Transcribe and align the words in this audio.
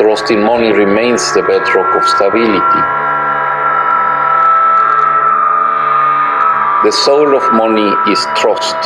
Trust 0.00 0.30
in 0.30 0.42
money 0.42 0.72
remains 0.72 1.20
the 1.34 1.42
bedrock 1.42 1.94
of 1.94 2.08
stability. 2.08 2.82
The 6.84 6.90
soul 6.90 7.36
of 7.36 7.42
money 7.52 7.92
is 8.10 8.18
trust. 8.34 8.76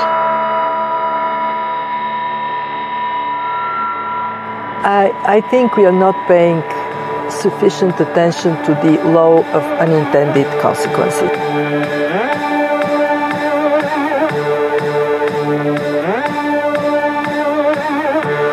I, 4.82 5.14
I 5.24 5.40
think 5.40 5.77
we 5.77 5.87
are 5.87 5.92
not 5.92 6.17
paying 6.27 6.60
sufficient 7.31 8.01
attention 8.01 8.56
to 8.65 8.74
the 8.83 9.01
law 9.08 9.38
of 9.38 9.62
unintended 9.78 10.49
consequences. 10.60 11.31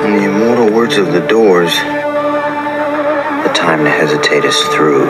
In 0.05 0.11
the 0.15 0.25
immortal 0.25 0.71
words 0.71 0.97
of 0.97 1.11
the 1.11 1.25
doors, 1.27 1.73
the 3.83 3.89
hesitate 3.89 4.45
is 4.45 4.59
through. 4.67 5.05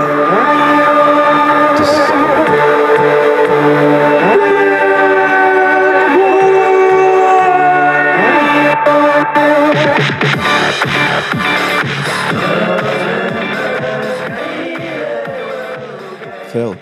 Phil, 16.51 16.75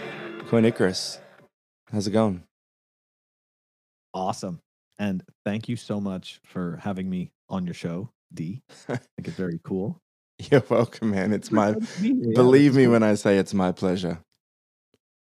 Coinicarus, 0.48 1.20
how's 1.92 2.08
it 2.08 2.12
going? 2.12 2.44
Awesome. 4.16 4.62
And 4.98 5.24
thank 5.46 5.70
you 5.70 5.76
so 5.76 6.02
much 6.02 6.40
for 6.44 6.78
having 6.82 7.08
me 7.08 7.32
on 7.50 7.66
your 7.66 7.76
show, 7.76 8.10
D. 8.34 8.64
I 8.90 8.96
think 8.96 9.28
it's 9.28 9.38
very 9.38 9.60
cool. 9.64 10.02
You're 10.52 10.64
welcome, 10.70 11.12
man. 11.12 11.34
It's 11.34 11.52
my 11.52 11.73
Glad 11.73 11.88
to 11.88 12.02
be 12.02 12.08
here. 12.08 12.18
Yeah, 12.28 12.36
believe 12.36 12.76
me 12.76 12.88
when 12.88 13.04
I 13.04 13.16
say 13.16 13.38
it's 13.38 13.54
my 13.54 13.72
pleasure. 13.72 14.20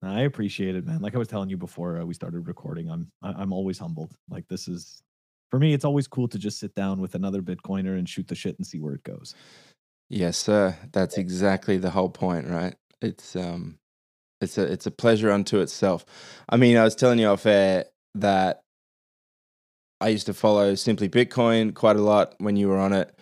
I 0.01 0.21
appreciate 0.21 0.75
it, 0.75 0.85
man. 0.85 1.01
Like 1.01 1.15
I 1.15 1.17
was 1.17 1.27
telling 1.27 1.49
you 1.49 1.57
before 1.57 1.99
uh, 1.99 2.05
we 2.05 2.13
started 2.13 2.47
recording, 2.47 2.89
I'm 2.89 3.11
I'm 3.21 3.53
always 3.53 3.79
humbled. 3.79 4.13
Like 4.29 4.47
this 4.47 4.67
is 4.67 5.01
for 5.49 5.59
me, 5.59 5.73
it's 5.73 5.85
always 5.85 6.07
cool 6.07 6.27
to 6.29 6.39
just 6.39 6.59
sit 6.59 6.73
down 6.73 6.99
with 6.99 7.15
another 7.15 7.41
Bitcoiner 7.41 7.97
and 7.97 8.07
shoot 8.07 8.27
the 8.27 8.35
shit 8.35 8.57
and 8.57 8.65
see 8.65 8.79
where 8.79 8.95
it 8.95 9.03
goes. 9.03 9.35
Yes, 10.09 10.37
sir. 10.37 10.75
That's 10.91 11.17
exactly 11.17 11.77
the 11.77 11.89
whole 11.89 12.09
point, 12.09 12.47
right? 12.47 12.75
It's 13.01 13.35
um 13.35 13.77
it's 14.41 14.57
a 14.57 14.71
it's 14.71 14.85
a 14.85 14.91
pleasure 14.91 15.31
unto 15.31 15.59
itself. 15.59 16.05
I 16.49 16.57
mean, 16.57 16.77
I 16.77 16.83
was 16.83 16.95
telling 16.95 17.19
you 17.19 17.27
off 17.27 17.45
air 17.45 17.85
that 18.15 18.61
I 19.99 20.09
used 20.09 20.25
to 20.27 20.33
follow 20.33 20.75
Simply 20.75 21.09
Bitcoin 21.09 21.73
quite 21.73 21.95
a 21.95 22.01
lot 22.01 22.35
when 22.37 22.55
you 22.55 22.67
were 22.67 22.77
on 22.77 22.93
it. 22.93 23.13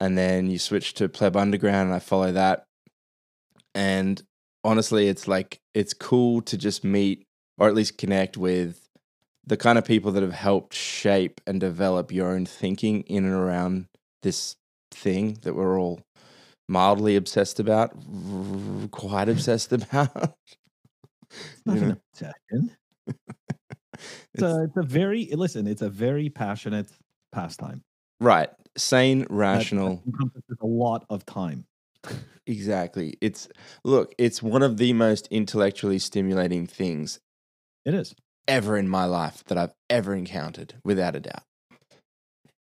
And 0.00 0.16
then 0.16 0.50
you 0.50 0.58
switch 0.58 0.94
to 0.94 1.08
Pleb 1.08 1.36
Underground 1.36 1.88
and 1.88 1.94
I 1.94 1.98
follow 1.98 2.32
that. 2.32 2.64
And 3.74 4.20
honestly, 4.64 5.08
it's 5.08 5.28
like 5.28 5.58
it's 5.74 5.92
cool 5.94 6.40
to 6.42 6.56
just 6.56 6.84
meet 6.84 7.24
or 7.58 7.68
at 7.68 7.74
least 7.74 7.98
connect 7.98 8.36
with 8.36 8.88
the 9.46 9.56
kind 9.56 9.78
of 9.78 9.84
people 9.84 10.12
that 10.12 10.22
have 10.22 10.32
helped 10.32 10.74
shape 10.74 11.40
and 11.46 11.60
develop 11.60 12.12
your 12.12 12.30
own 12.30 12.46
thinking 12.46 13.02
in 13.02 13.24
and 13.24 13.34
around 13.34 13.86
this 14.22 14.56
thing 14.90 15.38
that 15.42 15.54
we're 15.54 15.78
all 15.78 16.00
mildly 16.68 17.16
obsessed 17.16 17.58
about, 17.60 17.92
quite 18.90 19.28
obsessed 19.34 19.72
about. 19.72 20.34
It's 21.30 21.62
You 21.66 21.74
not 21.74 21.78
an 21.78 21.90
obsession. 22.12 22.76
It's 24.32 24.42
It's- 24.42 24.52
a, 24.54 24.62
it's 24.64 24.76
a 24.78 24.82
very 24.82 25.26
listen. 25.32 25.66
It's 25.66 25.82
a 25.82 25.90
very 25.90 26.30
passionate 26.30 26.88
pastime. 27.32 27.82
Right. 28.20 28.50
Sane, 28.76 29.26
rational. 29.28 30.02
encompasses 30.06 30.56
a 30.60 30.66
lot 30.66 31.04
of 31.10 31.26
time. 31.26 31.66
Exactly. 32.46 33.14
It's 33.20 33.48
look, 33.84 34.14
it's 34.18 34.42
one 34.42 34.62
of 34.62 34.76
the 34.78 34.92
most 34.92 35.28
intellectually 35.30 35.98
stimulating 35.98 36.66
things 36.66 37.20
It 37.84 37.94
is. 37.94 38.14
ever 38.48 38.76
in 38.76 38.88
my 38.88 39.04
life 39.04 39.44
that 39.44 39.58
I've 39.58 39.74
ever 39.88 40.14
encountered, 40.14 40.74
without 40.84 41.14
a 41.14 41.20
doubt. 41.20 41.42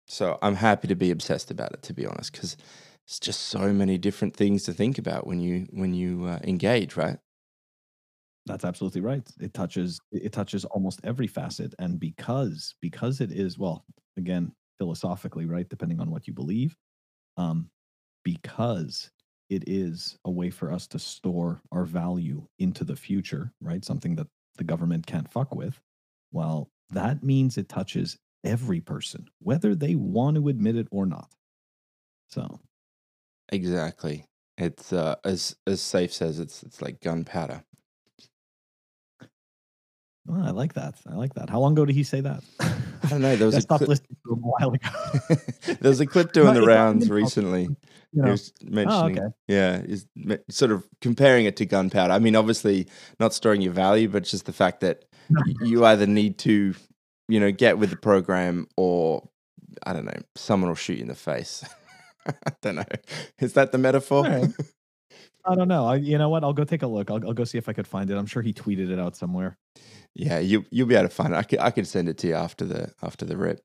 So 0.07 0.39
I'm 0.41 0.55
happy 0.55 0.87
to 0.87 0.95
be 0.95 1.11
obsessed 1.11 1.51
about 1.51 1.73
it, 1.73 1.83
to 1.83 1.93
be 1.93 2.05
honest, 2.05 2.31
because 2.31 2.57
it's 3.05 3.19
just 3.19 3.41
so 3.41 3.71
many 3.73 3.97
different 3.97 4.35
things 4.35 4.63
to 4.63 4.73
think 4.73 4.97
about 4.97 5.27
when 5.27 5.39
you 5.39 5.67
when 5.71 5.93
you 5.93 6.25
uh, 6.25 6.39
engage, 6.43 6.95
right? 6.97 7.17
That's 8.45 8.63
absolutely 8.65 9.01
right. 9.01 9.27
It 9.39 9.53
touches 9.53 9.99
it 10.11 10.31
touches 10.31 10.65
almost 10.65 11.01
every 11.03 11.27
facet, 11.27 11.75
and 11.79 11.99
because 11.99 12.75
because 12.81 13.19
it 13.21 13.31
is 13.31 13.57
well, 13.59 13.85
again, 14.17 14.53
philosophically, 14.77 15.45
right, 15.45 15.67
depending 15.69 15.99
on 15.99 16.11
what 16.11 16.27
you 16.27 16.33
believe, 16.33 16.75
um, 17.37 17.69
because 18.23 19.11
it 19.49 19.63
is 19.67 20.17
a 20.25 20.31
way 20.31 20.49
for 20.49 20.71
us 20.71 20.87
to 20.87 20.99
store 20.99 21.61
our 21.71 21.85
value 21.85 22.45
into 22.59 22.83
the 22.83 22.95
future, 22.95 23.51
right? 23.61 23.83
Something 23.85 24.15
that 24.15 24.27
the 24.57 24.63
government 24.63 25.05
can't 25.05 25.31
fuck 25.31 25.53
with. 25.55 25.79
Well, 26.31 26.69
that 26.89 27.23
means 27.23 27.57
it 27.57 27.69
touches 27.69 28.17
every 28.43 28.81
person, 28.81 29.27
whether 29.39 29.75
they 29.75 29.95
want 29.95 30.35
to 30.37 30.49
admit 30.49 30.75
it 30.75 30.87
or 30.91 31.05
not. 31.05 31.31
So 32.29 32.59
Exactly. 33.49 34.25
It's 34.57 34.91
uh, 34.91 35.15
as 35.23 35.55
as 35.65 35.79
Saif 35.81 36.11
says 36.11 36.39
it's 36.39 36.63
it's 36.63 36.81
like 36.81 37.01
gunpowder. 37.01 37.63
oh, 40.29 40.41
I 40.43 40.49
like 40.49 40.73
that. 40.73 40.95
I 41.07 41.13
like 41.13 41.35
that. 41.35 41.49
How 41.49 41.59
long 41.59 41.73
ago 41.73 41.85
did 41.85 41.95
he 41.95 42.03
say 42.03 42.21
that? 42.21 42.43
I 43.07 43.09
don't 43.09 43.21
know. 43.21 43.35
There 43.35 43.45
was 43.45 43.55
I 43.55 43.59
a 43.59 43.61
stopped 43.61 43.79
clip, 43.85 43.89
listening 43.89 44.17
to 44.25 44.33
him 44.33 44.43
a 44.43 44.47
while 44.47 44.73
ago. 44.73 45.35
there 45.79 45.89
was 45.89 45.99
a 45.99 46.05
clip 46.05 46.31
doing 46.33 46.53
No, 46.53 46.61
the 46.61 46.67
rounds 46.67 47.09
recently. 47.09 47.63
you 47.63 47.75
He 48.13 48.19
know, 48.21 48.31
was 48.31 48.53
mentioning, 48.63 49.19
oh, 49.19 49.23
okay. 49.23 49.33
yeah, 49.47 49.77
is 49.79 50.05
sort 50.49 50.71
of 50.71 50.83
comparing 51.01 51.45
it 51.45 51.55
to 51.57 51.65
gunpowder. 51.65 52.13
I 52.13 52.19
mean, 52.19 52.35
obviously 52.35 52.87
not 53.19 53.33
storing 53.33 53.61
your 53.61 53.73
value, 53.73 54.07
but 54.09 54.23
just 54.23 54.45
the 54.45 54.53
fact 54.53 54.81
that 54.81 55.05
you 55.61 55.85
either 55.85 56.07
need 56.07 56.37
to, 56.39 56.73
you 57.27 57.39
know, 57.39 57.51
get 57.51 57.77
with 57.77 57.89
the 57.89 57.97
program 57.97 58.67
or 58.77 59.27
I 59.83 59.93
don't 59.93 60.05
know, 60.05 60.19
someone 60.35 60.69
will 60.69 60.75
shoot 60.75 60.95
you 60.97 61.01
in 61.03 61.07
the 61.07 61.15
face. 61.15 61.63
I 62.27 62.51
don't 62.61 62.75
know. 62.75 62.83
Is 63.39 63.53
that 63.53 63.71
the 63.71 63.77
metaphor? 63.77 64.23
Right. 64.23 64.49
I 65.47 65.55
don't 65.55 65.67
know. 65.67 65.87
I, 65.87 65.95
you 65.95 66.17
know 66.17 66.29
what? 66.29 66.43
I'll 66.43 66.53
go 66.53 66.63
take 66.63 66.83
a 66.83 66.87
look. 66.87 67.09
I'll, 67.09 67.25
I'll 67.25 67.33
go 67.33 67.43
see 67.45 67.57
if 67.57 67.69
I 67.69 67.73
could 67.73 67.87
find 67.87 68.09
it. 68.09 68.17
I'm 68.17 68.25
sure 68.25 68.41
he 68.41 68.53
tweeted 68.53 68.91
it 68.91 68.99
out 68.99 69.15
somewhere. 69.15 69.57
yeah, 70.13 70.39
you 70.39 70.65
you'll 70.71 70.87
be 70.87 70.95
able 70.95 71.07
to 71.07 71.13
find 71.13 71.33
it. 71.33 71.37
I 71.37 71.43
could 71.43 71.59
I 71.59 71.71
could 71.71 71.87
send 71.87 72.09
it 72.09 72.17
to 72.19 72.27
you 72.27 72.35
after 72.35 72.65
the 72.65 72.91
after 73.01 73.25
the 73.25 73.37
rip. 73.37 73.61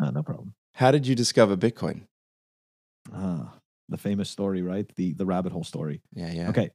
Ah, 0.00 0.10
no 0.10 0.22
problem. 0.22 0.54
How 0.74 0.90
did 0.90 1.06
you 1.06 1.14
discover 1.14 1.56
Bitcoin? 1.56 2.02
Ah, 3.12 3.54
the 3.88 3.98
famous 3.98 4.30
story, 4.30 4.62
right? 4.62 4.90
The 4.96 5.12
the 5.14 5.26
rabbit 5.26 5.52
hole 5.52 5.64
story. 5.64 6.00
Yeah, 6.14 6.32
yeah. 6.32 6.48
Okay. 6.48 6.70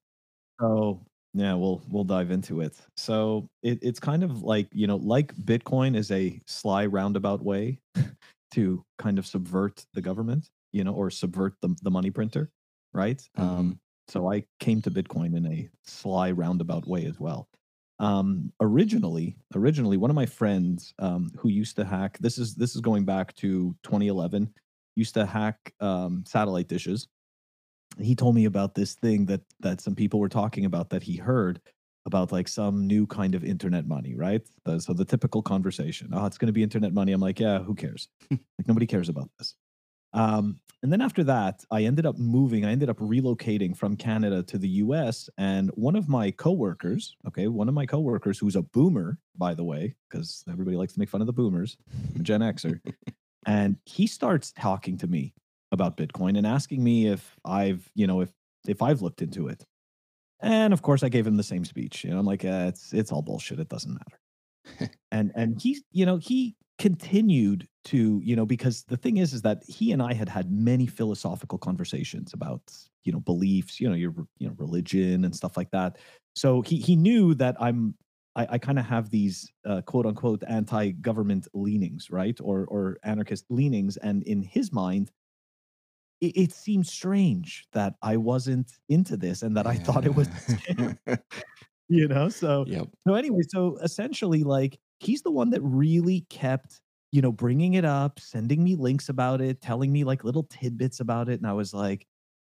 So 0.61 1.01
yeah, 1.33 1.53
we'll 1.53 1.81
we'll 1.89 2.03
dive 2.03 2.31
into 2.31 2.61
it. 2.61 2.75
So 2.97 3.49
it, 3.63 3.79
it's 3.81 3.99
kind 3.99 4.23
of 4.23 4.43
like 4.43 4.67
you 4.71 4.87
know, 4.87 4.97
like 4.97 5.35
Bitcoin 5.35 5.95
is 5.95 6.11
a 6.11 6.39
sly 6.45 6.85
roundabout 6.85 7.43
way 7.43 7.79
to 8.53 8.83
kind 8.99 9.17
of 9.17 9.25
subvert 9.25 9.85
the 9.93 10.01
government, 10.01 10.49
you 10.71 10.83
know, 10.83 10.93
or 10.93 11.09
subvert 11.09 11.55
the 11.61 11.75
the 11.81 11.91
money 11.91 12.11
printer, 12.11 12.51
right? 12.93 13.21
Um, 13.37 13.79
so 14.07 14.31
I 14.31 14.45
came 14.59 14.81
to 14.83 14.91
Bitcoin 14.91 15.35
in 15.35 15.45
a 15.45 15.69
sly 15.83 16.31
roundabout 16.31 16.87
way 16.87 17.05
as 17.05 17.19
well. 17.19 17.47
Um, 17.99 18.51
originally, 18.59 19.37
originally, 19.55 19.97
one 19.97 20.09
of 20.09 20.15
my 20.15 20.25
friends 20.25 20.93
um, 20.99 21.31
who 21.37 21.49
used 21.49 21.77
to 21.77 21.85
hack 21.85 22.17
this 22.19 22.37
is 22.37 22.55
this 22.55 22.75
is 22.75 22.81
going 22.81 23.05
back 23.05 23.33
to 23.35 23.75
2011 23.83 24.53
used 24.95 25.13
to 25.13 25.25
hack 25.25 25.73
um, 25.79 26.23
satellite 26.25 26.67
dishes 26.67 27.07
he 27.99 28.15
told 28.15 28.35
me 28.35 28.45
about 28.45 28.75
this 28.75 28.93
thing 28.93 29.25
that 29.25 29.41
that 29.59 29.81
some 29.81 29.95
people 29.95 30.19
were 30.19 30.29
talking 30.29 30.65
about 30.65 30.89
that 30.89 31.03
he 31.03 31.15
heard 31.15 31.61
about 32.05 32.31
like 32.31 32.47
some 32.47 32.85
new 32.85 33.07
kind 33.07 33.33
of 33.33 33.43
internet 33.43 33.87
money, 33.87 34.13
right? 34.13 34.41
The- 34.63 34.79
so 34.79 34.93
the 34.93 35.05
typical 35.05 35.41
conversation, 35.41 36.09
oh, 36.13 36.25
it's 36.25 36.37
going 36.37 36.47
to 36.47 36.53
be 36.53 36.61
internet 36.61 36.93
money. 36.93 37.13
I'm 37.13 37.21
like, 37.21 37.39
yeah, 37.39 37.59
who 37.59 37.73
cares? 37.73 38.09
like 38.29 38.67
nobody 38.67 38.85
cares 38.85 39.09
about 39.09 39.29
this. 39.39 39.55
Um, 40.15 40.59
and 40.81 40.91
then 40.91 41.01
after 41.01 41.23
that, 41.23 41.63
I 41.71 41.83
ended 41.83 42.05
up 42.05 42.17
moving. 42.17 42.63
I 42.63 42.71
ended 42.71 42.89
up 42.89 42.99
relocating 42.99 43.75
from 43.75 43.95
Canada 43.97 44.43
to 44.43 44.57
the 44.57 44.67
U.S. 44.67 45.29
And 45.37 45.69
one 45.71 45.95
of 45.95 46.07
my 46.07 46.31
coworkers, 46.31 47.15
okay, 47.27 47.47
one 47.47 47.67
of 47.67 47.73
my 47.73 47.85
coworkers 47.85 48.39
who's 48.39 48.55
a 48.55 48.61
boomer, 48.61 49.17
by 49.35 49.53
the 49.53 49.63
way, 49.63 49.95
because 50.09 50.43
everybody 50.47 50.77
likes 50.77 50.93
to 50.93 50.99
make 50.99 51.09
fun 51.09 51.21
of 51.21 51.27
the 51.27 51.33
boomers, 51.33 51.77
Gen 52.21 52.41
Xer, 52.41 52.79
and 53.47 53.77
he 53.85 54.07
starts 54.07 54.51
talking 54.51 54.97
to 54.99 55.07
me 55.07 55.33
about 55.71 55.97
Bitcoin 55.97 56.37
and 56.37 56.45
asking 56.47 56.83
me 56.83 57.07
if 57.07 57.35
I've, 57.43 57.89
you 57.95 58.07
know, 58.07 58.21
if 58.21 58.29
if 58.67 58.81
I've 58.81 59.01
looked 59.01 59.21
into 59.21 59.47
it. 59.47 59.63
And 60.39 60.71
of 60.71 60.81
course, 60.81 61.01
I 61.01 61.09
gave 61.09 61.25
him 61.25 61.37
the 61.37 61.43
same 61.43 61.65
speech. 61.65 62.03
You 62.03 62.11
know, 62.11 62.19
I'm 62.19 62.25
like, 62.25 62.45
eh, 62.45 62.67
it's 62.67 62.93
it's 62.93 63.11
all 63.11 63.21
bullshit. 63.21 63.59
It 63.59 63.69
doesn't 63.69 63.91
matter. 63.91 64.91
and 65.11 65.31
and 65.35 65.59
he, 65.59 65.81
you 65.91 66.05
know, 66.05 66.17
he 66.17 66.55
continued 66.77 67.67
to, 67.85 68.21
you 68.23 68.35
know, 68.35 68.45
because 68.45 68.83
the 68.83 68.97
thing 68.97 69.17
is, 69.17 69.33
is 69.33 69.41
that 69.43 69.63
he 69.67 69.91
and 69.91 70.01
I 70.01 70.13
had 70.13 70.29
had 70.29 70.51
many 70.51 70.87
philosophical 70.87 71.57
conversations 71.57 72.33
about, 72.33 72.61
you 73.03 73.11
know, 73.11 73.19
beliefs, 73.19 73.79
you 73.79 73.87
know, 73.87 73.95
your, 73.95 74.13
you 74.37 74.47
know, 74.47 74.55
religion 74.57 75.23
and 75.23 75.35
stuff 75.35 75.57
like 75.57 75.71
that. 75.71 75.97
So 76.35 76.61
he 76.61 76.77
he 76.77 76.95
knew 76.95 77.33
that 77.35 77.55
I'm 77.59 77.95
I, 78.35 78.47
I 78.51 78.57
kind 78.57 78.77
of 78.77 78.85
have 78.85 79.09
these 79.09 79.51
uh, 79.65 79.81
quote 79.81 80.05
unquote 80.05 80.43
anti-government 80.47 81.47
leanings, 81.53 82.09
right, 82.09 82.37
or 82.41 82.65
or 82.65 82.97
anarchist 83.03 83.45
leanings, 83.49 83.97
and 83.97 84.23
in 84.23 84.41
his 84.41 84.71
mind, 84.73 85.11
it, 86.21 86.35
it 86.35 86.51
seemed 86.53 86.87
strange 86.87 87.65
that 87.73 87.95
I 88.01 88.17
wasn't 88.17 88.71
into 88.89 89.17
this 89.17 89.41
and 89.41 89.55
that 89.57 89.67
I 89.67 89.75
thought 89.75 90.05
it 90.05 90.15
was, 90.15 90.27
you 91.87 92.07
know. 92.07 92.29
So 92.29 92.65
yep. 92.67 92.87
so 93.07 93.13
anyway, 93.13 93.41
so 93.47 93.77
essentially, 93.81 94.43
like 94.43 94.77
he's 94.99 95.21
the 95.23 95.31
one 95.31 95.49
that 95.51 95.61
really 95.61 96.21
kept 96.29 96.81
you 97.11 97.21
know 97.21 97.31
bringing 97.31 97.73
it 97.75 97.85
up, 97.85 98.19
sending 98.19 98.63
me 98.63 98.75
links 98.75 99.09
about 99.09 99.41
it, 99.41 99.61
telling 99.61 99.91
me 99.91 100.03
like 100.03 100.23
little 100.23 100.43
tidbits 100.43 100.99
about 100.99 101.29
it, 101.29 101.39
and 101.39 101.47
I 101.47 101.53
was 101.53 101.73
like. 101.73 102.05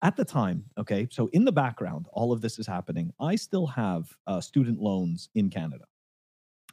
At 0.05 0.17
the 0.17 0.25
time, 0.25 0.65
okay, 0.77 1.07
so 1.13 1.29
in 1.29 1.45
the 1.45 1.53
background, 1.53 2.07
all 2.13 2.33
of 2.33 2.41
this 2.41 2.59
is 2.59 2.67
happening. 2.67 3.13
I 3.21 3.37
still 3.37 3.69
have 3.69 4.11
uh, 4.27 4.41
student 4.41 4.81
loans 4.81 5.29
in 5.37 5.49
Canada. 5.49 5.85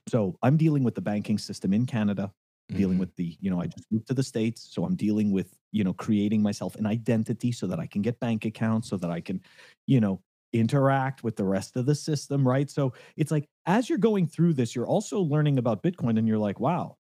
So 0.07 0.38
I'm 0.42 0.57
dealing 0.57 0.83
with 0.83 0.95
the 0.95 1.01
banking 1.01 1.38
system 1.38 1.74
in 1.74 1.86
Canada, 1.86 2.33
dealing 2.75 2.98
Mhm. 2.98 3.00
with 3.00 3.16
the, 3.16 3.38
you 3.39 3.50
know, 3.50 3.62
I 3.62 3.68
just 3.68 3.86
moved 3.92 4.07
to 4.07 4.13
the 4.13 4.24
States. 4.24 4.68
So 4.74 4.86
I'm 4.86 4.95
dealing 4.95 5.31
with, 5.31 5.57
you 5.71 5.83
know, 5.83 5.94
creating 5.94 6.42
myself 6.42 6.75
an 6.75 6.86
identity 6.86 7.51
so 7.51 7.68
that 7.68 7.80
I 7.80 7.88
can 7.88 8.01
get 8.01 8.19
bank 8.19 8.45
accounts, 8.45 8.89
so 8.89 8.98
that 8.98 9.12
I 9.12 9.21
can, 9.21 9.42
you 9.88 10.00
know, 10.00 10.21
interact 10.54 11.24
with 11.24 11.36
the 11.36 11.46
rest 11.46 11.75
of 11.78 11.86
the 11.86 11.96
system, 11.96 12.48
right? 12.48 12.69
So 12.69 12.94
it's 13.18 13.31
like 13.31 13.48
as 13.66 13.90
you're 13.90 13.98
going 14.00 14.28
through 14.28 14.54
this, 14.54 14.75
you're 14.75 14.88
also 14.88 15.22
learning 15.22 15.57
about 15.57 15.84
Bitcoin 15.84 16.18
and 16.18 16.28
you're 16.28 16.38
like, 16.40 16.60
wow, 16.60 16.98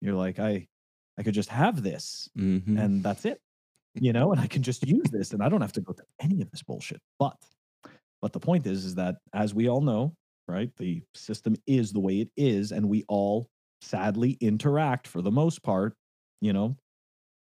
you're 0.00 0.14
like, 0.14 0.38
I 0.38 0.66
I 1.18 1.22
could 1.22 1.34
just 1.34 1.50
have 1.50 1.82
this 1.82 2.28
Mhm. 2.34 2.76
and 2.76 3.02
that's 3.04 3.24
it. 3.24 3.40
You 3.94 4.12
know, 4.14 4.32
and 4.32 4.40
I 4.40 4.46
can 4.46 4.62
just 4.62 4.86
use 4.86 5.10
this 5.10 5.32
and 5.32 5.42
I 5.42 5.48
don't 5.50 5.60
have 5.62 5.72
to 5.74 5.82
go 5.82 5.92
through 5.92 6.06
any 6.20 6.42
of 6.42 6.50
this 6.50 6.62
bullshit. 6.62 7.00
But 7.18 7.36
but 8.20 8.32
the 8.32 8.40
point 8.40 8.66
is 8.66 8.84
is 8.84 8.94
that 8.96 9.16
as 9.32 9.54
we 9.54 9.68
all 9.68 9.80
know, 9.80 10.14
right, 10.48 10.74
the 10.76 11.02
system 11.14 11.56
is 11.66 11.92
the 11.92 12.00
way 12.00 12.20
it 12.20 12.30
is 12.36 12.72
and 12.72 12.88
we 12.88 13.04
all 13.08 13.48
sadly 13.80 14.32
interact 14.40 15.06
for 15.08 15.22
the 15.22 15.30
most 15.30 15.62
part, 15.62 15.94
you 16.40 16.52
know, 16.52 16.76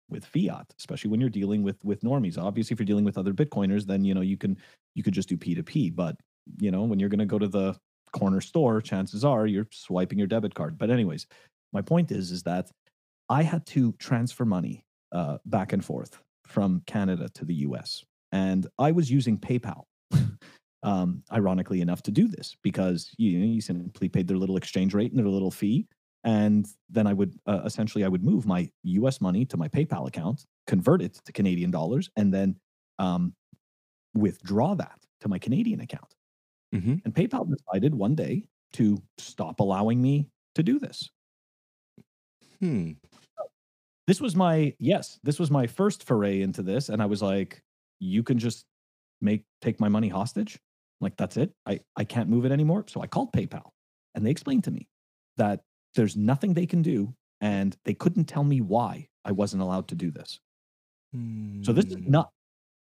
with 0.10 0.26
fiat, 0.26 0.74
especially 0.80 1.12
when 1.12 1.20
you're 1.20 1.30
dealing 1.30 1.64
with 1.64 1.84
with 1.84 2.02
normies. 2.02 2.38
Obviously 2.38 2.74
if 2.74 2.80
you're 2.80 2.86
dealing 2.86 3.06
with 3.06 3.18
other 3.18 3.34
bitcoiners 3.34 3.86
then 3.86 4.04
you 4.04 4.14
know 4.14 4.22
you 4.22 4.38
can 4.38 4.58
you 4.96 5.04
could 5.04 5.14
just 5.14 5.30
do 5.30 5.38
P2P, 5.38 5.96
but 5.96 6.16
you 6.60 6.72
know, 6.72 6.84
when 6.84 7.00
you're 7.00 7.10
going 7.10 7.20
to 7.20 7.26
go 7.26 7.40
to 7.40 7.48
the 7.48 7.76
corner 8.12 8.42
store, 8.42 8.82
chances 8.82 9.26
are 9.26 9.48
you're 9.48 9.68
swiping 9.72 10.18
your 10.18 10.28
debit 10.28 10.56
card. 10.56 10.78
But 10.78 10.90
anyways, 10.90 11.28
my 11.74 11.82
point 11.82 12.12
is 12.12 12.32
is 12.32 12.44
that 12.44 12.72
I 13.30 13.44
had 13.44 13.66
to 13.68 13.92
transfer 13.94 14.46
money 14.46 14.86
uh, 15.12 15.38
back 15.46 15.74
and 15.74 15.84
forth 15.84 16.20
from 16.46 16.82
Canada 16.88 17.30
to 17.36 17.46
the 17.46 17.56
US. 17.56 18.04
And 18.32 18.68
I 18.80 18.92
was 18.92 19.12
using 19.12 19.38
PayPal, 19.38 19.84
um, 20.84 21.24
ironically 21.32 21.82
enough, 21.82 22.02
to 22.04 22.12
do 22.12 22.28
this 22.28 22.56
because 22.64 23.12
you, 23.18 23.40
know, 23.40 23.46
you 23.46 23.62
simply 23.62 24.10
paid 24.10 24.28
their 24.28 24.38
little 24.38 24.58
exchange 24.58 24.94
rate 24.94 25.12
and 25.12 25.20
their 25.20 25.28
little 25.28 25.52
fee. 25.52 25.88
And 26.28 26.68
then 26.90 27.08
I 27.08 27.14
would 27.14 27.40
uh, 27.48 27.62
essentially 27.64 28.04
I 28.04 28.10
would 28.10 28.24
move 28.24 28.46
my 28.46 28.70
US 28.84 29.22
money 29.22 29.46
to 29.46 29.56
my 29.56 29.70
PayPal 29.70 30.08
account, 30.10 30.46
convert 30.68 31.02
it 31.02 31.14
to 31.26 31.32
Canadian 31.32 31.72
dollars, 31.72 32.10
and 32.18 32.34
then 32.34 32.58
um, 33.00 33.34
withdraw 34.14 34.76
that 34.76 35.00
to 35.22 35.30
my 35.30 35.40
Canadian 35.40 35.80
account. 35.80 36.14
Mhm. 36.76 37.02
And 37.06 37.16
PayPal 37.16 37.50
decided 37.50 37.96
one 37.96 38.14
day 38.14 38.44
to 38.74 39.02
stop 39.18 39.62
allowing 39.62 40.02
me 40.02 40.28
to 40.56 40.64
do 40.64 40.80
this. 40.80 41.10
Hmm. 42.60 42.94
this 44.08 44.20
was 44.20 44.36
my 44.36 44.74
yes 44.80 45.20
this 45.24 45.38
was 45.38 45.52
my 45.52 45.68
first 45.68 46.04
foray 46.04 46.42
into 46.42 46.64
this 46.64 46.90
and 46.90 47.04
i 47.04 47.06
was 47.06 47.22
like 47.22 47.62
you 48.00 48.24
can 48.24 48.40
just 48.40 48.66
make 49.22 49.44
take 49.62 49.80
my 49.80 49.90
money 49.90 50.08
hostage 50.08 50.58
like 51.00 51.16
that's 51.18 51.38
it 51.38 51.52
i 51.68 51.80
i 51.96 52.04
can't 52.04 52.30
move 52.30 52.46
it 52.46 52.52
anymore 52.52 52.84
so 52.88 53.00
i 53.02 53.06
called 53.06 53.32
paypal 53.32 53.70
and 54.16 54.26
they 54.26 54.32
explained 54.32 54.64
to 54.64 54.72
me 54.72 54.88
that 55.36 55.62
there's 55.98 56.16
nothing 56.16 56.54
they 56.54 56.66
can 56.66 56.82
do 56.82 57.14
and 57.42 57.76
they 57.86 57.94
couldn't 57.94 58.26
tell 58.26 58.44
me 58.44 58.62
why 58.62 59.08
i 59.26 59.32
wasn't 59.32 59.62
allowed 59.62 59.88
to 59.90 59.96
do 59.96 60.10
this. 60.12 60.40
So 61.64 61.74
this 61.74 61.86
is 61.86 61.96
Hmm. 61.96 62.12
not 62.12 62.30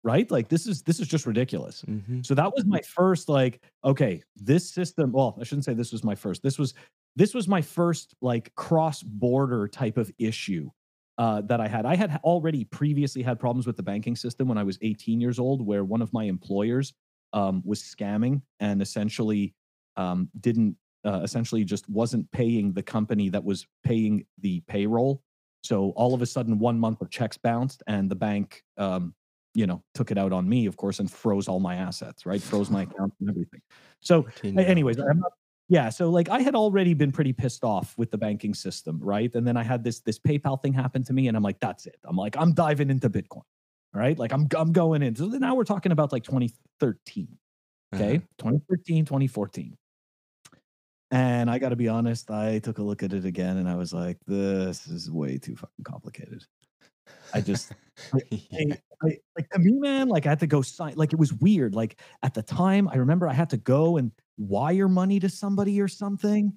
right? 0.02 0.30
Like 0.30 0.48
this 0.48 0.66
is 0.66 0.82
this 0.82 1.00
is 1.00 1.08
just 1.08 1.24
ridiculous. 1.26 1.82
Mhm. 1.88 2.24
so 2.26 2.34
that 2.34 2.52
was 2.54 2.64
my 2.66 2.80
first 2.98 3.28
like 3.28 3.62
okay 3.84 4.22
this 4.36 4.64
system 4.70 5.12
well 5.12 5.34
i 5.40 5.44
shouldn't 5.44 5.64
say 5.64 5.72
this 5.74 5.92
was 5.92 6.04
my 6.04 6.14
first. 6.14 6.42
This 6.42 6.58
was 6.58 6.74
this 7.16 7.32
was 7.32 7.46
my 7.48 7.62
first 7.62 8.14
like 8.20 8.54
cross 8.54 9.02
border 9.02 9.66
type 9.68 9.96
of 9.96 10.10
issue 10.18 10.68
uh, 11.16 11.40
that 11.42 11.60
i 11.60 11.68
had. 11.68 11.86
I 11.86 11.94
had 11.94 12.20
already 12.24 12.64
previously 12.64 13.22
had 13.22 13.38
problems 13.38 13.66
with 13.68 13.76
the 13.76 13.82
banking 13.92 14.16
system 14.16 14.48
when 14.48 14.58
i 14.58 14.64
was 14.64 14.78
18 14.82 15.20
years 15.20 15.38
old 15.38 15.64
where 15.64 15.84
one 15.84 16.02
of 16.02 16.12
my 16.12 16.24
employers 16.24 16.92
um, 17.32 17.62
was 17.64 17.80
scamming 17.80 18.42
and 18.60 18.82
essentially 18.82 19.54
um, 19.96 20.28
didn't 20.40 20.76
uh, 21.04 21.20
essentially 21.22 21.64
just 21.64 21.88
wasn't 21.88 22.30
paying 22.32 22.72
the 22.72 22.82
company 22.82 23.28
that 23.28 23.44
was 23.44 23.66
paying 23.84 24.24
the 24.40 24.60
payroll. 24.66 25.22
So 25.62 25.90
all 25.96 26.14
of 26.14 26.22
a 26.22 26.26
sudden 26.26 26.58
one 26.58 26.78
month 26.78 27.00
of 27.00 27.10
checks 27.10 27.36
bounced 27.38 27.82
and 27.86 28.10
the 28.10 28.14
bank 28.14 28.62
um, 28.78 29.14
you 29.54 29.66
know 29.66 29.82
took 29.94 30.10
it 30.10 30.18
out 30.18 30.32
on 30.32 30.48
me 30.48 30.66
of 30.66 30.76
course 30.76 30.98
and 30.98 31.10
froze 31.10 31.46
all 31.48 31.60
my 31.60 31.76
assets 31.76 32.26
right? 32.26 32.42
Froze 32.42 32.70
my 32.70 32.82
account 32.88 33.12
and 33.20 33.30
everything. 33.30 33.60
So 34.00 34.22
Fucking 34.24 34.58
a- 34.58 34.62
hell. 34.62 34.70
anyways 34.70 34.98
I'm 34.98 35.20
not, 35.20 35.32
yeah 35.68 35.88
so 35.88 36.10
like 36.10 36.28
i 36.28 36.40
had 36.40 36.54
already 36.54 36.92
been 36.92 37.10
pretty 37.10 37.32
pissed 37.32 37.64
off 37.64 37.96
with 37.96 38.10
the 38.10 38.18
banking 38.18 38.52
system 38.52 38.98
right? 39.00 39.34
And 39.34 39.46
then 39.46 39.56
i 39.56 39.62
had 39.62 39.82
this 39.84 40.00
this 40.00 40.18
paypal 40.18 40.60
thing 40.60 40.72
happen 40.72 41.02
to 41.04 41.12
me 41.12 41.28
and 41.28 41.36
i'm 41.36 41.42
like 41.42 41.60
that's 41.60 41.86
it. 41.86 41.96
I'm 42.04 42.16
like 42.16 42.36
i'm 42.36 42.52
diving 42.52 42.90
into 42.90 43.08
bitcoin 43.08 43.42
right? 43.94 44.18
Like 44.18 44.32
i'm 44.32 44.48
i'm 44.56 44.72
going 44.72 45.02
in. 45.02 45.14
So 45.14 45.26
now 45.26 45.54
we're 45.54 45.64
talking 45.64 45.92
about 45.92 46.12
like 46.12 46.24
2013 46.24 47.28
okay? 47.94 48.16
Uh-huh. 48.16 48.26
2013 48.38 49.04
2014 49.04 49.76
and 51.10 51.50
i 51.50 51.58
got 51.58 51.70
to 51.70 51.76
be 51.76 51.88
honest 51.88 52.30
i 52.30 52.58
took 52.58 52.78
a 52.78 52.82
look 52.82 53.02
at 53.02 53.12
it 53.12 53.24
again 53.24 53.58
and 53.58 53.68
i 53.68 53.74
was 53.74 53.92
like 53.92 54.18
this 54.26 54.86
is 54.86 55.10
way 55.10 55.38
too 55.38 55.54
fucking 55.54 55.84
complicated 55.84 56.44
i 57.32 57.40
just 57.40 57.72
Yeah. 58.30 58.74
I, 59.02 59.06
I, 59.06 59.18
like 59.36 59.48
to 59.50 59.58
me, 59.58 59.72
man, 59.78 60.08
like 60.08 60.26
I 60.26 60.30
had 60.30 60.40
to 60.40 60.46
go 60.46 60.62
sign. 60.62 60.94
Like 60.96 61.12
it 61.12 61.18
was 61.18 61.32
weird. 61.32 61.74
Like 61.74 62.00
at 62.22 62.34
the 62.34 62.42
time, 62.42 62.88
I 62.88 62.96
remember 62.96 63.28
I 63.28 63.32
had 63.32 63.50
to 63.50 63.56
go 63.56 63.96
and 63.96 64.10
wire 64.38 64.88
money 64.88 65.20
to 65.20 65.28
somebody 65.28 65.80
or 65.80 65.88
something, 65.88 66.52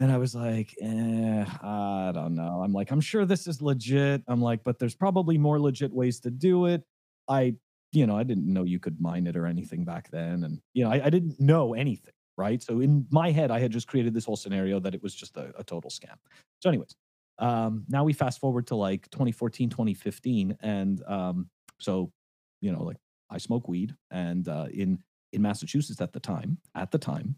and 0.00 0.10
I 0.10 0.18
was 0.18 0.34
like, 0.34 0.74
eh, 0.80 1.44
I 1.62 2.12
don't 2.14 2.34
know. 2.34 2.62
I'm 2.64 2.72
like, 2.72 2.90
I'm 2.90 3.00
sure 3.00 3.24
this 3.24 3.46
is 3.46 3.62
legit. 3.62 4.22
I'm 4.28 4.40
like, 4.40 4.64
but 4.64 4.78
there's 4.78 4.94
probably 4.94 5.38
more 5.38 5.60
legit 5.60 5.92
ways 5.92 6.20
to 6.20 6.30
do 6.30 6.66
it. 6.66 6.82
I, 7.28 7.54
you 7.92 8.06
know, 8.06 8.16
I 8.16 8.22
didn't 8.22 8.52
know 8.52 8.64
you 8.64 8.80
could 8.80 9.00
mine 9.00 9.26
it 9.26 9.36
or 9.36 9.46
anything 9.46 9.84
back 9.84 10.10
then, 10.10 10.44
and 10.44 10.60
you 10.74 10.84
know, 10.84 10.90
I, 10.90 11.06
I 11.06 11.10
didn't 11.10 11.38
know 11.40 11.74
anything, 11.74 12.14
right? 12.40 12.62
So 12.62 12.80
in 12.80 13.06
my 13.10 13.30
head, 13.30 13.50
I 13.50 13.60
had 13.60 13.70
just 13.70 13.86
created 13.86 14.14
this 14.14 14.24
whole 14.24 14.36
scenario 14.36 14.80
that 14.80 14.94
it 14.94 15.02
was 15.02 15.14
just 15.14 15.36
a, 15.36 15.52
a 15.58 15.62
total 15.62 15.90
scam. 15.90 16.16
So, 16.60 16.70
anyways, 16.70 16.96
um, 17.38 17.84
now 17.88 18.02
we 18.02 18.14
fast 18.14 18.40
forward 18.40 18.66
to 18.68 18.76
like 18.76 19.10
2014, 19.10 19.68
2015, 19.68 20.56
and 20.60 21.02
um, 21.06 21.50
so 21.78 22.10
you 22.62 22.72
know, 22.72 22.82
like 22.82 22.96
I 23.28 23.38
smoke 23.38 23.68
weed, 23.68 23.94
and 24.10 24.48
uh, 24.48 24.66
in 24.72 24.98
in 25.32 25.42
Massachusetts 25.42 26.00
at 26.00 26.12
the 26.12 26.20
time, 26.20 26.58
at 26.74 26.90
the 26.90 26.98
time, 26.98 27.36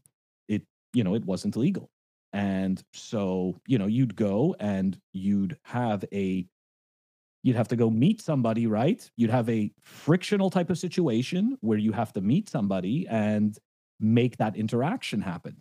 it 0.48 0.62
you 0.94 1.02
know 1.04 1.14
it 1.14 1.24
wasn't 1.24 1.56
legal, 1.56 1.90
and 2.32 2.82
so 2.92 3.60
you 3.66 3.78
know 3.78 3.86
you'd 3.86 4.14
go 4.16 4.54
and 4.60 4.98
you'd 5.12 5.56
have 5.64 6.04
a 6.12 6.46
you'd 7.42 7.56
have 7.56 7.68
to 7.68 7.76
go 7.76 7.90
meet 7.90 8.20
somebody, 8.20 8.66
right? 8.66 9.08
You'd 9.16 9.30
have 9.30 9.48
a 9.48 9.72
frictional 9.82 10.48
type 10.48 10.70
of 10.70 10.78
situation 10.78 11.58
where 11.60 11.78
you 11.78 11.92
have 11.92 12.12
to 12.12 12.20
meet 12.20 12.48
somebody 12.48 13.06
and 13.08 13.58
make 14.02 14.36
that 14.38 14.56
interaction 14.56 15.20
happen. 15.20 15.56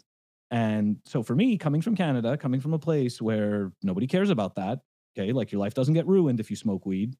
And 0.49 0.97
so 1.05 1.23
for 1.23 1.35
me, 1.35 1.57
coming 1.57 1.81
from 1.81 1.95
Canada, 1.95 2.37
coming 2.37 2.59
from 2.59 2.73
a 2.73 2.79
place 2.79 3.21
where 3.21 3.71
nobody 3.83 4.07
cares 4.07 4.29
about 4.29 4.55
that, 4.55 4.79
okay, 5.17 5.31
like 5.31 5.51
your 5.51 5.59
life 5.59 5.73
doesn't 5.73 5.93
get 5.93 6.07
ruined 6.07 6.39
if 6.39 6.49
you 6.49 6.57
smoke 6.57 6.85
weed, 6.85 7.15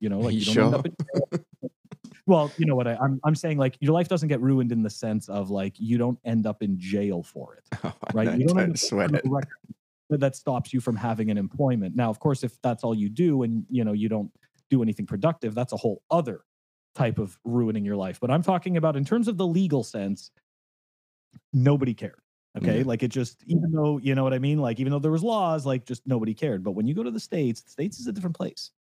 you 0.00 0.08
know, 0.08 0.20
like 0.20 0.34
You 0.34 0.40
you, 0.40 0.54
don't 0.54 0.64
end 0.66 0.74
up 0.74 0.86
in 0.86 1.40
well, 2.26 2.50
you 2.58 2.66
know 2.66 2.74
what 2.74 2.88
I, 2.88 2.96
I'm 2.96 3.20
I'm 3.24 3.34
saying 3.34 3.58
like 3.58 3.76
your 3.80 3.92
life 3.92 4.08
doesn't 4.08 4.28
get 4.28 4.40
ruined 4.40 4.72
in 4.72 4.82
the 4.82 4.90
sense 4.90 5.28
of 5.28 5.50
like 5.50 5.74
you 5.78 5.96
don't 5.96 6.18
end 6.24 6.46
up 6.46 6.62
in 6.62 6.78
jail 6.78 7.22
for 7.22 7.54
it 7.54 7.64
oh, 7.84 7.92
right? 8.12 8.26
No, 8.26 8.34
you 8.34 8.46
don't, 8.46 8.56
don't 8.56 8.78
sweat 8.78 9.14
it. 9.14 9.24
that 10.10 10.36
stops 10.36 10.72
you 10.72 10.80
from 10.80 10.96
having 10.96 11.30
an 11.30 11.38
employment. 11.38 11.94
Now, 11.94 12.10
of 12.10 12.18
course, 12.18 12.42
if 12.42 12.60
that's 12.62 12.84
all 12.84 12.94
you 12.94 13.08
do 13.08 13.42
and 13.42 13.64
you 13.70 13.84
know 13.84 13.92
you 13.92 14.08
don't 14.08 14.30
do 14.70 14.82
anything 14.82 15.06
productive, 15.06 15.54
that's 15.54 15.72
a 15.72 15.76
whole 15.76 16.02
other 16.10 16.40
type 16.94 17.18
of 17.18 17.38
ruining 17.44 17.84
your 17.84 17.96
life. 17.96 18.18
But 18.20 18.30
I'm 18.30 18.42
talking 18.42 18.76
about 18.76 18.96
in 18.96 19.04
terms 19.04 19.28
of 19.28 19.36
the 19.36 19.46
legal 19.46 19.84
sense, 19.84 20.30
nobody 21.52 21.94
cared. 21.94 22.18
Okay. 22.58 22.78
Yeah. 22.78 22.84
Like 22.86 23.02
it 23.02 23.08
just, 23.08 23.42
even 23.46 23.70
though, 23.70 23.98
you 23.98 24.14
know 24.14 24.24
what 24.24 24.32
I 24.32 24.38
mean? 24.38 24.58
Like, 24.58 24.80
even 24.80 24.90
though 24.90 24.98
there 24.98 25.10
was 25.12 25.22
laws, 25.22 25.66
like 25.66 25.84
just 25.84 26.06
nobody 26.06 26.32
cared. 26.34 26.62
But 26.64 26.72
when 26.72 26.86
you 26.86 26.94
go 26.94 27.02
to 27.02 27.10
the 27.10 27.20
States, 27.20 27.60
the 27.60 27.70
States 27.70 27.98
is 28.00 28.06
a 28.06 28.12
different 28.12 28.36
place. 28.36 28.70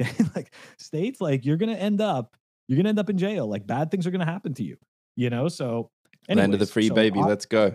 Okay. 0.00 0.12
like 0.36 0.52
States, 0.78 1.20
like 1.22 1.46
you're 1.46 1.56
going 1.56 1.74
to 1.74 1.80
end 1.80 2.02
up, 2.02 2.36
you're 2.68 2.76
going 2.76 2.84
to 2.84 2.90
end 2.90 2.98
up 2.98 3.08
in 3.08 3.16
jail. 3.16 3.48
Like 3.48 3.66
bad 3.66 3.90
things 3.90 4.06
are 4.06 4.10
going 4.10 4.20
to 4.24 4.30
happen 4.30 4.52
to 4.54 4.62
you, 4.62 4.76
you 5.16 5.30
know? 5.30 5.48
So, 5.48 5.90
Land 6.28 6.52
of 6.52 6.60
the 6.60 6.66
free, 6.66 6.88
so 6.88 6.94
baby. 6.94 7.18
I- 7.20 7.24
Let's 7.26 7.46
go. 7.46 7.72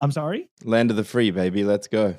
I'm 0.00 0.10
sorry. 0.10 0.48
Land 0.64 0.90
of 0.90 0.96
the 0.96 1.04
free, 1.04 1.30
baby. 1.30 1.62
Let's 1.62 1.86
go. 1.86 2.16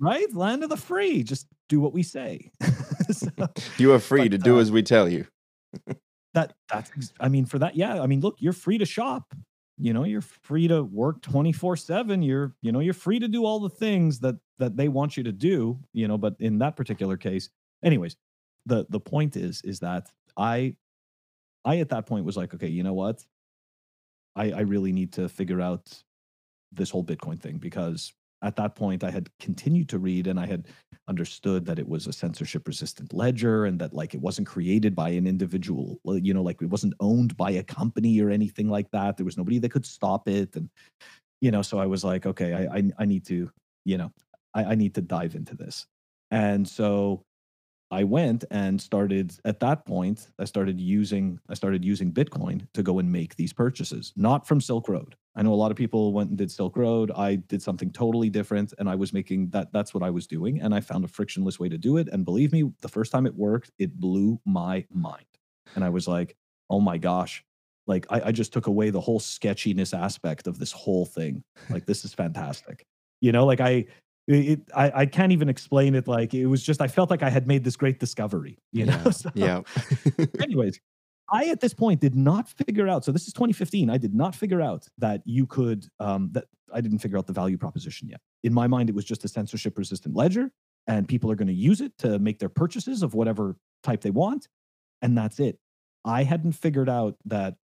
right? 0.00 0.32
Land 0.34 0.62
of 0.64 0.68
the 0.70 0.76
free. 0.76 1.22
Just 1.22 1.46
do 1.70 1.80
what 1.80 1.94
we 1.94 2.02
say. 2.02 2.50
so 3.10 3.28
You 3.78 3.92
are 3.94 3.98
free 3.98 4.28
But, 4.28 4.32
to 4.32 4.38
do 4.38 4.58
uh, 4.58 4.60
as 4.60 4.70
we 4.70 4.82
tell 4.82 5.08
you. 5.08 5.26
that 6.34 6.52
that's 6.70 6.90
I 7.20 7.28
mean, 7.30 7.46
for 7.46 7.58
that, 7.58 7.74
yeah. 7.74 8.02
I 8.02 8.06
mean, 8.06 8.20
look, 8.20 8.36
you're 8.38 8.52
free 8.52 8.76
to 8.78 8.84
shop. 8.84 9.32
You 9.78 9.92
know, 9.92 10.04
you're 10.04 10.20
free 10.20 10.68
to 10.68 10.84
work 10.84 11.20
24-7. 11.22 12.24
You're, 12.24 12.54
you 12.62 12.72
know, 12.72 12.80
you're 12.80 12.94
free 12.94 13.18
to 13.18 13.28
do 13.28 13.44
all 13.44 13.60
the 13.60 13.68
things 13.70 14.20
that 14.20 14.36
that 14.58 14.76
they 14.76 14.88
want 14.88 15.16
you 15.16 15.24
to 15.24 15.32
do, 15.32 15.80
you 15.92 16.06
know, 16.08 16.16
but 16.18 16.36
in 16.38 16.58
that 16.58 16.76
particular 16.76 17.16
case, 17.16 17.50
anyways. 17.82 18.16
the 18.66 18.86
the 18.90 19.00
point 19.00 19.36
is 19.36 19.60
is 19.64 19.80
that 19.80 20.10
I 20.36 20.76
I 21.64 21.78
at 21.80 21.90
that 21.90 22.06
point 22.06 22.24
was 22.24 22.36
like, 22.36 22.54
okay, 22.54 22.68
you 22.68 22.82
know 22.82 22.94
what? 22.94 23.24
I 24.36 24.52
I 24.52 24.60
really 24.60 24.92
need 24.92 25.12
to 25.14 25.28
figure 25.28 25.60
out 25.60 26.02
this 26.72 26.90
whole 26.90 27.04
Bitcoin 27.04 27.40
thing 27.40 27.58
because 27.58 28.12
at 28.44 28.56
that 28.56 28.74
point 28.74 29.02
I 29.02 29.10
had 29.10 29.30
continued 29.40 29.88
to 29.88 29.98
read 29.98 30.26
and 30.26 30.38
I 30.38 30.46
had 30.46 30.68
understood 31.08 31.66
that 31.66 31.78
it 31.78 31.88
was 31.88 32.06
a 32.06 32.12
censorship 32.12 32.66
resistant 32.66 33.12
ledger 33.12 33.64
and 33.64 33.78
that 33.80 33.94
like 33.94 34.14
it 34.14 34.20
wasn't 34.20 34.46
created 34.46 34.94
by 34.94 35.10
an 35.10 35.26
individual, 35.26 35.98
you 36.04 36.32
know, 36.32 36.42
like 36.42 36.60
it 36.62 36.68
wasn't 36.70 36.94
owned 37.00 37.36
by 37.36 37.52
a 37.52 37.62
company 37.62 38.20
or 38.20 38.30
anything 38.30 38.68
like 38.68 38.90
that. 38.92 39.16
There 39.16 39.26
was 39.26 39.36
nobody 39.36 39.58
that 39.58 39.70
could 39.70 39.86
stop 39.86 40.28
it. 40.28 40.54
And, 40.56 40.68
you 41.40 41.50
know, 41.50 41.62
so 41.62 41.78
I 41.78 41.86
was 41.86 42.04
like, 42.04 42.26
okay, 42.26 42.52
I 42.54 42.76
I, 42.76 42.90
I 43.00 43.04
need 43.06 43.24
to, 43.26 43.50
you 43.84 43.98
know, 43.98 44.12
I, 44.54 44.64
I 44.64 44.74
need 44.74 44.94
to 44.94 45.02
dive 45.02 45.34
into 45.34 45.56
this. 45.56 45.86
And 46.30 46.66
so 46.66 47.22
I 47.90 48.04
went 48.04 48.44
and 48.50 48.80
started 48.80 49.34
at 49.44 49.60
that 49.60 49.86
point, 49.86 50.28
I 50.38 50.44
started 50.44 50.80
using 50.80 51.38
I 51.48 51.54
started 51.54 51.84
using 51.84 52.12
Bitcoin 52.12 52.66
to 52.74 52.82
go 52.82 52.98
and 52.98 53.10
make 53.10 53.36
these 53.36 53.52
purchases, 53.52 54.12
not 54.16 54.46
from 54.46 54.60
Silk 54.60 54.88
Road. 54.88 55.16
I 55.36 55.42
know 55.42 55.52
a 55.52 55.56
lot 55.56 55.70
of 55.70 55.76
people 55.76 56.12
went 56.12 56.28
and 56.30 56.38
did 56.38 56.50
Silk 56.50 56.76
Road. 56.76 57.10
I 57.10 57.36
did 57.36 57.60
something 57.60 57.90
totally 57.90 58.30
different 58.30 58.72
and 58.78 58.88
I 58.88 58.94
was 58.94 59.12
making 59.12 59.50
that 59.50 59.72
that's 59.72 59.92
what 59.92 60.02
I 60.02 60.10
was 60.10 60.26
doing 60.26 60.60
and 60.60 60.74
I 60.74 60.80
found 60.80 61.04
a 61.04 61.08
frictionless 61.08 61.58
way 61.58 61.68
to 61.68 61.78
do 61.78 61.96
it 61.96 62.08
and 62.12 62.24
believe 62.24 62.52
me, 62.52 62.70
the 62.80 62.88
first 62.88 63.10
time 63.10 63.26
it 63.26 63.34
worked, 63.34 63.70
it 63.78 63.98
blew 63.98 64.40
my 64.44 64.84
mind. 64.92 65.26
And 65.74 65.82
I 65.84 65.88
was 65.88 66.06
like, 66.06 66.36
"Oh 66.70 66.80
my 66.80 66.98
gosh, 66.98 67.44
like 67.86 68.06
I, 68.10 68.26
I 68.26 68.32
just 68.32 68.52
took 68.52 68.66
away 68.66 68.90
the 68.90 69.00
whole 69.00 69.18
sketchiness 69.18 69.92
aspect 69.92 70.46
of 70.46 70.58
this 70.58 70.72
whole 70.72 71.04
thing. 71.04 71.42
Like 71.70 71.86
this 71.86 72.04
is 72.04 72.14
fantastic." 72.14 72.84
You 73.20 73.32
know, 73.32 73.46
like 73.46 73.60
I 73.60 73.86
it, 74.26 74.60
I, 74.74 74.92
I 74.94 75.06
can't 75.06 75.32
even 75.32 75.48
explain 75.48 75.94
it. 75.94 76.08
Like 76.08 76.34
it 76.34 76.46
was 76.46 76.62
just, 76.62 76.80
I 76.80 76.88
felt 76.88 77.10
like 77.10 77.22
I 77.22 77.30
had 77.30 77.46
made 77.46 77.64
this 77.64 77.76
great 77.76 78.00
discovery, 78.00 78.58
you 78.72 78.86
know? 78.86 79.00
Yeah. 79.04 79.10
So, 79.12 79.30
yeah. 79.34 79.60
anyways, 80.40 80.80
I 81.30 81.46
at 81.46 81.60
this 81.60 81.74
point 81.74 82.00
did 82.00 82.14
not 82.14 82.48
figure 82.48 82.88
out. 82.88 83.04
So 83.04 83.12
this 83.12 83.26
is 83.26 83.32
2015. 83.32 83.90
I 83.90 83.98
did 83.98 84.14
not 84.14 84.34
figure 84.34 84.60
out 84.60 84.86
that 84.98 85.22
you 85.24 85.46
could, 85.46 85.86
um, 86.00 86.30
that 86.32 86.44
I 86.72 86.80
didn't 86.80 86.98
figure 86.98 87.16
out 87.16 87.26
the 87.26 87.32
value 87.32 87.56
proposition 87.56 88.08
yet. 88.08 88.20
In 88.42 88.52
my 88.52 88.66
mind, 88.66 88.88
it 88.88 88.94
was 88.94 89.04
just 89.04 89.24
a 89.24 89.28
censorship 89.28 89.78
resistant 89.78 90.14
ledger 90.14 90.50
and 90.86 91.08
people 91.08 91.30
are 91.30 91.36
going 91.36 91.48
to 91.48 91.54
use 91.54 91.80
it 91.80 91.96
to 91.98 92.18
make 92.18 92.38
their 92.38 92.48
purchases 92.48 93.02
of 93.02 93.14
whatever 93.14 93.56
type 93.82 94.02
they 94.02 94.10
want. 94.10 94.48
And 95.02 95.16
that's 95.16 95.40
it. 95.40 95.58
I 96.04 96.24
hadn't 96.24 96.52
figured 96.52 96.88
out 96.88 97.16
that 97.24 97.54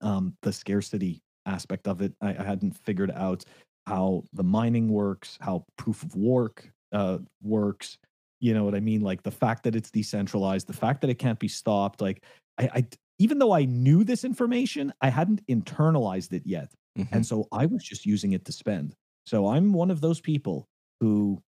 um, 0.00 0.36
the 0.42 0.52
scarcity 0.52 1.22
aspect 1.46 1.88
of 1.88 2.00
it. 2.00 2.12
I, 2.20 2.30
I 2.30 2.42
hadn't 2.42 2.76
figured 2.78 3.10
out 3.10 3.44
how 3.86 4.24
the 4.32 4.44
mining 4.44 4.88
works, 4.88 5.38
how 5.40 5.66
proof 5.76 6.02
of 6.02 6.14
work 6.14 6.70
uh, 6.92 7.18
works. 7.42 7.98
You 8.40 8.54
know 8.54 8.64
what 8.64 8.74
I 8.74 8.80
mean? 8.80 9.00
Like 9.00 9.22
the 9.22 9.30
fact 9.30 9.64
that 9.64 9.74
it's 9.74 9.90
decentralized, 9.90 10.66
the 10.66 10.72
fact 10.72 11.00
that 11.00 11.10
it 11.10 11.18
can't 11.18 11.38
be 11.38 11.48
stopped. 11.48 12.00
Like 12.00 12.22
I, 12.58 12.68
I 12.74 12.86
even 13.18 13.38
though 13.38 13.52
I 13.52 13.64
knew 13.64 14.04
this 14.04 14.24
information, 14.24 14.92
I 15.00 15.08
hadn't 15.10 15.46
internalized 15.46 16.32
it 16.32 16.42
yet, 16.46 16.72
Mhm. 16.98 17.08
and 17.12 17.26
so 17.26 17.46
I 17.52 17.66
was 17.66 17.82
just 17.84 18.06
using 18.06 18.32
it 18.32 18.44
to 18.46 18.52
spend. 18.52 18.94
So 19.26 19.46
I'm 19.48 19.72
one 19.72 19.90
of 19.90 20.00
those 20.00 20.20
people 20.20 20.68
who 21.00 21.42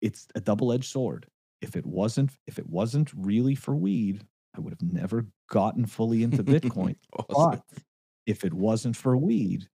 it's 0.00 0.28
a 0.34 0.40
double-edged 0.40 0.84
sword. 0.90 1.26
If 1.60 1.76
it 1.76 1.86
wasn't, 1.86 2.32
if 2.46 2.58
it 2.58 2.68
wasn't 2.68 3.12
really 3.14 3.54
for 3.54 3.74
weed, 3.74 4.26
I 4.56 4.60
would 4.60 4.72
have 4.72 4.82
never 4.82 5.26
gotten 5.50 5.86
fully 5.86 6.22
into 6.22 6.44
Bitcoin. 6.44 6.96
Awesome. 7.18 7.60
But 7.68 7.84
if 8.26 8.44
it 8.44 8.54
wasn't 8.54 8.96
for 8.96 9.16
weed, 9.16 9.68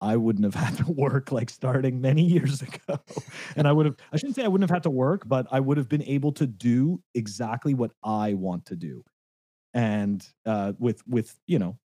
I 0.00 0.16
wouldn't 0.16 0.44
have 0.44 0.54
had 0.66 0.76
to 0.84 0.92
work 0.92 1.32
like 1.32 1.50
starting 1.50 2.00
many 2.00 2.22
years 2.24 2.62
ago. 2.62 2.98
And 3.56 3.66
I 3.68 3.72
would 3.72 3.86
have, 3.86 3.96
I 4.12 4.16
shouldn't 4.16 4.36
say 4.36 4.44
I 4.44 4.48
wouldn't 4.48 4.68
have 4.70 4.74
had 4.76 4.84
to 4.84 4.90
work, 4.90 5.28
but 5.28 5.46
I 5.50 5.60
would 5.60 5.76
have 5.78 5.88
been 5.88 6.02
able 6.04 6.32
to 6.32 6.46
do 6.46 7.02
exactly 7.14 7.74
what 7.74 7.92
I 8.04 8.34
want 8.34 8.66
to 8.66 8.76
do. 8.76 9.04
And 9.74 10.26
uh, 10.46 10.72
with, 10.78 11.06
with, 11.06 11.38
you 11.46 11.58
know, 11.58 11.78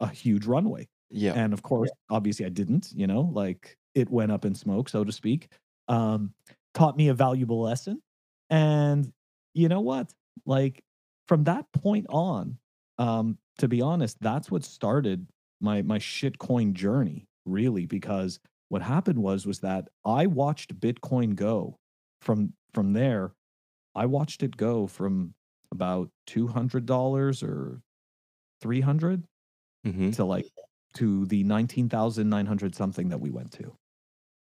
a 0.00 0.08
huge 0.08 0.46
runway. 0.46 0.88
Yeah. 1.10 1.32
And 1.34 1.52
of 1.52 1.62
course, 1.62 1.90
obviously 2.10 2.44
I 2.44 2.50
didn't, 2.50 2.90
you 2.94 3.06
know, 3.06 3.30
like 3.32 3.76
it 3.94 4.10
went 4.10 4.32
up 4.32 4.44
in 4.44 4.54
smoke, 4.54 4.88
so 4.88 5.04
to 5.04 5.12
speak. 5.12 5.48
Um, 5.88 6.34
taught 6.74 6.96
me 6.96 7.08
a 7.08 7.14
valuable 7.14 7.60
lesson. 7.60 8.02
And 8.50 9.12
you 9.54 9.68
know 9.68 9.80
what? 9.80 10.12
Like 10.44 10.82
from 11.28 11.44
that 11.44 11.66
point 11.72 12.06
on, 12.08 12.58
um, 12.98 13.38
to 13.58 13.68
be 13.68 13.80
honest, 13.80 14.18
that's 14.20 14.50
what 14.50 14.64
started 14.64 15.26
my 15.60 15.82
my 15.82 15.98
shitcoin 15.98 16.72
journey, 16.72 17.26
really, 17.46 17.86
because 17.86 18.40
what 18.68 18.82
happened 18.82 19.18
was 19.18 19.46
was 19.46 19.60
that 19.60 19.88
I 20.04 20.26
watched 20.26 20.78
Bitcoin 20.80 21.34
go 21.34 21.78
from 22.20 22.52
from 22.72 22.92
there, 22.92 23.32
I 23.94 24.06
watched 24.06 24.42
it 24.42 24.56
go 24.56 24.86
from 24.86 25.34
about 25.74 26.10
two 26.26 26.46
hundred 26.46 26.86
dollars 26.86 27.42
or 27.42 27.82
three 28.60 28.80
hundred 28.80 29.24
hmm 29.84 30.10
to 30.12 30.24
like 30.24 30.46
to 30.94 31.26
the 31.26 31.42
19,900 31.44 32.74
something 32.74 33.08
that 33.08 33.18
we 33.20 33.30
went 33.30 33.52
to. 33.52 33.76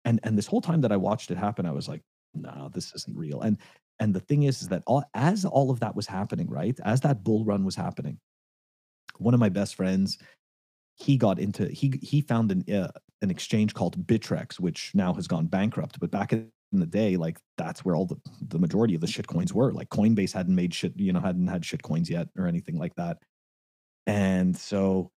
And 0.06 0.20
and 0.24 0.38
this 0.38 0.48
whole 0.48 0.62
time 0.62 0.82
that 0.82 0.92
I 0.92 0.98
watched 0.98 1.32
it 1.32 1.38
happen, 1.38 1.66
I 1.66 1.72
was 1.72 1.88
like, 1.90 2.02
no, 2.34 2.70
this 2.74 2.94
isn't 2.96 3.18
real. 3.18 3.42
And 3.42 3.58
and 4.00 4.14
the 4.14 4.22
thing 4.22 4.44
is, 4.44 4.62
is 4.62 4.70
that 4.70 4.84
all, 4.88 5.04
as 5.14 5.44
all 5.44 5.72
of 5.72 5.80
that 5.82 5.96
was 5.96 6.08
happening, 6.08 6.50
right? 6.50 6.78
As 6.86 7.02
that 7.02 7.24
bull 7.24 7.44
run 7.44 7.66
was 7.66 7.76
happening, 7.76 8.20
one 9.18 9.34
of 9.34 9.40
my 9.40 9.50
best 9.50 9.76
friends, 9.76 10.18
he 10.96 11.18
got 11.18 11.40
into 11.40 11.68
he 11.68 12.00
he 12.02 12.22
found 12.22 12.52
an 12.52 12.64
uh, 12.74 12.92
an 13.22 13.30
exchange 13.30 13.74
called 13.74 14.08
Bittrex, 14.08 14.60
which 14.60 14.92
now 14.96 15.14
has 15.14 15.28
gone 15.28 15.48
bankrupt. 15.48 16.00
But 16.00 16.12
back 16.12 16.34
in 16.34 16.50
the 16.72 16.86
day, 16.86 17.16
like 17.18 17.40
that's 17.58 17.86
where 17.86 17.96
all 17.96 18.06
the 18.06 18.18
the 18.48 18.60
majority 18.60 18.96
of 18.96 19.02
the 19.02 19.08
shit 19.08 19.28
coins 19.28 19.54
were. 19.54 19.72
Like 19.72 19.90
Coinbase 19.90 20.34
hadn't 20.34 20.56
made 20.56 20.74
shit, 20.74 20.94
you 20.98 21.14
know, 21.14 21.20
hadn't 21.20 21.48
had 21.48 21.66
shit 21.66 21.84
coins 21.84 22.10
yet 22.10 22.28
or 22.38 22.48
anything 22.48 22.78
like 22.78 22.96
that. 22.96 23.18
And 24.06 24.56
so, 24.56 25.12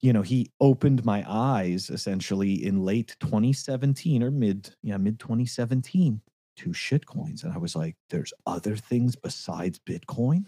you 0.00 0.12
know, 0.12 0.22
he 0.22 0.50
opened 0.60 1.04
my 1.04 1.24
eyes 1.26 1.90
essentially 1.90 2.64
in 2.66 2.84
late 2.84 3.16
2017 3.20 4.22
or 4.22 4.30
mid, 4.30 4.70
yeah, 4.82 4.96
mid 4.96 5.18
2017 5.18 6.20
to 6.56 6.72
shit 6.72 7.06
coins. 7.06 7.44
And 7.44 7.52
I 7.52 7.58
was 7.58 7.76
like, 7.76 7.96
there's 8.10 8.32
other 8.46 8.76
things 8.76 9.16
besides 9.16 9.78
Bitcoin. 9.78 10.46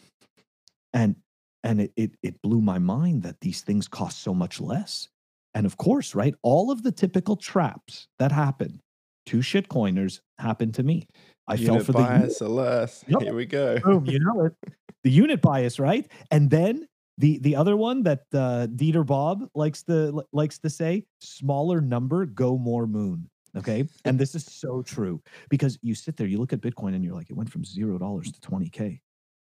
And 0.93 1.17
and 1.65 1.81
it, 1.81 1.93
it 1.97 2.13
it 2.23 2.43
blew 2.43 2.61
my 2.61 2.79
mind 2.79 3.23
that 3.23 3.41
these 3.41 3.63
things 3.63 3.89
cost 3.89 4.23
so 4.23 4.35
much 4.35 4.61
less. 4.61 5.09
And 5.55 5.67
of 5.67 5.77
course, 5.77 6.15
right, 6.15 6.35
all 6.43 6.71
of 6.71 6.83
the 6.83 6.93
typical 6.93 7.37
traps 7.37 8.09
that 8.19 8.33
happen 8.33 8.81
to 9.27 9.39
shitcoiners 9.39 10.21
happened 10.39 10.75
to 10.75 10.83
me. 10.83 11.07
I 11.49 11.57
fell 11.57 11.75
Unit 11.75 11.87
for 11.87 11.93
the 11.93 11.99
unit 11.99 12.21
bias 12.21 12.41
alert. 12.41 13.05
Yep. 13.09 13.23
Here 13.23 13.35
we 13.35 13.47
go. 13.47 13.79
boom, 13.81 14.07
you 14.07 14.19
know 14.23 14.45
it. 14.47 14.55
The 15.03 15.11
unit 15.11 15.41
bias, 15.41 15.79
right? 15.79 16.07
And 16.31 16.51
then 16.51 16.87
the 17.19 17.39
the 17.39 17.57
other 17.57 17.77
one 17.77 18.03
that 18.05 18.21
uh, 18.33 18.67
Dieter 18.69 19.05
Bob 19.05 19.49
likes 19.55 19.83
to 19.85 20.25
likes 20.33 20.59
to 20.61 20.71
say: 20.71 21.05
smaller 21.21 21.81
number, 21.81 22.27
go 22.27 22.57
more 22.57 22.87
moon. 22.87 23.29
Okay, 23.57 23.85
and 24.05 24.19
this 24.19 24.35
is 24.35 24.47
so 24.47 24.83
true 24.83 25.21
because 25.51 25.79
you 25.83 25.95
sit 25.95 26.17
there, 26.17 26.27
you 26.27 26.39
look 26.39 26.53
at 26.55 26.61
Bitcoin, 26.61 26.95
and 26.95 27.05
you're 27.05 27.15
like, 27.15 27.29
it 27.29 27.37
went 27.37 27.51
from 27.51 27.65
zero 27.65 27.99
dollars 27.99 28.33
to 28.33 28.41
twenty 28.41 28.69
k. 28.69 29.01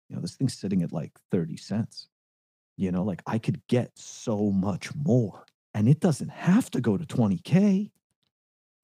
You 0.09 0.17
know, 0.17 0.23
this 0.23 0.37
thing's 0.37 0.57
sitting 0.57 0.83
at 0.83 0.93
like 0.93 1.13
thirty 1.33 1.57
cents. 1.57 2.09
You 2.77 2.93
know, 2.93 3.03
like 3.03 3.23
I 3.27 3.39
could 3.39 3.61
get 3.69 3.91
so 3.97 4.51
much 4.53 4.95
more, 4.95 5.45
and 5.75 5.89
it 5.89 5.99
doesn't 6.01 6.31
have 6.31 6.71
to 6.73 6.81
go 6.81 6.97
to 6.97 7.07
twenty 7.07 7.39
k. 7.39 7.91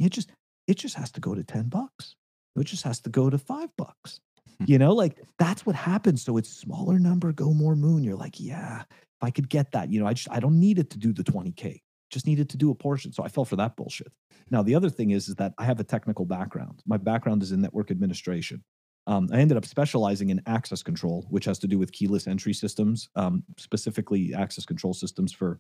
It 0.01 0.11
just 0.11 0.33
it 0.67 0.79
just 0.79 0.97
has 0.97 1.11
to 1.13 1.21
go 1.21 1.35
to 1.35 1.43
ten 1.43 1.69
bucks. 1.69 2.17
It 2.57 2.65
just 2.65 2.85
has 2.85 3.01
to 3.01 3.11
go 3.11 3.31
to 3.31 3.39
five 3.39 3.71
bucks. 3.77 4.21
You 4.67 4.79
know, 4.79 4.93
like 4.93 5.21
that's 5.39 5.67
what 5.67 5.75
happens. 5.75 6.23
So 6.23 6.37
it's 6.37 6.51
smaller 6.51 6.99
number, 6.99 7.33
go 7.33 7.53
more 7.53 7.75
moon. 7.75 8.05
You're 8.05 8.17
like, 8.17 8.39
yeah, 8.39 8.83
if 8.91 9.23
I 9.23 9.31
could 9.31 9.49
get 9.49 9.73
that, 9.73 9.91
you 9.91 10.01
know, 10.01 10.07
I 10.07 10.13
just 10.13 10.31
I 10.31 10.41
don't 10.41 10.61
need 10.61 10.79
it 10.79 10.91
to 10.91 10.99
do 10.99 11.13
the 11.13 11.25
20K. 11.25 11.81
Just 12.11 12.27
needed 12.27 12.49
to 12.51 12.57
do 12.57 12.71
a 12.71 12.75
portion. 12.75 13.13
So 13.13 13.25
I 13.25 13.29
fell 13.29 13.45
for 13.45 13.57
that 13.57 13.77
bullshit. 13.77 14.13
Now 14.51 14.63
the 14.63 14.75
other 14.75 14.91
thing 14.91 15.11
is, 15.11 15.29
is 15.29 15.35
that 15.37 15.55
I 15.59 15.65
have 15.65 15.81
a 15.81 15.85
technical 15.85 16.27
background. 16.27 16.83
My 16.87 16.97
background 16.97 17.43
is 17.43 17.53
in 17.53 17.61
network 17.61 17.91
administration. 17.91 18.63
Um, 19.07 19.29
I 19.33 19.39
ended 19.39 19.57
up 19.57 19.65
specializing 19.65 20.31
in 20.31 20.41
access 20.47 20.83
control, 20.83 21.27
which 21.29 21.45
has 21.47 21.59
to 21.61 21.67
do 21.67 21.79
with 21.79 21.91
keyless 21.91 22.29
entry 22.29 22.53
systems, 22.53 23.09
um, 23.17 23.43
specifically 23.59 24.33
access 24.33 24.65
control 24.65 24.95
systems 24.95 25.33
for 25.33 25.59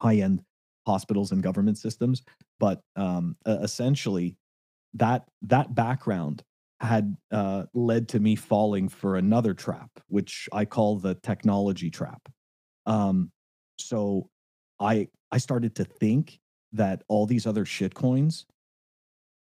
high-end 0.00 0.40
hospitals 0.86 1.32
and 1.32 1.42
government 1.42 1.78
systems. 1.78 2.22
But 2.60 2.80
um, 2.96 3.36
uh, 3.46 3.58
essentially, 3.62 4.36
that 4.94 5.24
that 5.42 5.74
background 5.74 6.42
had 6.80 7.16
uh, 7.32 7.64
led 7.72 8.08
to 8.08 8.20
me 8.20 8.36
falling 8.36 8.88
for 8.88 9.16
another 9.16 9.54
trap, 9.54 9.90
which 10.08 10.48
I 10.52 10.64
call 10.64 10.98
the 10.98 11.14
technology 11.14 11.90
trap. 11.90 12.28
Um, 12.86 13.30
so 13.78 14.28
I 14.80 15.08
I 15.30 15.38
started 15.38 15.74
to 15.76 15.84
think 15.84 16.38
that 16.72 17.02
all 17.08 17.26
these 17.26 17.46
other 17.46 17.64
shit 17.64 17.94
coins 17.94 18.46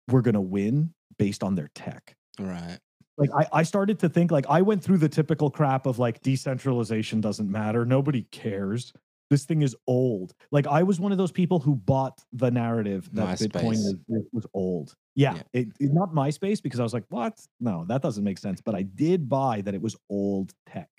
were 0.09 0.23
gonna 0.23 0.41
win 0.41 0.93
based 1.19 1.43
on 1.43 1.55
their 1.55 1.71
tech. 1.75 2.15
Right. 2.39 2.79
Like 3.19 3.31
I, 3.37 3.61
I 3.61 3.63
started 3.65 3.99
to 4.01 4.09
think 4.09 4.31
like 4.31 4.47
I 4.49 4.63
went 4.63 4.83
through 4.83 4.99
the 4.99 5.09
typical 5.09 5.51
crap 5.51 5.85
of 5.85 5.99
like 5.99 6.23
decentralization 6.23 7.21
doesn't 7.21 7.51
matter, 7.51 7.85
nobody 7.85 8.23
cares. 8.31 8.93
This 9.31 9.45
thing 9.45 9.63
is 9.63 9.77
old. 9.87 10.35
Like 10.51 10.67
I 10.67 10.83
was 10.83 10.99
one 11.01 11.13
of 11.13 11.19
those 11.19 11.33
people 11.33 11.61
who 11.61 11.77
bought 11.77 12.21
the 12.33 12.51
narrative 12.51 13.09
that 13.13 13.39
Bitcoin 13.39 13.77
was, 14.09 14.25
was 14.33 14.47
old. 14.53 14.95
Yeah, 15.15 15.35
Yeah. 15.37 15.43
It, 15.53 15.69
it- 15.79 15.93
not 15.93 16.13
MySpace 16.13 16.61
because 16.63 16.81
I 16.81 16.83
was 16.83 16.93
like, 16.93 17.05
what? 17.09 17.41
No, 17.61 17.85
that 17.87 18.03
doesn't 18.03 18.25
make 18.25 18.39
sense. 18.39 18.61
But 18.61 18.75
I 18.75 18.83
did 18.83 19.29
buy 19.29 19.61
that 19.63 19.75
it 19.75 19.81
was 19.81 19.97
old 20.11 20.53
tech, 20.67 20.91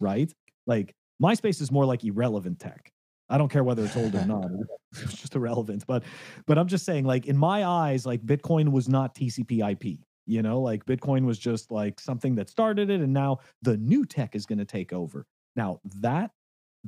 right? 0.00 0.32
Like 0.66 0.94
MySpace 1.22 1.60
is 1.60 1.70
more 1.72 1.84
like 1.84 2.04
irrelevant 2.04 2.60
tech. 2.60 2.92
I 3.28 3.36
don't 3.36 3.50
care 3.50 3.64
whether 3.64 3.84
it's 3.84 3.96
old 3.96 4.14
or 4.14 4.24
not. 4.24 4.46
It's 5.02 5.20
just 5.20 5.36
irrelevant. 5.36 5.84
But 5.86 6.04
but 6.46 6.56
I'm 6.56 6.66
just 6.66 6.86
saying, 6.86 7.04
like 7.04 7.26
in 7.26 7.36
my 7.36 7.66
eyes, 7.66 8.06
like 8.06 8.24
Bitcoin 8.24 8.70
was 8.70 8.88
not 8.88 9.14
TCP/IP. 9.14 9.98
You 10.24 10.42
know, 10.42 10.60
like 10.62 10.86
Bitcoin 10.86 11.26
was 11.26 11.38
just 11.38 11.70
like 11.70 12.00
something 12.00 12.34
that 12.36 12.48
started 12.48 12.88
it, 12.88 13.00
and 13.02 13.12
now 13.12 13.38
the 13.60 13.76
new 13.76 14.06
tech 14.06 14.34
is 14.34 14.46
going 14.46 14.58
to 14.58 14.64
take 14.64 14.94
over. 14.94 15.26
Now 15.56 15.80
that 16.00 16.30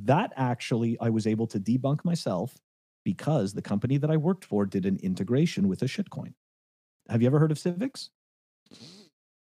that 0.07 0.33
actually 0.37 0.99
I 1.00 1.11
was 1.11 1.26
able 1.26 1.47
to 1.49 1.61
debunk 1.61 2.04
myself 2.04 2.57
because 3.04 3.52
the 3.52 3.62
company 3.62 3.97
that 3.99 4.11
I 4.11 4.16
worked 4.16 4.45
for 4.45 4.66
did 4.66 4.87
an 4.87 4.99
integration 5.02 5.69
with 5.69 5.83
a 5.83 5.87
shitcoin. 5.87 6.35
Have 7.09 7.23
you 7.23 7.28
ever 7.28 7.38
heard 7.38 7.52
of 7.52 7.59
Civics? 7.59 8.11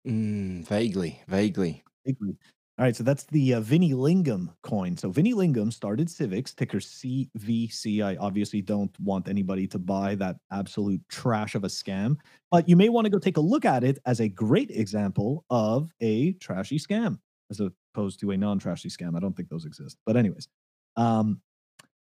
Mm, 0.07 0.65
vaguely, 0.65 1.21
vaguely. 1.27 1.83
Vaguely. 2.05 2.37
All 2.79 2.85
right, 2.85 2.95
so 2.95 3.03
that's 3.03 3.23
the 3.25 3.55
uh, 3.55 3.61
Vinny 3.61 3.93
Lingham 3.93 4.53
coin. 4.61 4.95
So 4.95 5.09
Vinny 5.09 5.33
Lingham 5.33 5.73
started 5.73 6.11
Civics, 6.11 6.53
ticker 6.53 6.77
CVC. 6.79 8.03
I 8.03 8.15
obviously 8.17 8.61
don't 8.61 8.97
want 8.99 9.27
anybody 9.27 9.65
to 9.67 9.79
buy 9.79 10.13
that 10.15 10.37
absolute 10.51 11.01
trash 11.09 11.55
of 11.55 11.63
a 11.63 11.67
scam, 11.67 12.17
but 12.51 12.69
you 12.69 12.75
may 12.75 12.89
want 12.89 13.05
to 13.05 13.09
go 13.09 13.17
take 13.17 13.37
a 13.37 13.41
look 13.41 13.65
at 13.65 13.83
it 13.83 13.97
as 14.05 14.19
a 14.19 14.29
great 14.29 14.69
example 14.69 15.43
of 15.49 15.91
a 16.01 16.33
trashy 16.33 16.77
scam, 16.77 17.17
as 17.49 17.59
opposed 17.59 18.19
to 18.21 18.31
a 18.31 18.37
non-trashy 18.37 18.89
scam. 18.89 19.15
I 19.15 19.19
don't 19.19 19.35
think 19.35 19.49
those 19.49 19.65
exist, 19.65 19.97
but 20.05 20.17
anyways, 20.17 20.47
um, 20.95 21.41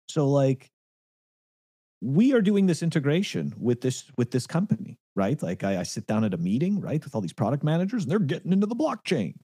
so 0.09 0.29
like 0.29 0.71
we 2.03 2.33
are 2.33 2.41
doing 2.41 2.67
this 2.67 2.83
integration 2.83 3.55
with 3.59 3.81
this 3.81 4.05
with 4.17 4.31
this 4.31 4.47
company, 4.47 4.99
right? 5.15 5.43
Like 5.43 5.65
I, 5.65 5.81
I 5.81 5.83
sit 5.83 6.07
down 6.07 6.25
at 6.25 6.35
a 6.35 6.39
meeting, 6.39 6.81
right, 6.81 7.03
with 7.03 7.15
all 7.15 7.21
these 7.21 7.33
product 7.33 7.63
managers, 7.63 8.05
and 8.05 8.11
they're 8.11 8.19
getting 8.19 8.53
into 8.53 8.67
the 8.67 8.77
blockchain 8.77 9.35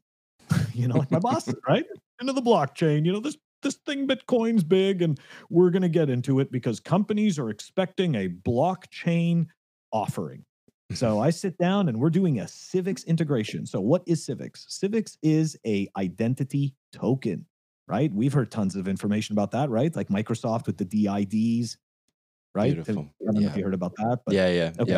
you 0.75 0.89
know, 0.89 0.97
like 0.97 1.11
my 1.11 1.19
boss, 1.19 1.49
right? 1.69 1.85
Into 2.21 2.33
the 2.33 2.43
blockchain. 2.43 3.05
You 3.05 3.13
know, 3.13 3.21
this 3.21 3.37
this 3.63 3.77
thing 3.87 4.07
Bitcoin's 4.07 4.65
big, 4.65 5.03
and 5.03 5.19
we're 5.51 5.71
going 5.71 5.83
to 5.83 5.89
get 5.89 6.11
into 6.11 6.41
it 6.41 6.53
because 6.53 6.81
companies 6.81 7.39
are 7.39 7.51
expecting 7.51 8.15
a 8.17 8.29
blockchain 8.29 9.47
offering. 9.93 10.45
So 10.93 11.21
I 11.21 11.31
sit 11.31 11.59
down 11.59 11.89
and 11.89 11.99
we're 11.99 12.11
doing 12.11 12.39
a 12.41 12.47
civics 12.49 13.03
integration. 13.05 13.67
So 13.67 13.81
what 13.81 14.03
is 14.07 14.25
civics? 14.25 14.67
Civics 14.69 15.19
is 15.23 15.57
a 15.67 15.89
identity 15.97 16.75
token, 16.93 17.45
right? 17.89 18.13
We've 18.13 18.33
heard 18.33 18.51
tons 18.51 18.77
of 18.77 18.87
information 18.87 19.33
about 19.35 19.51
that, 19.51 19.69
right? 19.69 19.95
Like 19.95 20.09
Microsoft 20.09 20.67
with 20.67 20.79
the 20.79 20.85
DIDs, 20.85 21.77
right? 22.55 22.73
Beautiful. 22.73 23.09
I 23.21 23.33
don't 23.33 23.43
know 23.43 23.49
if 23.49 23.57
you 23.57 23.65
heard 23.65 23.75
about 23.75 23.97
that, 23.97 24.21
but 24.25 24.35
yeah, 24.35 24.49
yeah, 24.49 24.73
Okay. 24.79 24.93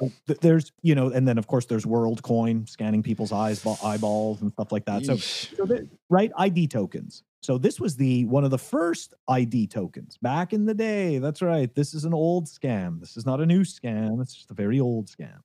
yeah. 0.00 0.08
there's 0.40 0.72
you 0.82 0.94
know 0.94 1.10
and 1.10 1.26
then 1.26 1.38
of 1.38 1.46
course 1.46 1.66
there's 1.66 1.84
worldcoin 1.84 2.68
scanning 2.68 3.00
people's 3.02 3.30
eyes 3.30 3.64
eyeballs 3.84 4.42
and 4.42 4.50
stuff 4.50 4.72
like 4.72 4.84
that 4.86 5.04
so, 5.06 5.14
so 5.16 5.68
right 6.10 6.32
id 6.40 6.66
tokens 6.66 7.22
so 7.44 7.58
this 7.58 7.78
was 7.78 7.96
the 7.96 8.24
one 8.24 8.44
of 8.44 8.50
the 8.50 8.58
first 8.58 9.14
id 9.28 9.66
tokens 9.68 10.16
back 10.18 10.52
in 10.52 10.64
the 10.64 10.74
day. 10.74 11.18
That's 11.18 11.42
right. 11.42 11.72
This 11.74 11.94
is 11.94 12.04
an 12.04 12.14
old 12.14 12.46
scam. 12.46 13.00
This 13.00 13.16
is 13.16 13.26
not 13.26 13.40
a 13.40 13.46
new 13.46 13.60
scam. 13.60 14.20
It's 14.20 14.34
just 14.34 14.50
a 14.50 14.54
very 14.54 14.80
old 14.80 15.08
scam. 15.08 15.40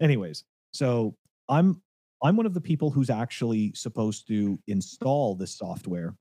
Anyways 0.00 0.44
so 0.74 1.16
i'm 1.48 1.80
i'm 2.22 2.36
one 2.36 2.44
of 2.44 2.52
the 2.52 2.60
people 2.60 2.90
who's 2.90 3.08
actually 3.08 3.72
supposed 3.74 4.26
to 4.26 4.58
install 4.66 5.34
this 5.34 5.56
software 5.56 6.14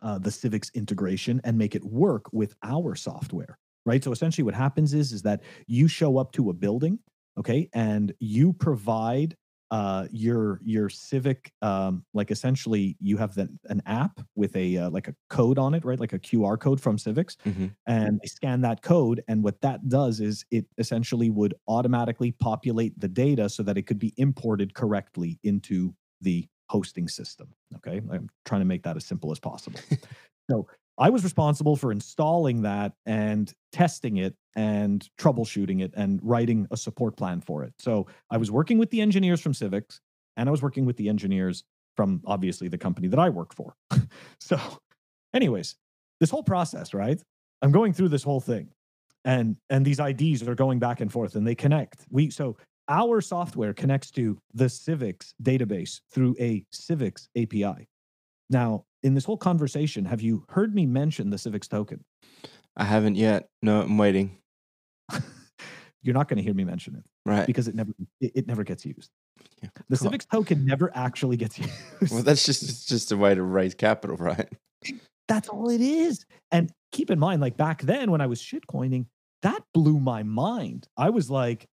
uh, 0.00 0.18
the 0.18 0.30
civics 0.30 0.70
integration 0.74 1.40
and 1.44 1.58
make 1.58 1.74
it 1.74 1.84
work 1.84 2.32
with 2.32 2.54
our 2.62 2.94
software 2.94 3.58
right? 3.84 4.04
So 4.04 4.12
essentially 4.12 4.44
what 4.44 4.54
happens 4.54 4.92
is 4.92 5.12
is 5.12 5.22
that 5.22 5.42
you 5.66 5.88
show 5.88 6.18
up 6.18 6.32
to 6.32 6.50
a 6.50 6.52
building 6.52 6.98
okay 7.38 7.68
and 7.72 8.12
you 8.20 8.52
provide 8.52 9.36
uh, 9.70 10.06
your 10.10 10.60
your 10.64 10.88
civic 10.88 11.52
um, 11.62 12.04
like 12.14 12.30
essentially 12.30 12.96
you 13.00 13.16
have 13.18 13.34
the, 13.34 13.48
an 13.64 13.82
app 13.86 14.20
with 14.34 14.56
a 14.56 14.76
uh, 14.78 14.90
like 14.90 15.08
a 15.08 15.14
code 15.28 15.58
on 15.58 15.74
it 15.74 15.84
right? 15.84 16.00
Like 16.00 16.12
a 16.14 16.18
qr 16.18 16.58
code 16.58 16.80
from 16.80 16.98
civics 16.98 17.36
Mhm. 17.44 17.74
and 17.86 18.18
they 18.22 18.28
scan 18.28 18.60
that 18.62 18.82
code 18.82 19.22
and 19.28 19.42
what 19.44 19.60
that 19.60 19.88
does 19.88 20.20
is 20.20 20.44
it 20.50 20.66
essentially 20.78 21.30
would 21.30 21.54
automatically 21.68 22.32
populate 22.32 22.98
the 22.98 23.08
data 23.08 23.48
so 23.48 23.62
that 23.62 23.76
it 23.78 23.82
could 23.82 23.98
be 23.98 24.14
imported 24.16 24.74
correctly 24.74 25.38
into 25.42 25.94
the 26.20 26.48
hosting 26.70 27.08
system 27.08 27.54
okay? 27.76 27.98
I'm 28.10 28.28
trying 28.44 28.60
to 28.62 28.66
make 28.66 28.82
that 28.84 28.96
as 28.96 29.04
simple 29.04 29.30
as 29.32 29.38
possible. 29.38 29.80
So 30.50 30.66
I 30.98 31.10
was 31.10 31.22
responsible 31.22 31.76
for 31.76 31.92
installing 31.92 32.62
that 32.62 32.92
and 33.06 33.52
testing 33.72 34.16
it 34.16 34.34
and 34.56 35.08
troubleshooting 35.20 35.80
it 35.82 35.92
and 35.96 36.18
writing 36.22 36.66
a 36.70 36.76
support 36.76 37.16
plan 37.16 37.40
for 37.40 37.62
it. 37.62 37.72
So 37.78 38.08
I 38.30 38.36
was 38.36 38.50
working 38.50 38.78
with 38.78 38.90
the 38.90 39.00
engineers 39.00 39.40
from 39.40 39.54
Civics 39.54 40.00
and 40.36 40.48
I 40.48 40.52
was 40.52 40.62
working 40.62 40.84
with 40.84 40.96
the 40.96 41.08
engineers 41.08 41.62
from 41.96 42.20
obviously 42.26 42.68
the 42.68 42.78
company 42.78 43.08
that 43.08 43.18
I 43.18 43.28
work 43.28 43.54
for. 43.54 43.74
so, 44.40 44.58
anyways, 45.32 45.76
this 46.20 46.30
whole 46.30 46.42
process, 46.42 46.92
right? 46.92 47.20
I'm 47.62 47.72
going 47.72 47.92
through 47.92 48.08
this 48.08 48.22
whole 48.24 48.40
thing 48.40 48.68
and 49.24 49.56
and 49.70 49.84
these 49.84 50.00
IDs 50.00 50.46
are 50.46 50.54
going 50.54 50.78
back 50.78 51.00
and 51.00 51.12
forth 51.12 51.36
and 51.36 51.46
they 51.46 51.54
connect. 51.54 52.06
We 52.10 52.30
so 52.30 52.56
our 52.88 53.20
software 53.20 53.74
connects 53.74 54.10
to 54.12 54.38
the 54.54 54.68
Civics 54.68 55.34
database 55.42 56.00
through 56.12 56.34
a 56.40 56.64
Civics 56.72 57.28
API. 57.36 57.88
Now, 58.50 58.84
in 59.02 59.14
this 59.14 59.24
whole 59.24 59.36
conversation, 59.36 60.04
have 60.04 60.20
you 60.20 60.44
heard 60.48 60.74
me 60.74 60.86
mention 60.86 61.30
the 61.30 61.38
Civics 61.38 61.68
token? 61.68 62.04
I 62.76 62.84
haven't 62.84 63.16
yet. 63.16 63.48
No, 63.62 63.82
I'm 63.82 63.98
waiting. 63.98 64.38
You're 66.02 66.14
not 66.14 66.28
going 66.28 66.36
to 66.38 66.42
hear 66.42 66.54
me 66.54 66.64
mention 66.64 66.94
it 66.96 67.04
Right. 67.26 67.46
because 67.46 67.68
it 67.68 67.74
never 67.74 67.92
it, 68.20 68.32
it 68.34 68.46
never 68.46 68.64
gets 68.64 68.86
used. 68.86 69.10
Yeah. 69.62 69.68
The 69.88 69.96
Come 69.96 70.06
on. 70.06 70.10
Civics 70.12 70.24
token 70.26 70.64
never 70.64 70.90
actually 70.96 71.36
gets 71.36 71.58
used. 71.58 72.12
Well, 72.12 72.22
that's 72.22 72.44
just 72.46 72.88
just 72.88 73.12
a 73.12 73.16
way 73.16 73.34
to 73.34 73.42
raise 73.42 73.74
capital, 73.74 74.16
right? 74.16 74.48
That's 75.26 75.48
all 75.48 75.68
it 75.68 75.80
is. 75.80 76.24
And 76.52 76.72
keep 76.92 77.10
in 77.10 77.18
mind, 77.18 77.40
like 77.42 77.56
back 77.56 77.82
then 77.82 78.10
when 78.10 78.20
I 78.20 78.26
was 78.26 78.40
shitcoining, 78.40 79.06
that 79.42 79.62
blew 79.74 79.98
my 80.00 80.22
mind. 80.22 80.86
I 80.96 81.10
was 81.10 81.30
like, 81.30 81.66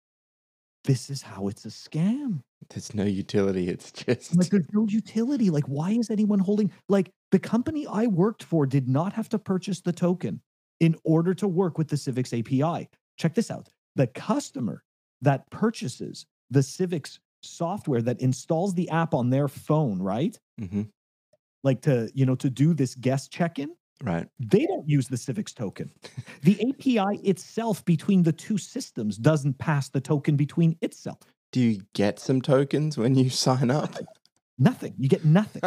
this 0.83 1.09
is 1.09 1.21
how 1.21 1.47
it's 1.47 1.65
a 1.65 1.69
scam. 1.69 2.41
There's 2.69 2.93
no 2.93 3.03
utility. 3.03 3.69
It's 3.69 3.91
just 3.91 4.35
Like 4.35 4.49
there's 4.49 4.67
no 4.73 4.85
utility. 4.87 5.49
Like, 5.49 5.65
why 5.65 5.91
is 5.91 6.09
anyone 6.09 6.39
holding 6.39 6.71
like 6.89 7.11
the 7.31 7.39
company 7.39 7.85
I 7.87 8.07
worked 8.07 8.43
for 8.43 8.65
did 8.65 8.87
not 8.87 9.13
have 9.13 9.29
to 9.29 9.39
purchase 9.39 9.81
the 9.81 9.93
token 9.93 10.41
in 10.79 10.95
order 11.03 11.33
to 11.33 11.47
work 11.47 11.77
with 11.77 11.87
the 11.87 11.97
Civics 11.97 12.33
API. 12.33 12.89
Check 13.17 13.33
this 13.33 13.49
out. 13.49 13.69
The 13.95 14.07
customer 14.07 14.83
that 15.21 15.49
purchases 15.49 16.25
the 16.49 16.61
Civics 16.63 17.19
software 17.43 18.01
that 18.01 18.19
installs 18.21 18.73
the 18.73 18.89
app 18.89 19.13
on 19.13 19.29
their 19.29 19.47
phone, 19.47 20.01
right? 20.01 20.37
Mhm. 20.59 20.89
Like 21.63 21.81
to, 21.83 22.09
you 22.13 22.25
know, 22.25 22.35
to 22.35 22.49
do 22.49 22.73
this 22.73 22.95
guest 22.95 23.31
check-in, 23.31 23.69
right. 24.03 24.27
they 24.39 24.65
don't 24.65 24.87
use 24.87 25.07
the 25.07 25.17
civics 25.17 25.53
token 25.53 25.89
the 26.43 26.59
api 26.69 27.17
itself 27.23 27.83
between 27.85 28.23
the 28.23 28.33
two 28.33 28.57
systems 28.57 29.17
doesn't 29.17 29.57
pass 29.57 29.89
the 29.89 30.01
token 30.01 30.35
between 30.35 30.75
itself 30.81 31.19
Do 31.55 31.61
you 31.61 31.83
get 31.93 32.19
some 32.19 32.41
tokens 32.41 32.97
when 32.97 33.15
you 33.15 33.29
sign 33.45 33.71
up? 33.71 33.95
nothing. 34.59 34.93
You 34.97 35.07
get 35.07 35.23
nothing. 35.23 35.61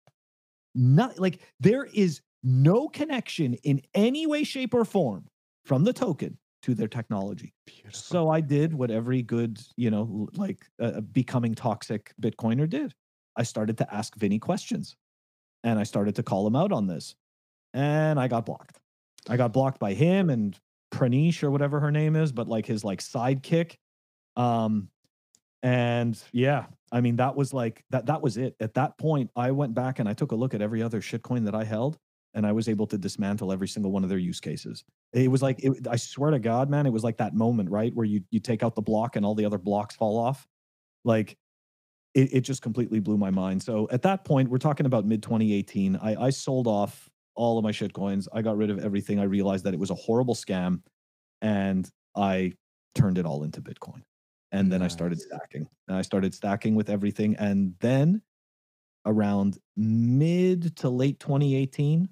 Not 0.74 1.18
like 1.18 1.40
there 1.60 1.84
is 1.84 2.22
no 2.42 2.88
connection 2.88 3.52
in 3.62 3.82
any 3.92 4.26
way 4.26 4.42
shape 4.42 4.72
or 4.72 4.86
form 4.86 5.26
from 5.66 5.84
the 5.84 5.92
token 5.92 6.38
to 6.62 6.74
their 6.74 6.88
technology. 6.88 7.52
Beautiful. 7.66 7.92
so 7.92 8.30
i 8.30 8.40
did 8.40 8.72
what 8.72 8.90
every 8.90 9.20
good 9.20 9.60
you 9.76 9.90
know 9.90 10.30
like 10.34 10.64
uh, 10.80 11.02
becoming 11.02 11.54
toxic 11.54 12.14
bitcoiner 12.18 12.66
did. 12.66 12.94
I 13.36 13.42
started 13.42 13.76
to 13.78 13.94
ask 13.94 14.16
vinny 14.16 14.38
questions 14.38 14.96
and 15.62 15.78
i 15.78 15.82
started 15.82 16.14
to 16.16 16.22
call 16.22 16.46
him 16.46 16.56
out 16.56 16.72
on 16.72 16.86
this 16.86 17.16
and 17.74 18.18
i 18.18 18.28
got 18.28 18.46
blocked. 18.46 18.78
I 19.28 19.36
got 19.36 19.52
blocked 19.52 19.78
by 19.78 19.92
him 19.92 20.30
and 20.30 20.58
pranish 20.90 21.42
or 21.42 21.50
whatever 21.50 21.80
her 21.80 21.90
name 21.90 22.16
is 22.16 22.32
but 22.32 22.48
like 22.48 22.64
his 22.64 22.82
like 22.82 23.00
sidekick. 23.00 23.74
Um 24.36 24.88
and 25.62 26.20
yeah 26.32 26.66
i 26.90 27.00
mean 27.00 27.16
that 27.16 27.34
was 27.34 27.52
like 27.52 27.84
that 27.90 28.06
that 28.06 28.20
was 28.20 28.36
it. 28.36 28.56
At 28.60 28.74
that 28.74 28.98
point 28.98 29.30
i 29.36 29.50
went 29.50 29.74
back 29.74 29.98
and 29.98 30.08
i 30.08 30.12
took 30.12 30.32
a 30.32 30.34
look 30.34 30.54
at 30.54 30.62
every 30.62 30.82
other 30.82 31.00
shitcoin 31.00 31.44
that 31.44 31.54
i 31.54 31.64
held 31.64 31.98
and 32.34 32.46
i 32.46 32.52
was 32.52 32.68
able 32.68 32.86
to 32.88 32.98
dismantle 32.98 33.52
every 33.52 33.68
single 33.68 33.92
one 33.92 34.02
of 34.02 34.08
their 34.08 34.18
use 34.18 34.40
cases. 34.40 34.84
It 35.12 35.30
was 35.30 35.42
like 35.42 35.62
it, 35.62 35.86
i 35.88 35.96
swear 35.96 36.30
to 36.30 36.38
god 36.38 36.68
man 36.68 36.86
it 36.86 36.92
was 36.92 37.04
like 37.04 37.18
that 37.18 37.34
moment 37.34 37.70
right 37.70 37.94
where 37.94 38.06
you 38.06 38.22
you 38.30 38.40
take 38.40 38.62
out 38.62 38.74
the 38.74 38.82
block 38.82 39.16
and 39.16 39.24
all 39.24 39.34
the 39.34 39.44
other 39.44 39.58
blocks 39.58 39.94
fall 39.94 40.18
off. 40.18 40.46
Like 41.04 41.36
it, 42.14 42.34
it 42.34 42.40
just 42.42 42.60
completely 42.60 43.00
blew 43.00 43.16
my 43.16 43.30
mind. 43.30 43.62
So 43.62 43.88
at 43.90 44.02
that 44.02 44.24
point 44.24 44.50
we're 44.50 44.58
talking 44.58 44.86
about 44.86 45.06
mid 45.06 45.22
2018 45.22 45.96
i 45.96 46.26
i 46.26 46.30
sold 46.30 46.66
off 46.66 47.08
all 47.34 47.56
of 47.56 47.64
my 47.64 47.72
shit 47.72 47.94
coins 47.94 48.28
i 48.32 48.42
got 48.42 48.56
rid 48.56 48.70
of 48.70 48.78
everything. 48.84 49.20
I 49.20 49.24
realized 49.24 49.64
that 49.64 49.74
it 49.74 49.80
was 49.80 49.90
a 49.90 49.94
horrible 49.94 50.34
scam 50.34 50.82
and 51.40 51.88
i 52.16 52.52
turned 52.94 53.18
it 53.18 53.26
all 53.26 53.44
into 53.44 53.60
bitcoin 53.60 54.02
and 54.52 54.70
then 54.70 54.82
i 54.82 54.88
started 54.88 55.20
stacking 55.20 55.66
and 55.88 55.96
i 55.96 56.02
started 56.02 56.32
stacking 56.34 56.74
with 56.74 56.88
everything 56.88 57.34
and 57.36 57.74
then 57.80 58.22
around 59.06 59.58
mid 59.76 60.76
to 60.76 60.88
late 60.88 61.18
2018 61.18 62.08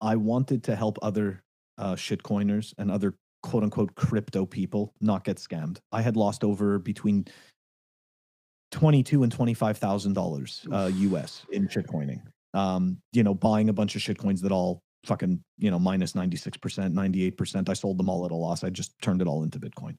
I 0.00 0.16
wanted 0.16 0.62
to 0.64 0.76
help 0.76 0.98
other 1.02 1.42
uh, 1.78 1.94
shitcoiners 1.94 2.74
and 2.78 2.90
other 2.90 3.14
quote 3.42 3.62
unquote 3.62 3.94
crypto 3.94 4.46
people 4.46 4.92
not 5.00 5.24
get 5.24 5.36
scammed. 5.36 5.78
I 5.92 6.02
had 6.02 6.16
lost 6.16 6.44
over 6.44 6.78
between 6.78 7.26
twenty-two 8.70 9.22
and 9.22 9.32
twenty-five 9.32 9.78
thousand 9.78 10.14
dollars 10.14 10.66
uh, 10.72 10.90
US 10.92 11.44
in 11.52 11.68
shitcoining. 11.68 12.22
Um, 12.54 12.98
you 13.12 13.22
know, 13.22 13.34
buying 13.34 13.68
a 13.68 13.72
bunch 13.72 13.96
of 13.96 14.02
shitcoins 14.02 14.40
that 14.42 14.52
all 14.52 14.82
fucking 15.06 15.42
you 15.58 15.70
know 15.70 15.78
minus 15.78 16.14
minus 16.14 16.14
ninety-six 16.14 16.56
percent, 16.58 16.94
ninety-eight 16.94 17.36
percent. 17.36 17.68
I 17.68 17.74
sold 17.74 17.98
them 17.98 18.08
all 18.08 18.24
at 18.24 18.32
a 18.32 18.34
loss. 18.34 18.64
I 18.64 18.70
just 18.70 19.00
turned 19.00 19.22
it 19.22 19.28
all 19.28 19.42
into 19.42 19.58
Bitcoin. 19.58 19.96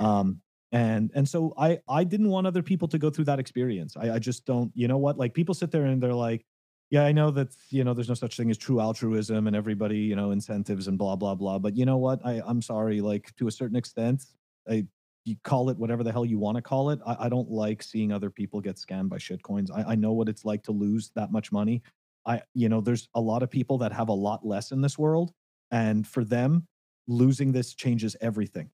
Um, 0.00 0.40
and 0.72 1.10
and 1.14 1.28
so 1.28 1.54
I 1.56 1.78
I 1.88 2.04
didn't 2.04 2.28
want 2.28 2.46
other 2.46 2.62
people 2.62 2.88
to 2.88 2.98
go 2.98 3.10
through 3.10 3.26
that 3.26 3.38
experience. 3.38 3.96
I, 3.96 4.12
I 4.14 4.18
just 4.18 4.44
don't. 4.44 4.70
You 4.74 4.88
know 4.88 4.98
what? 4.98 5.18
Like 5.18 5.34
people 5.34 5.54
sit 5.54 5.70
there 5.70 5.84
and 5.84 6.02
they're 6.02 6.12
like, 6.12 6.44
yeah, 6.90 7.04
I 7.04 7.12
know 7.12 7.30
that 7.30 7.54
you 7.70 7.84
know 7.84 7.94
there's 7.94 8.08
no 8.08 8.14
such 8.14 8.36
thing 8.36 8.50
as 8.50 8.58
true 8.58 8.80
altruism 8.80 9.46
and 9.46 9.56
everybody 9.56 9.98
you 9.98 10.16
know 10.16 10.30
incentives 10.30 10.88
and 10.88 10.98
blah 10.98 11.16
blah 11.16 11.34
blah. 11.34 11.58
But 11.58 11.76
you 11.76 11.86
know 11.86 11.96
what? 11.96 12.20
I 12.24 12.42
I'm 12.44 12.60
sorry. 12.60 13.00
Like 13.00 13.34
to 13.36 13.48
a 13.48 13.50
certain 13.52 13.76
extent, 13.76 14.24
I 14.68 14.86
you 15.24 15.36
call 15.44 15.68
it 15.68 15.76
whatever 15.76 16.02
the 16.02 16.12
hell 16.12 16.24
you 16.24 16.38
want 16.38 16.56
to 16.56 16.62
call 16.62 16.90
it. 16.90 17.00
I, 17.06 17.26
I 17.26 17.28
don't 17.28 17.50
like 17.50 17.82
seeing 17.82 18.12
other 18.12 18.30
people 18.30 18.60
get 18.60 18.76
scammed 18.76 19.10
by 19.10 19.18
shitcoins. 19.18 19.70
I, 19.70 19.92
I 19.92 19.94
know 19.94 20.12
what 20.12 20.28
it's 20.28 20.44
like 20.44 20.62
to 20.64 20.72
lose 20.72 21.10
that 21.14 21.30
much 21.30 21.52
money. 21.52 21.82
I 22.26 22.42
you 22.54 22.68
know 22.68 22.80
there's 22.80 23.08
a 23.14 23.20
lot 23.20 23.42
of 23.42 23.50
people 23.50 23.78
that 23.78 23.92
have 23.92 24.08
a 24.08 24.12
lot 24.14 24.44
less 24.46 24.72
in 24.72 24.80
this 24.80 24.98
world, 24.98 25.32
and 25.70 26.06
for 26.06 26.24
them, 26.24 26.66
losing 27.06 27.52
this 27.52 27.74
changes 27.74 28.16
everything. 28.20 28.70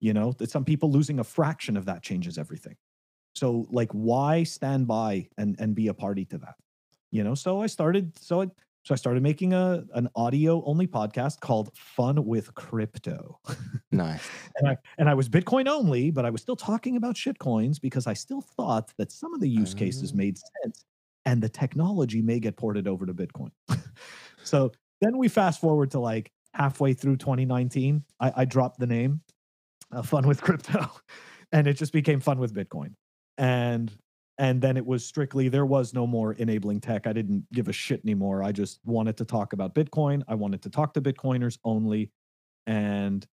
You 0.00 0.12
know, 0.12 0.32
that 0.38 0.50
some 0.50 0.64
people 0.64 0.90
losing 0.90 1.18
a 1.20 1.24
fraction 1.24 1.76
of 1.76 1.86
that 1.86 2.02
changes 2.02 2.36
everything. 2.38 2.76
So 3.34 3.66
like, 3.70 3.90
why 3.92 4.42
stand 4.44 4.86
by 4.86 5.28
and 5.38 5.56
and 5.58 5.74
be 5.74 5.88
a 5.88 5.94
party 5.94 6.24
to 6.26 6.38
that? 6.38 6.54
you 7.12 7.22
know 7.22 7.36
so 7.36 7.62
i 7.62 7.68
started 7.68 8.12
so 8.18 8.42
i 8.42 8.46
so 8.84 8.92
i 8.92 8.96
started 8.96 9.22
making 9.22 9.52
a 9.54 9.84
an 9.94 10.08
audio 10.16 10.60
only 10.64 10.88
podcast 10.88 11.38
called 11.38 11.70
fun 11.76 12.24
with 12.26 12.52
crypto 12.56 13.38
Nice. 13.92 14.28
and 14.56 14.68
i 14.68 14.76
and 14.98 15.08
i 15.08 15.14
was 15.14 15.28
bitcoin 15.28 15.68
only 15.68 16.10
but 16.10 16.24
i 16.26 16.30
was 16.30 16.42
still 16.42 16.56
talking 16.56 16.96
about 16.96 17.16
shit 17.16 17.38
coins 17.38 17.78
because 17.78 18.08
i 18.08 18.12
still 18.12 18.40
thought 18.40 18.92
that 18.98 19.12
some 19.12 19.32
of 19.34 19.40
the 19.40 19.48
use 19.48 19.72
cases 19.72 20.10
Oh. 20.12 20.16
made 20.16 20.36
sense 20.62 20.84
and 21.26 21.42
the 21.42 21.48
technology 21.48 22.22
may 22.22 22.40
get 22.40 22.56
ported 22.56 22.88
over 22.88 23.04
to 23.06 23.14
bitcoin. 23.14 23.50
So 24.44 24.70
then 25.00 25.18
we 25.18 25.26
fast 25.26 25.60
forward 25.60 25.90
to 25.90 25.98
like 25.98 26.30
halfway 26.54 26.94
through 26.94 27.16
2019 27.16 28.04
i, 28.20 28.32
I 28.36 28.44
dropped 28.44 28.78
the 28.78 28.86
name 28.86 29.20
uh, 29.90 30.02
fun 30.02 30.24
with 30.24 30.40
crypto 30.40 30.88
and 31.52 31.66
it 31.66 31.74
just 31.74 31.92
became 31.92 32.20
fun 32.20 32.38
with 32.38 32.54
bitcoin. 32.54 32.92
And 33.38 33.92
and 34.38 34.62
then 34.62 34.76
it 34.76 34.86
was 34.86 35.04
strictly 35.04 35.48
there 35.48 35.66
was 35.66 35.92
no 35.92 36.06
more 36.06 36.34
enabling 36.34 36.80
tech. 36.80 37.08
I 37.08 37.12
didn't 37.12 37.44
give 37.52 37.66
a 37.66 37.72
shit 37.72 38.02
anymore. 38.04 38.44
I 38.44 38.52
just 38.52 38.78
wanted 38.84 39.16
to 39.16 39.24
talk 39.24 39.52
about 39.52 39.74
bitcoin. 39.74 40.22
I 40.28 40.36
wanted 40.36 40.62
to 40.62 40.70
talk 40.70 40.94
to 40.94 41.00
bitcoiners 41.00 41.58
only. 41.64 42.12
And 42.68 43.26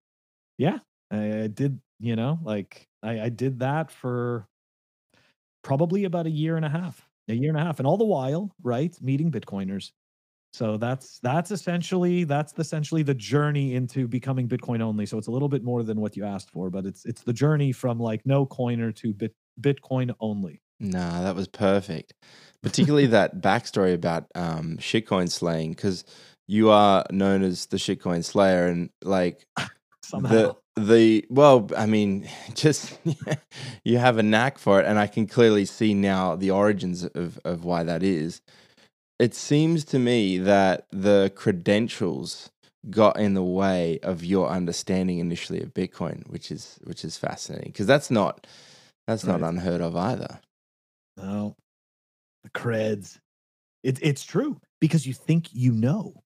yeah 0.57 0.79
i, 1.11 1.49
did 1.53 1.79
you 1.99 2.15
know 2.15 2.39
like 2.43 2.87
I, 3.01 3.21
I 3.21 3.29
did 3.29 3.59
that 3.59 3.91
for 3.91 4.47
probably 5.63 6.03
about 6.03 6.27
a 6.27 6.31
year 6.31 6.55
and 6.55 6.65
a 6.65 6.69
half 6.69 7.07
a 7.29 7.33
year 7.33 7.49
and 7.49 7.59
a 7.59 7.63
half 7.63 7.79
and 7.79 7.87
all 7.87 7.97
the 7.97 8.05
while 8.05 8.51
right 8.61 8.95
meeting 9.01 9.31
bitcoiners. 9.31 9.91
So 10.51 10.77
that's 10.77 11.19
that's 11.23 11.49
essentially 11.49 12.25
that's 12.25 12.53
essentially 12.57 13.01
the 13.01 13.15
journey 13.15 13.73
into 13.73 14.07
becoming 14.07 14.47
bitcoin 14.47 14.81
only. 14.81 15.05
So 15.05 15.17
it's 15.17 15.27
a 15.27 15.31
little 15.31 15.49
bit 15.49 15.63
more 15.63 15.81
than 15.83 15.99
what 15.99 16.15
you 16.15 16.25
asked 16.25 16.51
for 16.51 16.69
but 16.69 16.85
it's 16.85 17.05
it's 17.05 17.23
the 17.23 17.33
journey 17.33 17.71
from 17.71 17.99
like 17.99 18.21
no 18.25 18.45
coiner 18.45 18.91
to 18.93 19.13
bit 19.13 19.33
bitcoin 19.59 20.13
only. 20.19 20.61
Nah, 20.79 21.21
that 21.21 21.35
was 21.35 21.47
perfect. 21.47 22.13
Particularly 22.61 23.07
that 23.07 23.41
backstory 23.41 23.93
about 23.93 24.25
um, 24.35 24.77
shitcoin 24.79 25.29
slaying, 25.29 25.71
because 25.71 26.03
you 26.47 26.69
are 26.69 27.05
known 27.11 27.41
as 27.41 27.67
the 27.67 27.77
shitcoin 27.77 28.23
slayer, 28.23 28.67
and 28.67 28.89
like 29.01 29.45
somehow 30.13 30.55
the 30.75 30.81
the 30.81 31.25
well, 31.29 31.69
I 31.77 31.85
mean, 31.85 32.27
just 32.53 32.97
you 33.83 33.97
have 33.97 34.17
a 34.17 34.23
knack 34.23 34.57
for 34.57 34.79
it, 34.79 34.85
and 34.85 34.99
I 34.99 35.07
can 35.07 35.27
clearly 35.27 35.65
see 35.65 35.93
now 35.93 36.35
the 36.35 36.51
origins 36.51 37.03
of 37.03 37.39
of 37.43 37.63
why 37.63 37.83
that 37.83 38.03
is. 38.03 38.41
It 39.19 39.35
seems 39.35 39.85
to 39.85 39.99
me 39.99 40.37
that 40.39 40.87
the 40.91 41.31
credentials 41.35 42.49
got 42.89 43.17
in 43.17 43.33
the 43.33 43.43
way 43.43 43.99
of 44.03 44.25
your 44.25 44.49
understanding 44.49 45.19
initially 45.19 45.61
of 45.61 45.73
Bitcoin, 45.73 46.27
which 46.29 46.51
is 46.51 46.79
which 46.83 47.05
is 47.05 47.17
fascinating 47.17 47.71
because 47.71 47.87
that's 47.87 48.11
not 48.11 48.47
that's 49.07 49.23
not 49.23 49.41
unheard 49.41 49.81
of 49.81 49.95
either. 49.95 50.39
No, 51.17 51.55
the 52.43 52.49
creds. 52.49 53.19
It's 53.83 53.99
it's 54.01 54.23
true 54.23 54.59
because 54.81 55.05
you 55.05 55.13
think 55.13 55.47
you 55.53 55.71
know, 55.71 56.22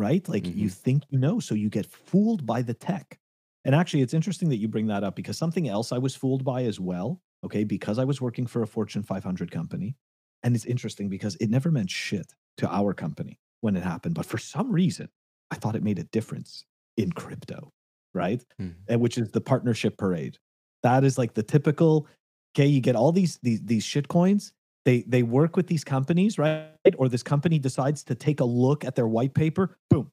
right? 0.00 0.26
Like 0.28 0.46
you 0.46 0.68
think 0.68 1.04
you 1.10 1.18
know, 1.18 1.38
so 1.40 1.54
you 1.54 1.68
get 1.68 1.86
fooled 1.86 2.46
by 2.46 2.62
the 2.62 2.74
tech. 2.74 3.18
And 3.64 3.74
actually, 3.74 4.00
it's 4.00 4.14
interesting 4.14 4.48
that 4.48 4.56
you 4.56 4.68
bring 4.68 4.86
that 4.86 5.04
up 5.04 5.14
because 5.14 5.36
something 5.36 5.68
else 5.68 5.92
I 5.92 5.98
was 5.98 6.16
fooled 6.16 6.42
by 6.44 6.64
as 6.64 6.80
well. 6.80 7.20
Okay, 7.44 7.64
because 7.64 7.98
I 7.98 8.04
was 8.04 8.20
working 8.20 8.46
for 8.46 8.62
a 8.62 8.66
Fortune 8.66 9.02
500 9.02 9.50
company, 9.50 9.96
and 10.42 10.54
it's 10.56 10.64
interesting 10.64 11.08
because 11.08 11.36
it 11.36 11.48
never 11.50 11.70
meant 11.70 11.90
shit 11.90 12.34
to 12.58 12.68
our 12.74 12.92
company 12.94 13.38
when 13.60 13.76
it 13.76 13.82
happened, 13.82 14.14
but 14.14 14.26
for 14.26 14.38
some 14.38 14.72
reason, 14.72 15.08
I 15.50 15.56
thought 15.56 15.76
it 15.76 15.82
made 15.82 15.98
a 15.98 16.04
difference 16.04 16.64
in 16.96 17.12
crypto, 17.12 17.72
right? 18.14 18.44
Mhm. 18.60 18.74
And 18.88 19.00
which 19.00 19.18
is 19.18 19.30
the 19.30 19.40
partnership 19.40 19.98
parade. 19.98 20.38
That 20.82 21.04
is 21.04 21.18
like 21.18 21.34
the 21.34 21.42
typical 21.42 22.06
okay 22.54 22.66
you 22.66 22.80
get 22.80 22.96
all 22.96 23.12
these 23.12 23.38
these 23.42 23.60
these 23.62 23.84
shit 23.84 24.08
coins 24.08 24.52
they 24.84 25.02
they 25.02 25.22
work 25.22 25.56
with 25.56 25.66
these 25.66 25.84
companies 25.84 26.38
right? 26.38 26.70
Or 26.96 27.08
this 27.08 27.22
company 27.22 27.58
decides 27.58 28.02
to 28.04 28.14
take 28.14 28.40
a 28.40 28.44
look 28.44 28.84
at 28.84 28.94
their 28.94 29.08
white 29.08 29.34
paper 29.34 29.76
boom 29.88 30.10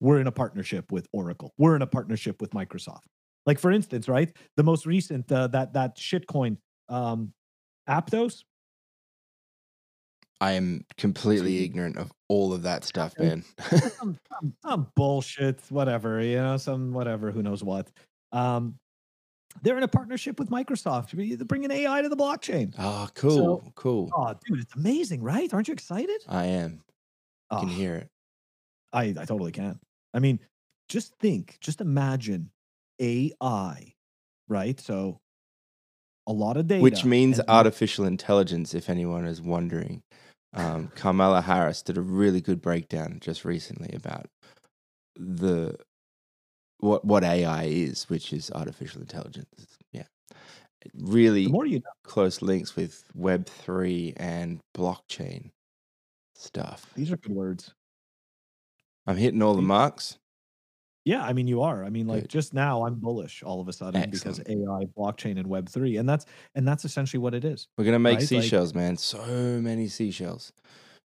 we're 0.00 0.20
in 0.20 0.28
a 0.28 0.32
partnership 0.32 0.92
with 0.92 1.08
oracle. 1.12 1.54
We're 1.58 1.74
in 1.74 1.82
a 1.82 1.86
partnership 1.86 2.40
with 2.40 2.50
microsoft. 2.50 3.02
Like 3.46 3.58
for 3.58 3.70
instance 3.70 4.08
right 4.08 4.34
the 4.56 4.62
most 4.62 4.86
recent 4.86 5.30
uh, 5.32 5.46
that 5.48 5.72
that 5.72 5.96
shitcoin 5.96 6.58
um 6.88 7.32
aptos. 7.88 8.44
I 10.40 10.52
am 10.52 10.84
completely 10.96 11.64
ignorant 11.64 11.96
of 11.96 12.12
all 12.28 12.52
of 12.52 12.62
that 12.62 12.84
stuff, 12.84 13.18
man. 13.18 13.42
some, 13.98 14.16
some, 14.30 14.54
some 14.64 14.86
bullshit 14.94 15.60
whatever 15.68 16.22
you 16.22 16.36
know 16.36 16.56
some 16.56 16.92
whatever 16.92 17.30
who 17.30 17.42
knows 17.42 17.64
what. 17.64 17.90
Um 18.32 18.78
they're 19.62 19.76
in 19.76 19.82
a 19.82 19.88
partnership 19.88 20.38
with 20.38 20.50
microsoft 20.50 21.10
they're 21.36 21.44
bringing 21.44 21.70
ai 21.70 22.02
to 22.02 22.08
the 22.08 22.16
blockchain 22.16 22.72
oh, 22.78 23.08
cool, 23.14 23.72
cool. 23.74 24.10
oh 24.16 24.34
dude 24.46 24.60
it's 24.60 24.74
amazing 24.74 25.22
right 25.22 25.52
aren't 25.54 25.68
you 25.68 25.74
excited 25.74 26.22
I 26.28 26.44
am. 26.46 26.82
I 27.50 27.60
can 27.60 27.68
Oh, 27.68 27.72
hear 27.72 27.94
it. 27.94 28.08
I, 28.92 29.04
I 29.18 29.24
totally 29.24 29.52
can. 29.52 29.78
I 30.12 30.18
mean, 30.18 30.38
just 30.90 31.14
think, 31.18 31.56
just 31.60 31.80
imagine 31.80 32.50
AI, 33.00 33.94
right? 34.48 34.78
So 34.80 35.20
a 36.26 36.32
lot 36.32 36.56
of 36.58 36.66
data. 36.66 36.82
Which 36.82 37.04
means 37.06 37.38
and- 37.38 37.48
artificial 37.48 38.04
intelligence, 38.04 38.74
if 38.74 38.90
anyone 38.90 39.24
is 39.26 39.40
wondering. 39.40 40.02
Um, 40.54 40.90
Kamala 40.94 41.40
Harris 41.42 41.82
did 41.82 41.96
a 41.98 42.02
really 42.02 42.40
good 42.40 42.60
breakdown 42.60 43.18
just 43.20 43.44
recently 43.44 43.94
about 43.94 44.26
the 45.16 45.76
what 46.78 47.04
what 47.04 47.24
AI 47.24 47.64
is, 47.64 48.08
which 48.08 48.32
is 48.32 48.50
artificial 48.52 49.00
intelligence. 49.00 49.48
Yeah, 49.92 50.04
really 50.94 51.46
the 51.46 51.52
more 51.52 51.66
you 51.66 51.78
know, 51.78 51.90
close 52.04 52.42
links 52.42 52.76
with 52.76 53.04
Web 53.14 53.46
three 53.46 54.14
and 54.16 54.60
blockchain 54.76 55.50
stuff. 56.34 56.86
these 56.94 57.10
are 57.12 57.16
good 57.16 57.32
words. 57.34 57.74
I'm 59.06 59.16
hitting 59.16 59.42
all 59.42 59.54
the 59.54 59.62
marks. 59.62 60.18
Yeah, 61.04 61.24
I 61.24 61.32
mean 61.32 61.48
you 61.48 61.62
are. 61.62 61.84
I 61.84 61.88
mean, 61.90 62.06
like 62.06 62.22
Good. 62.24 62.30
just 62.30 62.52
now 62.52 62.84
I'm 62.84 62.96
bullish 62.96 63.42
all 63.42 63.62
of 63.62 63.68
a 63.68 63.72
sudden 63.72 64.10
because 64.10 64.40
AI, 64.46 64.84
blockchain, 64.96 65.38
and 65.38 65.46
Web 65.46 65.68
three. 65.68 65.96
And 65.96 66.06
that's 66.06 66.26
and 66.54 66.68
that's 66.68 66.84
essentially 66.84 67.18
what 67.18 67.32
it 67.34 67.44
is. 67.44 67.66
We're 67.78 67.84
gonna 67.86 67.98
make 67.98 68.18
Right, 68.18 68.20
like- 68.20 68.28
seashells, 68.28 68.74
man. 68.74 68.96
So 68.98 69.24
many 69.62 69.88
seashells. 69.88 70.52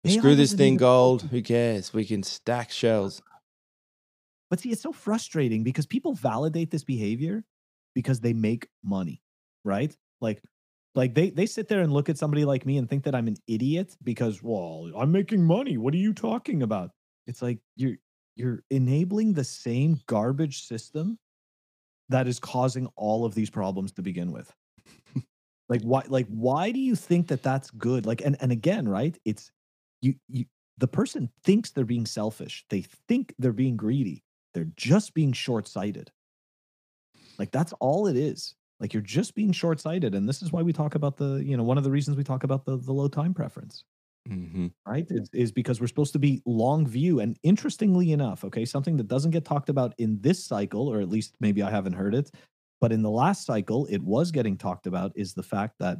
AI 0.07 0.17
Screw 0.17 0.35
this 0.35 0.55
thing 0.55 0.79
gold. 0.79 1.23
Who 1.31 1.43
cares? 1.43 1.93
We 1.93 2.07
can 2.07 2.23
stack 2.23 2.71
shells. 2.71 3.21
But 4.51 4.61
see, 4.61 4.71
it's 4.71 4.83
so 4.83 4.93
frustrating 4.93 5.63
because 5.63 5.87
people 5.87 6.13
validate 6.13 6.71
this 6.71 6.85
behavior 6.85 7.45
because 7.95 8.21
they 8.21 8.33
make 8.33 8.69
money, 8.85 9.23
right? 9.65 9.97
Like, 10.21 10.43
like 10.97 11.15
they 11.15 11.31
they 11.31 11.47
sit 11.47 11.69
there 11.69 11.83
and 11.83 11.93
look 11.93 12.09
at 12.09 12.19
somebody 12.19 12.45
like 12.45 12.67
me 12.67 12.77
and 12.77 12.91
think 12.91 13.05
that 13.05 13.15
I'm 13.15 13.29
an 13.29 13.37
idiot 13.47 13.97
because, 14.03 14.43
well, 14.43 14.91
I'm 14.97 15.13
making 15.13 15.45
money. 15.45 15.77
What 15.77 15.95
are 15.95 15.99
you 15.99 16.13
talking 16.13 16.63
about? 16.65 16.91
It's 17.29 17.41
like 17.41 17.61
you're 17.77 17.97
you're 18.35 18.65
enabling 18.71 19.35
the 19.35 19.45
same 19.45 20.01
garbage 20.07 20.67
system 20.67 21.19
that 22.09 22.27
is 22.27 22.41
causing 22.41 22.89
all 22.97 23.25
of 23.25 23.35
these 23.35 23.51
problems 23.51 23.93
to 23.93 24.03
begin 24.03 24.33
with. 24.33 24.53
like 25.69 25.83
why 25.83 26.03
like 26.09 26.27
why 26.27 26.73
do 26.73 26.81
you 26.81 26.97
think 26.97 27.29
that 27.29 27.45
that's 27.45 27.71
good? 27.71 28.05
Like 28.05 28.21
and 28.23 28.37
and 28.41 28.51
again, 28.51 28.89
right? 28.89 29.17
It's 29.25 29.53
you 30.03 30.15
you 30.29 30.47
the 30.79 30.89
person 30.89 31.31
thinks 31.45 31.71
they're 31.71 31.85
being 31.85 32.07
selfish. 32.07 32.65
They 32.69 32.81
think 32.81 33.35
they're 33.39 33.53
being 33.53 33.77
greedy. 33.77 34.25
They're 34.55 34.73
just 34.77 35.15
being 35.15 35.33
short-sighted. 35.33 36.13
Like 37.39 37.51
that's 37.51 37.73
all 37.75 38.07
it 38.07 38.17
is. 38.17 38.55
Like 38.79 38.93
you're 38.95 39.03
just 39.03 39.35
being 39.35 39.53
short-sighted 39.53 40.15
and 40.15 40.29
this 40.29 40.43
is 40.43 40.53
why 40.53 40.63
we 40.63 40.73
talk 40.73 40.95
about 40.95 41.17
the, 41.17 41.43
you 41.45 41.57
know, 41.57 41.63
one 41.65 41.79
of 41.79 41.85
the 41.85 41.91
reasons 41.91 42.17
we 42.17 42.25
talk 42.25 42.45
about 42.45 42.65
the 42.65 42.77
the 42.77 42.93
low 42.93 43.09
time 43.09 43.35
preference. 43.35 43.85
hmm 44.29 44.73
right? 44.87 45.07
Is, 45.11 45.29
is 45.33 45.53
because 45.53 45.81
we're 45.81 45.87
supposed 45.87 46.13
to 46.15 46.19
be 46.19 46.43
long 46.47 46.87
view. 46.87 47.21
And 47.21 47.39
interestingly 47.43 48.13
enough, 48.13 48.45
okay, 48.45 48.65
something 48.65 48.97
that 48.97 49.09
doesn't 49.09 49.31
get 49.31 49.45
talked 49.45 49.69
about 49.69 49.95
in 49.99 50.21
this 50.21 50.45
cycle, 50.45 50.89
or 50.89 51.01
at 51.01 51.09
least 51.09 51.35
maybe 51.41 51.63
I 51.63 51.71
haven't 51.71 51.93
heard 51.95 52.15
it, 52.15 52.31
but 52.81 52.93
in 52.93 53.03
the 53.03 53.11
last 53.11 53.45
cycle, 53.45 53.87
it 53.87 54.03
was 54.03 54.31
getting 54.31 54.57
talked 54.57 54.87
about 54.87 55.13
is 55.15 55.35
the 55.35 55.43
fact 55.43 55.77
that, 55.81 55.99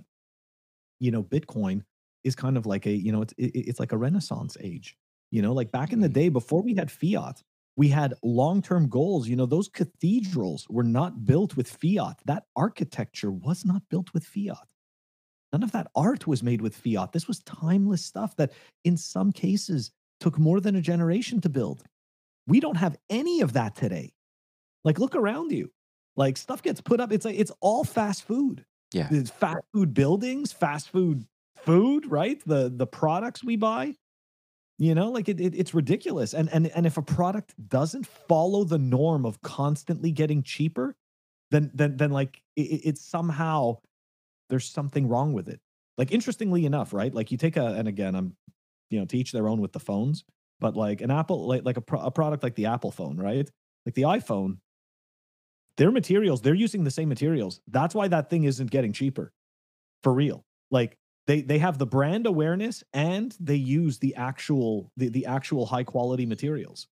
you 0.99 1.11
know, 1.11 1.23
Bitcoin 1.23 1.83
is 2.25 2.35
kind 2.35 2.57
of 2.57 2.67
like 2.67 2.87
a, 2.87 2.93
you 2.93 3.13
know, 3.13 3.23
it's 3.23 3.33
it, 3.39 3.53
it's 3.57 3.81
like 3.81 3.93
a 3.93 3.97
renaissance 3.99 4.57
age. 4.61 4.97
You 5.31 5.43
know, 5.43 5.53
like 5.53 5.71
back 5.73 5.93
in 5.93 6.01
the 6.01 6.09
Mm. 6.09 6.15
day 6.15 6.29
before 6.29 6.63
we 6.63 6.75
had 6.75 6.91
fiat, 6.91 7.43
we 7.81 7.89
had 7.89 8.13
long-term 8.23 8.91
goals. 8.91 9.27
You 9.27 9.37
know, 9.37 9.47
those 9.47 9.67
cathedrals 9.67 10.67
were 10.69 10.83
not 10.83 11.25
built 11.25 11.57
with 11.57 11.67
fiat. 11.67 12.21
That 12.27 12.45
architecture 12.55 13.31
was 13.31 13.65
not 13.65 13.81
built 13.89 14.13
with 14.13 14.23
fiat. 14.23 14.69
None 15.51 15.63
of 15.63 15.73
that 15.73 15.87
art 15.95 16.27
was 16.27 16.43
made 16.43 16.61
with 16.61 16.77
fiat. 16.77 17.13
This 17.13 17.27
was 17.27 17.39
timeless 17.41 18.05
stuff 18.05 18.37
that, 18.37 18.53
in 18.85 18.99
some 18.99 19.33
cases, 19.33 19.93
took 20.21 20.39
more 20.39 20.61
than 20.61 20.77
a 20.77 20.83
generation 20.83 21.41
to 21.41 21.49
build. 21.49 21.83
We 22.47 22.61
don't 22.61 22.77
have 22.77 22.99
any 23.09 23.41
of 23.41 23.55
that 23.55 23.77
today. 23.77 24.13
Like, 24.85 24.99
look 24.99 25.17
around 25.17 25.51
you. 25.51 25.71
Like, 26.19 26.37
stuff 26.37 26.61
gets 26.61 26.83
put 26.83 27.01
up. 27.01 27.11
It's 27.13 27.25
like 27.25 27.39
it's 27.39 27.53
all 27.63 27.85
fast 27.85 28.25
food. 28.25 28.63
Yeah. 28.93 29.09
It's 29.11 29.31
fast 29.31 29.65
food 29.73 29.95
buildings, 29.95 30.53
fast 30.53 30.91
food 30.91 31.25
food, 31.57 32.05
right? 32.11 32.43
The 32.45 32.71
the 32.77 32.87
products 32.87 33.43
we 33.43 33.57
buy. 33.57 33.97
You 34.81 34.95
know, 34.95 35.11
like 35.11 35.29
it, 35.29 35.39
it 35.43 35.55
it's 35.55 35.75
ridiculous. 35.75 36.33
And 36.33 36.49
and 36.51 36.69
and 36.69 36.87
if 36.87 36.97
a 36.97 37.03
product 37.03 37.55
doesn't 37.69 38.07
follow 38.07 38.65
the 38.65 38.79
norm 38.79 39.27
of 39.27 39.43
constantly 39.43 40.11
getting 40.11 40.43
cheaper, 40.43 40.97
then 41.51 41.71
then 41.75 41.99
then 41.99 42.11
like 42.13 42.43
it, 42.57 42.63
it- 42.63 42.83
it's 42.89 43.03
somehow 43.05 43.77
there's 44.49 44.67
something 44.69 45.07
wrong 45.09 45.35
with 45.35 45.49
it. 45.49 45.61
Like 45.99 46.13
interestingly 46.13 46.67
enough, 46.67 46.95
right? 46.95 47.15
Like 47.15 47.31
you 47.31 47.39
take 47.39 47.59
a 47.59 47.67
and 47.67 47.89
again, 47.89 48.15
I'm 48.15 48.37
you 48.91 48.99
know 49.01 49.05
to 49.07 49.19
each 49.19 49.33
their 49.33 49.49
own 49.49 49.61
with 49.61 49.73
the 49.73 49.81
phones, 49.81 50.25
but 50.61 50.77
like 50.77 51.03
an 51.03 51.11
Apple 51.11 51.47
like 51.47 51.65
like 51.67 51.77
a, 51.77 51.83
pro, 51.83 52.01
a 52.01 52.11
product 52.11 52.43
like 52.43 52.55
the 52.55 52.67
Apple 52.67 52.91
phone, 52.91 53.19
right? 53.19 53.51
Like 53.87 53.95
the 53.95 54.03
iPhone, 54.03 54.61
their 55.77 55.91
materials, 55.91 56.41
they're 56.43 56.55
using 56.55 56.85
the 56.85 56.91
same 56.91 57.09
materials. 57.09 57.61
That's 57.69 57.95
why 57.95 58.09
that 58.09 58.31
thing 58.31 58.45
isn't 58.45 58.71
getting 58.71 58.93
cheaper. 58.93 59.33
For 60.03 60.13
real. 60.13 60.45
Like 60.71 60.97
they 61.31 61.43
they 61.43 61.59
have 61.59 61.79
the 61.79 61.87
brand 61.87 62.27
awareness 62.27 62.83
and 62.93 63.37
they 63.39 63.55
use 63.55 63.99
the 63.99 64.17
actual 64.17 64.91
the, 64.97 65.09
the 65.11 65.27
actual 65.27 65.65
high 65.65 65.85
quality 65.85 66.27
materials. 66.27 66.89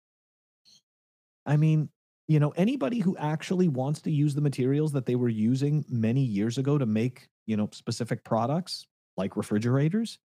I 1.44 1.56
mean, 1.56 1.88
you 2.28 2.38
know, 2.38 2.50
anybody 2.50 3.00
who 3.00 3.16
actually 3.16 3.66
wants 3.66 4.00
to 4.02 4.12
use 4.12 4.36
the 4.36 4.40
materials 4.40 4.92
that 4.92 5.06
they 5.06 5.16
were 5.16 5.28
using 5.28 5.84
many 5.88 6.20
years 6.20 6.56
ago 6.56 6.78
to 6.78 6.86
make, 6.86 7.28
you 7.46 7.56
know, 7.56 7.68
specific 7.72 8.22
products 8.22 8.86
like 9.16 9.36
refrigerators, 9.36 10.20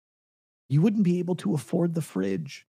you 0.70 0.80
wouldn't 0.80 1.04
be 1.04 1.18
able 1.18 1.36
to 1.38 1.56
afford 1.56 1.96
the 1.96 2.02
fridge. 2.02 2.68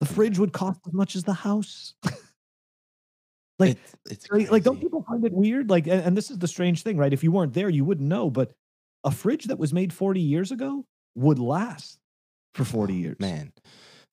The 0.00 0.06
fridge 0.06 0.38
would 0.38 0.52
cost 0.52 0.80
as 0.86 0.92
much 0.92 1.16
as 1.16 1.24
the 1.24 1.32
house. 1.32 1.94
like 3.58 3.78
it's, 3.78 3.94
it's 4.10 4.30
like, 4.30 4.50
like, 4.50 4.62
don't 4.62 4.80
people 4.80 5.06
find 5.08 5.24
it 5.24 5.32
weird? 5.32 5.70
Like, 5.70 5.86
and, 5.86 6.02
and 6.02 6.16
this 6.16 6.30
is 6.30 6.38
the 6.38 6.48
strange 6.48 6.82
thing, 6.82 6.98
right? 6.98 7.14
If 7.14 7.24
you 7.24 7.32
weren't 7.32 7.54
there, 7.54 7.70
you 7.70 7.86
wouldn't 7.86 8.08
know. 8.08 8.28
But 8.28 8.52
a 9.04 9.10
fridge 9.10 9.44
that 9.44 9.58
was 9.58 9.72
made 9.72 9.92
40 9.92 10.20
years 10.20 10.50
ago 10.50 10.84
would 11.14 11.38
last 11.38 11.98
for 12.54 12.64
40 12.64 12.94
years. 12.94 13.16
Man, 13.18 13.52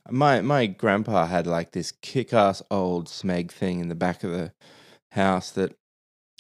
my 0.10 0.42
my 0.42 0.68
grandpa 0.68 1.26
had 1.26 1.48
like 1.48 1.72
this 1.72 1.92
kick-ass 2.02 2.62
old 2.72 3.08
Smeg 3.08 3.52
thing 3.52 3.80
in 3.80 3.90
the 3.90 3.96
back 3.96 4.24
of 4.24 4.32
the 4.32 4.54
house 5.12 5.52
that 5.52 5.76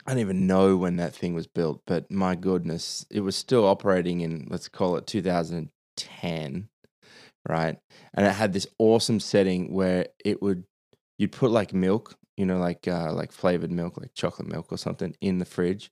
I 0.05 0.11
don't 0.11 0.19
even 0.19 0.47
know 0.47 0.77
when 0.77 0.95
that 0.97 1.13
thing 1.13 1.33
was 1.33 1.47
built, 1.47 1.81
but 1.85 2.09
my 2.09 2.35
goodness, 2.35 3.05
it 3.11 3.21
was 3.21 3.35
still 3.35 3.65
operating 3.65 4.21
in 4.21 4.47
let's 4.49 4.69
call 4.69 4.95
it 4.95 5.07
2010, 5.07 6.69
right? 7.47 7.77
And 8.13 8.25
it 8.25 8.31
had 8.31 8.53
this 8.53 8.67
awesome 8.79 9.19
setting 9.19 9.73
where 9.73 10.07
it 10.23 10.41
would 10.41 10.63
you'd 11.17 11.31
put 11.33 11.51
like 11.51 11.73
milk, 11.73 12.15
you 12.37 12.45
know, 12.45 12.57
like 12.57 12.87
uh, 12.87 13.11
like 13.13 13.31
flavored 13.31 13.71
milk, 13.71 13.97
like 13.97 14.13
chocolate 14.15 14.47
milk 14.47 14.67
or 14.71 14.77
something, 14.77 15.15
in 15.19 15.39
the 15.39 15.45
fridge, 15.45 15.91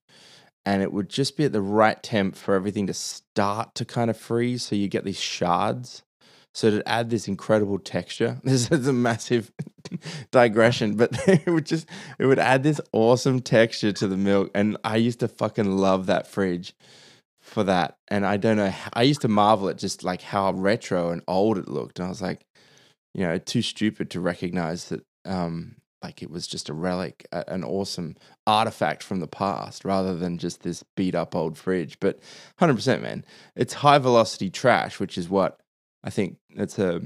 and 0.66 0.82
it 0.82 0.92
would 0.92 1.10
just 1.10 1.38
be 1.38 1.46
at 1.46 1.54
the 1.54 1.62
right 1.62 2.02
temp 2.02 2.36
for 2.36 2.56
everything 2.56 2.88
to 2.88 2.94
start 2.94 3.76
to 3.76 3.86
kind 3.86 4.10
of 4.10 4.18
freeze, 4.18 4.64
so 4.64 4.76
you 4.76 4.88
get 4.88 5.06
these 5.06 5.20
shards. 5.20 6.04
So 6.54 6.72
to 6.72 6.88
add 6.88 7.10
this 7.10 7.28
incredible 7.28 7.80
texture, 7.80 8.40
this 8.44 8.72
is 8.72 8.88
a 8.88 8.94
massive 8.94 9.52
digression, 10.32 10.96
but 10.96 11.12
it 11.28 11.48
would 11.48 11.66
just 11.66 11.88
it 12.18 12.26
would 12.26 12.40
add 12.40 12.64
this 12.64 12.82
awesome 12.94 13.42
texture 13.42 13.92
to 13.92 14.08
the 14.08 14.18
milk, 14.18 14.52
and 14.56 14.78
I 14.84 14.98
used 14.98 15.20
to 15.20 15.28
fucking 15.28 15.78
love 15.78 16.08
that 16.08 16.28
fridge 16.28 16.74
for 17.42 17.64
that. 17.66 17.98
And 18.08 18.26
I 18.26 18.38
don't 18.38 18.58
know, 18.58 18.74
I 18.94 19.04
used 19.04 19.22
to 19.22 19.28
marvel 19.28 19.70
at 19.70 19.78
just 19.78 20.04
like 20.04 20.22
how 20.22 20.52
retro 20.54 21.12
and 21.12 21.22
old 21.28 21.58
it 21.58 21.68
looked, 21.68 22.00
and 22.00 22.08
I 22.08 22.10
was 22.10 22.22
like, 22.22 22.46
you 23.14 23.22
know, 23.22 23.38
too 23.38 23.62
stupid 23.62 24.10
to 24.12 24.20
recognize 24.20 24.90
that, 24.90 25.06
um, 25.26 25.76
like 26.06 26.22
it 26.22 26.30
was 26.30 26.46
just 26.48 26.70
a 26.70 26.74
relic, 26.74 27.26
a- 27.32 27.46
an 27.48 27.64
awesome 27.64 28.16
artifact 28.46 29.02
from 29.02 29.20
the 29.20 29.28
past, 29.28 29.84
rather 29.84 30.16
than 30.16 30.38
just 30.38 30.62
this 30.62 30.84
beat 30.96 31.16
up 31.16 31.36
old 31.36 31.58
fridge. 31.58 32.00
But 32.00 32.20
hundred 32.60 32.76
percent, 32.76 33.02
man, 33.02 33.26
it's 33.56 33.74
high 33.74 33.98
velocity 33.98 34.50
trash, 34.50 35.00
which 35.00 35.18
is 35.18 35.28
what 35.30 35.60
I 36.04 36.10
think 36.12 36.38
it's 36.52 36.78
a 36.80 37.02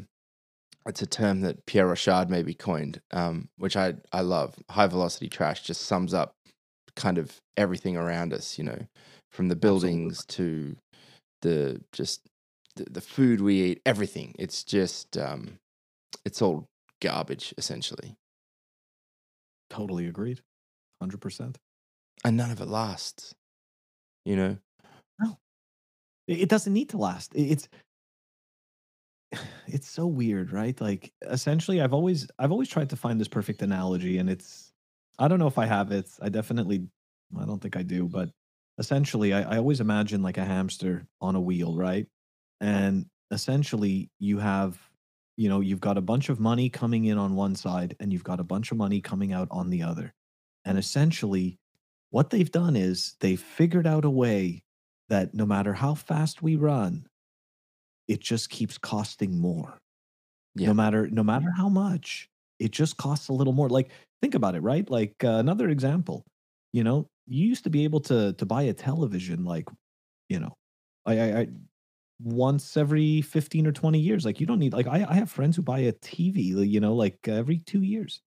it's 0.86 1.02
a 1.02 1.08
term 1.08 1.42
that 1.42 1.66
Pierre 1.66 1.88
Rochard 1.88 2.30
maybe 2.30 2.54
coined, 2.54 3.02
um, 3.12 3.50
which 3.58 3.78
I 3.78 3.96
I 4.12 4.22
love. 4.22 4.56
High 4.70 4.88
velocity 4.88 5.30
trash 5.30 5.64
just 5.64 5.82
sums 5.84 6.14
up 6.14 6.34
kind 6.96 7.18
of 7.18 7.40
everything 7.56 7.96
around 7.96 8.34
us, 8.34 8.58
you 8.58 8.64
know, 8.66 8.82
from 9.32 9.48
the 9.48 9.56
buildings 9.56 10.26
to 10.26 10.76
the 11.42 11.82
just 11.94 12.22
the, 12.76 12.86
the 12.90 13.02
food 13.02 13.40
we 13.42 13.62
eat, 13.62 13.82
everything. 13.86 14.36
It's 14.38 14.64
just 14.64 15.18
um, 15.18 15.60
it's 16.26 16.42
all 16.42 16.68
garbage 17.02 17.54
essentially, 17.58 18.16
Totally 19.70 20.06
agreed. 20.06 20.44
100%. 21.00 21.58
and 22.24 22.38
none 22.38 22.52
of 22.52 22.62
it 22.62 22.68
lasts. 22.68 23.36
You 24.26 24.36
know, 24.36 24.58
It 26.28 26.42
it 26.42 26.50
doesn't 26.50 26.74
need 26.74 26.90
to 26.90 26.98
last. 26.98 27.32
It's 27.36 27.68
it's 29.68 29.90
so 29.90 30.08
weird, 30.08 30.52
right? 30.52 30.80
Like 30.80 31.14
essentially 31.22 31.82
I've 31.82 31.94
always 31.94 32.28
I've 32.40 32.52
always 32.52 32.70
tried 32.70 32.90
to 32.92 32.96
find 32.96 33.20
this 33.20 33.28
perfect 33.28 33.62
analogy 33.62 34.18
and 34.18 34.30
it's 34.30 34.74
I 35.18 35.28
don't 35.28 35.40
know 35.40 35.48
if 35.48 35.58
I 35.58 35.66
have 35.66 35.92
it. 35.92 36.10
I 36.22 36.30
definitely 36.30 36.88
I 37.40 37.46
don't 37.46 37.60
think 37.62 37.76
I 37.78 37.84
do, 37.84 38.08
but 38.08 38.30
essentially 38.78 39.34
I, 39.34 39.56
I 39.56 39.58
always 39.58 39.82
imagine 39.82 40.22
like 40.22 40.38
a 40.38 40.46
hamster 40.46 41.08
on 41.22 41.36
a 41.36 41.42
wheel, 41.42 41.76
right? 41.78 42.08
And 42.62 43.06
essentially 43.32 44.10
you 44.20 44.40
have 44.40 44.89
you 45.40 45.48
know, 45.48 45.62
you've 45.62 45.80
got 45.80 45.98
a 45.98 46.02
bunch 46.02 46.28
of 46.28 46.38
money 46.38 46.70
coming 46.70 47.06
in 47.06 47.18
on 47.18 47.34
one 47.34 47.56
side 47.56 47.96
and 48.02 48.12
you've 48.12 48.26
got 48.26 48.42
a 48.42 48.44
bunch 48.44 48.74
of 48.74 48.78
money 48.78 49.00
coming 49.00 49.32
out 49.32 49.48
on 49.52 49.70
the 49.70 49.82
other. 49.82 50.14
And 50.66 50.78
essentially 50.78 51.58
what 52.10 52.30
they've 52.30 52.52
done 52.52 52.76
is 52.76 53.16
they've 53.22 53.40
figured 53.40 53.88
out 53.88 54.04
a 54.04 54.10
way 54.10 54.64
that 55.08 55.34
no 55.34 55.46
matter 55.46 55.72
how 55.74 55.96
fast 55.96 56.42
we 56.42 56.58
run, 56.58 57.08
it 58.10 58.20
just 58.20 58.50
keeps 58.50 58.78
costing 58.78 59.40
more. 59.40 59.78
Yeah. 60.56 60.68
No 60.68 60.74
matter 60.74 61.08
no 61.10 61.24
matter 61.24 61.52
how 61.56 61.70
much, 61.70 62.28
it 62.60 62.72
just 62.72 62.98
costs 62.98 63.30
a 63.30 63.34
little 63.34 63.54
more. 63.54 63.70
Like 63.70 63.92
think 64.22 64.36
about 64.36 64.56
it, 64.56 64.62
right? 64.62 64.90
Like 64.90 65.24
uh, 65.24 65.40
another 65.40 65.70
example, 65.70 66.26
you 66.74 66.84
know, 66.84 67.08
you 67.28 67.48
used 67.48 67.64
to 67.64 67.70
be 67.70 67.86
able 67.86 68.02
to 68.02 68.34
to 68.34 68.46
buy 68.46 68.64
a 68.64 68.74
television 68.74 69.46
like, 69.46 69.70
you 70.28 70.42
know, 70.42 70.54
I 71.06 71.20
I, 71.20 71.40
I 71.40 71.48
once 72.22 72.76
every 72.78 73.22
15 73.22 73.68
or 73.68 73.72
20 73.72 74.00
years. 74.00 74.26
Like 74.26 74.40
you 74.40 74.46
don't 74.46 74.60
need 74.60 74.74
like 74.74 74.88
I, 74.88 75.06
I 75.10 75.14
have 75.16 75.32
friends 75.32 75.56
who 75.56 75.62
buy 75.62 75.80
a 75.80 75.94
TV, 75.94 76.70
you 76.70 76.80
know, 76.80 76.94
like 76.94 77.18
every 77.28 77.60
2 77.60 77.82
years. 77.82 78.22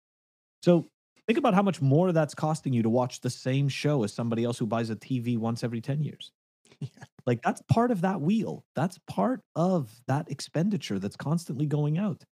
So 0.64 0.88
think 1.28 1.38
about 1.40 1.54
how 1.54 1.64
much 1.64 1.82
more 1.82 2.12
that's 2.12 2.36
costing 2.36 2.74
you 2.74 2.84
to 2.84 2.90
watch 2.90 3.22
the 3.22 3.30
same 3.30 3.68
show 3.70 4.04
as 4.04 4.14
somebody 4.14 4.44
else 4.44 4.58
who 4.58 4.68
buys 4.68 4.90
a 4.90 4.96
TV 4.96 5.38
once 5.38 5.64
every 5.64 5.82
10 5.82 6.04
years. 6.04 6.32
yeah. 6.80 6.88
Like 7.26 7.42
that's 7.44 7.62
part 7.72 7.92
of 7.92 8.02
that 8.02 8.22
wheel. 8.22 8.66
That's 8.76 9.00
part 9.08 9.42
of 9.56 9.92
that 10.08 10.30
expenditure 10.32 11.00
that's 11.00 11.16
constantly 11.16 11.66
going 11.66 11.98
out. 11.98 12.24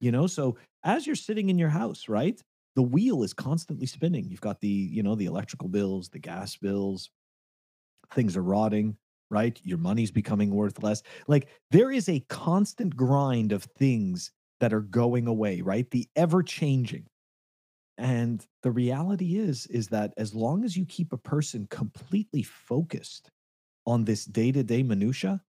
You 0.00 0.12
know, 0.12 0.26
so 0.26 0.56
as 0.84 1.06
you're 1.06 1.16
sitting 1.16 1.50
in 1.50 1.58
your 1.58 1.70
house, 1.70 2.08
right? 2.08 2.40
The 2.76 2.82
wheel 2.82 3.24
is 3.24 3.34
constantly 3.34 3.86
spinning. 3.86 4.30
You've 4.30 4.40
got 4.40 4.60
the, 4.60 4.68
you 4.68 5.02
know, 5.02 5.16
the 5.16 5.26
electrical 5.26 5.68
bills, 5.68 6.08
the 6.10 6.20
gas 6.20 6.56
bills, 6.56 7.10
things 8.14 8.36
are 8.36 8.42
rotting, 8.42 8.96
right? 9.30 9.58
Your 9.62 9.78
money's 9.78 10.10
becoming 10.10 10.50
worth 10.50 10.82
less. 10.82 11.02
Like 11.26 11.48
there 11.70 11.90
is 11.90 12.08
a 12.08 12.20
constant 12.28 12.96
grind 12.96 13.52
of 13.52 13.64
things 13.64 14.32
that 14.60 14.72
are 14.72 14.80
going 14.80 15.26
away, 15.26 15.60
right? 15.60 15.90
The 15.90 16.08
ever 16.16 16.42
changing. 16.42 17.06
And 17.96 18.44
the 18.62 18.70
reality 18.70 19.38
is 19.38 19.66
is 19.66 19.88
that 19.88 20.14
as 20.16 20.34
long 20.34 20.64
as 20.64 20.76
you 20.76 20.86
keep 20.86 21.12
a 21.12 21.18
person 21.18 21.66
completely 21.70 22.42
focused 22.42 23.30
on 23.86 24.04
this 24.04 24.24
day-to-day 24.24 24.82
minutia, 24.82 25.42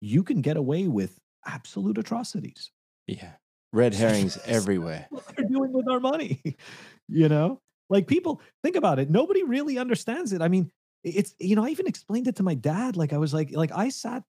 you 0.00 0.22
can 0.22 0.40
get 0.40 0.56
away 0.56 0.88
with 0.88 1.18
absolute 1.46 1.98
atrocities. 1.98 2.70
yeah, 3.06 3.32
red 3.72 3.94
herrings 3.94 4.38
everywhere. 4.46 5.06
What 5.10 5.24
they're 5.36 5.46
doing 5.46 5.72
with 5.72 5.88
our 5.88 6.00
money, 6.00 6.40
you 7.08 7.28
know? 7.28 7.60
Like 7.90 8.06
people 8.06 8.40
think 8.62 8.76
about 8.76 8.98
it. 8.98 9.10
Nobody 9.10 9.42
really 9.42 9.76
understands 9.76 10.32
it. 10.32 10.40
I 10.40 10.48
mean, 10.48 10.70
it's 11.02 11.34
you 11.38 11.56
know, 11.56 11.64
I 11.64 11.68
even 11.68 11.86
explained 11.86 12.28
it 12.28 12.36
to 12.36 12.42
my 12.42 12.54
dad. 12.54 12.96
Like 12.96 13.12
I 13.12 13.18
was 13.18 13.32
like, 13.34 13.50
like 13.52 13.72
I 13.74 13.88
sat 13.88 14.22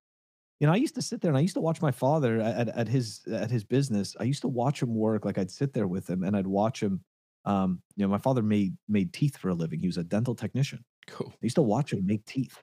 you 0.62 0.68
know, 0.68 0.74
I 0.74 0.78
used 0.78 0.94
to 0.94 1.02
sit 1.02 1.22
there 1.22 1.32
and 1.32 1.38
I 1.40 1.42
used 1.42 1.56
to 1.56 1.60
watch 1.60 1.82
my 1.82 1.90
father 1.90 2.40
at, 2.40 2.70
at 2.70 2.88
his 2.88 3.22
at 3.34 3.50
his 3.50 3.64
business. 3.64 4.16
I 4.20 4.26
used 4.26 4.44
to 4.44 4.48
watch 4.48 4.84
him 4.84 4.94
work. 4.94 5.26
Like 5.26 5.40
I'd 5.40 5.50
sit 5.50 5.74
there 5.74 5.88
with 5.88 6.08
him 6.08 6.24
and 6.24 6.38
I'd 6.38 6.46
watch 6.46 6.84
him. 6.84 7.02
Um, 7.46 7.82
you 7.96 8.06
know, 8.06 8.12
my 8.12 8.20
father 8.20 8.44
made 8.44 8.78
made 8.88 9.12
teeth 9.12 9.38
for 9.38 9.50
a 9.50 9.56
living. 9.56 9.80
He 9.80 9.88
was 9.88 9.98
a 9.98 10.04
dental 10.04 10.36
technician. 10.36 10.86
Cool. 11.08 11.32
I 11.34 11.38
used 11.42 11.56
to 11.56 11.64
watch 11.64 11.94
him 11.94 12.06
make 12.06 12.24
teeth. 12.26 12.62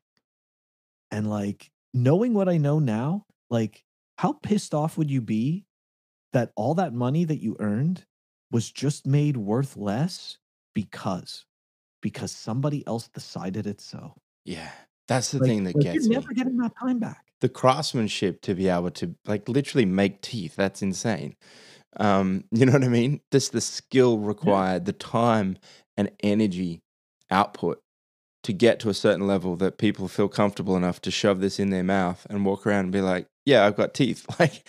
And 1.10 1.28
like 1.28 1.72
knowing 1.92 2.34
what 2.34 2.48
I 2.48 2.56
know 2.56 2.78
now, 2.78 3.24
like 3.50 3.82
how 4.16 4.34
pissed 4.44 4.74
off 4.74 4.96
would 4.96 5.10
you 5.10 5.20
be 5.20 5.64
that 6.32 6.52
all 6.54 6.74
that 6.74 6.94
money 6.94 7.24
that 7.24 7.42
you 7.42 7.56
earned 7.58 8.04
was 8.52 8.70
just 8.70 9.08
made 9.08 9.36
worth 9.36 9.76
less 9.76 10.38
because 10.72 11.46
because 12.00 12.32
somebody 12.32 12.86
else 12.86 13.08
decided 13.08 13.66
it 13.66 13.80
so. 13.80 14.14
Yeah. 14.44 14.70
That's 15.08 15.30
the 15.32 15.38
Like, 15.38 15.48
thing 15.48 15.64
that 15.64 15.74
like, 15.76 15.84
gets 15.84 15.94
you're 15.96 16.08
me. 16.10 16.14
never 16.16 16.32
getting 16.34 16.56
that 16.58 16.72
time 16.78 16.98
back. 16.98 17.24
the 17.40 17.48
craftsmanship 17.48 18.40
to 18.42 18.54
be 18.54 18.68
able 18.68 18.90
to 18.90 19.14
like 19.26 19.48
literally 19.48 19.84
make 19.86 20.20
teeth 20.22 20.56
that's 20.56 20.82
insane 20.82 21.36
um 21.98 22.44
you 22.50 22.66
know 22.66 22.72
what 22.72 22.82
i 22.84 22.88
mean 22.88 23.20
just 23.32 23.52
the 23.52 23.60
skill 23.60 24.18
required 24.18 24.84
the 24.86 24.92
time 24.92 25.56
and 25.96 26.10
energy 26.22 26.80
output 27.30 27.80
to 28.42 28.52
get 28.52 28.80
to 28.80 28.88
a 28.90 28.94
certain 28.94 29.26
level 29.26 29.56
that 29.56 29.78
people 29.78 30.08
feel 30.08 30.28
comfortable 30.28 30.76
enough 30.76 31.00
to 31.00 31.10
shove 31.10 31.40
this 31.40 31.58
in 31.60 31.70
their 31.70 31.82
mouth 31.84 32.26
and 32.28 32.44
walk 32.44 32.66
around 32.66 32.84
and 32.84 32.92
be 32.92 33.00
like 33.00 33.26
yeah 33.46 33.64
i've 33.64 33.76
got 33.76 33.94
teeth 33.94 34.26
like 34.40 34.66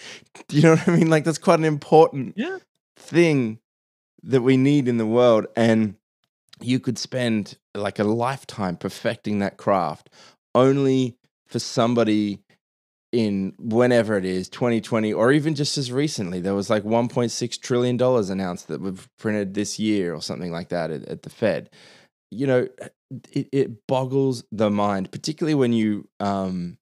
you 0.51 0.61
know 0.61 0.71
what 0.75 0.87
i 0.87 0.95
mean 0.95 1.09
like 1.09 1.23
that's 1.25 1.37
quite 1.39 1.59
an 1.59 1.65
important 1.65 2.33
Yeah. 2.37 2.59
thing 2.97 3.59
that 4.23 4.41
we 4.41 4.57
need 4.57 4.87
in 4.87 4.97
the 4.97 5.05
world 5.07 5.47
and 5.55 5.95
you 6.62 6.80
could 6.80 6.98
spend 6.98 7.58
like 7.76 8.00
a 8.00 8.04
lifetime 8.04 8.78
perfecting 8.78 9.39
that 9.39 9.58
craft 9.58 10.10
only 10.56 11.15
for 11.48 11.60
somebody 11.60 12.39
in 13.12 13.54
whenever 13.58 14.17
it 14.17 14.26
is 14.26 14.50
2020 14.50 15.13
or 15.13 15.32
even 15.32 15.56
just 15.56 15.78
as 15.78 15.91
recently. 15.91 16.39
There 16.39 16.54
was 16.54 16.69
like 16.69 16.84
1.6 16.84 17.62
trillion 17.62 17.98
dollars 17.98 18.30
announced 18.30 18.67
that 18.67 18.82
we've 18.82 19.08
printed 19.17 19.54
this 19.54 19.80
year 19.80 20.13
or 20.13 20.22
something 20.22 20.52
like 20.52 20.69
that 20.69 20.91
at, 20.91 21.06
at 21.06 21.24
the 21.24 21.30
fed. 21.30 21.69
You 22.32 22.45
know 22.45 22.67
it, 23.32 23.50
it 23.52 23.88
boggles 23.88 24.43
the 24.52 24.69
mind 24.69 25.12
particularly 25.12 25.56
when 25.56 25.74
you 25.74 26.08
um 26.19 26.78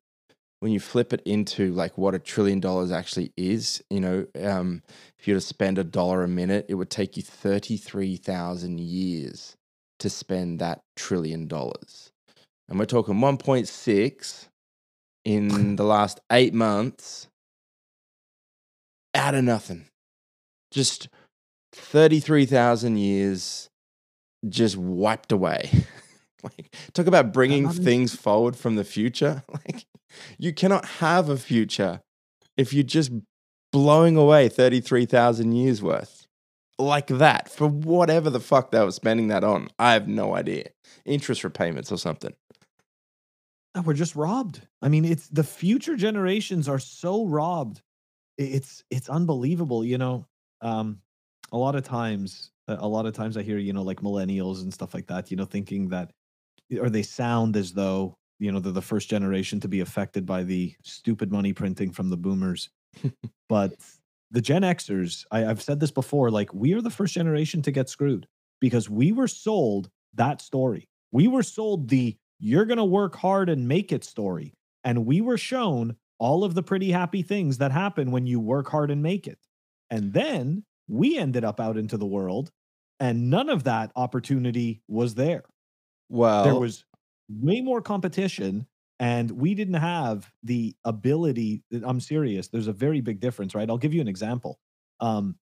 when 0.60 0.72
you 0.72 0.80
flip 0.80 1.14
it 1.14 1.22
into 1.26 1.72
like 1.74 1.98
what 1.98 2.16
a 2.16 2.20
trillion 2.20 2.60
dollars 2.60 2.92
actually 2.92 3.32
is 3.38 3.82
you 3.90 4.02
know 4.02 4.26
um 4.44 4.82
if 5.18 5.28
you 5.28 5.34
were 5.34 5.40
to 5.40 5.46
spend 5.46 5.78
a 5.78 5.84
dollar 5.84 6.24
a 6.24 6.28
minute 6.28 6.66
it 6.68 6.76
would 6.76 6.90
take 6.90 7.16
you 7.16 7.24
33,000 7.24 8.80
years 8.80 9.56
to 10.00 10.10
spend 10.10 10.60
that 10.60 10.82
trillion 10.96 11.48
dollars 11.48 12.12
and 12.70 12.80
we're 12.80 12.86
talking 12.86 13.16
1.6 13.16 14.48
in 15.26 15.76
the 15.76 15.84
last 15.84 16.20
eight 16.32 16.54
months 16.54 17.28
out 19.14 19.36
of 19.36 19.44
nothing. 19.44 19.86
Just 20.72 21.08
33,000 21.74 22.98
years 22.98 23.70
just 24.48 24.78
wiped 24.78 25.32
away. 25.32 25.70
like, 26.44 26.76
talk 26.94 27.08
about 27.08 27.34
bringing 27.34 27.70
things 27.70 28.16
forward 28.16 28.56
from 28.56 28.76
the 28.76 28.84
future. 28.84 29.44
Like, 29.66 29.86
you 30.38 30.54
cannot 30.54 30.86
have 30.86 31.28
a 31.28 31.38
future 31.38 32.00
if 32.56 32.74
you're 32.74 32.84
just 32.84 33.12
blowing 33.74 34.16
away 34.16 34.48
33,000 34.48 35.52
years 35.52 35.82
worth 35.82 36.17
like 36.80 37.08
that 37.08 37.50
for 37.50 37.68
whatever 37.68 38.30
the 38.30 38.40
fuck 38.40 38.72
they 38.72 38.84
were 38.84 38.92
spending 38.92 39.28
that 39.30 39.44
on. 39.44 39.70
I 39.80 39.94
have 39.94 40.08
no 40.08 40.36
idea. 40.36 40.70
Interest 41.06 41.44
repayments 41.44 41.92
or 41.92 41.98
something. 41.98 42.34
We're 43.84 43.94
just 43.94 44.16
robbed. 44.16 44.62
I 44.82 44.90
mean, 44.90 45.06
it's 45.06 45.28
the 45.28 45.44
future 45.44 45.96
generations 45.96 46.68
are 46.68 46.80
so 46.80 47.26
robbed. 47.26 47.82
It's 48.38 48.84
it's 48.90 49.10
unbelievable. 49.10 49.84
You 49.84 49.98
know, 49.98 50.26
um, 50.62 51.00
a 51.52 51.58
lot 51.58 51.76
of 51.76 51.84
times, 51.84 52.52
a 52.68 52.88
lot 52.88 53.06
of 53.06 53.14
times 53.14 53.38
I 53.38 53.44
hear 53.44 53.58
you 53.58 53.74
know 53.74 53.84
like 53.84 54.02
millennials 54.02 54.62
and 54.62 54.74
stuff 54.74 54.94
like 54.94 55.08
that. 55.08 55.30
You 55.30 55.38
know, 55.38 55.46
thinking 55.46 55.90
that, 55.90 56.12
or 56.80 56.90
they 56.90 57.04
sound 57.04 57.56
as 57.56 57.74
though 57.74 58.16
you 58.40 58.52
know 58.52 58.60
they're 58.60 58.72
the 58.72 58.82
first 58.82 59.10
generation 59.10 59.60
to 59.60 59.68
be 59.68 59.82
affected 59.82 60.26
by 60.26 60.44
the 60.44 60.74
stupid 60.82 61.32
money 61.32 61.54
printing 61.54 61.92
from 61.92 62.10
the 62.10 62.18
boomers. 62.18 62.70
but 63.50 63.76
the 64.32 64.42
Gen 64.42 64.62
Xers, 64.64 65.26
I, 65.32 65.46
I've 65.46 65.62
said 65.62 65.80
this 65.80 65.92
before, 65.92 66.30
like 66.30 66.54
we 66.54 66.74
are 66.74 66.82
the 66.82 66.90
first 66.90 67.14
generation 67.14 67.62
to 67.64 67.72
get 67.72 67.90
screwed 67.90 68.28
because 68.60 68.90
we 68.90 69.12
were 69.12 69.28
sold 69.28 69.90
that 70.16 70.42
story. 70.42 70.90
We 71.12 71.28
were 71.28 71.44
sold 71.44 71.90
the 71.90 72.18
you're 72.40 72.66
going 72.66 72.78
to 72.78 72.86
work 72.86 73.16
hard 73.16 73.50
and 73.50 73.68
make 73.68 73.92
it 73.92 74.04
story. 74.04 74.54
And 74.84 75.06
we 75.06 75.22
were 75.22 75.38
shown 75.38 75.96
all 76.20 76.44
of 76.44 76.54
the 76.56 76.64
pretty 76.64 76.92
happy 76.92 77.22
things 77.22 77.58
that 77.58 77.72
happen 77.72 78.12
when 78.12 78.28
you 78.28 78.40
work 78.40 78.70
hard 78.70 78.92
and 78.92 79.02
make 79.02 79.28
it. 79.28 79.40
And 79.90 80.14
then 80.14 80.64
we 80.88 81.18
ended 81.18 81.44
up 81.44 81.60
out 81.60 81.78
into 81.78 81.98
the 81.98 82.06
world 82.06 82.52
and 83.00 83.30
none 83.30 83.50
of 83.50 83.64
that 83.66 83.92
opportunity 83.96 84.82
was 84.88 85.16
there. 85.16 85.44
Well, 86.10 86.44
There 86.44 86.56
was 86.56 86.86
way 87.30 87.62
more 87.62 87.82
competition 87.82 88.68
and 89.00 89.30
we 89.32 89.54
didn't 89.54 89.76
have 89.76 90.32
the 90.44 90.76
ability 90.86 91.64
i'm 91.86 92.00
serious 92.00 92.48
there's 92.48 92.68
a 92.68 92.74
very 92.74 93.02
big 93.02 93.20
difference 93.20 93.54
right? 93.56 93.70
I'll 93.70 93.78
give 93.78 93.94
you 93.94 94.02
an 94.02 94.08
example. 94.08 94.60
Um, 95.00 95.36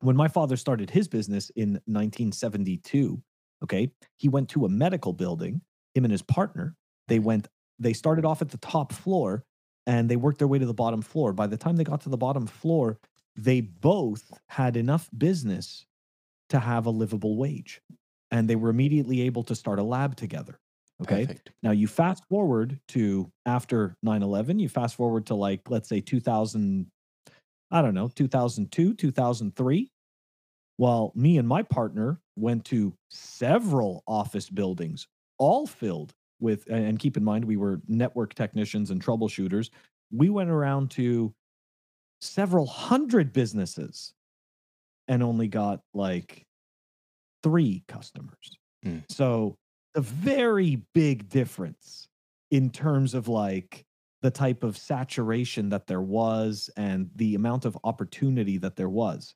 when 0.00 0.16
my 0.16 0.28
father 0.28 0.56
started 0.56 0.90
his 0.90 1.08
business 1.08 1.50
in 1.56 1.72
1972 1.86 3.20
okay 3.62 3.90
he 4.16 4.28
went 4.28 4.48
to 4.50 4.64
a 4.64 4.68
medical 4.68 5.12
building 5.12 5.60
him 5.94 6.04
and 6.04 6.12
his 6.12 6.22
partner 6.22 6.76
they 7.08 7.18
went 7.18 7.48
they 7.78 7.92
started 7.92 8.24
off 8.24 8.42
at 8.42 8.50
the 8.50 8.58
top 8.58 8.92
floor 8.92 9.44
and 9.86 10.08
they 10.08 10.16
worked 10.16 10.38
their 10.38 10.48
way 10.48 10.58
to 10.58 10.66
the 10.66 10.74
bottom 10.74 11.00
floor. 11.00 11.32
By 11.32 11.46
the 11.46 11.56
time 11.56 11.76
they 11.76 11.84
got 11.84 12.02
to 12.02 12.08
the 12.08 12.16
bottom 12.16 12.46
floor 12.46 12.98
they 13.36 13.60
both 13.60 14.32
had 14.48 14.76
enough 14.76 15.08
business 15.16 15.86
to 16.48 16.58
have 16.58 16.86
a 16.86 16.90
livable 16.90 17.36
wage 17.36 17.80
and 18.32 18.48
they 18.48 18.56
were 18.56 18.68
immediately 18.68 19.20
able 19.22 19.44
to 19.44 19.54
start 19.54 19.78
a 19.78 19.82
lab 19.82 20.16
together 20.16 20.58
okay 21.02 21.26
perfect. 21.26 21.50
now 21.62 21.70
you 21.70 21.86
fast 21.86 22.24
forward 22.28 22.78
to 22.88 23.30
after 23.46 23.96
9/11, 24.04 24.60
you 24.60 24.68
fast 24.68 24.96
forward 24.96 25.26
to 25.26 25.34
like 25.34 25.68
let's 25.70 25.88
say 25.88 26.00
2000 26.00 26.86
I 27.70 27.82
don't 27.82 27.94
know, 27.94 28.08
2002, 28.08 28.94
2003. 28.94 29.90
While 30.78 31.12
me 31.14 31.38
and 31.38 31.46
my 31.46 31.62
partner 31.62 32.20
went 32.36 32.64
to 32.66 32.94
several 33.10 34.04
office 34.06 34.48
buildings 34.48 35.06
all 35.38 35.66
filled 35.66 36.14
with 36.40 36.64
and 36.70 36.98
keep 36.98 37.16
in 37.16 37.24
mind 37.24 37.44
we 37.44 37.56
were 37.56 37.80
network 37.88 38.34
technicians 38.34 38.90
and 38.90 39.04
troubleshooters. 39.04 39.70
We 40.12 40.30
went 40.30 40.50
around 40.50 40.90
to 40.92 41.34
several 42.20 42.66
hundred 42.66 43.32
businesses 43.32 44.14
and 45.08 45.22
only 45.22 45.48
got 45.48 45.80
like 45.94 46.46
3 47.42 47.82
customers. 47.88 48.56
Mm. 48.84 49.02
So 49.10 49.56
a 49.94 50.00
very 50.00 50.82
big 50.94 51.28
difference 51.28 52.08
in 52.50 52.70
terms 52.70 53.14
of 53.14 53.28
like 53.28 53.84
the 54.22 54.30
type 54.30 54.64
of 54.64 54.76
saturation 54.76 55.68
that 55.68 55.86
there 55.86 56.00
was 56.00 56.70
and 56.76 57.08
the 57.16 57.34
amount 57.34 57.64
of 57.64 57.78
opportunity 57.84 58.58
that 58.58 58.76
there 58.76 58.88
was. 58.88 59.34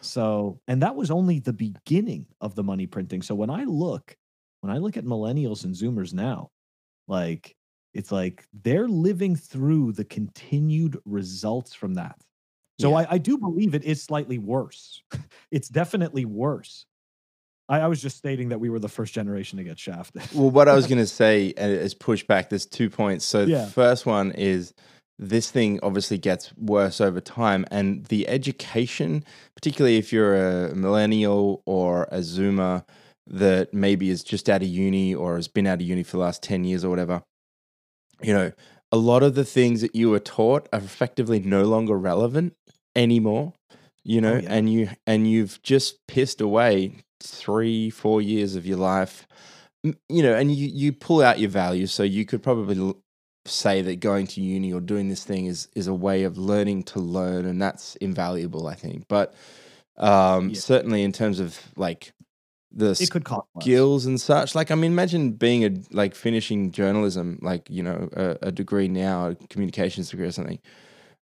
So, 0.00 0.60
and 0.66 0.82
that 0.82 0.96
was 0.96 1.10
only 1.10 1.38
the 1.38 1.52
beginning 1.52 2.26
of 2.40 2.54
the 2.54 2.64
money 2.64 2.86
printing. 2.86 3.22
So 3.22 3.34
when 3.34 3.50
I 3.50 3.64
look, 3.64 4.16
when 4.60 4.72
I 4.72 4.78
look 4.78 4.96
at 4.96 5.04
millennials 5.04 5.64
and 5.64 5.74
zoomers 5.74 6.12
now, 6.12 6.50
like 7.08 7.54
it's 7.94 8.10
like 8.10 8.44
they're 8.62 8.88
living 8.88 9.36
through 9.36 9.92
the 9.92 10.04
continued 10.04 10.98
results 11.04 11.74
from 11.74 11.94
that. 11.94 12.16
So 12.80 12.90
Yeah. 12.90 12.96
I, 12.96 13.12
I 13.12 13.18
do 13.18 13.38
believe 13.38 13.74
it 13.74 13.84
is 13.84 14.02
slightly 14.02 14.38
worse. 14.38 15.02
it's 15.50 15.68
definitely 15.68 16.24
worse. 16.24 16.86
I, 17.72 17.80
I 17.80 17.86
was 17.88 18.02
just 18.02 18.18
stating 18.18 18.50
that 18.50 18.60
we 18.60 18.68
were 18.68 18.78
the 18.78 18.88
first 18.88 19.14
generation 19.14 19.56
to 19.56 19.64
get 19.64 19.78
shafted. 19.78 20.22
Well, 20.34 20.50
what 20.50 20.68
I 20.68 20.74
was 20.74 20.86
going 20.86 20.98
to 20.98 21.06
say 21.06 21.54
uh, 21.54 21.88
push 21.98 22.22
back. 22.22 22.50
There's 22.50 22.66
two 22.66 22.90
points. 22.90 23.24
So 23.24 23.44
Yeah. 23.44 23.64
the 23.64 23.70
first 23.70 24.04
one 24.04 24.32
is 24.32 24.74
this 25.18 25.50
thing 25.50 25.80
obviously 25.82 26.18
gets 26.18 26.52
worse 26.56 27.00
over 27.00 27.20
time, 27.20 27.64
and 27.70 28.04
the 28.06 28.28
education, 28.28 29.24
particularly 29.54 29.96
if 29.96 30.12
you're 30.12 30.66
a 30.66 30.74
millennial 30.74 31.62
or 31.64 32.04
a 32.12 32.18
Zoomer 32.18 32.84
that 33.26 33.72
maybe 33.72 34.10
is 34.10 34.22
just 34.22 34.50
out 34.50 34.62
of 34.62 34.68
uni 34.68 35.14
or 35.14 35.36
has 35.36 35.48
been 35.48 35.66
out 35.66 35.80
of 35.80 35.82
uni 35.82 36.02
for 36.02 36.12
the 36.12 36.22
last 36.22 36.42
ten 36.42 36.64
years 36.64 36.84
or 36.84 36.90
whatever, 36.90 37.22
you 38.20 38.34
know, 38.34 38.52
a 38.90 38.96
lot 38.96 39.22
of 39.22 39.34
the 39.34 39.44
things 39.44 39.80
that 39.80 39.94
you 39.94 40.10
were 40.10 40.18
taught 40.18 40.68
are 40.72 40.80
effectively 40.80 41.38
no 41.40 41.62
longer 41.64 41.96
relevant 41.96 42.52
anymore. 42.94 43.54
You 44.04 44.20
know, 44.20 44.34
yeah. 44.34 44.48
and 44.52 44.70
you 44.70 44.88
and 45.06 45.30
you've 45.30 45.62
just 45.62 45.98
pissed 46.08 46.40
away 46.40 47.04
three, 47.22 47.90
four 47.90 48.22
years 48.22 48.56
of 48.56 48.66
your 48.66 48.78
life 48.78 49.26
you 49.82 50.22
know, 50.22 50.34
and 50.34 50.54
you 50.54 50.68
you 50.68 50.92
pull 50.92 51.22
out 51.22 51.38
your 51.40 51.50
values. 51.50 51.92
So 51.92 52.02
you 52.02 52.24
could 52.24 52.42
probably 52.42 52.94
say 53.44 53.82
that 53.82 53.98
going 53.98 54.26
to 54.28 54.40
uni 54.40 54.72
or 54.72 54.80
doing 54.80 55.08
this 55.08 55.24
thing 55.24 55.46
is 55.46 55.68
is 55.74 55.88
a 55.88 55.94
way 55.94 56.24
of 56.24 56.38
learning 56.38 56.84
to 56.84 57.00
learn, 57.00 57.46
and 57.46 57.60
that's 57.60 57.96
invaluable, 57.96 58.66
I 58.68 58.74
think. 58.74 59.06
But 59.08 59.34
um, 59.96 60.50
Yeah. 60.50 60.60
certainly 60.60 61.02
in 61.02 61.12
terms 61.12 61.40
of 61.40 61.60
like 61.76 62.12
the 62.70 62.94
It 62.94 63.10
could 63.10 63.24
cost 63.24 63.48
less. 63.54 63.64
skills 63.64 64.06
and 64.06 64.20
such. 64.20 64.54
Like, 64.54 64.70
I 64.70 64.76
mean, 64.76 64.92
imagine 64.92 65.32
being 65.32 65.64
a 65.64 65.70
like 65.90 66.14
finishing 66.14 66.70
journalism, 66.70 67.38
like 67.42 67.68
you 67.68 67.82
know, 67.82 68.08
a, 68.12 68.38
a 68.48 68.52
degree 68.52 68.88
now, 68.88 69.28
a 69.30 69.34
communications 69.34 70.10
degree 70.10 70.26
or 70.26 70.32
something, 70.32 70.60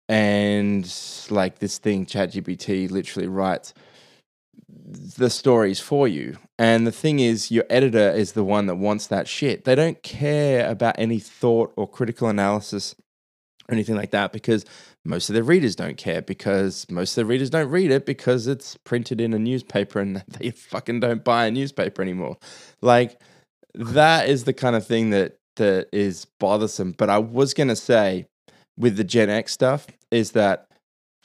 and 0.08 0.84
like 1.30 1.58
this 1.58 1.78
thing, 1.78 2.06
ChatGPT, 2.06 2.90
literally 2.90 3.26
writes 3.28 3.74
the 5.16 5.30
stories 5.30 5.80
for 5.80 6.08
you. 6.08 6.36
And 6.58 6.86
the 6.86 6.92
thing 6.92 7.20
is, 7.20 7.50
your 7.50 7.64
editor 7.70 8.10
is 8.10 8.32
the 8.32 8.44
one 8.44 8.66
that 8.66 8.76
wants 8.76 9.06
that 9.08 9.28
shit. 9.28 9.64
They 9.64 9.74
don't 9.74 10.02
care 10.02 10.68
about 10.68 10.96
any 10.98 11.18
thought 11.18 11.72
or 11.76 11.88
critical 11.88 12.28
analysis 12.28 12.94
or 13.68 13.74
anything 13.74 13.96
like 13.96 14.10
that 14.10 14.32
because 14.32 14.64
most 15.04 15.28
of 15.28 15.34
their 15.34 15.42
readers 15.42 15.76
don't 15.76 15.96
care 15.96 16.22
because 16.22 16.86
most 16.90 17.12
of 17.12 17.22
the 17.22 17.26
readers 17.26 17.50
don't 17.50 17.70
read 17.70 17.90
it 17.90 18.06
because 18.06 18.46
it's 18.46 18.76
printed 18.78 19.20
in 19.20 19.34
a 19.34 19.38
newspaper 19.38 20.00
and 20.00 20.16
they 20.28 20.50
fucking 20.50 21.00
don't 21.00 21.24
buy 21.24 21.46
a 21.46 21.50
newspaper 21.50 22.02
anymore. 22.02 22.36
Like 22.80 23.20
that 23.74 24.28
is 24.28 24.44
the 24.44 24.52
kind 24.52 24.76
of 24.76 24.86
thing 24.86 25.10
that 25.10 25.38
that 25.56 25.88
is 25.92 26.26
bothersome. 26.40 26.92
But 26.92 27.10
I 27.10 27.18
was 27.18 27.54
gonna 27.54 27.76
say 27.76 28.26
with 28.76 28.96
the 28.96 29.04
Gen 29.04 29.30
X 29.30 29.52
stuff 29.52 29.86
is 30.10 30.32
that 30.32 30.68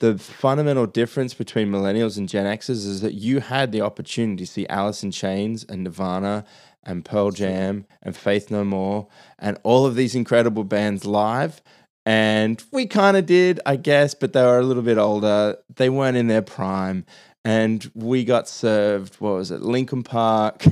the 0.00 0.18
fundamental 0.18 0.86
difference 0.86 1.34
between 1.34 1.70
millennials 1.70 2.18
and 2.18 2.28
Gen 2.28 2.46
Xers 2.46 2.86
is 2.86 3.00
that 3.02 3.14
you 3.14 3.40
had 3.40 3.70
the 3.70 3.82
opportunity 3.82 4.44
to 4.44 4.50
see 4.50 4.66
Alice 4.68 5.02
in 5.02 5.10
Chains 5.10 5.64
and 5.64 5.84
Nirvana 5.84 6.44
and 6.82 7.04
Pearl 7.04 7.30
Jam 7.30 7.84
and 8.02 8.16
Faith 8.16 8.50
No 8.50 8.64
More 8.64 9.08
and 9.38 9.58
all 9.62 9.86
of 9.86 9.94
these 9.94 10.14
incredible 10.14 10.64
bands 10.64 11.04
live. 11.04 11.62
And 12.06 12.62
we 12.72 12.86
kind 12.86 13.16
of 13.16 13.26
did, 13.26 13.60
I 13.66 13.76
guess, 13.76 14.14
but 14.14 14.32
they 14.32 14.42
were 14.42 14.58
a 14.58 14.64
little 14.64 14.82
bit 14.82 14.96
older. 14.96 15.58
They 15.76 15.90
weren't 15.90 16.16
in 16.16 16.28
their 16.28 16.42
prime. 16.42 17.04
And 17.44 17.88
we 17.94 18.24
got 18.24 18.48
served, 18.48 19.16
what 19.16 19.34
was 19.34 19.50
it, 19.50 19.60
Linkin 19.60 20.02
Park, 20.02 20.64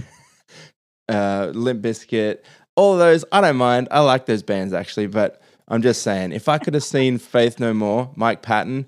uh, 1.08 1.52
Limp 1.54 1.82
Bizkit, 1.82 2.38
all 2.76 2.94
of 2.94 2.98
those. 2.98 3.26
I 3.30 3.42
don't 3.42 3.56
mind. 3.56 3.88
I 3.90 4.00
like 4.00 4.24
those 4.24 4.42
bands 4.42 4.72
actually, 4.72 5.06
but 5.06 5.42
I'm 5.68 5.82
just 5.82 6.02
saying, 6.02 6.32
if 6.32 6.48
I 6.48 6.56
could 6.56 6.72
have 6.72 6.84
seen 6.84 7.18
Faith 7.18 7.60
No 7.60 7.74
More, 7.74 8.10
Mike 8.16 8.40
Patton, 8.40 8.86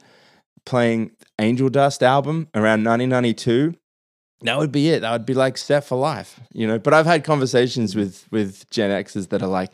playing 0.65 1.13
Angel 1.39 1.69
Dust 1.69 2.03
album 2.03 2.49
around 2.55 2.85
1992, 2.85 3.75
that 4.43 4.59
would 4.59 4.73
be 4.73 4.89
it. 4.91 5.01
That 5.01 5.13
would 5.13 5.27
be 5.27 5.35
like 5.35 5.59
set 5.59 5.85
for 5.85 5.97
life, 5.97 6.41
you 6.53 6.67
know. 6.67 6.79
But 6.79 6.95
I've 6.95 7.07
had 7.07 7.25
conversations 7.25 7.95
with 7.95 8.27
with 8.31 8.69
Gen 8.71 8.91
Xers 8.91 9.29
that 9.29 9.43
are 9.43 9.49
like, 9.49 9.71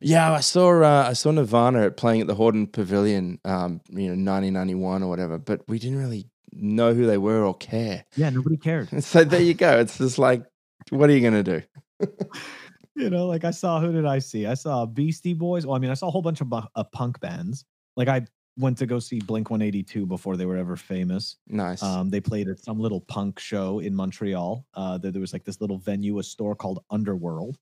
yeah, 0.00 0.32
I 0.32 0.40
saw 0.40 0.82
uh, 0.82 1.08
I 1.08 1.14
saw 1.14 1.30
Nirvana 1.30 1.90
playing 1.90 2.20
at 2.20 2.26
the 2.26 2.34
Hordern 2.34 2.70
Pavilion, 2.70 3.38
um, 3.44 3.80
you 3.88 4.14
know, 4.14 4.32
1991 4.32 5.02
or 5.02 5.08
whatever, 5.08 5.38
but 5.38 5.62
we 5.68 5.78
didn't 5.78 5.98
really 5.98 6.28
know 6.52 6.92
who 6.92 7.06
they 7.06 7.18
were 7.18 7.44
or 7.44 7.54
care. 7.54 8.04
Yeah, 8.16 8.30
nobody 8.30 8.56
cared. 8.56 8.90
So 9.02 9.24
there 9.24 9.40
you 9.40 9.54
go. 9.54 9.78
It's 9.78 9.96
just 9.98 10.18
like, 10.18 10.44
what 10.90 11.08
are 11.08 11.14
you 11.14 11.22
gonna 11.22 11.42
do? 11.42 11.62
you 12.94 13.08
know, 13.08 13.26
like 13.26 13.44
I 13.44 13.50
saw 13.50 13.80
who 13.80 13.92
did 13.92 14.04
I 14.04 14.18
see? 14.18 14.46
I 14.46 14.54
saw 14.54 14.84
Beastie 14.84 15.34
Boys. 15.34 15.66
Well, 15.66 15.76
I 15.76 15.78
mean, 15.78 15.90
I 15.90 15.94
saw 15.94 16.08
a 16.08 16.10
whole 16.10 16.22
bunch 16.22 16.42
of 16.42 16.52
uh, 16.52 16.84
punk 16.92 17.18
bands. 17.20 17.64
Like 17.96 18.08
I 18.08 18.26
went 18.58 18.76
to 18.78 18.86
go 18.86 18.98
see 18.98 19.18
Blink 19.18 19.50
182 19.50 20.04
before 20.06 20.36
they 20.36 20.44
were 20.46 20.56
ever 20.56 20.76
famous. 20.76 21.36
Nice. 21.48 21.82
Um, 21.82 22.10
they 22.10 22.20
played 22.20 22.48
at 22.48 22.62
some 22.62 22.78
little 22.78 23.00
punk 23.00 23.38
show 23.38 23.78
in 23.78 23.94
Montreal. 23.94 24.66
Uh, 24.74 24.98
there, 24.98 25.10
there 25.10 25.20
was 25.20 25.32
like 25.32 25.44
this 25.44 25.60
little 25.60 25.78
venue, 25.78 26.18
a 26.18 26.22
store 26.22 26.54
called 26.54 26.84
Underworld, 26.90 27.58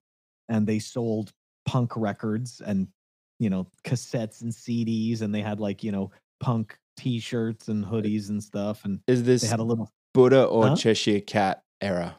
and 0.49 0.67
they 0.67 0.79
sold 0.79 1.33
punk 1.67 1.97
records 1.97 2.61
and 2.67 2.89
you 3.39 3.51
know 3.51 3.67
cassettes 3.85 4.43
and 4.43 4.53
CDs, 4.53 5.23
and 5.23 5.35
they 5.35 5.43
had 5.43 5.61
like 5.61 5.85
you 5.85 5.93
know 5.93 6.11
punk 6.41 6.77
T-shirts 6.97 7.69
and 7.69 7.85
hoodies 7.85 8.29
and 8.29 8.43
stuff, 8.43 8.85
and 8.85 9.01
is 9.07 9.23
this 9.23 9.43
they 9.43 9.49
had 9.49 9.61
a 9.61 9.65
little. 9.65 9.91
Buddha 10.13 10.45
or 10.45 10.69
Huh? 10.69 10.77
Cheshire 10.77 11.21
Cat 11.21 11.63
era? 11.81 12.17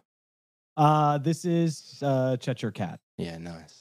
Uh, 0.77 1.17
this 1.17 1.43
is 1.43 1.99
uh, 2.01 2.37
Cheshire 2.37 2.71
Cat. 2.71 3.01
Yeah, 3.17 3.37
nice. 3.37 3.80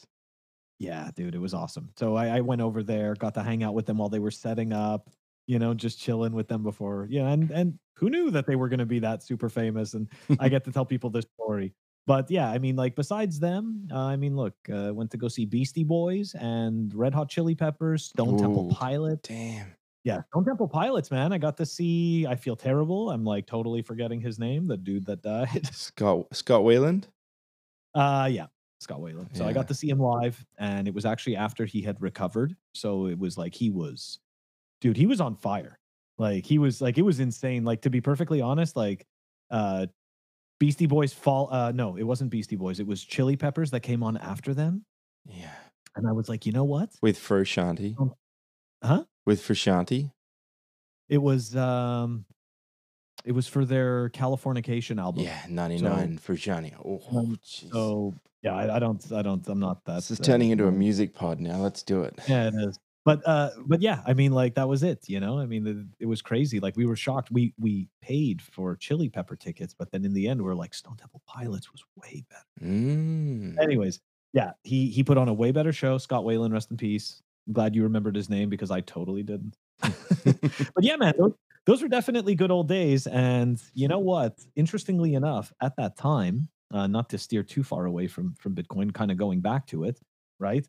Yeah, 0.81 1.11
dude, 1.15 1.35
it 1.35 1.41
was 1.41 1.53
awesome. 1.53 1.91
So 1.97 2.17
I, 2.17 2.39
I 2.39 2.41
went 2.41 2.63
over 2.63 2.83
there, 2.83 3.15
got 3.15 3.35
to 3.35 3.43
hang 3.43 3.63
out 3.63 3.75
with 3.75 3.85
them 3.85 3.99
while 3.99 4.09
they 4.09 4.19
were 4.19 4.31
setting 4.31 4.73
up, 4.73 5.11
you 5.47 5.59
know, 5.59 5.75
just 5.75 6.01
chilling 6.01 6.33
with 6.33 6.49
them 6.49 6.63
before. 6.63 7.07
Yeah, 7.11 7.29
and 7.29 7.51
and 7.51 7.79
who 7.97 8.09
knew 8.09 8.31
that 8.31 8.47
they 8.47 8.57
were 8.57 8.71
going 8.71 8.79
to 8.79 8.87
be 8.87 8.99
that 9.01 9.23
super 9.23 9.51
famous? 9.51 9.93
And 9.93 10.09
I 10.41 10.49
get 10.49 10.65
to 10.65 10.73
tell 10.73 10.87
people 10.87 11.11
this 11.11 11.27
story. 11.35 11.75
But 12.07 12.31
yeah, 12.31 12.51
I 12.51 12.57
mean, 12.59 12.77
like 12.77 12.97
besides 12.97 13.39
them, 13.39 13.89
uh, 13.93 13.99
I 13.99 14.17
mean, 14.17 14.35
look, 14.35 14.55
uh, 14.73 14.93
went 14.95 15.11
to 15.11 15.19
go 15.19 15.29
see 15.29 15.45
Beastie 15.45 15.85
Boys 15.85 16.35
and 16.35 16.95
Red 16.95 17.13
Hot 17.13 17.29
Chili 17.29 17.55
Peppers, 17.55 18.07
Stone 18.07 18.39
Temple 18.39 18.71
Ooh. 18.73 18.75
Pilots. 18.75 19.29
Damn. 19.29 19.67
Yeah, 20.03 20.23
Stone 20.33 20.47
Temple 20.47 20.67
Pilots, 20.67 21.11
man. 21.11 21.31
I 21.35 21.37
got 21.37 21.59
to 21.59 21.67
see. 21.67 22.27
I 22.27 22.37
feel 22.37 22.57
terrible. 22.57 23.11
I'm 23.11 23.23
like 23.23 23.47
totally 23.47 23.83
forgetting 23.83 24.23
his 24.23 24.39
name, 24.39 24.67
the 24.67 24.79
dude 24.79 25.05
that 25.07 25.21
died. 25.21 25.69
Scott 25.75 26.27
Scott 26.33 26.63
Weiland. 26.63 27.05
Uh 27.95 28.29
yeah, 28.31 28.47
Scott 28.81 29.01
Weiland. 29.01 29.37
So 29.37 29.47
I 29.47 29.53
got 29.53 29.69
to 29.69 29.75
see 29.75 29.89
him 29.89 30.01
live, 30.01 30.45
and 30.59 30.89
it 30.89 30.95
was 30.95 31.05
actually 31.05 31.37
after 31.37 31.67
he 31.67 31.83
had 31.83 32.01
recovered. 32.01 32.57
So 32.75 33.07
it 33.07 33.19
was 33.19 33.37
like 33.37 33.55
he 33.55 33.71
was, 33.71 34.19
dude, 34.81 34.97
he 34.97 35.07
was 35.07 35.21
on 35.21 35.35
fire. 35.35 35.79
Like 36.19 36.47
he 36.47 36.59
was 36.59 36.81
like 36.81 36.99
it 36.99 37.03
was 37.03 37.21
insane. 37.21 37.65
Like 37.65 37.83
to 37.83 37.91
be 37.91 38.01
perfectly 38.01 38.41
honest, 38.41 38.77
like 38.77 39.07
uh 39.51 39.87
Beastie 40.59 40.87
Boys 40.87 41.13
fall 41.13 41.53
uh 41.53 41.73
no, 41.73 41.97
it 41.97 42.03
wasn't 42.03 42.31
Beastie 42.31 42.57
Boys, 42.57 42.81
it 42.81 42.87
was 42.87 43.03
Chili 43.05 43.37
Peppers 43.37 43.71
that 43.71 43.81
came 43.81 44.03
on 44.03 44.17
after 44.17 44.53
them. 44.55 44.85
Yeah. 45.27 45.55
And 45.97 46.07
I 46.07 46.13
was 46.13 46.29
like, 46.29 46.47
you 46.47 46.53
know 46.53 46.65
what? 46.65 46.91
With 47.03 47.19
Frusciante. 47.19 47.99
Um, 47.99 48.15
huh? 48.83 49.05
With 49.27 49.43
Frusciante. 49.43 50.13
It 51.09 51.19
was 51.19 51.57
um 51.57 52.25
it 53.25 53.33
was 53.33 53.47
for 53.47 53.65
their 53.65 54.09
Californication 54.11 55.01
album. 55.01 55.25
Yeah, 55.25 55.41
99 55.49 56.19
Frusciante. 56.19 56.75
Oh, 56.85 57.01
Um. 57.17 57.39
So 57.43 58.15
yeah, 58.43 58.55
I, 58.55 58.77
I 58.77 58.79
don't 58.79 59.13
I 59.13 59.23
don't 59.23 59.47
I'm 59.49 59.61
not 59.61 59.85
that 59.85 59.97
this 59.97 60.11
is 60.11 60.21
uh, 60.21 60.25
turning 60.25 60.51
into 60.51 60.67
a 60.67 60.73
music 60.73 61.15
pod 61.15 61.41
now. 61.41 61.59
Let's 61.59 61.83
do 61.83 62.03
it. 62.03 62.19
Yeah, 62.29 62.49
it 62.49 62.55
is. 62.55 62.79
But 63.05 63.27
uh, 63.27 63.51
but 63.67 63.81
yeah, 63.81 64.03
I 64.07 64.13
mean, 64.13 64.33
like 64.33 64.55
that 64.55 64.69
was 64.69 64.83
it. 64.83 65.09
You 65.09 65.21
know, 65.21 65.39
I 65.39 65.47
mean, 65.47 65.67
it, 65.67 66.05
it 66.05 66.07
was 66.07 66.21
crazy. 66.21 66.61
Like 66.61 66.77
we 66.77 66.85
were 66.85 66.97
shocked. 66.97 67.31
We 67.31 67.55
we 67.59 67.89
paid 68.03 68.43
for 68.43 68.77
Chili 68.77 69.09
Pepper 69.09 69.37
tickets, 69.37 69.75
but 69.77 69.91
then 69.91 70.05
in 70.05 70.13
the 70.13 70.29
end, 70.29 70.41
we 70.43 70.51
are 70.51 70.55
like 70.55 70.75
Stone 70.75 70.97
Temple 70.97 71.23
Pilots 71.27 71.73
was 71.73 71.83
way 71.97 72.25
better. 72.29 72.71
Mm. 72.71 73.59
Anyways, 73.59 74.01
yeah, 74.33 74.53
he 74.65 74.89
he 74.89 75.03
put 75.03 75.17
on 75.17 75.29
a 75.29 75.33
way 75.33 75.51
better 75.51 75.73
show. 75.73 75.97
Scott 75.97 76.25
Weiland, 76.25 76.53
rest 76.53 76.71
in 76.71 76.77
peace. 76.77 77.23
I'm 77.47 77.55
glad 77.55 77.75
you 77.75 77.83
remembered 77.83 78.15
his 78.15 78.29
name 78.29 78.51
because 78.51 78.71
I 78.71 78.81
totally 78.81 79.23
didn't. 79.23 79.57
but 79.81 80.85
yeah, 80.85 80.97
man, 80.97 81.15
those, 81.19 81.33
those 81.67 81.83
were 81.83 81.89
definitely 81.89 82.35
good 82.35 82.51
old 82.51 82.69
days. 82.69 83.07
And 83.07 83.61
you 83.75 83.89
know 83.89 83.99
what? 83.99 84.39
Interestingly 84.57 85.15
enough, 85.15 85.53
at 85.61 85.77
that 85.77 85.97
time, 85.97 86.49
uh, 86.73 86.87
not 86.87 87.09
to 87.11 87.19
steer 87.19 87.43
too 87.43 87.63
far 87.63 87.87
away 87.87 88.07
from 88.07 88.35
from 88.35 88.55
Bitcoin, 88.55 88.93
kind 88.93 89.11
of 89.11 89.17
going 89.17 89.41
back 89.41 89.67
to 89.69 89.85
it, 89.85 89.99
right? 90.39 90.67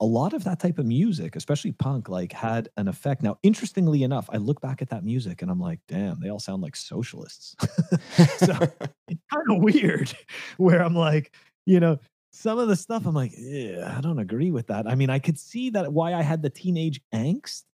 A 0.00 0.04
lot 0.06 0.32
of 0.32 0.44
that 0.44 0.60
type 0.60 0.78
of 0.78 0.86
music, 0.86 1.34
especially 1.34 1.72
punk, 1.72 2.08
like 2.08 2.32
had 2.32 2.68
an 2.76 2.86
effect. 2.86 3.22
Now, 3.22 3.38
interestingly 3.42 4.04
enough, 4.04 4.28
I 4.32 4.36
look 4.36 4.60
back 4.60 4.80
at 4.80 4.90
that 4.90 5.04
music 5.04 5.42
and 5.42 5.50
I'm 5.50 5.58
like, 5.58 5.80
damn, 5.88 6.20
they 6.20 6.28
all 6.28 6.38
sound 6.38 6.62
like 6.62 6.76
socialists. 6.76 7.56
so 8.36 8.52
it's 9.08 9.22
kind 9.32 9.50
of 9.50 9.62
weird 9.62 10.16
where 10.56 10.84
I'm 10.84 10.94
like, 10.94 11.34
you 11.66 11.80
know, 11.80 11.98
some 12.30 12.58
of 12.60 12.68
the 12.68 12.76
stuff 12.76 13.06
I'm 13.06 13.14
like, 13.14 13.32
yeah, 13.36 13.92
I 13.96 14.00
don't 14.00 14.20
agree 14.20 14.52
with 14.52 14.68
that. 14.68 14.86
I 14.86 14.94
mean, 14.94 15.10
I 15.10 15.18
could 15.18 15.38
see 15.38 15.70
that 15.70 15.92
why 15.92 16.14
I 16.14 16.22
had 16.22 16.42
the 16.42 16.50
teenage 16.50 17.00
angst, 17.12 17.64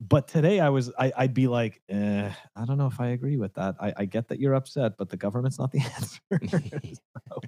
but 0.00 0.28
today 0.28 0.60
I 0.60 0.68
was, 0.68 0.92
I, 0.98 1.12
I'd 1.16 1.34
be 1.34 1.48
like, 1.48 1.80
eh, 1.88 2.32
I 2.54 2.64
don't 2.64 2.78
know 2.78 2.86
if 2.86 3.00
I 3.00 3.08
agree 3.08 3.36
with 3.36 3.54
that. 3.54 3.76
I, 3.80 3.92
I 3.96 4.04
get 4.04 4.28
that 4.28 4.38
you're 4.40 4.54
upset, 4.54 4.96
but 4.98 5.08
the 5.08 5.16
government's 5.16 5.58
not 5.58 5.72
the 5.72 5.80
answer. 5.94 6.20
So, 7.28 7.44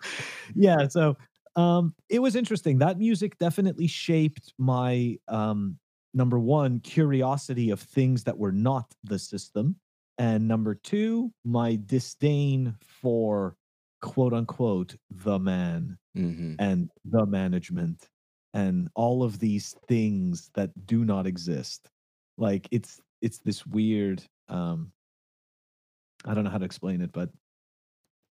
yeah, 0.54 0.88
so 0.88 1.16
um, 1.56 1.94
it 2.08 2.20
was 2.20 2.36
interesting. 2.36 2.78
That 2.78 2.98
music 2.98 3.38
definitely 3.38 3.86
shaped 3.86 4.52
my 4.58 5.18
um, 5.28 5.78
number 6.14 6.38
one 6.38 6.80
curiosity 6.80 7.70
of 7.70 7.80
things 7.80 8.24
that 8.24 8.38
were 8.38 8.52
not 8.52 8.94
the 9.04 9.18
system, 9.18 9.76
and 10.18 10.48
number 10.48 10.74
two, 10.74 11.32
my 11.44 11.78
disdain 11.84 12.76
for 12.82 13.56
quote 14.00 14.32
unquote 14.32 14.96
the 15.10 15.38
man 15.38 15.98
hmm 16.14 16.58
and 16.58 16.90
the 17.04 17.26
management 17.26 18.08
and 18.54 18.88
all 18.94 19.22
of 19.22 19.38
these 19.38 19.76
things 19.88 20.50
that 20.54 20.86
do 20.86 21.04
not 21.04 21.26
exist 21.26 21.90
like 22.38 22.66
it's 22.70 23.00
it's 23.20 23.38
this 23.38 23.66
weird 23.66 24.22
um 24.48 24.90
i 26.24 26.32
don't 26.34 26.44
know 26.44 26.50
how 26.50 26.58
to 26.58 26.64
explain 26.64 27.00
it 27.02 27.12
but 27.12 27.28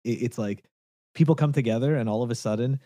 it, 0.04 0.22
it's 0.22 0.38
like 0.38 0.64
people 1.14 1.34
come 1.34 1.52
together 1.52 1.96
and 1.96 2.08
all 2.08 2.22
of 2.22 2.30
a 2.30 2.34
sudden 2.34 2.80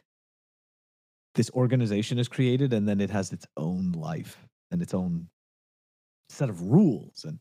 this 1.35 1.51
organization 1.53 2.19
is 2.19 2.29
created 2.29 2.73
and 2.75 2.87
then 2.87 3.01
it 3.01 3.11
has 3.11 3.33
its 3.33 3.47
own 3.57 3.93
life 3.93 4.37
and 4.71 4.83
its 4.83 4.93
own 4.95 5.29
set 6.29 6.51
of 6.51 6.61
rules 6.63 7.25
and 7.25 7.39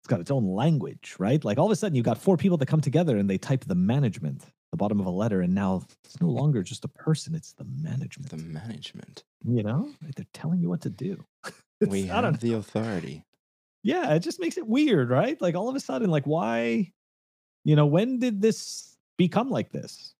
it's 0.00 0.08
got 0.08 0.20
its 0.20 0.30
own 0.30 0.46
language 0.46 1.14
right? 1.18 1.44
Like 1.44 1.58
all 1.58 1.66
of 1.66 1.72
a 1.72 1.76
sudden 1.76 1.94
you've 1.96 2.04
got 2.04 2.18
four 2.18 2.36
people 2.36 2.56
that 2.58 2.66
come 2.66 2.80
together 2.80 3.16
and 3.18 3.28
they 3.28 3.38
type 3.38 3.64
the 3.64 3.74
management 3.74 4.44
the 4.70 4.76
bottom 4.76 4.98
of 5.00 5.06
a 5.06 5.10
letter 5.10 5.40
and 5.42 5.54
now 5.54 5.82
it's 6.04 6.20
no 6.20 6.28
longer 6.28 6.62
just 6.62 6.84
a 6.84 6.88
person 6.88 7.34
it's 7.34 7.52
the 7.52 7.64
management 7.80 8.30
The 8.30 8.36
management. 8.38 9.24
you 9.44 9.62
know? 9.62 9.90
They're 10.16 10.26
telling 10.34 10.60
you 10.60 10.68
what 10.68 10.80
to 10.82 10.90
do 10.90 11.24
We 11.90 12.10
I 12.10 12.20
don't 12.20 12.32
have 12.34 12.40
the 12.40 12.54
authority. 12.54 13.24
yeah, 13.82 14.14
it 14.14 14.20
just 14.20 14.40
makes 14.40 14.56
it 14.56 14.66
weird, 14.66 15.10
right? 15.10 15.40
Like 15.40 15.54
all 15.54 15.68
of 15.68 15.76
a 15.76 15.80
sudden, 15.80 16.10
like 16.10 16.24
why, 16.26 16.92
you 17.64 17.76
know, 17.76 17.86
when 17.86 18.18
did 18.18 18.40
this 18.40 18.96
become 19.18 19.50
like 19.50 19.70
this? 19.72 20.14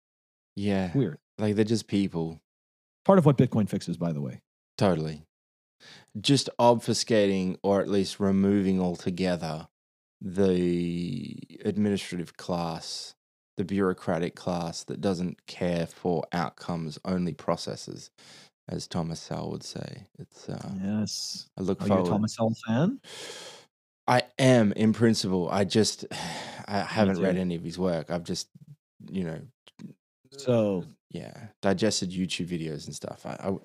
Yeah. 0.57 0.91
Weird. 0.95 1.19
Like 1.39 1.57
they're 1.57 1.65
just 1.65 1.89
people. 1.89 2.41
Part 3.05 3.19
of 3.19 3.27
what 3.27 3.37
Bitcoin 3.39 3.69
fixes, 3.69 3.97
by 3.97 4.13
the 4.13 4.21
way. 4.21 4.41
Totally. 4.79 5.25
Just 6.21 6.49
obfuscating 6.59 7.57
or 7.63 7.81
at 7.81 7.89
least 7.89 8.21
removing 8.21 8.81
altogether 8.81 9.69
the 10.21 11.37
administrative 11.65 12.37
class, 12.37 13.15
the 13.57 13.65
bureaucratic 13.65 14.35
class 14.35 14.85
that 14.85 15.01
doesn't 15.01 15.47
care 15.47 15.87
for 15.87 16.25
outcomes, 16.33 16.99
only 17.05 17.35
processes, 17.35 18.11
as 18.69 18.87
Thomas 18.87 19.21
Sowell 19.21 19.51
would 19.53 19.63
say. 19.63 20.07
It's 20.19 20.49
uh, 20.49 20.71
Yes. 20.83 21.49
I 21.59 21.63
look 21.63 21.83
Are 21.83 21.89
you 21.89 21.95
a. 21.95 22.03
Thomas 22.05 22.35
Sowell 22.37 22.55
fan? 22.67 23.01
I 24.07 24.23
am 24.39 24.73
in 24.73 24.93
principle. 24.93 25.49
I 25.51 25.65
just 25.65 26.05
I 26.67 26.79
haven't 26.81 27.21
read 27.21 27.37
any 27.37 27.55
of 27.57 27.63
his 27.65 27.79
work. 27.79 28.11
I've 28.11 28.25
just 28.25 28.49
you 29.11 29.25
know 29.25 29.41
So 30.33 30.85
yeah 31.11 31.49
digested 31.63 32.11
YouTube 32.11 32.47
videos 32.49 32.87
and 32.87 32.95
stuff. 32.95 33.27
I, 33.27 33.33
I 33.49 33.57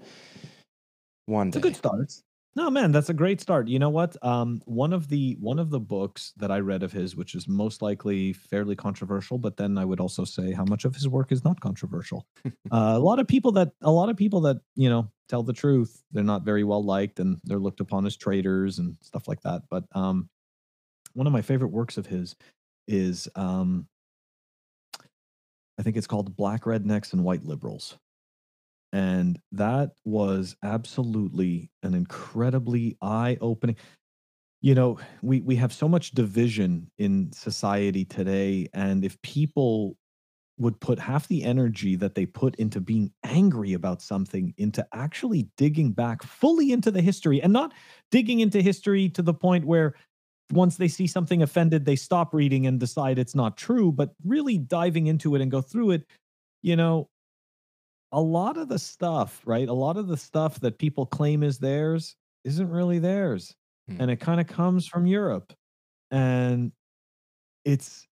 one 1.25 1.47
it's 1.49 1.57
a 1.57 1.59
day. 1.59 1.69
good 1.69 1.75
start. 1.75 2.11
No, 2.55 2.69
man, 2.69 2.91
that's 2.91 3.09
a 3.09 3.13
great 3.13 3.39
start. 3.39 3.67
You 3.67 3.77
know 3.77 3.91
what? 3.91 4.17
Um, 4.23 4.61
one 4.65 4.91
of 4.91 5.07
the 5.07 5.37
one 5.39 5.59
of 5.59 5.69
the 5.69 5.79
books 5.79 6.33
that 6.37 6.51
I 6.51 6.59
read 6.59 6.81
of 6.81 6.91
his, 6.91 7.15
which 7.15 7.35
is 7.35 7.47
most 7.47 7.81
likely 7.81 8.33
fairly 8.33 8.75
controversial, 8.75 9.37
but 9.37 9.55
then 9.55 9.77
I 9.77 9.85
would 9.85 9.99
also 9.99 10.25
say 10.25 10.51
how 10.51 10.65
much 10.65 10.83
of 10.83 10.95
his 10.95 11.07
work 11.07 11.31
is 11.31 11.43
not 11.43 11.61
controversial. 11.61 12.25
uh, 12.45 12.51
a 12.71 12.99
lot 12.99 13.19
of 13.19 13.27
people 13.27 13.51
that 13.53 13.71
a 13.81 13.91
lot 13.91 14.09
of 14.09 14.17
people 14.17 14.41
that 14.41 14.61
you 14.75 14.89
know 14.89 15.11
tell 15.29 15.43
the 15.43 15.53
truth, 15.53 16.03
they're 16.11 16.23
not 16.23 16.43
very 16.43 16.63
well 16.63 16.83
liked 16.83 17.19
and 17.19 17.37
they're 17.43 17.59
looked 17.59 17.81
upon 17.81 18.05
as 18.07 18.17
traitors 18.17 18.79
and 18.79 18.97
stuff 19.01 19.27
like 19.27 19.41
that. 19.41 19.61
But 19.69 19.83
um, 19.93 20.27
one 21.13 21.27
of 21.27 21.33
my 21.33 21.43
favorite 21.43 21.71
works 21.71 21.97
of 21.97 22.07
his 22.07 22.35
is 22.87 23.29
um, 23.35 23.87
I 25.79 25.83
think 25.83 25.95
it's 25.95 26.07
called 26.07 26.35
Black 26.35 26.63
Rednecks 26.63 27.13
and 27.13 27.23
White 27.23 27.45
Liberals. 27.45 27.97
And 28.91 29.39
that 29.51 29.91
was 30.03 30.55
absolutely 30.63 31.71
an 31.83 31.93
incredibly 31.93 32.97
eye 33.01 33.37
opening. 33.39 33.75
You 34.61 34.75
know, 34.75 34.99
we, 35.21 35.41
we 35.41 35.55
have 35.57 35.71
so 35.71 35.87
much 35.87 36.11
division 36.11 36.89
in 36.97 37.31
society 37.31 38.03
today. 38.03 38.67
And 38.73 39.05
if 39.05 39.21
people 39.21 39.95
would 40.57 40.79
put 40.81 40.99
half 40.99 41.27
the 41.29 41.43
energy 41.43 41.95
that 41.95 42.15
they 42.15 42.25
put 42.25 42.55
into 42.55 42.81
being 42.81 43.11
angry 43.23 43.73
about 43.73 44.01
something 44.01 44.53
into 44.57 44.85
actually 44.93 45.47
digging 45.55 45.93
back 45.93 46.21
fully 46.21 46.71
into 46.71 46.91
the 46.91 47.01
history 47.01 47.41
and 47.41 47.53
not 47.53 47.73
digging 48.11 48.41
into 48.41 48.61
history 48.61 49.07
to 49.07 49.21
the 49.21 49.33
point 49.33 49.65
where 49.65 49.95
once 50.51 50.75
they 50.77 50.87
see 50.87 51.07
something 51.07 51.41
offended, 51.41 51.85
they 51.85 51.95
stop 51.95 52.33
reading 52.33 52.67
and 52.67 52.79
decide 52.79 53.17
it's 53.17 53.35
not 53.35 53.55
true, 53.55 53.91
but 53.91 54.13
really 54.25 54.57
diving 54.57 55.07
into 55.07 55.35
it 55.35 55.41
and 55.41 55.51
go 55.51 55.61
through 55.61 55.91
it, 55.91 56.05
you 56.61 56.75
know, 56.75 57.07
a 58.11 58.21
lot 58.21 58.57
of 58.57 58.69
the 58.69 58.79
stuff, 58.79 59.41
right? 59.45 59.67
A 59.67 59.73
lot 59.73 59.97
of 59.97 60.07
the 60.07 60.17
stuff 60.17 60.59
that 60.61 60.77
people 60.77 61.05
claim 61.05 61.43
is 61.43 61.59
theirs 61.59 62.15
isn't 62.43 62.69
really 62.69 62.99
theirs. 62.99 63.55
Hmm. 63.87 64.01
And 64.01 64.11
it 64.11 64.17
kind 64.17 64.39
of 64.39 64.47
comes 64.47 64.87
from 64.87 65.05
Europe. 65.05 65.53
And 66.11 66.71
it's, 67.65 68.07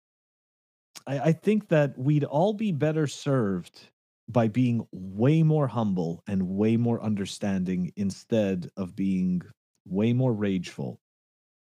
I, 1.07 1.19
I 1.19 1.31
think 1.31 1.69
that 1.69 1.97
we'd 1.97 2.23
all 2.23 2.53
be 2.53 2.71
better 2.71 3.07
served 3.07 3.89
by 4.29 4.47
being 4.47 4.85
way 4.91 5.41
more 5.41 5.67
humble 5.67 6.21
and 6.27 6.49
way 6.49 6.77
more 6.77 7.01
understanding 7.01 7.91
instead 7.95 8.69
of 8.75 8.95
being 8.95 9.41
way 9.85 10.13
more 10.13 10.33
rageful 10.33 10.99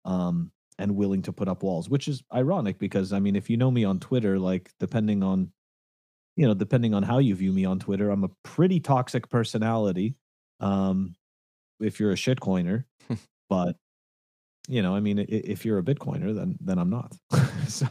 um, 0.06 0.52
and 0.78 0.96
willing 0.96 1.24
to 1.24 1.34
put 1.34 1.48
up 1.48 1.64
walls, 1.64 1.90
which 1.90 2.08
is 2.08 2.24
ironic 2.34 2.78
because 2.78 3.14
I 3.14 3.20
mean, 3.20 3.36
if 3.36 3.50
you 3.50 3.58
know 3.58 3.72
me 3.72 3.84
on 3.84 4.00
Twitter, 4.00 4.38
like 4.38 4.72
depending 4.80 5.24
on, 5.24 5.52
you 6.36 6.48
know, 6.48 6.54
depending 6.54 6.94
on 6.94 7.04
how 7.04 7.20
you 7.20 7.36
view 7.36 7.52
me 7.52 7.66
on 7.66 7.80
Twitter, 7.80 8.10
I'm 8.10 8.24
a 8.24 8.30
pretty 8.44 8.80
toxic 8.80 9.30
personality. 9.30 10.16
Um, 10.60 11.16
if 11.80 12.00
you're 12.00 12.12
a 12.12 12.16
shitcoiner, 12.16 12.86
but 13.50 13.76
you 14.68 14.82
know, 14.82 14.96
I 14.96 15.00
mean, 15.00 15.26
if 15.28 15.66
you're 15.66 15.80
a 15.80 15.84
Bitcoiner, 15.84 16.36
then 16.36 16.58
then 16.62 16.78
I'm 16.78 16.90
not. 16.90 17.16
so 17.68 17.88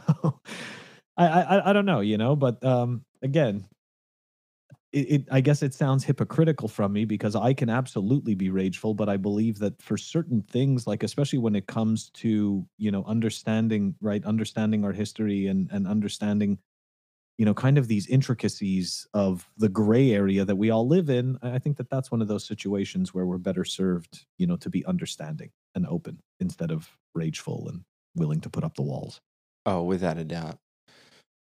I, 1.17 1.27
I 1.27 1.69
I 1.69 1.73
don't 1.73 1.85
know, 1.85 1.99
you 1.99 2.17
know, 2.17 2.35
but 2.35 2.63
um, 2.63 3.03
again, 3.21 3.65
it, 4.93 5.11
it 5.11 5.27
I 5.31 5.41
guess 5.41 5.61
it 5.61 5.73
sounds 5.73 6.03
hypocritical 6.03 6.67
from 6.67 6.93
me 6.93 7.05
because 7.05 7.35
I 7.35 7.53
can 7.53 7.69
absolutely 7.69 8.35
be 8.35 8.49
rageful, 8.49 8.93
but 8.93 9.09
I 9.09 9.17
believe 9.17 9.59
that 9.59 9.81
for 9.81 9.97
certain 9.97 10.41
things, 10.43 10.87
like 10.87 11.03
especially 11.03 11.39
when 11.39 11.55
it 11.55 11.67
comes 11.67 12.09
to 12.15 12.65
you 12.77 12.91
know 12.91 13.03
understanding 13.05 13.95
right, 14.01 14.23
understanding 14.25 14.83
our 14.85 14.93
history 14.93 15.47
and 15.47 15.69
and 15.71 15.87
understanding 15.87 16.57
you 17.37 17.45
know 17.45 17.53
kind 17.53 17.77
of 17.77 17.87
these 17.87 18.07
intricacies 18.07 19.07
of 19.13 19.49
the 19.57 19.69
gray 19.69 20.11
area 20.11 20.45
that 20.45 20.55
we 20.57 20.69
all 20.69 20.87
live 20.87 21.09
in 21.09 21.37
i 21.41 21.57
think 21.59 21.77
that 21.77 21.89
that's 21.89 22.11
one 22.11 22.21
of 22.21 22.27
those 22.27 22.45
situations 22.45 23.13
where 23.13 23.25
we're 23.25 23.37
better 23.37 23.65
served 23.65 24.25
you 24.37 24.45
know 24.47 24.57
to 24.57 24.69
be 24.69 24.85
understanding 24.85 25.49
and 25.75 25.87
open 25.87 26.19
instead 26.39 26.71
of 26.71 26.89
rageful 27.15 27.67
and 27.69 27.83
willing 28.15 28.41
to 28.41 28.49
put 28.49 28.63
up 28.63 28.75
the 28.75 28.81
walls 28.83 29.21
Oh, 29.63 29.83
without 29.83 30.17
a 30.17 30.23
doubt. 30.23 30.57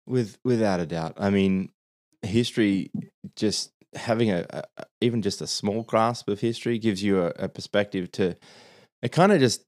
With 0.06 0.38
without 0.44 0.78
a 0.78 0.86
doubt. 0.86 1.14
I 1.18 1.30
mean, 1.30 1.70
history 2.22 2.92
just 3.34 3.72
having 3.94 4.30
a, 4.30 4.46
a 4.50 4.62
a- 4.76 4.86
even 5.00 5.22
just 5.22 5.40
a 5.40 5.46
small 5.48 5.82
grasp 5.82 6.28
of 6.28 6.38
history 6.40 6.78
gives 6.78 7.02
you 7.02 7.20
a, 7.22 7.26
a 7.30 7.48
perspective 7.48 8.12
to 8.12 8.36
it 9.02 9.10
kind 9.10 9.32
of 9.32 9.40
just 9.40 9.64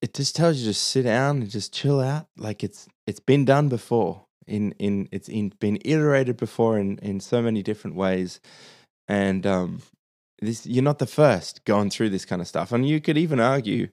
it 0.00 0.14
just 0.14 0.34
tells 0.34 0.58
you 0.58 0.66
to 0.66 0.74
sit 0.74 1.02
down 1.02 1.42
and 1.42 1.50
just 1.50 1.74
chill 1.74 2.00
out 2.00 2.26
like 2.38 2.64
it's 2.64 2.88
it's 3.06 3.20
been 3.20 3.44
done 3.44 3.68
before 3.68 4.24
in 4.46 4.72
in 4.78 5.08
it's 5.12 5.28
in, 5.28 5.52
been 5.60 5.78
iterated 5.84 6.36
before 6.36 6.78
in 6.78 6.98
in 6.98 7.20
so 7.20 7.42
many 7.42 7.62
different 7.62 7.96
ways. 7.96 8.40
And 9.08 9.46
um 9.46 9.82
this 10.40 10.66
you're 10.66 10.82
not 10.82 10.98
the 10.98 11.06
first 11.06 11.64
going 11.64 11.90
through 11.90 12.10
this 12.10 12.24
kind 12.24 12.42
of 12.42 12.48
stuff. 12.48 12.72
And 12.72 12.88
you 12.88 13.00
could 13.00 13.18
even 13.18 13.40
argue 13.40 13.88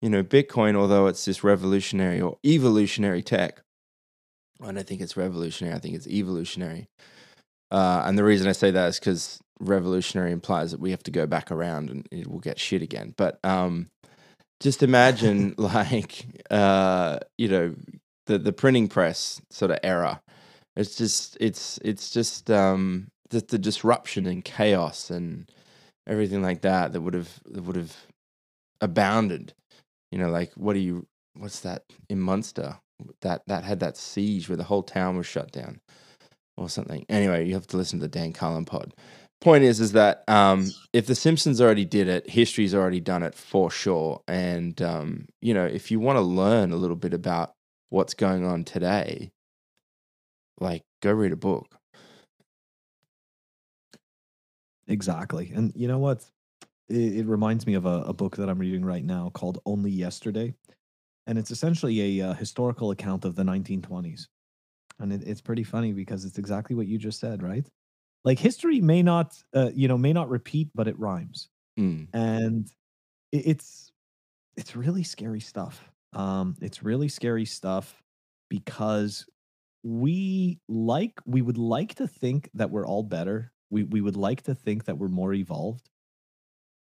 you 0.00 0.08
know 0.08 0.22
bitcoin 0.22 0.76
although 0.76 1.06
it's 1.06 1.24
this 1.24 1.42
revolutionary 1.42 2.20
or 2.20 2.38
evolutionary 2.46 3.20
tech 3.20 3.62
i 4.62 4.70
don't 4.70 4.86
think 4.86 5.00
it's 5.00 5.16
revolutionary 5.16 5.74
i 5.74 5.78
think 5.78 5.94
it's 5.94 6.06
evolutionary. 6.06 6.88
Uh, 7.70 8.02
and 8.06 8.16
the 8.16 8.24
reason 8.24 8.48
i 8.48 8.52
say 8.52 8.70
that 8.70 8.88
is 8.88 8.98
because 8.98 9.40
revolutionary 9.60 10.32
implies 10.32 10.70
that 10.70 10.80
we 10.80 10.90
have 10.90 11.02
to 11.02 11.10
go 11.10 11.26
back 11.26 11.50
around 11.50 11.90
and 11.90 12.08
it 12.10 12.26
will 12.26 12.38
get 12.38 12.58
shit 12.58 12.82
again. 12.82 13.14
But 13.16 13.38
um 13.44 13.88
just 14.60 14.82
imagine 14.82 15.54
like 15.58 16.26
uh 16.50 17.18
you 17.36 17.48
know 17.48 17.74
the 18.28 18.38
the 18.38 18.52
printing 18.52 18.88
press 18.88 19.42
sort 19.50 19.72
of 19.72 19.78
era. 19.82 20.22
It's 20.76 20.94
just 20.94 21.36
it's 21.40 21.78
it's 21.84 22.10
just 22.10 22.50
um 22.50 23.08
the, 23.30 23.40
the 23.40 23.58
disruption 23.58 24.26
and 24.26 24.44
chaos 24.44 25.10
and 25.10 25.50
everything 26.06 26.42
like 26.42 26.62
that 26.62 26.92
that 26.92 27.00
would 27.00 27.14
have 27.14 27.40
that 27.46 27.64
would 27.64 27.76
have 27.76 27.96
abounded. 28.80 29.54
You 30.12 30.18
know 30.18 30.30
like 30.30 30.52
what 30.54 30.74
do 30.74 30.80
you 30.80 31.06
what's 31.36 31.60
that 31.60 31.82
in 32.08 32.20
munster? 32.20 32.78
That 33.22 33.42
that 33.48 33.64
had 33.64 33.80
that 33.80 33.96
siege 33.96 34.48
where 34.48 34.56
the 34.56 34.64
whole 34.64 34.84
town 34.84 35.16
was 35.16 35.26
shut 35.26 35.50
down 35.50 35.80
or 36.56 36.68
something. 36.68 37.04
Anyway 37.08 37.46
you 37.46 37.54
have 37.54 37.66
to 37.68 37.76
listen 37.76 37.98
to 37.98 38.04
the 38.04 38.08
dan 38.08 38.32
carlin 38.32 38.64
pod. 38.66 38.94
Point 39.40 39.64
is 39.64 39.80
is 39.80 39.92
that 39.92 40.22
um 40.28 40.70
if 40.92 41.06
the 41.06 41.14
simpsons 41.16 41.60
already 41.60 41.84
did 41.84 42.08
it 42.08 42.30
history's 42.30 42.74
already 42.74 43.00
done 43.00 43.24
it 43.24 43.34
for 43.34 43.70
sure. 43.70 44.20
And 44.28 44.80
um 44.82 45.26
you 45.40 45.54
know 45.54 45.64
if 45.64 45.90
you 45.90 45.98
want 45.98 46.18
to 46.18 46.22
learn 46.22 46.72
a 46.72 46.76
little 46.76 46.96
bit 46.96 47.14
about 47.14 47.54
what's 47.90 48.14
going 48.14 48.44
on 48.44 48.64
today 48.64 49.32
like 50.60 50.84
go 51.02 51.12
read 51.12 51.32
a 51.32 51.36
book. 51.36 51.78
Exactly 54.86 55.52
and 55.54 55.72
you 55.76 55.86
know 55.86 55.98
what? 55.98 56.24
It, 56.88 57.18
it 57.18 57.26
reminds 57.26 57.66
me 57.66 57.74
of 57.74 57.86
a, 57.86 58.02
a 58.02 58.14
book 58.14 58.36
that 58.36 58.48
i'm 58.48 58.58
reading 58.58 58.84
right 58.84 59.04
now 59.04 59.30
called 59.30 59.60
only 59.66 59.90
yesterday 59.90 60.54
and 61.26 61.38
it's 61.38 61.50
essentially 61.50 62.20
a 62.20 62.30
uh, 62.30 62.34
historical 62.34 62.90
account 62.92 63.24
of 63.24 63.36
the 63.36 63.44
1920s 63.44 64.28
and 65.00 65.12
it, 65.12 65.22
it's 65.26 65.40
pretty 65.42 65.64
funny 65.64 65.92
because 65.92 66.24
it's 66.24 66.38
exactly 66.38 66.76
what 66.76 66.88
you 66.88 66.98
just 66.98 67.20
said 67.20 67.42
right? 67.42 67.68
Like 68.24 68.38
history 68.38 68.80
may 68.80 69.02
not 69.02 69.42
uh, 69.54 69.70
you 69.74 69.88
know 69.88 69.98
may 69.98 70.12
not 70.12 70.30
repeat 70.30 70.70
but 70.74 70.88
it 70.88 70.98
rhymes 70.98 71.50
Mm, 71.78 72.08
and 72.14 72.68
it, 73.32 73.46
it's 73.46 73.92
it's 74.56 74.76
really 74.76 75.04
scary 75.04 75.40
stuff 75.40 75.92
um 76.12 76.56
it's 76.60 76.82
really 76.82 77.08
scary 77.08 77.44
stuff 77.44 78.02
because 78.48 79.26
we 79.82 80.58
like 80.68 81.20
we 81.26 81.42
would 81.42 81.58
like 81.58 81.94
to 81.96 82.06
think 82.06 82.50
that 82.54 82.70
we're 82.70 82.86
all 82.86 83.02
better. 83.02 83.52
We 83.70 83.84
we 83.84 84.00
would 84.00 84.16
like 84.16 84.42
to 84.42 84.54
think 84.54 84.84
that 84.84 84.98
we're 84.98 85.08
more 85.08 85.32
evolved. 85.32 85.88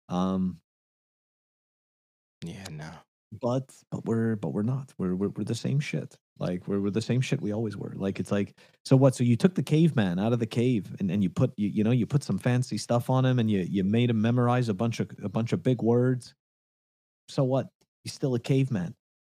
Um 0.09 0.59
yeah 2.45 2.67
no. 2.71 2.91
But 3.41 3.75
but 3.91 4.05
we're 4.05 4.37
but 4.37 4.51
we're 4.53 4.63
not. 4.63 4.93
We're 4.99 5.15
we're, 5.15 5.29
we're 5.31 5.45
the 5.45 5.55
same 5.55 5.81
shit. 5.81 6.17
Like 6.39 6.67
we're, 6.67 6.81
we're 6.81 6.91
the 6.91 7.01
same 7.01 7.21
shit 7.21 7.41
we 7.41 7.53
always 7.53 7.77
were. 7.77 7.93
Like 7.97 8.21
it's 8.21 8.31
like 8.31 8.57
so 8.85 8.97
what? 8.97 9.15
So 9.15 9.25
you 9.25 9.37
took 9.37 9.55
the 9.55 9.63
caveman 9.63 10.19
out 10.19 10.33
of 10.33 10.41
the 10.41 10.47
cave 10.47 10.95
and, 11.01 11.11
and 11.11 11.23
you 11.23 11.31
put 11.31 11.53
you, 11.57 11.69
you 11.69 11.85
know 11.85 11.91
you 11.91 12.07
put 12.07 12.23
some 12.23 12.39
fancy 12.39 12.77
stuff 12.77 13.09
on 13.09 13.25
him 13.25 13.39
and 13.39 13.51
you 13.51 13.61
you 13.61 13.83
made 13.85 14.11
him 14.11 14.21
memorize 14.21 14.69
a 14.69 14.75
bunch 14.75 15.01
of 15.01 15.11
a 15.23 15.29
bunch 15.29 15.53
of 15.53 15.63
big 15.63 15.83
words? 15.83 16.35
So 17.29 17.45
what? 17.45 17.69
He's 18.03 18.13
still 18.13 18.35
a 18.35 18.41
caveman 18.41 18.95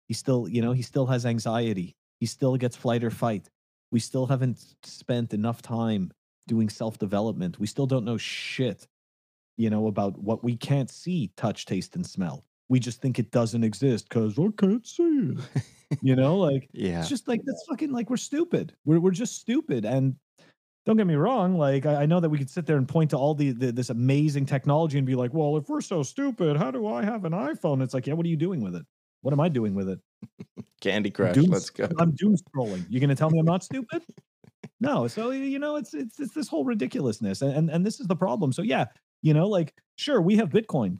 he 0.07 0.13
still 0.13 0.47
you 0.47 0.61
know 0.61 0.71
he 0.71 0.81
still 0.81 1.05
has 1.05 1.25
anxiety 1.25 1.95
he 2.19 2.25
still 2.25 2.57
gets 2.57 2.75
flight 2.75 3.03
or 3.03 3.09
fight 3.11 3.49
we 3.91 3.99
still 3.99 4.25
haven't 4.25 4.75
spent 4.83 5.33
enough 5.33 5.61
time 5.61 6.11
doing 6.47 6.69
self 6.69 6.97
development. 6.97 7.59
We 7.59 7.67
still 7.67 7.85
don't 7.85 8.05
know 8.05 8.17
shit, 8.17 8.87
you 9.57 9.69
know, 9.69 9.87
about 9.87 10.17
what 10.17 10.43
we 10.43 10.55
can't 10.57 10.89
see, 10.89 11.31
touch, 11.37 11.65
taste, 11.65 11.95
and 11.95 12.05
smell. 12.05 12.45
We 12.69 12.79
just 12.79 13.01
think 13.01 13.17
it 13.17 13.31
doesn't 13.31 13.63
exist 13.63 14.09
because 14.09 14.37
I 14.37 14.47
can't 14.57 14.85
see 14.85 15.31
it. 15.53 15.63
you 16.01 16.15
know, 16.15 16.37
like 16.37 16.67
Yeah. 16.73 16.99
it's 16.99 17.09
just 17.09 17.27
like 17.27 17.41
that's 17.45 17.63
fucking 17.69 17.91
like 17.91 18.09
we're 18.09 18.17
stupid. 18.17 18.73
We're 18.85 18.99
we're 18.99 19.11
just 19.11 19.37
stupid. 19.39 19.85
And 19.85 20.15
don't 20.85 20.97
get 20.97 21.07
me 21.07 21.15
wrong, 21.15 21.57
like 21.57 21.85
I, 21.85 22.03
I 22.03 22.05
know 22.05 22.19
that 22.19 22.29
we 22.29 22.37
could 22.37 22.49
sit 22.49 22.65
there 22.65 22.77
and 22.77 22.87
point 22.87 23.11
to 23.11 23.17
all 23.17 23.35
the, 23.35 23.51
the 23.51 23.71
this 23.71 23.89
amazing 23.89 24.45
technology 24.45 24.97
and 24.97 25.07
be 25.07 25.15
like, 25.15 25.33
well, 25.33 25.55
if 25.57 25.69
we're 25.69 25.81
so 25.81 26.03
stupid, 26.03 26.57
how 26.57 26.71
do 26.71 26.87
I 26.87 27.03
have 27.03 27.23
an 27.25 27.33
iPhone? 27.33 27.81
It's 27.81 27.93
like, 27.93 28.07
yeah, 28.07 28.13
what 28.13 28.25
are 28.25 28.29
you 28.29 28.37
doing 28.37 28.61
with 28.61 28.75
it? 28.75 28.85
What 29.27 29.33
am 29.33 29.41
I 29.41 29.49
doing 29.49 29.75
with 29.75 29.89
it? 29.89 29.99
Candy 30.81 31.11
Crush. 31.11 31.35
doom- 31.35 31.49
Let's 31.51 31.69
go. 31.69 31.89
I'm 31.99 32.11
doom 32.11 32.37
scrolling. 32.37 32.85
You're 32.87 33.01
gonna 33.01 33.13
tell 33.13 33.29
me 33.29 33.39
I'm 33.39 33.45
not 33.45 33.61
stupid? 33.71 34.01
No. 34.79 35.05
So 35.09 35.31
you 35.31 35.59
know, 35.59 35.75
it's 35.75 35.93
it's 35.93 36.17
it's 36.21 36.33
this 36.33 36.47
whole 36.47 36.63
ridiculousness, 36.63 37.41
and 37.41 37.51
and, 37.53 37.69
and 37.69 37.85
this 37.85 37.99
is 37.99 38.07
the 38.07 38.15
problem. 38.15 38.53
So 38.53 38.61
yeah, 38.61 38.85
you 39.21 39.33
know, 39.33 39.49
like 39.49 39.73
sure 39.97 40.21
we 40.21 40.37
have 40.37 40.47
Bitcoin, 40.47 40.99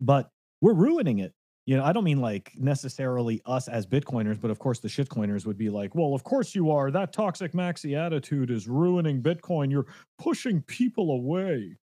but 0.00 0.30
we're 0.60 0.74
ruining 0.74 1.18
it. 1.18 1.32
You 1.66 1.76
know, 1.76 1.82
I 1.82 1.92
don't 1.92 2.04
mean 2.04 2.20
like 2.20 2.52
necessarily 2.56 3.42
us 3.46 3.66
as 3.66 3.84
Bitcoiners, 3.84 4.40
but 4.40 4.52
of 4.52 4.60
course 4.60 4.78
the 4.78 4.86
shitcoiners 4.86 5.44
would 5.44 5.58
be 5.58 5.70
like, 5.70 5.96
well, 5.96 6.14
of 6.14 6.22
course 6.22 6.54
you 6.54 6.70
are. 6.70 6.92
That 6.92 7.12
toxic 7.12 7.50
maxi 7.50 7.98
attitude 7.98 8.52
is 8.52 8.68
ruining 8.68 9.24
Bitcoin. 9.24 9.72
You're 9.72 9.86
pushing 10.20 10.62
people 10.62 11.10
away. 11.10 11.76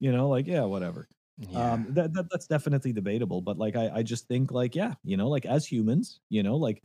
You 0.00 0.10
know, 0.10 0.28
like 0.28 0.48
yeah, 0.48 0.64
whatever 0.64 1.06
Yeah. 1.38 1.74
um 1.74 1.86
that, 1.90 2.14
that 2.14 2.30
that's 2.30 2.46
definitely 2.46 2.94
debatable 2.94 3.42
but 3.42 3.58
like 3.58 3.76
I, 3.76 3.90
I 3.96 4.02
just 4.02 4.26
think 4.26 4.52
like 4.52 4.74
yeah 4.74 4.94
you 5.04 5.18
know 5.18 5.28
like 5.28 5.44
as 5.44 5.66
humans 5.66 6.20
you 6.30 6.42
know 6.42 6.56
like 6.56 6.82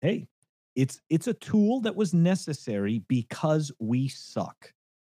hey 0.00 0.26
it's 0.74 1.00
it's 1.10 1.26
a 1.26 1.34
tool 1.34 1.80
that 1.82 1.94
was 1.94 2.14
necessary 2.14 3.02
because 3.08 3.70
we 3.78 4.08
suck 4.08 4.72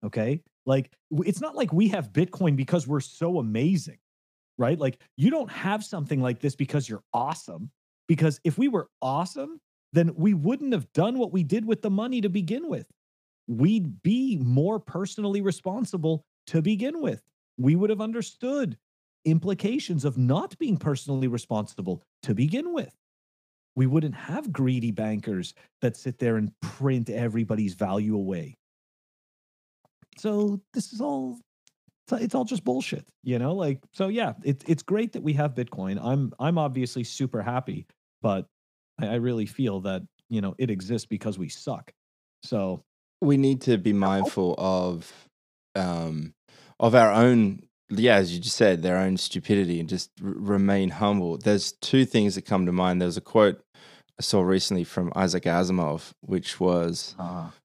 okay? 0.03 0.41
Like 0.65 0.91
it's 1.11 1.41
not 1.41 1.55
like 1.55 1.71
we 1.71 1.88
have 1.89 2.11
bitcoin 2.11 2.55
because 2.55 2.88
we're 2.88 2.99
so 2.99 3.39
amazing 3.39 3.97
right? 4.57 4.77
Like 4.77 4.99
you 5.17 5.32
don't 5.32 5.51
have 5.51 5.84
something 5.84 6.21
like 6.21 6.39
this 6.39 6.55
because 6.55 6.88
you're 6.88 7.03
awesome 7.13 7.71
because 8.07 8.39
if 8.43 8.57
we 8.57 8.67
were 8.67 8.89
awesome 9.01 9.59
then 9.93 10.13
we 10.15 10.34
wouldn't 10.34 10.73
have 10.73 10.91
done 10.93 11.17
what 11.17 11.34
we 11.34 11.43
did 11.43 11.65
with 11.65 11.82
the 11.82 11.89
money 11.89 12.21
to 12.21 12.29
begin 12.29 12.69
with. 12.69 12.86
We'd 13.47 14.01
be 14.03 14.38
more 14.38 14.79
personally 14.79 15.41
responsible 15.41 16.23
to 16.47 16.61
begin 16.61 17.01
with 17.01 17.21
we 17.62 17.76
would 17.76 17.89
have 17.89 18.01
understood 18.01 18.78
implications 19.26 20.03
of 20.03 20.18
not 20.18 20.57
being 20.57 20.78
personally 20.78 21.28
responsible 21.28 22.01
to 22.24 22.34
begin 22.34 22.74
with. 22.74 22.93
We 23.76 23.88
wouldn't 23.88 24.16
have 24.16 24.51
greedy 24.51 24.91
bankers 24.91 25.53
that 25.82 25.95
sit 25.95 26.18
there 26.18 26.38
and 26.38 26.51
print 26.62 27.09
everybody's 27.09 27.74
value 27.74 28.16
away. 28.16 28.57
So 30.18 30.59
this 30.74 30.91
is 30.93 31.01
all 31.01 31.39
it's- 32.12 32.36
all 32.36 32.43
just 32.43 32.66
bullshit, 32.66 33.07
you 33.24 33.39
know? 33.39 33.53
Like 33.55 33.80
so 33.93 34.09
yeah, 34.09 34.34
it's 34.43 34.66
it's 34.68 34.84
great 34.84 35.14
that 35.14 35.24
we 35.24 35.34
have 35.34 35.53
Bitcoin. 35.53 35.97
I'm 36.03 36.34
I'm 36.39 36.57
obviously 36.57 37.05
super 37.05 37.41
happy, 37.41 37.86
but 38.22 38.47
I, 38.99 39.07
I 39.07 39.16
really 39.16 39.45
feel 39.45 39.80
that, 39.82 40.01
you 40.30 40.41
know, 40.41 40.53
it 40.57 40.70
exists 40.70 41.05
because 41.05 41.39
we 41.39 41.47
suck. 41.47 41.91
So 42.43 42.84
we 43.22 43.38
need 43.38 43.62
to 43.62 43.78
be 43.78 43.93
mindful 43.93 44.55
of 44.57 45.12
um 45.76 46.34
of 46.82 46.93
our 46.93 47.11
own 47.11 47.63
yeah 47.89 48.15
as 48.15 48.34
you 48.34 48.41
just 48.41 48.57
said 48.57 48.82
their 48.82 48.97
own 48.97 49.15
stupidity 49.15 49.79
and 49.79 49.88
just 49.88 50.11
r- 50.21 50.34
remain 50.36 50.89
humble 50.89 51.38
there's 51.38 51.71
two 51.73 52.03
things 52.03 52.36
that 52.36 52.45
come 52.45 52.65
to 52.65 52.71
mind 52.71 53.01
there's 53.01 53.17
a 53.17 53.21
quote 53.21 53.63
i 54.19 54.21
saw 54.21 54.41
recently 54.41 54.84
from 54.84 55.11
isaac 55.15 55.43
asimov 55.43 56.11
which 56.21 56.59
was 56.59 57.15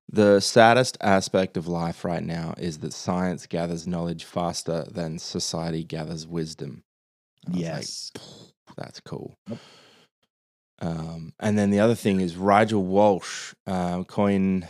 the 0.08 0.38
saddest 0.38 0.96
aspect 1.00 1.56
of 1.56 1.66
life 1.66 2.04
right 2.04 2.22
now 2.22 2.54
is 2.58 2.78
that 2.78 2.92
science 2.92 3.46
gathers 3.46 3.86
knowledge 3.88 4.24
faster 4.24 4.84
than 4.90 5.18
society 5.18 5.82
gathers 5.82 6.26
wisdom 6.26 6.84
I 7.46 7.50
was 7.50 7.56
like, 7.56 7.64
yes. 7.64 8.12
that's 8.76 9.00
cool. 9.00 9.38
Yep. 9.48 9.58
Um, 10.80 11.32
and 11.40 11.56
then 11.58 11.70
the 11.70 11.80
other 11.80 11.94
thing 11.94 12.20
is 12.20 12.36
Rigel 12.36 12.84
Walsh, 12.84 13.54
uh, 13.66 14.02
Coin 14.04 14.68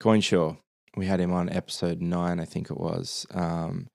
Coinshaw. 0.00 0.56
We 0.96 1.06
had 1.06 1.20
him 1.20 1.32
on 1.32 1.48
episode 1.50 2.00
nine, 2.00 2.40
I 2.40 2.44
think 2.44 2.70
it 2.70 2.76
was. 2.78 3.26
Um, 3.32 3.88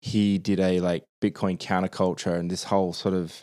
he 0.00 0.38
did 0.38 0.60
a 0.60 0.80
like 0.80 1.04
Bitcoin 1.20 1.58
counterculture 1.58 2.38
and 2.38 2.50
this 2.50 2.64
whole 2.64 2.92
sort 2.92 3.14
of 3.14 3.42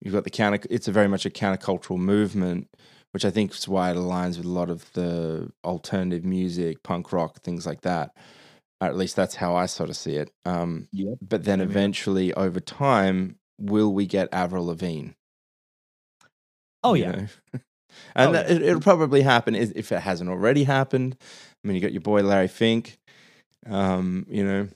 you've 0.00 0.14
got 0.14 0.24
the 0.24 0.30
counter. 0.30 0.60
It's 0.70 0.88
a 0.88 0.92
very 0.92 1.08
much 1.08 1.26
a 1.26 1.30
countercultural 1.30 1.98
movement, 1.98 2.68
which 3.12 3.24
I 3.24 3.30
think 3.30 3.52
is 3.54 3.68
why 3.68 3.90
it 3.90 3.96
aligns 3.96 4.36
with 4.38 4.46
a 4.46 4.50
lot 4.50 4.70
of 4.70 4.90
the 4.94 5.50
alternative 5.64 6.24
music, 6.24 6.82
punk 6.82 7.12
rock, 7.12 7.42
things 7.42 7.66
like 7.66 7.82
that. 7.82 8.12
At 8.80 8.96
least 8.96 9.16
that's 9.16 9.34
how 9.34 9.54
I 9.56 9.66
sort 9.66 9.90
of 9.90 9.96
see 9.96 10.14
it. 10.14 10.30
Um, 10.44 10.88
Yep. 10.92 11.18
but 11.20 11.44
then 11.44 11.60
eventually, 11.60 12.32
over 12.34 12.60
time, 12.60 13.36
will 13.58 13.92
we 13.92 14.06
get 14.06 14.28
Avril 14.32 14.66
Lavigne? 14.66 15.10
Oh 16.84 16.94
you 16.94 17.04
yeah. 17.04 17.26
and 18.14 18.30
Oh, 18.30 18.40
yeah. 18.40 18.46
it, 18.52 18.62
it'll 18.62 18.80
probably 18.80 19.22
happen 19.22 19.54
if 19.54 19.72
if 19.76 19.92
it 19.92 20.00
hasn't 20.00 20.30
already 20.30 20.64
happened. 20.64 21.16
I 21.64 21.68
mean, 21.68 21.74
you 21.74 21.80
got 21.80 21.92
your 21.92 22.00
boy 22.00 22.22
Larry 22.22 22.48
Fink, 22.48 22.98
um, 23.68 24.26
you 24.28 24.44
know, 24.44 24.68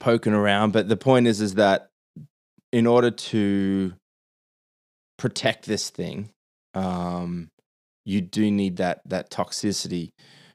poking 0.00 0.32
around. 0.32 0.72
But 0.72 0.88
the 0.88 0.96
point 0.96 1.26
is, 1.26 1.40
is 1.40 1.54
that 1.54 1.90
in 2.72 2.86
order 2.86 3.10
to 3.10 3.92
protect 5.18 5.66
this 5.66 5.90
thing, 5.90 6.30
um, 6.74 7.48
you 8.04 8.20
do 8.20 8.50
need 8.50 8.76
that 8.76 9.00
that 9.06 9.30
toxicity. 9.30 10.10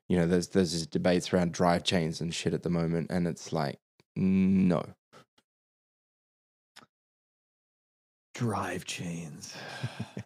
You 0.10 0.18
know, 0.18 0.28
there's 0.28 0.50
there's 0.50 0.72
these 0.74 0.88
debates 0.88 1.34
around 1.34 1.54
drive 1.54 1.84
chains 1.84 2.22
and 2.22 2.34
shit 2.34 2.54
at 2.54 2.64
the 2.64 2.70
moment, 2.70 3.12
and 3.12 3.28
it's 3.28 3.54
like, 3.54 3.80
no, 4.16 4.84
Drive 8.34 8.86
chains. 8.86 9.54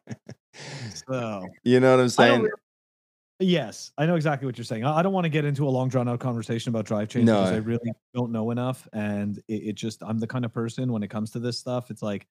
So 1.08 1.48
you 1.64 1.80
know 1.80 1.92
what 1.92 2.00
I'm 2.00 2.06
I 2.06 2.08
saying? 2.08 2.42
re- 2.44 2.52
Yes, 3.40 3.92
I 3.98 4.06
know 4.06 4.16
exactly 4.16 4.46
what 4.46 4.58
you're 4.58 4.64
saying. 4.64 4.86
I 4.86 5.00
I 5.00 5.02
don't 5.04 5.12
want 5.12 5.26
to 5.26 5.30
get 5.30 5.44
into 5.44 5.68
a 5.68 5.70
long 5.70 5.90
drawn 5.90 6.08
out 6.08 6.22
conversation 6.22 6.70
about 6.70 6.86
drive 6.86 7.10
chains 7.10 7.30
because 7.30 7.52
I 7.52 7.58
really 7.58 7.92
don't 8.14 8.32
know 8.32 8.52
enough. 8.52 8.88
And 8.94 9.38
it, 9.50 9.54
it 9.54 9.76
just, 9.76 10.02
I'm 10.04 10.20
the 10.20 10.28
kind 10.28 10.46
of 10.46 10.54
person 10.54 10.92
when 10.92 11.04
it 11.04 11.10
comes 11.10 11.32
to 11.32 11.40
this 11.40 11.60
stuff, 11.60 11.92
it's 11.92 12.02
like, 12.02 12.28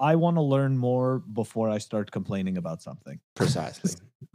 I 0.00 0.16
want 0.16 0.38
to 0.38 0.42
learn 0.42 0.76
more 0.76 1.20
before 1.20 1.68
I 1.68 1.78
start 1.78 2.10
complaining 2.10 2.56
about 2.56 2.82
something. 2.82 3.20
Precisely. 3.36 3.92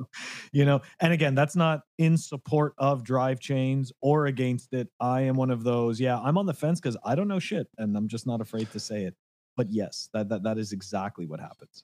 you 0.54 0.64
know, 0.64 0.82
and 1.02 1.12
again, 1.12 1.36
that's 1.36 1.56
not 1.56 1.82
in 1.98 2.18
support 2.18 2.76
of 2.78 3.04
drive 3.04 3.42
chains 3.42 3.92
or 4.00 4.28
against 4.28 4.74
it. 4.74 4.88
I 5.02 5.22
am 5.22 5.36
one 5.36 5.52
of 5.52 5.64
those, 5.64 6.00
yeah, 6.00 6.18
I'm 6.20 6.38
on 6.38 6.46
the 6.46 6.54
fence 6.54 6.80
because 6.80 6.96
I 7.04 7.16
don't 7.16 7.28
know 7.28 7.40
shit 7.40 7.68
and 7.78 7.98
I'm 7.98 8.08
just 8.08 8.26
not 8.26 8.40
afraid 8.40 8.72
to 8.72 8.80
say 8.80 9.04
it. 9.04 9.16
But 9.58 9.70
yes, 9.70 10.10
that, 10.14 10.30
that 10.30 10.44
that 10.44 10.58
is 10.58 10.72
exactly 10.72 11.26
what 11.26 11.40
happens. 11.40 11.84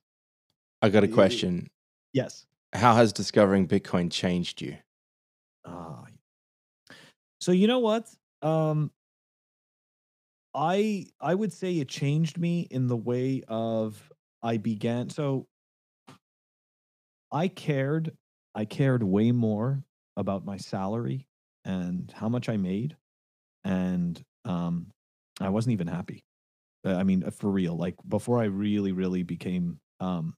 I 0.82 0.90
got 0.90 1.04
a 1.04 1.08
question. 1.08 1.70
Yes. 2.14 2.46
How 2.74 2.96
has 2.96 3.14
discovering 3.14 3.68
Bitcoin 3.68 4.12
changed 4.12 4.62
you? 4.62 4.78
Ah. 5.66 6.06
So 7.40 7.52
you 7.52 7.68
know 7.68 7.80
what? 7.80 8.10
Um 8.42 8.92
I 10.54 11.08
I 11.20 11.36
would 11.36 11.54
say 11.54 11.78
it 11.80 11.88
changed 11.88 12.38
me 12.38 12.68
in 12.72 12.88
the 12.88 12.96
way 12.96 13.44
of 13.48 14.02
I 14.42 14.58
began 14.58 15.10
so 15.10 15.48
I 17.32 17.48
cared 17.48 18.12
I 18.56 18.66
cared 18.66 19.04
way 19.04 19.32
more 19.32 19.84
about 20.18 20.46
my 20.46 20.58
salary 20.58 21.28
and 21.64 22.12
how 22.12 22.28
much 22.28 22.50
I 22.50 22.58
made 22.58 22.98
and 23.64 24.22
um 24.46 24.88
I 25.40 25.50
wasn't 25.50 25.74
even 25.74 25.88
happy. 25.88 26.24
Uh, 26.86 26.96
I 26.96 27.04
mean 27.04 27.24
uh, 27.24 27.32
for 27.32 27.50
real 27.52 27.78
like 27.78 27.96
before 28.08 28.42
I 28.42 28.46
really 28.46 28.92
really 28.92 29.24
became 29.24 29.80
um 30.00 30.34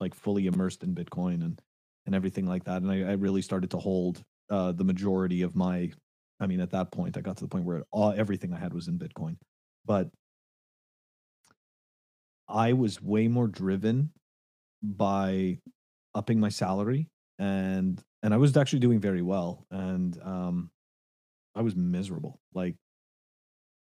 like 0.00 0.14
fully 0.14 0.46
immersed 0.46 0.82
in 0.82 0.94
Bitcoin 0.94 1.44
and 1.44 1.60
and 2.06 2.14
everything 2.14 2.46
like 2.46 2.64
that 2.64 2.82
and 2.82 2.90
I, 2.90 3.10
I 3.10 3.12
really 3.12 3.42
started 3.42 3.70
to 3.72 3.78
hold 3.78 4.22
uh 4.50 4.72
the 4.72 4.84
majority 4.84 5.42
of 5.42 5.54
my 5.54 5.90
I 6.40 6.46
mean 6.46 6.60
at 6.60 6.70
that 6.70 6.90
point 6.90 7.16
I 7.18 7.20
got 7.20 7.36
to 7.36 7.44
the 7.44 7.48
point 7.48 7.64
where 7.64 7.84
all 7.90 8.12
everything 8.16 8.52
I 8.54 8.58
had 8.58 8.72
was 8.72 8.88
in 8.88 8.98
Bitcoin 8.98 9.36
but 9.84 10.08
I 12.48 12.72
was 12.72 13.02
way 13.02 13.28
more 13.28 13.46
driven 13.46 14.10
by 14.82 15.58
upping 16.14 16.40
my 16.40 16.48
salary 16.48 17.08
and 17.38 18.02
and 18.22 18.32
I 18.32 18.38
was 18.38 18.56
actually 18.56 18.80
doing 18.80 19.00
very 19.00 19.22
well 19.22 19.66
and 19.70 20.18
um 20.22 20.70
I 21.54 21.62
was 21.62 21.76
miserable 21.76 22.40
like 22.54 22.76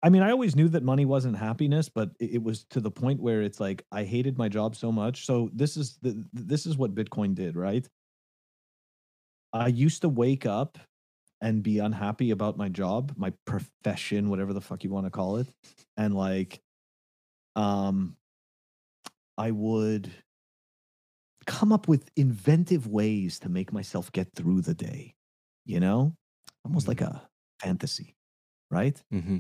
I 0.04 0.10
mean 0.10 0.24
I 0.24 0.32
always 0.32 0.56
knew 0.56 0.68
that 0.70 0.84
money 0.84 1.06
wasn't 1.06 1.38
happiness 1.38 1.90
but 1.90 2.12
it, 2.20 2.42
was 2.42 2.64
to 2.72 2.80
the 2.80 2.92
point 2.92 3.22
where 3.22 3.42
it's 3.42 3.60
like 3.60 3.86
I 3.92 4.04
hated 4.04 4.38
my 4.38 4.50
job 4.50 4.76
so 4.76 4.92
much 4.92 5.26
so 5.26 5.50
this 5.54 5.78
is 5.78 5.98
the 6.02 6.26
this 6.34 6.66
is 6.66 6.78
what 6.78 6.96
Bitcoin 6.96 7.36
did 7.36 7.56
right 7.56 7.88
I 9.54 9.68
used 9.68 10.02
to 10.02 10.10
wake 10.10 10.46
up 10.46 10.78
and 11.42 11.64
be 11.64 11.80
unhappy 11.80 12.32
about 12.32 12.58
my 12.58 12.70
job, 12.70 13.14
my 13.18 13.34
profession, 13.46 14.30
whatever 14.30 14.54
the 14.54 14.62
fuck 14.62 14.84
you 14.84 14.90
want 14.92 15.08
to 15.08 15.12
call 15.12 15.38
it. 15.38 15.48
And 15.98 16.16
like 16.16 16.62
um 17.56 18.16
I 19.38 19.52
would 19.52 20.12
come 21.46 21.72
up 21.72 21.88
with 21.88 22.10
inventive 22.16 22.88
ways 22.88 23.40
to 23.40 23.50
make 23.50 23.74
myself 23.74 24.12
get 24.12 24.30
through 24.36 24.62
the 24.62 24.74
day, 24.74 25.16
you 25.66 25.80
know? 25.80 26.16
Almost 26.64 26.88
like 26.88 27.02
a 27.02 27.28
fantasy, 27.60 28.16
right? 28.70 29.02
hmm 29.12 29.40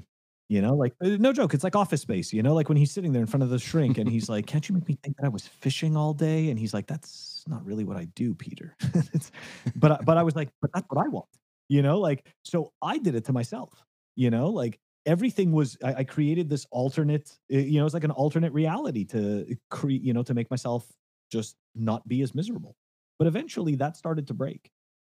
You 0.51 0.61
know, 0.61 0.75
like 0.75 0.93
uh, 1.01 1.15
no 1.17 1.31
joke, 1.31 1.53
it's 1.53 1.63
like 1.63 1.77
Office 1.77 2.01
Space. 2.01 2.33
You 2.33 2.43
know, 2.43 2.53
like 2.53 2.67
when 2.67 2.77
he's 2.77 2.91
sitting 2.91 3.13
there 3.13 3.21
in 3.21 3.25
front 3.27 3.41
of 3.43 3.49
the 3.49 3.57
shrink 3.57 3.97
and 3.97 4.09
he's 4.09 4.27
like, 4.27 4.47
"Can't 4.47 4.67
you 4.67 4.75
make 4.75 4.85
me 4.85 4.97
think 5.01 5.15
that 5.15 5.25
I 5.25 5.29
was 5.29 5.47
fishing 5.47 5.95
all 5.95 6.13
day?" 6.13 6.49
And 6.49 6.59
he's 6.59 6.73
like, 6.73 6.87
"That's 6.87 7.45
not 7.47 7.65
really 7.65 7.85
what 7.85 7.95
I 7.95 8.03
do, 8.15 8.35
Peter." 8.35 8.75
But 9.77 10.03
but 10.03 10.17
I 10.17 10.23
was 10.23 10.35
like, 10.35 10.49
"But 10.61 10.71
that's 10.73 10.85
what 10.89 11.05
I 11.05 11.07
want." 11.07 11.29
You 11.69 11.81
know, 11.81 12.01
like 12.01 12.25
so 12.43 12.73
I 12.81 12.97
did 12.97 13.15
it 13.15 13.23
to 13.27 13.33
myself. 13.33 13.85
You 14.17 14.29
know, 14.29 14.49
like 14.49 14.77
everything 15.05 15.53
was 15.53 15.77
I, 15.81 15.93
I 15.93 16.03
created 16.03 16.49
this 16.49 16.65
alternate. 16.69 17.29
uh, 17.53 17.57
You 17.57 17.79
know, 17.79 17.85
it's 17.85 17.93
like 17.93 18.03
an 18.03 18.11
alternate 18.11 18.51
reality 18.51 19.05
to 19.05 19.55
create. 19.69 20.01
You 20.01 20.11
know, 20.13 20.23
to 20.23 20.33
make 20.33 20.51
myself 20.51 20.85
just 21.31 21.55
not 21.75 22.05
be 22.09 22.21
as 22.23 22.35
miserable. 22.35 22.75
But 23.19 23.27
eventually, 23.27 23.75
that 23.75 23.95
started 23.95 24.27
to 24.27 24.33
break, 24.33 24.69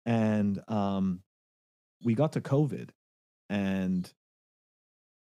and 0.07 0.59
um, 0.69 1.21
we 2.03 2.15
got 2.15 2.33
to 2.33 2.41
COVID, 2.41 2.89
and 3.51 4.11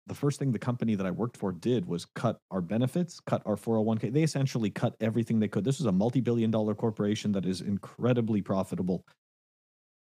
the 0.07 0.15
first 0.15 0.39
thing 0.39 0.53
the 0.53 0.59
company 0.59 0.95
that 0.95 1.07
I 1.07 1.11
worked 1.11 1.37
for 1.37 1.53
did 1.53 1.87
was 1.87 2.05
cut 2.05 2.39
our 2.51 2.61
benefits, 2.61 3.19
cut 3.21 3.43
our 3.45 3.57
401k. 3.57 4.13
They 4.13 4.23
essentially 4.23 4.71
cut 4.71 4.95
everything 5.01 5.41
they 5.41 5.49
could. 5.49 5.65
This 5.65 5.79
was 5.79 5.87
a 5.87 5.93
multi 5.93 6.21
billion 6.21 6.51
dollar 6.51 6.75
corporation 6.75 7.33
that 7.33 7.45
is 7.45 7.61
incredibly 7.61 8.41
profitable. 8.41 9.05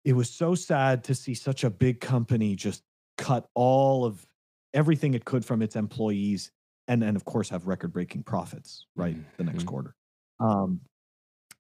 It 0.03 0.13
was 0.13 0.29
so 0.29 0.55
sad 0.55 1.03
to 1.05 1.15
see 1.15 1.33
such 1.33 1.63
a 1.63 1.69
big 1.69 2.01
company 2.01 2.55
just 2.55 2.83
cut 3.17 3.47
all 3.55 4.05
of 4.05 4.25
everything 4.73 5.13
it 5.13 5.25
could 5.25 5.43
from 5.45 5.61
its 5.61 5.75
employees 5.75 6.51
and, 6.89 7.03
and 7.03 7.15
of 7.17 7.25
course, 7.25 7.49
have 7.49 7.67
record 7.67 7.91
breaking 7.91 8.23
profits, 8.23 8.85
right? 8.95 9.15
The 9.37 9.43
next 9.43 9.63
Mhm. 9.63 9.67
quarter. 9.67 9.95
Um, 10.39 10.81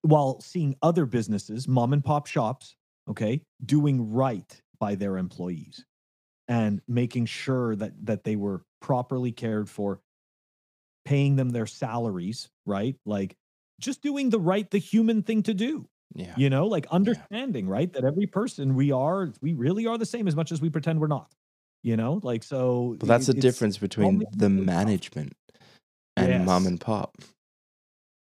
while 0.01 0.39
seeing 0.39 0.75
other 0.81 1.05
businesses, 1.05 1.67
mom 1.67 1.91
and 1.93 2.03
pop 2.03 2.27
shops, 2.27 2.75
okay, 3.09 3.41
doing 3.65 4.11
right 4.11 4.61
by 4.79 4.95
their 4.95 5.17
employees 5.17 5.85
and 6.47 6.81
making 6.87 7.25
sure 7.25 7.75
that 7.75 7.93
that 8.05 8.23
they 8.23 8.35
were 8.35 8.61
properly 8.81 9.31
cared 9.31 9.69
for 9.69 9.99
paying 11.05 11.35
them 11.35 11.49
their 11.49 11.65
salaries 11.65 12.49
right 12.65 12.95
like 13.05 13.35
just 13.79 14.01
doing 14.01 14.29
the 14.29 14.39
right 14.39 14.69
the 14.71 14.77
human 14.77 15.21
thing 15.23 15.41
to 15.43 15.53
do 15.53 15.87
Yeah. 16.13 16.33
you 16.37 16.49
know 16.49 16.67
like 16.67 16.85
understanding 16.87 17.67
right 17.67 17.91
that 17.93 18.03
every 18.03 18.27
person 18.27 18.75
we 18.75 18.91
are 18.91 19.31
we 19.41 19.53
really 19.53 19.87
are 19.87 19.97
the 19.97 20.05
same 20.05 20.27
as 20.27 20.35
much 20.35 20.51
as 20.51 20.61
we 20.61 20.69
pretend 20.69 20.99
we're 20.99 21.07
not 21.07 21.31
you 21.83 21.95
know 21.97 22.19
like 22.23 22.43
so 22.43 22.95
But 22.99 23.07
that's 23.07 23.29
it- 23.29 23.35
the 23.35 23.41
difference 23.41 23.77
between 23.77 24.23
the 24.35 24.49
me 24.49 24.57
feel 24.57 24.65
tough. 24.65 24.75
management 24.75 25.33
and 26.17 26.45
mom 26.45 26.65
and 26.67 26.79
pop. 26.81 27.15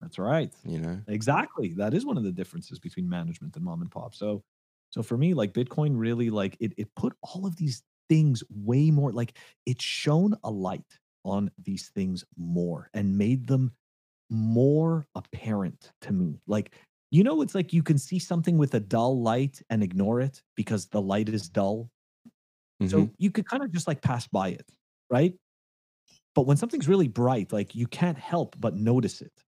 that's 0.01 0.18
right 0.18 0.53
You 0.64 0.79
know. 0.79 1.01
Exactly. 1.09 1.74
That 1.74 1.95
is 1.95 2.05
one 2.05 2.16
of 2.18 2.24
the 2.24 2.33
differences 2.33 2.79
between 2.79 3.09
management 3.09 3.57
and 3.57 3.64
mom 3.64 3.81
and 3.83 3.91
pop. 3.91 4.14
So 4.14 4.43
so 4.91 5.03
for 5.03 5.16
me, 5.18 5.35
like 5.35 5.53
Bitcoin 5.53 5.93
really 5.99 6.31
like 6.31 6.57
it 6.61 6.72
it 6.77 6.89
put 6.95 7.14
all 7.22 7.47
of 7.47 7.57
these 7.57 7.83
things 8.09 8.43
way 8.51 8.91
more 8.91 9.13
like 9.13 9.39
it 9.67 9.81
shone 9.83 10.35
a 10.45 10.51
light 10.51 10.99
on 11.25 11.51
these 11.59 11.89
things 11.91 12.25
more 12.37 12.89
and 12.95 13.19
made 13.19 13.49
them 13.49 13.73
more 14.31 15.07
apparent 15.15 15.93
to 16.03 16.13
me. 16.13 16.41
Like 16.47 16.75
you 17.13 17.25
know, 17.25 17.43
it's 17.43 17.55
like 17.55 17.73
you 17.73 17.83
can 17.85 17.99
see 17.99 18.19
something 18.19 18.59
with 18.59 18.75
a 18.75 18.81
dull 18.81 19.23
light 19.23 19.63
and 19.71 19.83
ignore 19.83 20.21
it 20.21 20.43
because 20.57 20.89
the 20.89 21.01
light 21.03 21.29
is 21.29 21.49
dull. 21.49 21.91
So 22.87 23.09
Mhm. 23.09 23.17
you 23.19 23.31
could 23.31 23.47
kind 23.49 23.63
of 23.63 23.73
just 23.73 23.87
like 23.89 24.03
pass 24.03 24.29
by 24.29 24.49
it, 24.51 24.71
right? 25.11 25.35
But 26.35 26.47
when 26.47 26.57
something's 26.57 26.89
really 26.89 27.09
bright, 27.09 27.53
like 27.53 27.75
you 27.75 27.87
can't 27.87 28.19
help 28.19 28.57
but 28.61 28.75
notice 28.77 29.23
it. 29.23 29.45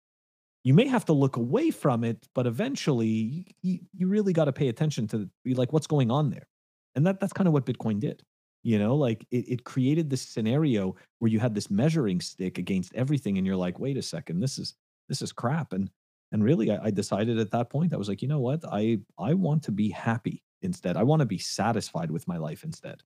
You 0.63 0.73
may 0.73 0.87
have 0.87 1.05
to 1.05 1.13
look 1.13 1.37
away 1.37 1.71
from 1.71 2.03
it, 2.03 2.27
but 2.35 2.47
eventually 2.47 3.47
you, 3.61 3.79
you 3.93 4.07
really 4.07 4.33
got 4.33 4.45
to 4.45 4.53
pay 4.53 4.69
attention 4.69 5.07
to 5.09 5.29
be 5.43 5.55
like 5.55 5.73
what's 5.73 5.87
going 5.87 6.11
on 6.11 6.29
there. 6.31 6.47
And 6.95 7.07
that 7.07 7.19
that's 7.19 7.33
kind 7.33 7.47
of 7.47 7.53
what 7.53 7.65
Bitcoin 7.65 7.99
did. 7.99 8.23
You 8.67 8.79
know, 8.79 8.95
like 8.95 9.25
it, 9.31 9.45
it 9.47 9.63
created 9.63 10.09
this 10.09 10.21
scenario 10.21 10.97
where 11.19 11.31
you 11.31 11.39
had 11.39 11.55
this 11.55 11.71
measuring 11.71 12.19
stick 12.19 12.57
against 12.57 12.93
everything, 12.95 13.37
and 13.37 13.47
you're 13.47 13.55
like, 13.55 13.79
wait 13.79 13.95
a 13.95 14.01
second, 14.01 14.41
this 14.41 14.59
is 14.59 14.73
this 15.07 15.21
is 15.21 15.31
crap. 15.31 15.71
And 15.71 15.89
and 16.33 16.43
really 16.43 16.69
I, 16.69 16.87
I 16.87 16.91
decided 16.91 17.39
at 17.39 17.51
that 17.51 17.69
point, 17.69 17.93
I 17.93 17.95
was 17.95 18.09
like, 18.09 18.21
you 18.21 18.27
know 18.27 18.41
what? 18.41 18.65
I 18.69 18.99
I 19.17 19.35
want 19.35 19.63
to 19.63 19.71
be 19.71 19.89
happy 19.89 20.43
instead. 20.61 20.97
I 20.97 21.03
want 21.03 21.21
to 21.21 21.25
be 21.25 21.37
satisfied 21.37 22.11
with 22.11 22.27
my 22.27 22.35
life 22.35 22.65
instead. 22.65 23.03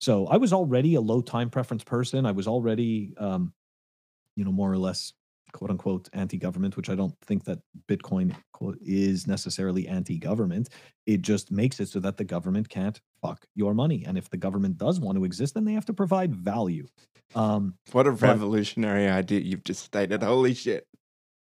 So 0.00 0.26
I 0.26 0.38
was 0.38 0.54
already 0.54 0.94
a 0.94 1.02
low 1.02 1.20
time 1.20 1.50
preference 1.50 1.84
person. 1.84 2.24
I 2.24 2.32
was 2.32 2.48
already, 2.48 3.12
um, 3.18 3.52
you 4.36 4.44
know, 4.46 4.52
more 4.52 4.72
or 4.72 4.78
less 4.78 5.12
quote 5.54 5.70
unquote 5.70 6.08
anti 6.12 6.36
government, 6.36 6.76
which 6.76 6.90
I 6.90 6.94
don't 6.94 7.14
think 7.22 7.44
that 7.44 7.60
Bitcoin 7.88 8.34
quote, 8.52 8.76
is 8.82 9.26
necessarily 9.26 9.88
anti 9.88 10.18
government. 10.18 10.68
It 11.06 11.22
just 11.22 11.50
makes 11.50 11.80
it 11.80 11.88
so 11.88 12.00
that 12.00 12.18
the 12.18 12.24
government 12.24 12.68
can't 12.68 13.00
fuck 13.22 13.46
your 13.54 13.72
money. 13.72 14.04
And 14.06 14.18
if 14.18 14.28
the 14.28 14.36
government 14.36 14.76
does 14.76 15.00
want 15.00 15.16
to 15.16 15.24
exist, 15.24 15.54
then 15.54 15.64
they 15.64 15.72
have 15.72 15.86
to 15.86 15.94
provide 15.94 16.34
value. 16.34 16.86
Um, 17.34 17.74
What 17.92 18.06
a 18.06 18.10
But- 18.12 18.20
revolutionary 18.22 19.08
idea 19.08 19.40
you've 19.40 19.64
just 19.64 19.82
stated. 19.84 20.22
Holy 20.22 20.52
shit. 20.54 20.86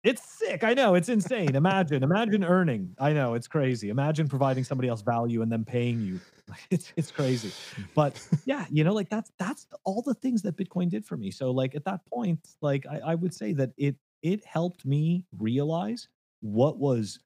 It's 0.03 0.23
sick. 0.39 0.63
I 0.63 0.73
know. 0.73 0.95
It's 0.95 1.09
insane. 1.09 1.55
Imagine, 1.55 2.01
imagine 2.01 2.43
earning. 2.45 2.95
I 2.97 3.11
know 3.13 3.33
it's 3.33 3.47
crazy. 3.47 3.89
Imagine 3.89 4.27
providing 4.29 4.63
somebody 4.63 4.87
else 4.87 5.01
value 5.01 5.41
and 5.41 5.51
them 5.51 5.65
paying 5.65 5.99
you. 5.99 6.19
It's 6.69 6.93
it's 6.95 7.11
crazy. 7.11 7.49
Mm. 7.49 7.87
But 7.93 8.27
yeah, 8.45 8.65
you 8.69 8.83
know, 8.83 8.93
like 8.93 9.09
that's 9.09 9.31
that's 9.37 9.67
all 9.83 10.01
the 10.01 10.13
things 10.13 10.41
that 10.43 10.57
Bitcoin 10.57 10.89
did 10.89 11.05
for 11.05 11.17
me. 11.17 11.31
So 11.31 11.51
like 11.51 11.75
at 11.75 11.85
that 11.85 12.05
point, 12.05 12.39
like 12.61 12.85
I, 12.89 12.99
I 13.11 13.15
would 13.15 13.33
say 13.33 13.53
that 13.53 13.71
it 13.77 13.95
it 14.21 14.45
helped 14.45 14.85
me 14.85 15.25
realize 15.37 16.07
what 16.41 16.77
was 16.77 17.19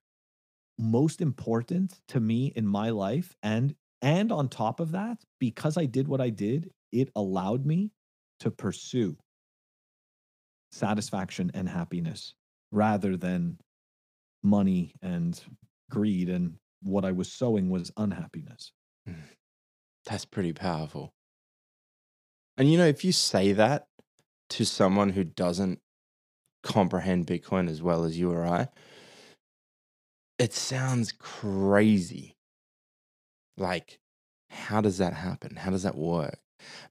most 0.78 1.22
important 1.22 2.00
to 2.10 2.20
me 2.20 2.54
in 2.56 2.66
my 2.66 2.90
life. 2.90 3.36
And 3.44 3.76
and 4.02 4.32
on 4.32 4.50
top 4.50 4.80
of 4.80 4.92
that, 4.92 5.20
because 5.40 5.78
I 5.78 5.86
did 5.86 6.08
what 6.08 6.22
I 6.22 6.30
did, 6.30 6.72
it 6.92 7.10
allowed 7.16 7.66
me 7.66 7.92
to 8.40 8.50
pursue 8.50 9.16
satisfaction 10.72 11.52
and 11.54 11.70
happiness 11.70 12.34
rather 12.72 13.16
than 13.18 13.58
money 14.44 14.96
and 15.02 15.40
greed 15.92 16.30
and 16.30 16.56
what 16.82 17.06
I 17.06 17.12
was 17.12 17.32
sowing 17.32 17.70
was 17.70 17.92
unhappiness. 17.98 18.72
That's 20.06 20.26
pretty 20.26 20.54
powerful. 20.54 21.14
And 22.58 22.72
you 22.72 22.78
know, 22.78 22.86
if 22.86 23.04
you 23.04 23.12
say 23.12 23.54
that 23.54 23.88
to 24.52 24.66
someone 24.66 25.10
who 25.10 25.24
doesn't 25.24 25.80
comprehend 26.64 27.28
Bitcoin 27.28 27.70
as 27.70 27.82
well 27.82 28.04
as 28.04 28.20
you 28.20 28.32
or 28.32 28.46
I, 28.46 28.68
it 30.38 30.54
sounds 30.54 31.12
crazy. 31.12 32.36
Like, 33.58 34.00
how 34.50 34.82
does 34.82 34.98
that 34.98 35.14
happen? 35.14 35.56
How 35.58 35.72
does 35.72 35.84
that 35.84 35.96
work? 35.96 36.40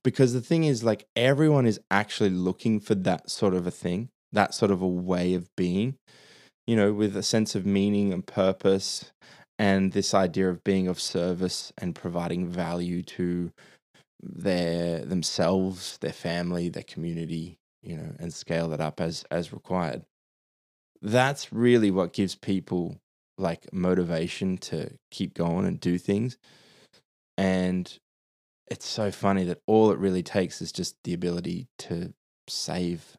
Because 0.03 0.33
the 0.33 0.41
thing 0.41 0.65
is, 0.65 0.83
like, 0.83 1.07
everyone 1.15 1.67
is 1.67 1.81
actually 1.91 2.31
looking 2.31 2.81
for 2.81 2.95
that 2.97 3.31
sort 3.31 3.55
of 3.55 3.67
a 3.67 3.71
thing, 3.71 4.09
that 4.33 4.55
sort 4.55 4.71
of 4.71 4.83
a 4.83 4.89
way 4.89 5.35
of 5.35 5.49
being, 5.57 5.97
you 6.67 6.77
know, 6.77 6.93
with 6.93 7.17
a 7.17 7.23
sense 7.23 7.55
of 7.55 7.67
meaning 7.67 8.13
and 8.13 8.27
purpose 8.27 9.13
and 9.61 9.93
this 9.93 10.15
idea 10.15 10.49
of 10.49 10.65
being 10.65 10.89
of 10.89 10.99
service 10.99 11.71
and 11.77 11.95
providing 11.95 12.49
value 12.49 13.03
to 13.03 13.53
their 14.23 15.05
themselves, 15.05 15.99
their 15.99 16.15
family, 16.15 16.71
their 16.71 16.83
community, 16.83 17.59
you 17.83 17.95
know, 17.95 18.15
and 18.19 18.33
scale 18.33 18.71
that 18.71 18.81
up 18.81 19.03
as 19.03 19.23
as 19.31 19.53
required. 19.53 20.03
That's 21.03 21.53
really 21.53 21.91
what 21.91 22.15
gives 22.15 22.35
people 22.35 22.97
like 23.37 23.71
motivation 23.71 24.57
to 24.57 24.95
keep 25.11 25.35
going 25.35 25.67
and 25.67 25.79
do 25.79 25.99
things. 25.99 26.39
And 27.37 27.93
it's 28.67 28.87
so 28.87 29.11
funny 29.11 29.45
that 29.45 29.61
all 29.67 29.91
it 29.91 29.99
really 29.99 30.23
takes 30.23 30.63
is 30.63 30.73
just 30.73 30.97
the 31.05 31.13
ability 31.13 31.69
to 31.81 32.15
save 32.49 33.19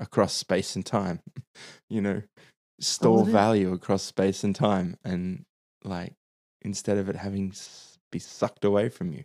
across 0.00 0.32
space 0.32 0.74
and 0.74 0.86
time, 0.86 1.20
you 1.90 2.00
know, 2.00 2.22
store 2.80 3.26
value 3.26 3.74
across 3.74 4.02
space 4.02 4.42
and 4.42 4.56
time. 4.56 4.96
And 5.04 5.44
like, 5.86 6.14
instead 6.62 6.98
of 6.98 7.08
it 7.08 7.16
having 7.16 7.52
be 8.10 8.18
sucked 8.18 8.64
away 8.64 8.88
from 8.88 9.12
you, 9.12 9.24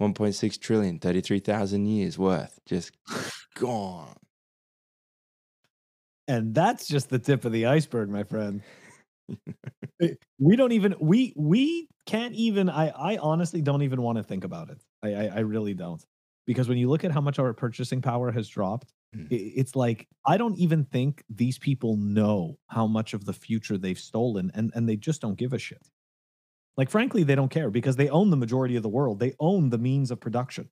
1.6 0.00 0.60
trillion, 0.60 0.98
33,000 0.98 1.86
years 1.86 2.18
worth, 2.18 2.58
just 2.66 2.92
gone. 3.54 4.16
And 6.28 6.54
that's 6.54 6.86
just 6.88 7.08
the 7.08 7.18
tip 7.18 7.44
of 7.44 7.52
the 7.52 7.66
iceberg, 7.66 8.08
my 8.10 8.24
friend. 8.24 8.62
Eh, 10.02 10.14
we 10.38 10.56
don't 10.56 10.72
even 10.72 10.94
we 11.00 11.32
we 11.36 11.88
can't 12.04 12.34
even 12.34 12.68
I 12.68 12.88
I 12.90 13.16
honestly 13.16 13.62
don't 13.62 13.82
even 13.82 14.02
want 14.02 14.18
to 14.18 14.22
think 14.22 14.44
about 14.44 14.70
it. 14.70 14.78
I 15.02 15.14
I, 15.14 15.24
I 15.36 15.38
really 15.40 15.74
don't. 15.74 16.04
Because 16.46 16.68
when 16.68 16.78
you 16.78 16.88
look 16.90 17.04
at 17.04 17.12
how 17.12 17.20
much 17.22 17.38
our 17.38 17.52
purchasing 17.54 18.02
power 18.02 18.30
has 18.30 18.48
dropped, 18.48 18.92
Mm. 19.16 19.26
it's 19.30 19.74
like 19.74 20.06
I 20.26 20.36
don't 20.36 20.58
even 20.58 20.84
think 20.84 21.22
these 21.30 21.58
people 21.58 21.96
know 21.96 22.58
how 22.68 22.86
much 22.86 23.14
of 23.14 23.24
the 23.24 23.32
future 23.32 23.78
they've 23.78 23.98
stolen 23.98 24.50
and 24.54 24.70
and 24.74 24.88
they 24.88 24.96
just 24.96 25.20
don't 25.20 25.36
give 25.38 25.52
a 25.52 25.58
shit. 25.58 25.88
Like 26.76 26.90
frankly, 26.90 27.22
they 27.22 27.34
don't 27.34 27.48
care 27.50 27.70
because 27.70 27.96
they 27.96 28.08
own 28.10 28.30
the 28.30 28.36
majority 28.36 28.76
of 28.76 28.82
the 28.82 28.88
world. 28.88 29.18
They 29.20 29.32
own 29.40 29.70
the 29.70 29.78
means 29.78 30.10
of 30.10 30.20
production. 30.20 30.68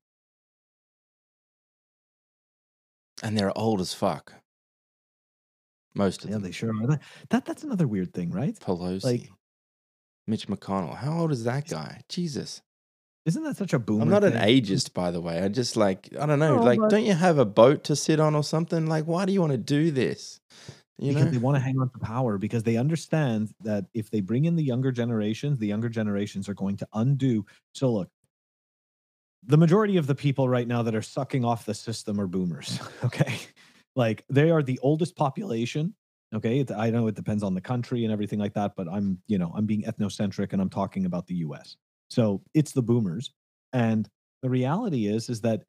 And 3.23 3.39
they're 3.39 3.57
old 3.57 3.81
as 3.81 3.95
fuck. 3.95 4.35
Most 5.95 6.25
of 6.25 6.31
Yeah, 6.31 6.35
them. 6.37 6.43
they 6.43 6.51
sure 6.51 6.71
are. 6.71 6.87
That, 6.89 7.01
that 7.31 7.45
that's 7.45 7.63
another 7.63 7.87
weird 7.87 8.13
thing, 8.13 8.31
right? 8.31 8.55
Pelosi, 8.59 9.05
like- 9.05 9.31
Mitch 10.27 10.49
McConnell. 10.49 10.97
How 10.97 11.21
old 11.21 11.33
is 11.33 11.45
that 11.45 11.69
guy? 11.69 12.01
Jesus. 12.09 12.61
Isn't 13.27 13.43
that 13.45 13.57
such 13.57 13.73
a 13.73 13.79
boomer? 13.79 14.03
I'm 14.03 14.11
not 14.11 14.25
an 14.25 14.33
thing? 14.35 14.63
ageist, 14.63 14.93
by 14.93 15.11
the 15.11 15.21
way. 15.21 15.41
I 15.41 15.49
just 15.49 15.77
like 15.77 16.11
I 16.19 16.27
don't 16.27 16.39
know. 16.39 16.57
No, 16.57 16.63
like, 16.63 16.79
but- 16.79 16.91
don't 16.91 17.05
you 17.05 17.15
have 17.15 17.39
a 17.39 17.45
boat 17.45 17.85
to 17.85 17.97
sit 17.97 18.21
on 18.21 18.35
or 18.35 18.45
something? 18.45 18.87
Like, 18.87 19.05
why 19.07 19.25
do 19.25 19.33
you 19.33 19.41
want 19.41 19.53
to 19.53 19.59
do 19.59 19.91
this? 19.91 20.41
You 20.99 21.09
because 21.09 21.25
know, 21.25 21.31
they 21.33 21.39
want 21.39 21.57
to 21.57 21.61
hang 21.61 21.79
on 21.81 21.91
to 21.91 21.99
power 21.99 22.39
because 22.39 22.63
they 22.63 22.77
understand 22.77 23.53
that 23.63 23.87
if 23.95 24.11
they 24.11 24.21
bring 24.21 24.45
in 24.45 24.55
the 24.55 24.63
younger 24.63 24.93
generations, 24.93 25.59
the 25.59 25.67
younger 25.67 25.89
generations 25.89 26.49
are 26.49 26.55
going 26.55 26.77
to 26.77 26.89
undo. 26.95 27.45
So 27.73 27.93
look, 27.93 28.09
the 29.43 29.57
majority 29.59 29.97
of 29.97 30.07
the 30.07 30.15
people 30.15 30.49
right 30.49 30.69
now 30.69 30.83
that 30.83 30.95
are 30.95 31.03
sucking 31.03 31.45
off 31.45 31.67
the 31.67 31.75
system 31.75 32.21
are 32.21 32.27
boomers. 32.27 32.79
Okay, 33.05 33.39
like 33.97 34.25
they 34.29 34.51
are 34.51 34.63
the 34.63 34.79
oldest 34.83 35.17
population. 35.17 35.95
Okay, 36.35 36.61
it, 36.61 36.71
I 36.71 36.91
know 36.91 37.07
it 37.07 37.15
depends 37.15 37.43
on 37.43 37.55
the 37.55 37.61
country 37.61 38.05
and 38.05 38.13
everything 38.13 38.39
like 38.39 38.55
that, 38.55 38.75
but 38.77 38.87
I'm 38.89 39.19
you 39.27 39.39
know 39.39 39.53
I'm 39.57 39.67
being 39.67 39.83
ethnocentric 39.83 40.53
and 40.53 40.63
I'm 40.63 40.71
talking 40.71 41.07
about 41.07 41.27
the 41.27 41.37
U.S. 41.37 41.77
So 42.15 42.43
it's 42.55 42.73
the 42.73 42.83
boomers, 42.83 43.33
and 43.73 44.09
the 44.43 44.49
reality 44.49 45.07
is 45.07 45.29
is 45.29 45.41
that 45.41 45.65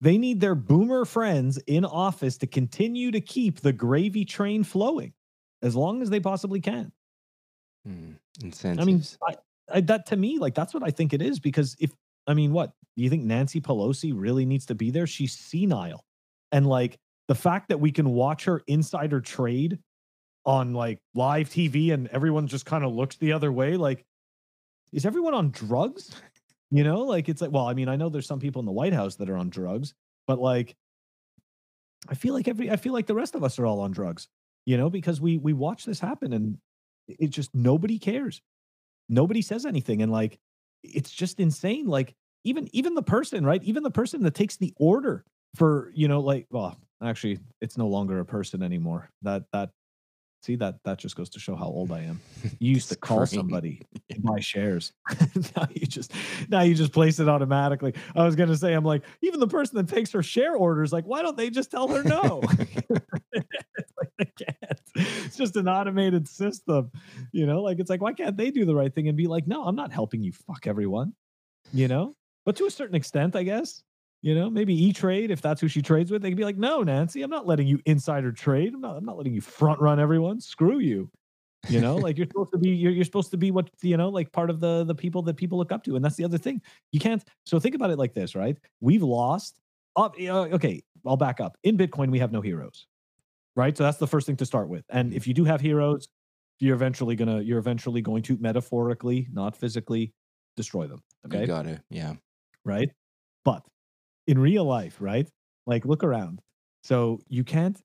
they 0.00 0.18
need 0.18 0.40
their 0.40 0.56
boomer 0.56 1.04
friends 1.04 1.58
in 1.66 1.84
office 1.84 2.36
to 2.38 2.46
continue 2.46 3.10
to 3.12 3.20
keep 3.20 3.60
the 3.60 3.72
gravy 3.72 4.24
train 4.24 4.64
flowing 4.64 5.12
as 5.62 5.74
long 5.76 6.02
as 6.02 6.10
they 6.10 6.20
possibly 6.20 6.60
can. 6.60 6.92
Incentives. 8.42 8.82
I 8.82 8.84
mean, 8.84 9.02
I, 9.70 9.76
I, 9.78 9.80
that 9.82 10.06
to 10.06 10.16
me, 10.16 10.38
like 10.38 10.54
that's 10.54 10.74
what 10.74 10.82
I 10.82 10.90
think 10.90 11.12
it 11.12 11.22
is. 11.22 11.38
Because 11.38 11.76
if 11.78 11.92
I 12.26 12.34
mean, 12.34 12.52
what 12.52 12.72
do 12.96 13.04
you 13.04 13.08
think 13.10 13.22
Nancy 13.22 13.60
Pelosi 13.60 14.12
really 14.14 14.44
needs 14.44 14.66
to 14.66 14.74
be 14.74 14.90
there? 14.90 15.06
She's 15.06 15.38
senile, 15.38 16.04
and 16.50 16.66
like 16.66 16.98
the 17.28 17.36
fact 17.36 17.68
that 17.68 17.78
we 17.78 17.92
can 17.92 18.10
watch 18.10 18.44
her 18.44 18.60
insider 18.66 19.20
trade 19.20 19.78
on 20.44 20.74
like 20.74 20.98
live 21.14 21.48
TV 21.48 21.92
and 21.92 22.08
everyone 22.08 22.48
just 22.48 22.66
kind 22.66 22.84
of 22.84 22.92
looks 22.92 23.16
the 23.16 23.32
other 23.32 23.52
way, 23.52 23.76
like 23.76 24.04
is 24.92 25.06
everyone 25.06 25.34
on 25.34 25.50
drugs? 25.50 26.10
You 26.70 26.82
know, 26.82 27.02
like 27.02 27.28
it's 27.28 27.40
like, 27.40 27.52
well, 27.52 27.68
I 27.68 27.74
mean, 27.74 27.88
I 27.88 27.96
know 27.96 28.08
there's 28.08 28.26
some 28.26 28.40
people 28.40 28.60
in 28.60 28.66
the 28.66 28.72
White 28.72 28.92
House 28.92 29.14
that 29.16 29.30
are 29.30 29.36
on 29.36 29.50
drugs, 29.50 29.94
but 30.26 30.40
like, 30.40 30.74
I 32.08 32.14
feel 32.14 32.34
like 32.34 32.48
every, 32.48 32.70
I 32.70 32.76
feel 32.76 32.92
like 32.92 33.06
the 33.06 33.14
rest 33.14 33.34
of 33.34 33.44
us 33.44 33.58
are 33.58 33.66
all 33.66 33.80
on 33.80 33.92
drugs, 33.92 34.28
you 34.64 34.76
know, 34.76 34.90
because 34.90 35.20
we 35.20 35.38
we 35.38 35.52
watch 35.52 35.84
this 35.84 36.00
happen 36.00 36.32
and 36.32 36.58
it 37.06 37.30
just 37.30 37.54
nobody 37.54 37.98
cares, 37.98 38.42
nobody 39.08 39.42
says 39.42 39.64
anything, 39.64 40.02
and 40.02 40.10
like, 40.10 40.38
it's 40.82 41.10
just 41.10 41.38
insane. 41.38 41.86
Like 41.86 42.14
even 42.44 42.68
even 42.72 42.94
the 42.94 43.02
person, 43.02 43.44
right? 43.44 43.62
Even 43.62 43.82
the 43.82 43.90
person 43.90 44.22
that 44.24 44.34
takes 44.34 44.56
the 44.56 44.72
order 44.76 45.24
for, 45.54 45.92
you 45.94 46.08
know, 46.08 46.20
like, 46.20 46.46
well, 46.50 46.76
actually, 47.02 47.38
it's 47.60 47.76
no 47.76 47.88
longer 47.88 48.18
a 48.18 48.24
person 48.24 48.62
anymore. 48.62 49.10
That 49.22 49.44
that 49.52 49.70
see 50.42 50.56
that 50.56 50.76
that 50.84 50.98
just 50.98 51.16
goes 51.16 51.28
to 51.30 51.40
show 51.40 51.56
how 51.56 51.66
old 51.66 51.92
I 51.92 52.00
am. 52.02 52.20
You 52.58 52.72
used 52.72 52.88
to 52.90 52.96
call 52.96 53.26
Screen. 53.26 53.40
somebody 53.40 53.82
to 54.10 54.20
buy 54.20 54.40
shares. 54.40 54.92
now 55.56 55.66
you 55.74 55.86
just 55.86 56.12
now 56.48 56.62
you 56.62 56.74
just 56.74 56.92
place 56.92 57.18
it 57.18 57.28
automatically. 57.28 57.94
I 58.14 58.24
was 58.24 58.36
gonna 58.36 58.56
say, 58.56 58.72
I'm 58.72 58.84
like, 58.84 59.02
even 59.22 59.40
the 59.40 59.48
person 59.48 59.76
that 59.76 59.88
takes 59.88 60.12
her 60.12 60.22
share 60.22 60.54
orders, 60.54 60.92
like, 60.92 61.04
why 61.04 61.22
don't 61.22 61.36
they 61.36 61.50
just 61.50 61.70
tell 61.70 61.88
her 61.88 62.02
no? 62.02 62.40
it's 62.42 62.90
like 63.98 64.12
they 64.18 64.32
can't. 64.44 64.80
It's 65.26 65.36
just 65.36 65.56
an 65.56 65.68
automated 65.68 66.28
system, 66.28 66.90
you 67.32 67.46
know. 67.46 67.62
Like 67.62 67.78
it's 67.80 67.90
like, 67.90 68.00
why 68.00 68.12
can't 68.12 68.36
they 68.36 68.50
do 68.50 68.64
the 68.64 68.74
right 68.74 68.94
thing 68.94 69.08
and 69.08 69.16
be 69.16 69.26
like, 69.26 69.46
no, 69.46 69.64
I'm 69.64 69.76
not 69.76 69.92
helping 69.92 70.22
you 70.22 70.32
fuck 70.32 70.66
everyone, 70.66 71.12
you 71.72 71.88
know? 71.88 72.14
But 72.44 72.56
to 72.56 72.66
a 72.66 72.70
certain 72.70 72.94
extent, 72.94 73.34
I 73.36 73.42
guess. 73.42 73.82
You 74.26 74.34
know, 74.34 74.50
maybe 74.50 74.74
E 74.74 74.92
Trade, 74.92 75.30
if 75.30 75.40
that's 75.40 75.60
who 75.60 75.68
she 75.68 75.80
trades 75.80 76.10
with, 76.10 76.20
they 76.20 76.30
could 76.30 76.36
be 76.36 76.42
like, 76.42 76.56
no, 76.56 76.82
Nancy, 76.82 77.22
I'm 77.22 77.30
not 77.30 77.46
letting 77.46 77.68
you 77.68 77.78
insider 77.86 78.32
trade. 78.32 78.74
I'm 78.74 78.80
not, 78.80 78.96
I'm 78.96 79.04
not 79.04 79.16
letting 79.16 79.32
you 79.32 79.40
front 79.40 79.80
run 79.80 80.00
everyone. 80.00 80.40
Screw 80.40 80.80
you. 80.80 81.08
You 81.68 81.80
know, 81.80 81.94
like 81.94 82.18
you're 82.18 82.26
supposed 82.26 82.50
to 82.50 82.58
be, 82.58 82.70
you're, 82.70 82.90
you're 82.90 83.04
supposed 83.04 83.30
to 83.30 83.36
be 83.36 83.52
what, 83.52 83.70
you 83.82 83.96
know, 83.96 84.08
like 84.08 84.32
part 84.32 84.50
of 84.50 84.58
the 84.58 84.82
the 84.82 84.96
people 84.96 85.22
that 85.22 85.36
people 85.36 85.58
look 85.58 85.70
up 85.70 85.84
to. 85.84 85.94
And 85.94 86.04
that's 86.04 86.16
the 86.16 86.24
other 86.24 86.38
thing. 86.38 86.60
You 86.90 86.98
can't. 86.98 87.22
So 87.44 87.60
think 87.60 87.76
about 87.76 87.90
it 87.90 87.98
like 87.98 88.14
this, 88.14 88.34
right? 88.34 88.56
We've 88.80 89.04
lost. 89.04 89.60
Uh, 89.94 90.10
okay, 90.26 90.82
I'll 91.06 91.16
back 91.16 91.38
up. 91.38 91.56
In 91.62 91.78
Bitcoin, 91.78 92.10
we 92.10 92.18
have 92.18 92.32
no 92.32 92.40
heroes, 92.40 92.88
right? 93.54 93.76
So 93.76 93.84
that's 93.84 93.98
the 93.98 94.08
first 94.08 94.26
thing 94.26 94.36
to 94.38 94.44
start 94.44 94.68
with. 94.68 94.84
And 94.88 95.12
if 95.12 95.28
you 95.28 95.34
do 95.34 95.44
have 95.44 95.60
heroes, 95.60 96.08
you're 96.58 96.74
eventually 96.74 97.14
gonna, 97.14 97.42
you're 97.42 97.60
eventually 97.60 98.02
going 98.02 98.24
to 98.24 98.36
metaphorically, 98.38 99.28
not 99.32 99.54
physically, 99.54 100.12
destroy 100.56 100.88
them. 100.88 101.00
Okay 101.26 101.42
you 101.42 101.46
got 101.46 101.62
to, 101.62 101.80
yeah. 101.90 102.14
right? 102.64 102.90
But 103.44 103.62
in 104.26 104.38
real 104.38 104.64
life, 104.64 104.96
right? 105.00 105.28
Like 105.66 105.84
look 105.84 106.04
around. 106.04 106.40
So 106.82 107.20
you 107.28 107.44
can't 107.44 107.80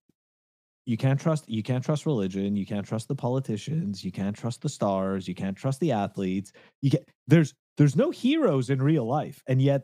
you 0.85 0.97
can't 0.97 1.19
trust 1.19 1.47
you 1.49 1.63
can't 1.63 1.83
trust 1.83 2.05
religion, 2.05 2.55
you 2.55 2.65
can't 2.65 2.85
trust 2.85 3.07
the 3.07 3.15
politicians, 3.15 4.03
you 4.03 4.11
can't 4.11 4.35
trust 4.35 4.61
the 4.61 4.69
stars, 4.69 5.27
you 5.27 5.35
can't 5.35 5.57
trust 5.57 5.79
the 5.79 5.91
athletes. 5.91 6.51
You 6.81 6.91
get 6.91 7.07
there's 7.27 7.53
there's 7.77 7.95
no 7.95 8.11
heroes 8.11 8.69
in 8.69 8.81
real 8.81 9.05
life. 9.05 9.41
And 9.47 9.61
yet 9.61 9.83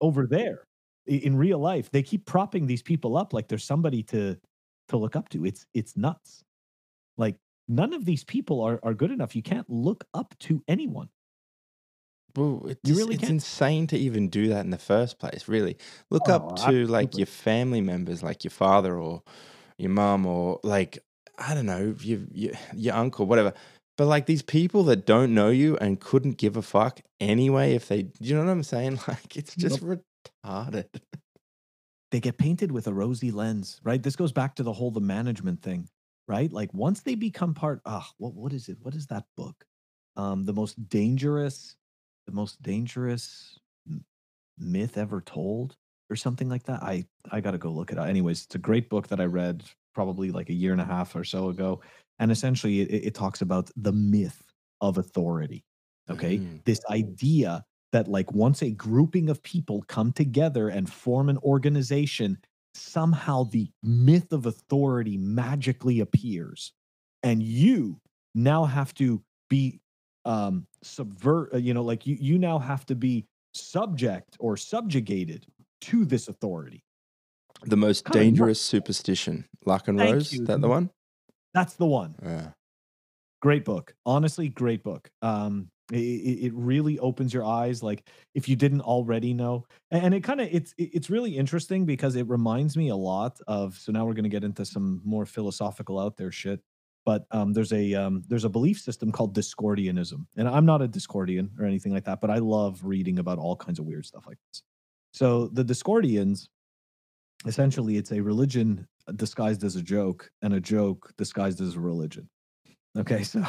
over 0.00 0.26
there 0.26 0.64
in 1.06 1.36
real 1.36 1.58
life, 1.58 1.90
they 1.90 2.02
keep 2.02 2.26
propping 2.26 2.66
these 2.66 2.82
people 2.82 3.16
up 3.16 3.32
like 3.32 3.48
there's 3.48 3.64
somebody 3.64 4.02
to 4.04 4.36
to 4.88 4.96
look 4.96 5.16
up 5.16 5.28
to. 5.30 5.44
It's 5.44 5.66
it's 5.74 5.96
nuts. 5.96 6.42
Like 7.16 7.36
none 7.68 7.92
of 7.92 8.04
these 8.04 8.24
people 8.24 8.60
are 8.62 8.80
are 8.82 8.94
good 8.94 9.10
enough. 9.10 9.36
You 9.36 9.42
can't 9.42 9.68
look 9.68 10.04
up 10.14 10.34
to 10.40 10.62
anyone. 10.68 11.08
Well, 12.36 12.62
it's, 12.66 12.80
You 12.88 12.96
really 12.96 13.14
it's 13.14 13.22
can't. 13.22 13.32
insane 13.32 13.86
to 13.88 13.98
even 13.98 14.28
do 14.28 14.48
that 14.48 14.64
in 14.64 14.70
the 14.70 14.78
first 14.78 15.18
place. 15.18 15.48
Really, 15.48 15.76
look 16.10 16.28
Oh, 16.28 16.32
up 16.34 16.56
to 16.56 16.86
like 16.86 17.16
your 17.16 17.26
family 17.26 17.80
members, 17.80 18.22
like 18.22 18.44
your 18.44 18.50
father 18.50 18.96
or 18.98 19.22
your 19.78 19.90
mom 19.90 20.26
or 20.26 20.60
like 20.62 20.98
I 21.38 21.54
don't 21.54 21.66
know, 21.66 21.94
your 22.00 22.20
your, 22.32 22.52
your 22.74 22.94
uncle, 22.94 23.26
whatever. 23.26 23.52
But 23.96 24.06
like 24.06 24.26
these 24.26 24.42
people 24.42 24.84
that 24.84 25.06
don't 25.06 25.34
know 25.34 25.48
you 25.50 25.76
and 25.78 26.00
couldn't 26.00 26.38
give 26.38 26.56
a 26.56 26.62
fuck 26.62 27.00
anyway, 27.20 27.74
if 27.74 27.88
they, 27.88 28.08
you 28.20 28.34
know 28.36 28.44
what 28.44 28.50
I'm 28.50 28.62
saying? 28.62 29.00
Like 29.08 29.36
it's 29.36 29.56
just 29.56 29.80
retarded. 29.80 30.86
they 32.10 32.20
get 32.20 32.38
painted 32.38 32.72
with 32.72 32.86
a 32.86 32.94
rosy 32.94 33.30
lens, 33.30 33.80
right? 33.84 34.02
This 34.02 34.16
goes 34.16 34.32
back 34.32 34.56
to 34.56 34.62
the 34.62 34.72
whole 34.72 34.90
the 34.90 35.00
management 35.00 35.62
thing, 35.62 35.88
right? 36.26 36.52
Like 36.52 36.72
once 36.72 37.00
they 37.02 37.14
become 37.14 37.54
part, 37.54 37.80
ah, 37.84 38.08
what 38.18 38.34
what 38.34 38.52
is 38.52 38.68
it? 38.68 38.78
What 38.80 38.94
is 38.94 39.06
that 39.08 39.24
book? 39.36 39.64
Um, 40.16 40.44
the 40.44 40.54
most 40.54 40.88
dangerous, 40.88 41.76
the 42.28 42.34
most 42.34 42.62
dangerous 42.62 43.58
myth 44.58 44.98
ever 44.98 45.20
told, 45.20 45.76
or 46.10 46.16
something 46.16 46.48
like 46.48 46.64
that. 46.64 46.82
I 46.82 47.04
I 47.30 47.40
got 47.40 47.52
to 47.52 47.58
go 47.58 47.70
look 47.70 47.92
it 47.92 47.98
up. 47.98 48.06
Anyways, 48.08 48.44
it's 48.44 48.54
a 48.54 48.58
great 48.58 48.88
book 48.88 49.08
that 49.08 49.20
I 49.20 49.24
read 49.24 49.64
probably 49.94 50.30
like 50.30 50.48
a 50.50 50.54
year 50.54 50.72
and 50.72 50.80
a 50.80 50.84
half 50.84 51.14
or 51.16 51.24
so 51.24 51.48
ago, 51.48 51.80
and 52.18 52.30
essentially 52.30 52.80
it, 52.80 53.06
it 53.08 53.14
talks 53.14 53.42
about 53.42 53.70
the 53.76 53.92
myth 53.92 54.42
of 54.80 54.98
authority. 54.98 55.64
Okay, 56.10 56.40
Mm. 56.40 56.62
this 56.64 56.80
idea 56.90 57.64
that 57.92 58.08
like 58.08 58.32
once 58.32 58.62
a 58.62 58.70
grouping 58.70 59.28
of 59.28 59.42
people 59.42 59.82
come 59.88 60.12
together 60.12 60.68
and 60.68 60.90
form 60.92 61.28
an 61.28 61.38
organization 61.38 62.38
somehow 62.74 63.44
the 63.44 63.70
myth 63.82 64.30
of 64.32 64.46
authority 64.46 65.16
magically 65.18 66.00
appears 66.00 66.72
and 67.22 67.42
you 67.42 68.00
now 68.34 68.64
have 68.64 68.94
to 68.94 69.22
be 69.48 69.80
um 70.28 70.66
subvert 70.84 71.54
uh, 71.54 71.58
you 71.58 71.74
know 71.74 71.84
like 71.84 72.06
you 72.06 72.16
you 72.20 72.38
now 72.38 72.60
have 72.60 72.86
to 72.86 72.96
be 72.96 73.26
subject 73.54 74.36
or 74.40 74.56
subjugated 74.56 75.46
to 75.82 76.06
this 76.06 76.28
authority 76.28 76.84
The 77.62 77.76
most 77.76 78.10
Kinda 78.10 78.12
dangerous 78.12 78.60
superstition, 78.60 79.46
Larken 79.66 79.98
Thank 79.98 80.30
Rose. 80.30 80.30
you. 80.30 80.46
That 80.46 80.60
the 80.60 80.68
one? 80.68 80.90
that's 81.54 81.74
the 81.74 81.86
one 81.86 82.16
Yeah. 82.22 82.52
great 83.40 83.64
book 83.64 83.94
honestly 84.04 84.48
great 84.48 84.82
book 84.82 85.10
um 85.22 85.68
it, 85.92 85.96
it 85.98 86.46
it 86.46 86.54
really 86.54 86.98
opens 86.98 87.32
your 87.32 87.44
eyes 87.44 87.82
like 87.82 88.06
if 88.34 88.48
you 88.48 88.56
didn't 88.56 88.80
already 88.80 89.32
know 89.32 89.64
and 89.90 90.12
it 90.12 90.22
kind 90.24 90.40
of 90.40 90.48
it's 90.52 90.74
it's 90.76 91.08
really 91.08 91.36
interesting 91.36 91.86
because 91.86 92.16
it 92.16 92.28
reminds 92.28 92.76
me 92.76 92.88
a 92.88 92.96
lot 92.96 93.38
of 93.46 93.76
so 93.78 93.92
now 93.92 94.04
we're 94.04 94.12
going 94.12 94.24
to 94.24 94.28
get 94.28 94.44
into 94.44 94.64
some 94.64 95.00
more 95.04 95.24
philosophical 95.24 95.98
out 95.98 96.16
there 96.16 96.32
shit 96.32 96.60
but 97.04 97.24
um 97.30 97.52
there's 97.52 97.72
a 97.72 97.94
um 97.94 98.22
there's 98.28 98.44
a 98.44 98.48
belief 98.48 98.78
system 98.80 99.10
called 99.12 99.34
discordianism 99.34 100.26
and 100.36 100.48
i'm 100.48 100.66
not 100.66 100.82
a 100.82 100.88
discordian 100.88 101.48
or 101.58 101.64
anything 101.64 101.92
like 101.92 102.04
that 102.04 102.20
but 102.20 102.30
i 102.30 102.38
love 102.38 102.80
reading 102.84 103.18
about 103.18 103.38
all 103.38 103.56
kinds 103.56 103.78
of 103.78 103.86
weird 103.86 104.04
stuff 104.04 104.26
like 104.26 104.38
this 104.50 104.62
so 105.12 105.48
the 105.48 105.64
discordians 105.64 106.48
essentially 107.46 107.96
it's 107.96 108.12
a 108.12 108.20
religion 108.20 108.86
disguised 109.16 109.64
as 109.64 109.76
a 109.76 109.82
joke 109.82 110.30
and 110.42 110.52
a 110.54 110.60
joke 110.60 111.12
disguised 111.16 111.60
as 111.60 111.76
a 111.76 111.80
religion 111.80 112.28
Okay, 112.96 113.22
so 113.22 113.44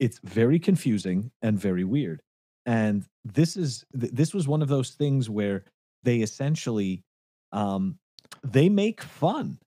it's 0.00 0.20
very 0.22 0.58
confusing 0.58 1.30
and 1.42 1.58
very 1.58 1.84
weird. 1.84 2.20
And 2.66 3.04
this 3.24 3.56
is 3.56 3.84
this 3.92 4.32
was 4.32 4.48
one 4.48 4.62
of 4.62 4.68
those 4.68 4.90
things 4.90 5.28
where 5.28 5.64
they 6.02 6.18
essentially 6.18 7.02
um 7.52 7.98
they 8.42 8.68
make 8.68 9.02
fun 9.02 9.58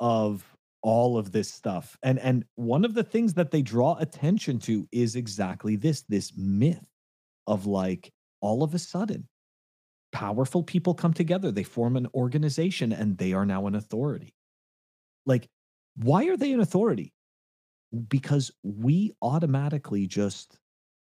of 0.00 0.44
all 0.82 1.18
of 1.18 1.32
this 1.32 1.52
stuff. 1.52 1.96
And 2.02 2.18
and 2.18 2.44
one 2.56 2.84
of 2.84 2.94
the 2.94 3.04
things 3.04 3.34
that 3.34 3.50
they 3.50 3.62
draw 3.62 3.96
attention 3.98 4.58
to 4.60 4.88
is 4.92 5.16
exactly 5.16 5.76
this 5.76 6.02
this 6.02 6.32
myth 6.36 6.86
of 7.46 7.66
like 7.66 8.12
all 8.40 8.62
of 8.62 8.74
a 8.74 8.78
sudden 8.78 9.28
powerful 10.12 10.62
people 10.62 10.94
come 10.94 11.12
together, 11.12 11.52
they 11.52 11.62
form 11.62 11.96
an 11.96 12.08
organization 12.14 12.92
and 12.92 13.16
they 13.16 13.32
are 13.32 13.46
now 13.46 13.66
an 13.66 13.74
authority. 13.74 14.34
Like 15.26 15.48
why 15.96 16.26
are 16.26 16.36
they 16.36 16.52
an 16.52 16.60
authority? 16.60 17.12
because 18.08 18.52
we 18.62 19.12
automatically 19.20 20.06
just 20.06 20.56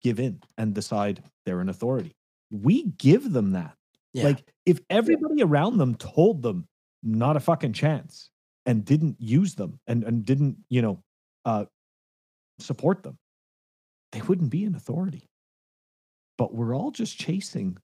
give 0.03 0.21
in 0.21 0.39
and 0.59 0.75
decide 0.75 1.23
they're 1.47 1.61
an 1.61 1.71
authority 1.71 2.15
we 2.63 2.85
give 2.99 3.33
them 3.33 3.53
that. 3.53 3.75
Yeah. 4.13 4.25
Like 4.25 4.45
if 4.65 4.79
everybody 4.91 5.43
around 5.43 5.79
them 5.79 5.97
told 5.97 6.43
them 6.43 6.69
not 7.03 7.37
a 7.37 7.41
fucking 7.41 7.73
chance 7.73 8.31
and 8.67 8.85
didn't 8.85 9.17
use 9.19 9.55
them 9.55 9.79
and, 9.87 10.05
and 10.05 10.25
didn't, 10.25 10.57
you 10.69 10.83
know, 10.83 11.03
uh, 11.45 11.65
support 12.59 13.03
them, 13.03 13.19
they 14.13 14.23
wouldn't 14.23 14.51
be 14.51 14.65
an 14.65 14.75
authority. 14.75 15.29
But 16.39 16.55
we're 16.55 16.75
all 16.75 16.91
just 16.91 17.19
chasing, 17.19 17.79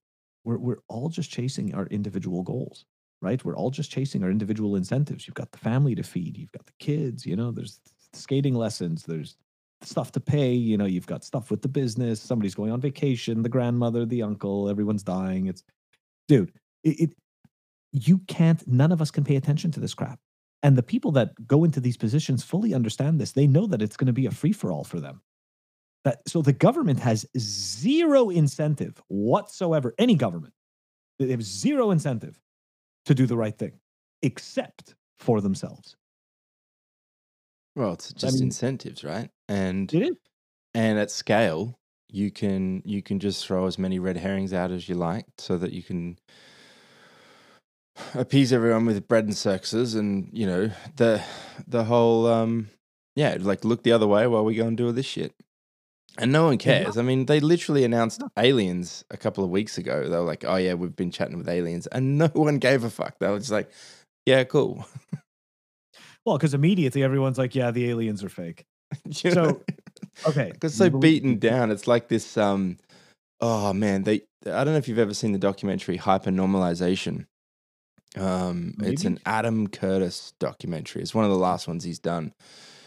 we're, 0.45 0.59
we're 0.59 0.81
all 0.89 1.09
just 1.09 1.31
chasing 1.31 1.75
our 1.75 1.87
individual 1.87 2.43
goals, 2.43 2.85
right? 3.21 3.45
We're 3.45 3.57
all 3.57 3.71
just 3.71 3.91
chasing 3.91 4.25
our 4.25 4.31
individual 4.31 4.77
incentives. 4.77 5.27
You've 5.27 5.35
got 5.35 5.53
the 5.53 5.59
family 5.59 5.95
to 5.95 6.03
feed, 6.03 6.37
you've 6.37 6.53
got 6.53 6.67
the 6.67 6.73
kids, 6.79 7.27
you 7.27 7.37
know, 7.37 7.51
there's 7.51 7.81
skating 8.13 8.55
lessons, 8.55 9.05
there's 9.05 9.37
stuff 9.83 10.13
to 10.13 10.21
pay, 10.21 10.53
you 10.53 10.77
know, 10.77 10.87
you've 10.87 11.07
got 11.07 11.25
stuff 11.25 11.51
with 11.51 11.63
the 11.63 11.69
business, 11.69 12.21
somebody's 12.21 12.55
going 12.55 12.73
on 12.73 12.81
vacation, 12.81 13.43
the 13.43 13.49
grandmother, 13.49 14.05
the 14.05 14.23
uncle, 14.23 14.69
everyone's 14.69 15.03
dying. 15.03 15.47
It's, 15.47 15.63
dude, 16.29 16.53
it, 16.85 17.01
it 17.01 17.11
you 17.93 18.19
can't, 18.27 18.67
none 18.67 18.93
of 18.93 19.01
us 19.01 19.11
can 19.11 19.25
pay 19.25 19.37
attention 19.37 19.71
to 19.73 19.81
this 19.81 19.95
crap. 19.95 20.19
And 20.63 20.77
the 20.77 20.83
people 20.83 21.13
that 21.13 21.31
go 21.47 21.65
into 21.65 21.81
these 21.81 21.97
positions 21.97 22.45
fully 22.45 22.75
understand 22.75 23.21
this. 23.21 23.33
They 23.33 23.47
know 23.47 23.67
that 23.67 23.81
it's 23.83 23.97
going 23.97 24.07
to 24.09 24.13
be 24.13 24.27
a 24.27 24.31
free 24.31 24.53
for 24.53 24.71
all 24.71 24.85
for 24.85 25.01
them. 25.01 25.23
That 26.05 26.21
so 26.27 26.43
the 26.43 26.53
government 26.53 27.01
has 27.01 27.27
zero 27.39 28.31
incentive 28.31 29.03
whatsoever. 29.09 29.95
Any 29.99 30.15
government, 30.15 30.55
they 31.19 31.31
have 31.31 31.43
zero 31.43 31.91
incentive 31.91 32.41
to 33.07 33.15
do 33.15 33.27
the 33.27 33.37
right 33.37 33.57
thing, 33.57 33.73
except 34.23 34.95
for 35.19 35.41
themselves. 35.41 35.97
Well, 37.77 37.93
it's 37.93 38.13
just 38.13 38.37
mean- 38.37 38.45
incentives, 38.45 39.05
right? 39.05 39.31
And 39.49 39.93
It 39.93 40.03
is. 40.03 40.17
and 40.75 40.99
at 40.99 41.11
scale, 41.11 41.79
you 42.09 42.31
can 42.31 42.83
you 42.85 43.03
can 43.03 43.21
just 43.21 43.47
throw 43.47 43.67
as 43.67 43.79
many 43.79 43.99
red 43.99 44.17
herrings 44.17 44.53
out 44.53 44.71
as 44.71 44.89
you 44.89 44.95
like, 44.95 45.27
so 45.39 45.57
that 45.59 45.73
you 45.73 45.83
can 45.83 46.19
appease 48.15 48.53
everyone 48.53 48.87
with 48.87 49.07
bread 49.09 49.25
and 49.25 49.37
circuses, 49.37 49.95
and 49.95 50.29
you 50.33 50.47
know 50.47 50.71
the 50.97 51.23
the 51.67 51.85
whole 51.85 52.27
um 52.27 52.71
yeah, 53.17 53.37
like 53.41 53.65
look 53.65 53.83
the 53.83 53.93
other 53.93 54.07
way 54.07 54.27
while 54.27 54.45
we 54.45 54.55
go 54.55 54.67
and 54.67 54.77
do 54.77 54.87
all 54.87 54.93
this 54.93 55.07
shit. 55.07 55.35
And 56.19 56.33
no 56.33 56.47
one 56.47 56.59
cares. 56.59 56.99
I 56.99 57.03
mean, 57.03 57.27
they 57.27 57.39
literally 57.39 57.85
announced 57.85 58.23
aliens 58.37 59.05
a 59.11 59.17
couple 59.17 59.45
of 59.45 59.51
weeks 59.51 59.79
ago. 59.79 60.09
They 60.09 60.17
were 60.17 60.23
like, 60.23 60.45
"Oh 60.45 60.57
yeah, 60.57 60.75
we've 60.75 60.97
been 60.97 61.13
chatting 61.13 61.39
with 61.39 61.49
aliens," 61.49 61.87
and 61.87 62.19
no 62.19 62.29
one 62.29 62.59
gave 62.59 62.85
a 62.85 62.91
fuck. 62.91 63.19
They 63.19 63.29
were 63.29 63.39
just 63.39 63.53
like, 63.53 63.71
"Yeah, 64.27 64.45
cool." 64.45 64.87
Well, 66.25 66.37
because 66.37 66.55
immediately 66.55 67.03
everyone's 67.03 67.39
like, 67.39 67.55
yeah, 67.55 67.71
the 67.71 67.89
aliens 67.89 68.23
are 68.23 68.29
fake. 68.29 68.65
You 69.23 69.31
know? 69.35 69.61
So, 70.25 70.31
okay. 70.31 70.53
It's 70.63 70.75
so 70.75 70.91
beaten 70.91 71.39
down. 71.39 71.71
It's 71.71 71.87
like 71.87 72.09
this. 72.09 72.37
Um, 72.37 72.77
oh 73.41 73.73
man, 73.73 74.03
they. 74.03 74.23
I 74.47 74.65
don't 74.65 74.73
know 74.73 74.77
if 74.77 74.89
you've 74.89 74.99
ever 74.99 75.15
seen 75.15 75.33
the 75.33 75.39
documentary 75.39 75.97
Hypernormalization. 75.99 77.27
Um, 78.19 78.75
it's 78.83 79.05
an 79.05 79.19
Adam 79.25 79.69
Curtis 79.69 80.33
documentary. 80.41 81.03
It's 81.03 81.15
one 81.15 81.25
of 81.25 81.31
the 81.31 81.37
last 81.37 81.69
ones 81.69 81.85
he's 81.85 81.99
done. 82.01 82.33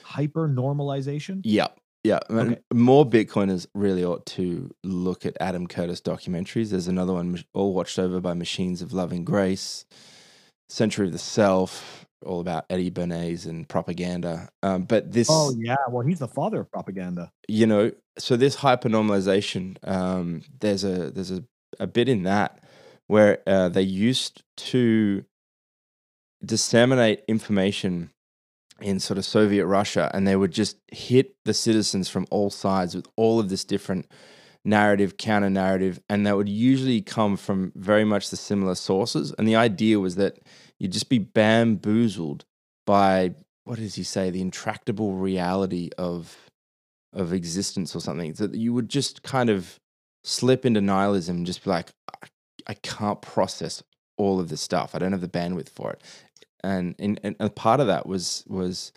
Hyper 0.04 0.48
normalization. 0.50 1.42
Yep. 1.44 1.78
Yeah, 2.04 2.20
Okay. 2.30 2.60
more 2.74 3.10
Bitcoiners 3.10 3.66
really 3.74 4.04
ought 4.04 4.26
to 4.26 4.70
look 4.84 5.26
at 5.26 5.38
Adam 5.40 5.68
Curtis 5.68 6.02
documentaries. 6.02 6.72
There's 6.72 6.90
another 6.90 7.14
one, 7.14 7.42
all 7.54 7.74
watched 7.74 7.98
over 7.98 8.20
by 8.20 8.34
Machines 8.34 8.82
of 8.82 8.92
Love 8.92 9.14
and 9.14 9.26
Grace, 9.26 9.86
Century 10.68 11.06
of 11.08 11.14
the 11.14 11.18
Self, 11.18 12.06
all 12.26 12.42
about 12.42 12.66
Eddie 12.70 12.92
Bernays 12.92 13.46
and 13.46 13.70
propaganda. 13.70 14.50
Um, 14.62 14.84
but 14.84 15.14
this, 15.14 15.30
Oh 15.32 15.54
yeah. 15.58 15.78
Well, 15.90 16.06
he's 16.06 16.20
the 16.20 16.28
father 16.28 16.60
of 16.60 16.72
propaganda. 16.72 17.32
you 17.48 17.66
know 17.66 17.92
so 18.18 18.36
this 18.38 18.58
hypernormalization 18.58 19.76
um 19.88 20.42
there's 20.60 20.84
a 20.84 21.10
there's 21.10 21.32
a, 21.32 21.44
a 21.80 21.88
bit 21.88 22.08
in 22.08 22.24
that 22.24 22.60
where 23.08 23.40
uh, 23.48 23.70
they 23.70 23.82
used 23.82 24.44
to 24.56 25.26
disseminate 26.44 27.24
information 27.28 28.12
in 28.82 29.00
sort 29.00 29.18
of 29.18 29.24
soviet 29.24 29.66
russia 29.66 30.12
and 30.14 30.28
they 30.28 30.36
would 30.36 30.52
just 30.52 30.78
hit 30.92 31.36
the 31.46 31.54
citizens 31.54 32.10
from 32.10 32.26
all 32.32 32.50
sides 32.50 32.96
with 32.96 33.08
all 33.16 33.40
of 33.40 33.48
this 33.50 33.64
different 33.64 34.08
narrative 34.66 35.18
counter 35.18 35.50
narrative 35.50 36.00
and 36.10 36.26
that 36.26 36.38
would 36.38 36.50
usually 36.50 37.02
come 37.02 37.36
from 37.36 37.72
very 37.76 38.04
much 38.06 38.30
the 38.30 38.38
similar 38.38 38.76
sources. 38.76 39.34
And 39.38 39.48
the 39.48 39.56
idea 39.56 40.00
was 40.00 40.16
that 40.16 40.40
you'd 40.80 40.94
just 40.94 41.10
be 41.10 41.20
bamboozled 41.20 42.46
by 42.86 43.36
what 43.66 43.80
does 43.80 43.96
he 43.96 44.04
say 44.04 44.30
the 44.30 44.42
intractable 44.42 45.14
reality 45.14 45.90
of 45.98 46.38
of 47.14 47.32
existence 47.32 47.96
or 47.96 48.00
something 48.00 48.34
that 48.34 48.56
you 48.56 48.74
would 48.74 48.90
just 48.90 49.22
kind 49.22 49.50
of 49.50 49.80
slip 50.24 50.66
into 50.66 50.82
nihilism 50.82 51.38
and 51.38 51.46
just 51.46 51.64
be 51.64 51.70
like 51.70 51.92
I, 52.10 52.28
I 52.68 52.76
can't 52.76 53.22
process 53.22 53.84
all 54.18 54.40
of 54.40 54.50
this 54.50 54.62
stuff. 54.62 54.94
I 54.94 55.00
don't 55.00 55.12
have 55.12 55.22
the 55.22 55.28
bandwidth 55.28 55.70
for 55.70 55.92
it. 55.92 56.02
And, 56.64 56.96
and 56.98 57.20
and 57.24 57.36
a 57.40 57.50
part 57.50 57.80
of 57.80 57.88
that 57.88 58.06
was 58.06 58.46
was 58.48 58.94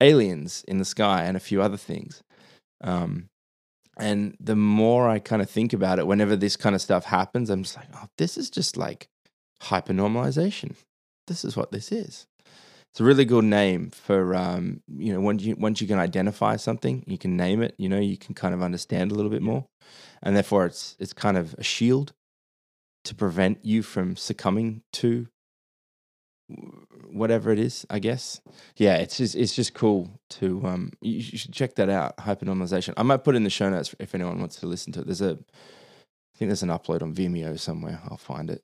aliens 0.00 0.64
in 0.66 0.78
the 0.78 0.84
sky 0.84 1.24
and 1.24 1.36
a 1.36 1.40
few 1.40 1.60
other 1.60 1.76
things. 1.76 2.22
Um 2.80 3.28
and 3.98 4.36
the 4.40 4.56
more 4.56 5.08
i 5.10 5.18
kind 5.18 5.42
of 5.42 5.50
think 5.50 5.72
about 5.74 5.98
it 5.98 6.06
whenever 6.06 6.34
this 6.34 6.56
kind 6.56 6.74
of 6.74 6.80
stuff 6.80 7.04
happens 7.04 7.50
i'm 7.50 7.64
just 7.64 7.76
like 7.76 7.88
oh 7.92 8.06
this 8.16 8.38
is 8.38 8.48
just 8.48 8.76
like 8.76 9.08
hypernormalization. 9.62 10.74
This 11.26 11.44
is 11.44 11.56
what 11.56 11.70
this 11.70 11.92
is. 11.92 12.26
It's 12.92 13.00
a 13.00 13.04
really 13.04 13.24
good 13.24 13.44
name 13.44 13.90
for 13.90 14.34
um, 14.34 14.82
you 14.88 15.12
know 15.12 15.20
once 15.20 15.42
you 15.42 15.54
once 15.56 15.80
you 15.80 15.86
can 15.86 15.98
identify 15.98 16.56
something, 16.56 17.04
you 17.06 17.18
can 17.18 17.36
name 17.36 17.62
it. 17.62 17.74
You 17.78 17.88
know, 17.88 18.00
you 18.00 18.16
can 18.16 18.34
kind 18.34 18.52
of 18.52 18.62
understand 18.62 19.12
a 19.12 19.14
little 19.14 19.30
bit 19.30 19.42
more, 19.42 19.66
and 20.22 20.34
therefore 20.34 20.66
it's 20.66 20.96
it's 20.98 21.12
kind 21.12 21.36
of 21.36 21.54
a 21.54 21.62
shield 21.62 22.12
to 23.04 23.14
prevent 23.14 23.64
you 23.64 23.82
from 23.82 24.16
succumbing 24.16 24.82
to 24.92 25.26
whatever 27.10 27.50
it 27.52 27.58
is. 27.58 27.86
I 27.88 27.98
guess. 27.98 28.40
Yeah, 28.76 28.96
it's 28.96 29.16
just 29.16 29.34
it's 29.34 29.54
just 29.54 29.74
cool 29.74 30.20
to 30.30 30.62
um. 30.66 30.92
You 31.00 31.20
should 31.22 31.52
check 31.52 31.76
that 31.76 31.88
out. 31.88 32.16
Hypernormalization. 32.18 32.94
I 32.96 33.02
might 33.02 33.24
put 33.24 33.36
in 33.36 33.44
the 33.44 33.50
show 33.50 33.70
notes 33.70 33.94
if 33.98 34.14
anyone 34.14 34.40
wants 34.40 34.56
to 34.56 34.66
listen 34.66 34.92
to 34.94 35.00
it. 35.00 35.06
There's 35.06 35.22
a, 35.22 35.32
I 35.32 36.38
think 36.38 36.48
there's 36.48 36.62
an 36.62 36.70
upload 36.70 37.02
on 37.02 37.14
Vimeo 37.14 37.58
somewhere. 37.58 38.00
I'll 38.08 38.16
find 38.16 38.50
it. 38.50 38.62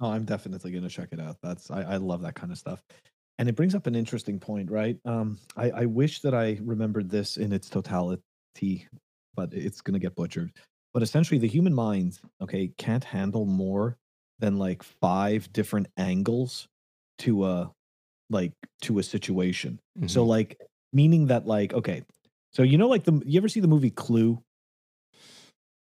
Oh, 0.00 0.10
I'm 0.10 0.24
definitely 0.24 0.72
going 0.72 0.82
to 0.82 0.90
check 0.90 1.10
it 1.12 1.20
out. 1.20 1.36
That's 1.42 1.70
I, 1.70 1.82
I 1.82 1.96
love 1.96 2.22
that 2.22 2.34
kind 2.34 2.50
of 2.50 2.58
stuff, 2.58 2.82
and 3.38 3.48
it 3.48 3.54
brings 3.54 3.74
up 3.74 3.86
an 3.86 3.94
interesting 3.94 4.40
point, 4.40 4.70
right? 4.70 4.98
Um, 5.04 5.38
I, 5.56 5.70
I 5.70 5.84
wish 5.86 6.20
that 6.20 6.34
I 6.34 6.58
remembered 6.62 7.08
this 7.08 7.36
in 7.36 7.52
its 7.52 7.70
totality, 7.70 8.22
but 9.34 9.54
it's 9.54 9.80
going 9.80 9.94
to 9.94 10.00
get 10.00 10.16
butchered. 10.16 10.52
But 10.94 11.02
essentially, 11.02 11.38
the 11.38 11.48
human 11.48 11.74
mind, 11.74 12.20
okay, 12.40 12.68
can't 12.78 13.04
handle 13.04 13.46
more 13.46 13.96
than 14.38 14.58
like 14.58 14.82
five 14.82 15.52
different 15.52 15.88
angles 15.96 16.68
to 17.18 17.46
a 17.46 17.72
like 18.30 18.52
to 18.82 18.98
a 18.98 19.02
situation. 19.02 19.80
So 20.06 20.24
Mhm. 20.24 20.28
like 20.28 20.60
meaning 20.92 21.26
that 21.28 21.46
like 21.46 21.72
okay, 21.74 22.02
so 22.52 22.62
you 22.62 22.78
know 22.78 22.88
like 22.88 23.04
the 23.04 23.22
you 23.24 23.38
ever 23.40 23.48
see 23.48 23.60
the 23.60 23.68
movie 23.68 23.90
Clue? 23.90 24.42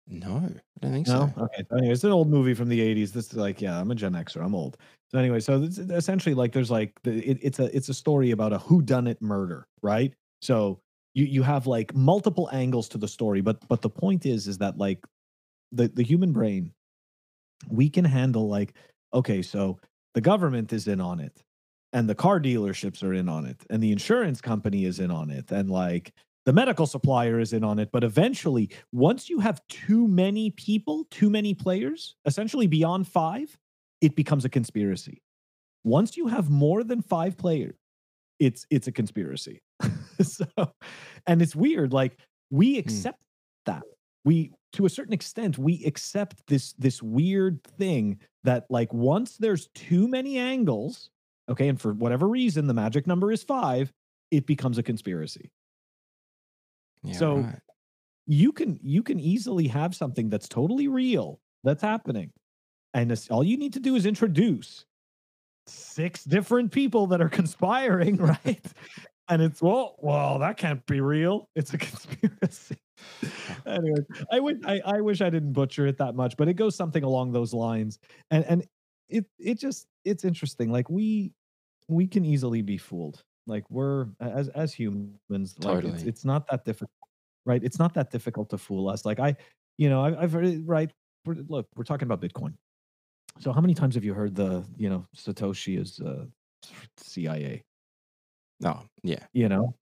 no, 0.07 0.37
I 0.37 0.41
don't 0.81 0.91
think 0.91 1.07
No. 1.07 1.31
so. 1.37 1.43
Okay. 1.43 1.63
So 1.69 1.77
anyway, 1.77 1.93
it's 1.93 2.03
an 2.03 2.11
old 2.11 2.29
movie 2.29 2.53
from 2.53 2.69
the 2.69 2.81
'80s. 2.81 3.11
This 3.13 3.27
is 3.27 3.35
like, 3.35 3.61
yeah, 3.61 3.79
I'm 3.79 3.91
a 3.91 3.95
Gen 3.95 4.13
Xer. 4.13 4.43
I'm 4.43 4.55
old. 4.55 4.77
So 5.09 5.17
anyway, 5.19 5.39
so 5.39 5.59
this, 5.59 5.77
essentially, 5.77 6.35
like, 6.35 6.51
there's 6.53 6.71
like, 6.71 6.93
the, 7.03 7.17
it, 7.29 7.37
it's 7.41 7.59
a 7.59 7.75
it's 7.75 7.89
a 7.89 7.93
story 7.93 8.31
about 8.31 8.53
a 8.53 8.57
who 8.59 8.81
done 8.81 9.07
it 9.07 9.21
murder, 9.21 9.67
right? 9.81 10.13
So 10.41 10.81
you 11.13 11.25
you 11.25 11.43
have 11.43 11.67
like 11.67 11.93
multiple 11.95 12.49
angles 12.51 12.89
to 12.89 12.97
the 12.97 13.07
story, 13.07 13.41
but 13.41 13.67
but 13.67 13.81
the 13.81 13.89
point 13.89 14.25
is, 14.25 14.47
is 14.47 14.57
that 14.59 14.77
like 14.77 15.05
the 15.71 15.87
the 15.87 16.03
human 16.03 16.31
brain, 16.31 16.71
we 17.69 17.89
can 17.89 18.05
handle 18.05 18.47
like, 18.47 18.73
okay, 19.13 19.41
so 19.41 19.79
the 20.13 20.21
government 20.21 20.73
is 20.73 20.87
in 20.87 21.01
on 21.01 21.19
it, 21.19 21.43
and 21.93 22.09
the 22.09 22.15
car 22.15 22.39
dealerships 22.39 23.03
are 23.03 23.13
in 23.13 23.29
on 23.29 23.45
it, 23.45 23.63
and 23.69 23.81
the 23.81 23.91
insurance 23.91 24.41
company 24.41 24.85
is 24.85 24.99
in 24.99 25.11
on 25.11 25.29
it, 25.29 25.51
and 25.51 25.69
like 25.69 26.13
the 26.45 26.53
medical 26.53 26.87
supplier 26.87 27.39
is 27.39 27.53
in 27.53 27.63
on 27.63 27.77
it. 27.79 27.89
But 27.91 28.03
eventually, 28.03 28.69
once 28.91 29.29
you 29.29 29.39
have 29.39 29.61
too 29.67 30.07
many 30.07 30.49
people, 30.51 31.05
too 31.11 31.29
many 31.29 31.53
players, 31.53 32.15
essentially 32.25 32.67
beyond 32.67 33.07
five, 33.07 33.57
it 34.01 34.15
becomes 34.15 34.45
a 34.45 34.49
conspiracy. 34.49 35.21
Once 35.83 36.15
you 36.17 36.27
have 36.27 36.49
more 36.49 36.83
than 36.83 37.01
five 37.01 37.37
players, 37.37 37.75
it's 38.39 38.65
it's 38.69 38.87
a 38.87 38.91
conspiracy. 38.91 39.61
so, 40.37 40.45
and 41.27 41.41
it's 41.41 41.55
weird. 41.55 41.93
Like 41.93 42.17
we 42.49 42.75
mm. 42.75 42.79
accept 42.79 43.21
that. 43.65 43.83
We 44.23 44.51
to 44.73 44.85
a 44.85 44.89
certain 44.89 45.13
extent 45.13 45.57
we 45.57 45.83
accept 45.85 46.45
this 46.47 46.73
this 46.73 47.01
weird 47.01 47.63
thing 47.63 48.19
that 48.43 48.65
like 48.69 48.93
once 48.93 49.37
there's 49.37 49.67
too 49.75 50.07
many 50.07 50.37
angles, 50.37 51.09
okay, 51.49 51.67
and 51.67 51.79
for 51.79 51.93
whatever 51.93 52.27
reason 52.27 52.67
the 52.67 52.73
magic 52.73 53.07
number 53.07 53.31
is 53.31 53.43
five, 53.43 53.91
it 54.31 54.45
becomes 54.45 54.77
a 54.77 54.83
conspiracy 54.83 55.51
Yeah, 57.03 57.13
So- 57.13 57.37
right. 57.37 57.59
you 58.25 58.51
can 58.51 58.79
you 58.81 59.03
can 59.03 59.19
easily 59.19 59.67
have 59.67 59.95
something 59.95 60.29
that's 60.29 60.47
totally 60.47 60.87
real 60.87 61.39
that's 61.63 61.81
happening 61.81 62.31
and 62.93 63.11
it's, 63.11 63.29
all 63.29 63.43
you 63.43 63.57
need 63.57 63.73
to 63.73 63.79
do 63.79 63.95
is 63.95 64.05
introduce 64.05 64.85
six 65.67 66.23
different 66.23 66.71
people 66.71 67.07
that 67.07 67.21
are 67.21 67.29
conspiring 67.29 68.17
right 68.45 68.65
and 69.31 69.41
it's 69.41 69.61
well, 69.61 69.95
well, 69.99 70.39
that 70.39 70.57
can't 70.57 70.85
be 70.85 70.99
real. 70.99 71.49
It's 71.55 71.73
a 71.73 71.77
conspiracy. 71.79 72.77
anyway, 73.65 74.01
I 74.29 74.39
wish 74.41 74.57
I, 74.65 74.81
I 74.85 75.01
wish 75.01 75.21
I 75.21 75.29
didn't 75.29 75.53
butcher 75.53 75.87
it 75.87 75.97
that 75.99 76.15
much, 76.15 76.35
but 76.37 76.49
it 76.49 76.55
goes 76.55 76.75
something 76.75 77.03
along 77.03 77.31
those 77.31 77.53
lines. 77.53 77.97
And 78.29 78.43
and 78.45 78.67
it 79.07 79.25
it 79.39 79.57
just 79.57 79.87
it's 80.03 80.25
interesting. 80.25 80.69
Like 80.69 80.89
we 80.89 81.31
we 81.87 82.07
can 82.07 82.25
easily 82.25 82.61
be 82.61 82.77
fooled. 82.77 83.23
Like 83.47 83.63
we're 83.69 84.07
as 84.19 84.49
as 84.49 84.73
humans, 84.73 85.15
like 85.29 85.45
it's, 85.45 85.65
Totally. 85.65 86.03
it's 86.03 86.25
not 86.25 86.45
that 86.51 86.65
difficult, 86.65 86.91
right? 87.45 87.63
It's 87.63 87.79
not 87.79 87.93
that 87.93 88.11
difficult 88.11 88.49
to 88.49 88.57
fool 88.57 88.89
us. 88.89 89.05
Like 89.05 89.21
I, 89.21 89.37
you 89.77 89.89
know, 89.89 90.03
I, 90.03 90.21
I've 90.21 90.33
heard 90.33 90.45
it, 90.45 90.61
right. 90.65 90.91
We're, 91.25 91.35
look, 91.47 91.67
we're 91.75 91.85
talking 91.85 92.05
about 92.05 92.21
Bitcoin. 92.21 92.53
So 93.39 93.53
how 93.53 93.61
many 93.61 93.73
times 93.73 93.95
have 93.95 94.03
you 94.03 94.13
heard 94.13 94.35
the 94.35 94.65
you 94.75 94.89
know 94.89 95.07
Satoshi 95.15 95.79
is 95.79 96.01
uh, 96.01 96.25
CIA? 96.97 97.63
No, 98.61 98.81
yeah, 99.03 99.25
You 99.33 99.49
know, 99.49 99.75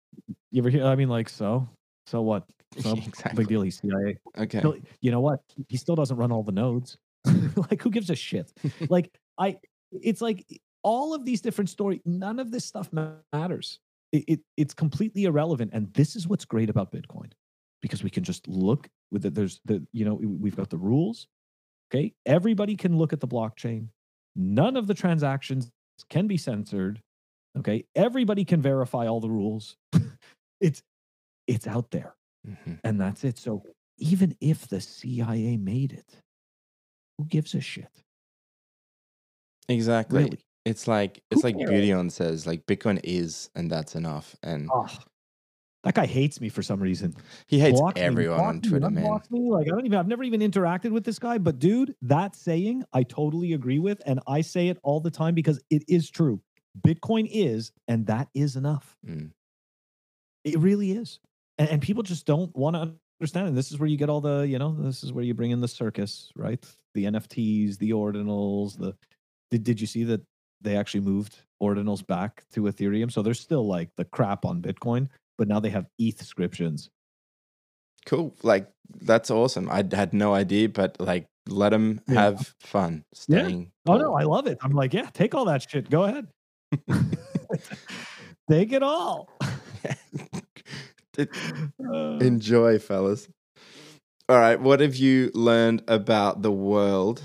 you 0.52 0.62
ever 0.62 0.70
hear? 0.70 0.86
I 0.86 0.96
mean, 0.96 1.10
like 1.10 1.30
so, 1.30 1.68
so 2.08 2.22
what? 2.22 2.46
So 2.82 2.94
Exactly. 2.94 3.44
big 3.44 3.48
deal. 3.48 3.62
He's 3.64 3.80
CIA. 3.82 4.18
okay. 4.38 4.62
You 5.02 5.10
know 5.10 5.22
what? 5.22 5.40
He 5.68 5.76
still 5.76 5.96
doesn't 5.96 6.16
run 6.16 6.32
all 6.32 6.44
the 6.44 6.52
nodes. 6.52 7.00
like, 7.56 7.82
who 7.82 7.90
gives 7.90 8.12
a 8.12 8.16
shit? 8.16 8.54
like, 8.90 9.12
I, 9.40 9.58
it's 9.92 10.22
like 10.22 10.46
all 10.84 11.16
of 11.16 11.26
these 11.26 11.42
different 11.42 11.72
stories. 11.72 12.00
None 12.06 12.38
of 12.40 12.52
this 12.52 12.66
stuff 12.66 12.90
matters. 13.34 13.80
It, 14.12 14.24
it 14.28 14.40
it's 14.56 14.74
completely 14.76 15.24
irrelevant. 15.24 15.72
And 15.74 15.92
this 15.96 16.16
is 16.16 16.28
what's 16.28 16.46
great 16.46 16.70
about 16.70 16.92
Bitcoin, 16.92 17.32
because 17.82 18.04
we 18.04 18.12
can 18.12 18.24
just 18.24 18.48
look 18.48 18.88
with 19.12 19.26
it. 19.26 19.34
There's 19.34 19.60
the 19.66 19.84
you 19.92 20.06
know 20.06 20.14
we've 20.14 20.56
got 20.56 20.70
the 20.70 20.78
rules. 20.78 21.28
Okay, 21.92 22.14
everybody 22.28 22.76
can 22.76 22.98
look 22.98 23.14
at 23.14 23.20
the 23.20 23.28
blockchain. 23.28 23.88
None 24.36 24.78
of 24.78 24.86
the 24.86 24.94
transactions 24.94 25.72
can 26.12 26.28
be 26.28 26.38
censored. 26.38 27.02
Okay, 27.58 27.86
everybody 27.96 28.46
can 28.46 28.62
verify 28.62 29.08
all 29.08 29.20
the 29.20 29.30
rules. 29.30 29.76
it's 30.62 30.82
it's 31.48 31.66
out 31.68 31.90
there 31.92 32.16
Mhm. 32.48 32.80
and 32.84 33.02
that's 33.02 33.24
it. 33.24 33.38
So 33.38 33.64
even 33.98 34.36
if 34.40 34.68
the 34.68 34.80
CIA 34.80 35.58
made 35.58 35.92
it, 35.94 36.22
who 37.18 37.26
gives 37.26 37.54
a 37.56 37.62
shit? 37.62 37.90
Exactly. 39.68 40.24
Really? 40.24 40.40
It's 40.66 40.88
like 40.88 41.24
it's 41.32 41.42
Who 41.42 41.48
like 41.48 41.58
cares? 41.58 41.72
Beautyon 41.72 42.12
says, 42.12 42.46
like 42.46 42.66
Bitcoin 42.66 43.00
is, 43.04 43.50
and 43.56 43.70
that's 43.72 43.96
enough. 43.96 44.36
And 44.44 44.70
Oh, 44.74 44.88
that 45.84 45.96
guy 45.96 46.06
hates 46.06 46.40
me 46.42 46.50
for 46.50 46.62
some 46.62 46.80
reason. 46.82 47.16
he 47.48 47.60
hates 47.60 47.80
Blocks 47.80 47.96
me, 47.96 48.02
everyone 48.02 48.40
on 48.40 48.46
blocks 48.60 48.66
me, 48.66 48.70
Twitter, 48.70 48.90
man. 48.92 49.20
Me. 49.32 49.50
Like 49.50 49.68
I 49.68 49.70
don't 49.72 49.86
even. 49.86 49.98
I've 49.98 50.08
never 50.08 50.24
even 50.24 50.42
interacted 50.42 50.92
with 50.92 51.04
this 51.04 51.18
guy, 51.20 51.38
but 51.40 51.60
dude, 51.60 51.96
that 52.04 52.36
saying 52.36 52.84
I 52.94 53.04
totally 53.04 53.54
agree 53.54 53.80
with, 53.80 54.02
and 54.06 54.20
I 54.28 54.42
say 54.42 54.68
it 54.68 54.78
all 54.84 55.00
the 55.00 55.12
time 55.12 55.34
because 55.34 55.60
it 55.70 55.84
is 55.88 56.10
true. 56.10 56.42
Bitcoin 56.82 57.28
is, 57.32 57.72
and 57.88 58.06
that 58.08 58.30
is 58.34 58.56
enough. 58.56 58.98
Mm. 59.08 59.32
It 60.44 60.58
really 60.60 60.92
is, 60.92 61.20
and, 61.58 61.70
and 61.70 61.82
people 61.82 62.04
just 62.04 62.26
don't 62.26 62.56
want 62.56 62.76
to 62.76 62.94
understand. 63.20 63.48
And 63.50 63.58
this 63.58 63.72
is 63.72 63.80
where 63.80 63.90
you 63.90 63.98
get 63.98 64.10
all 64.10 64.22
the, 64.22 64.42
you 64.48 64.58
know, 64.60 64.76
this 64.80 65.04
is 65.04 65.12
where 65.12 65.24
you 65.24 65.34
bring 65.34 65.52
in 65.52 65.60
the 65.62 65.68
circus, 65.68 66.32
right? 66.36 66.64
The 66.94 67.06
NFTs, 67.06 67.78
the 67.78 67.92
ordinals. 67.92 68.78
The 68.78 68.96
did 69.52 69.64
did 69.64 69.82
you 69.82 69.88
see 69.88 70.04
that 70.06 70.22
they 70.62 70.76
actually 70.78 71.02
moved 71.02 71.38
ordinals 71.62 72.06
back 72.06 72.44
to 72.54 72.62
Ethereum? 72.64 73.12
So 73.12 73.22
there's 73.22 73.40
still 73.40 73.68
like 73.68 73.90
the 73.98 74.06
crap 74.06 74.46
on 74.46 74.62
Bitcoin, 74.62 75.10
but 75.38 75.48
now 75.48 75.60
they 75.60 75.70
have 75.70 75.88
Ethscriptions. 76.00 76.90
Cool. 78.06 78.34
Like 78.44 78.70
that's 79.02 79.30
awesome. 79.30 79.70
I 79.70 79.84
had 79.92 80.14
no 80.14 80.34
idea, 80.34 80.70
but 80.70 81.00
like 81.00 81.26
let 81.48 81.70
them 81.70 82.00
Yeah. 82.08 82.22
have 82.22 82.56
fun 82.62 83.04
Yeah. 83.28 83.44
staying. 83.44 83.72
Oh 83.88 83.98
no. 83.98 84.14
I 84.16 84.24
love 84.24 84.48
it. 84.48 84.58
I'm 84.62 84.72
like, 84.72 84.94
yeah, 84.94 85.10
take 85.14 85.36
all 85.36 85.46
that 85.46 85.70
shit. 85.70 85.90
Go 85.90 86.04
ahead. 86.04 86.28
take 88.50 88.72
it 88.72 88.84
all. 88.84 89.30
Uh, 91.18 92.18
Enjoy, 92.22 92.80
fellas. 92.80 93.28
All 94.30 94.38
right. 94.38 94.58
What 94.58 94.80
have 94.80 94.96
you 94.96 95.32
learned 95.34 95.84
about 95.90 96.44
the 96.44 96.52
world 96.52 97.22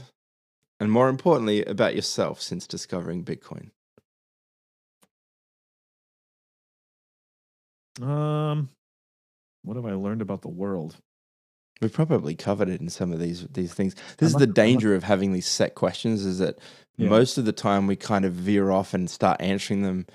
and 0.80 0.90
more 0.90 1.08
importantly, 1.08 1.64
about 1.64 1.94
yourself 1.94 2.42
since 2.42 2.66
discovering 2.66 3.24
Bitcoin? 3.24 3.70
um, 8.02 8.68
what 9.62 9.76
have 9.76 9.86
I 9.86 9.92
learned 9.92 10.20
about 10.20 10.42
the 10.42 10.48
world? 10.48 10.96
We've 11.80 11.92
probably 11.92 12.34
covered 12.34 12.68
it 12.68 12.80
in 12.80 12.88
some 12.88 13.12
of 13.12 13.18
these 13.18 13.46
these 13.52 13.74
things. 13.74 13.94
This 14.18 14.30
is 14.30 14.36
the 14.36 14.46
danger 14.46 14.94
of 14.94 15.02
having 15.04 15.32
these 15.32 15.46
set 15.46 15.74
questions 15.74 16.24
is 16.24 16.38
that 16.38 16.58
Yeah. 16.96 17.08
most 17.08 17.38
of 17.38 17.44
the 17.44 17.52
time 17.52 17.86
we 17.86 17.96
kind 17.96 18.24
of 18.24 18.32
veer 18.32 18.70
off 18.70 18.94
and 18.94 19.10
start 19.10 19.40
answering 19.40 19.82
them 19.82 20.06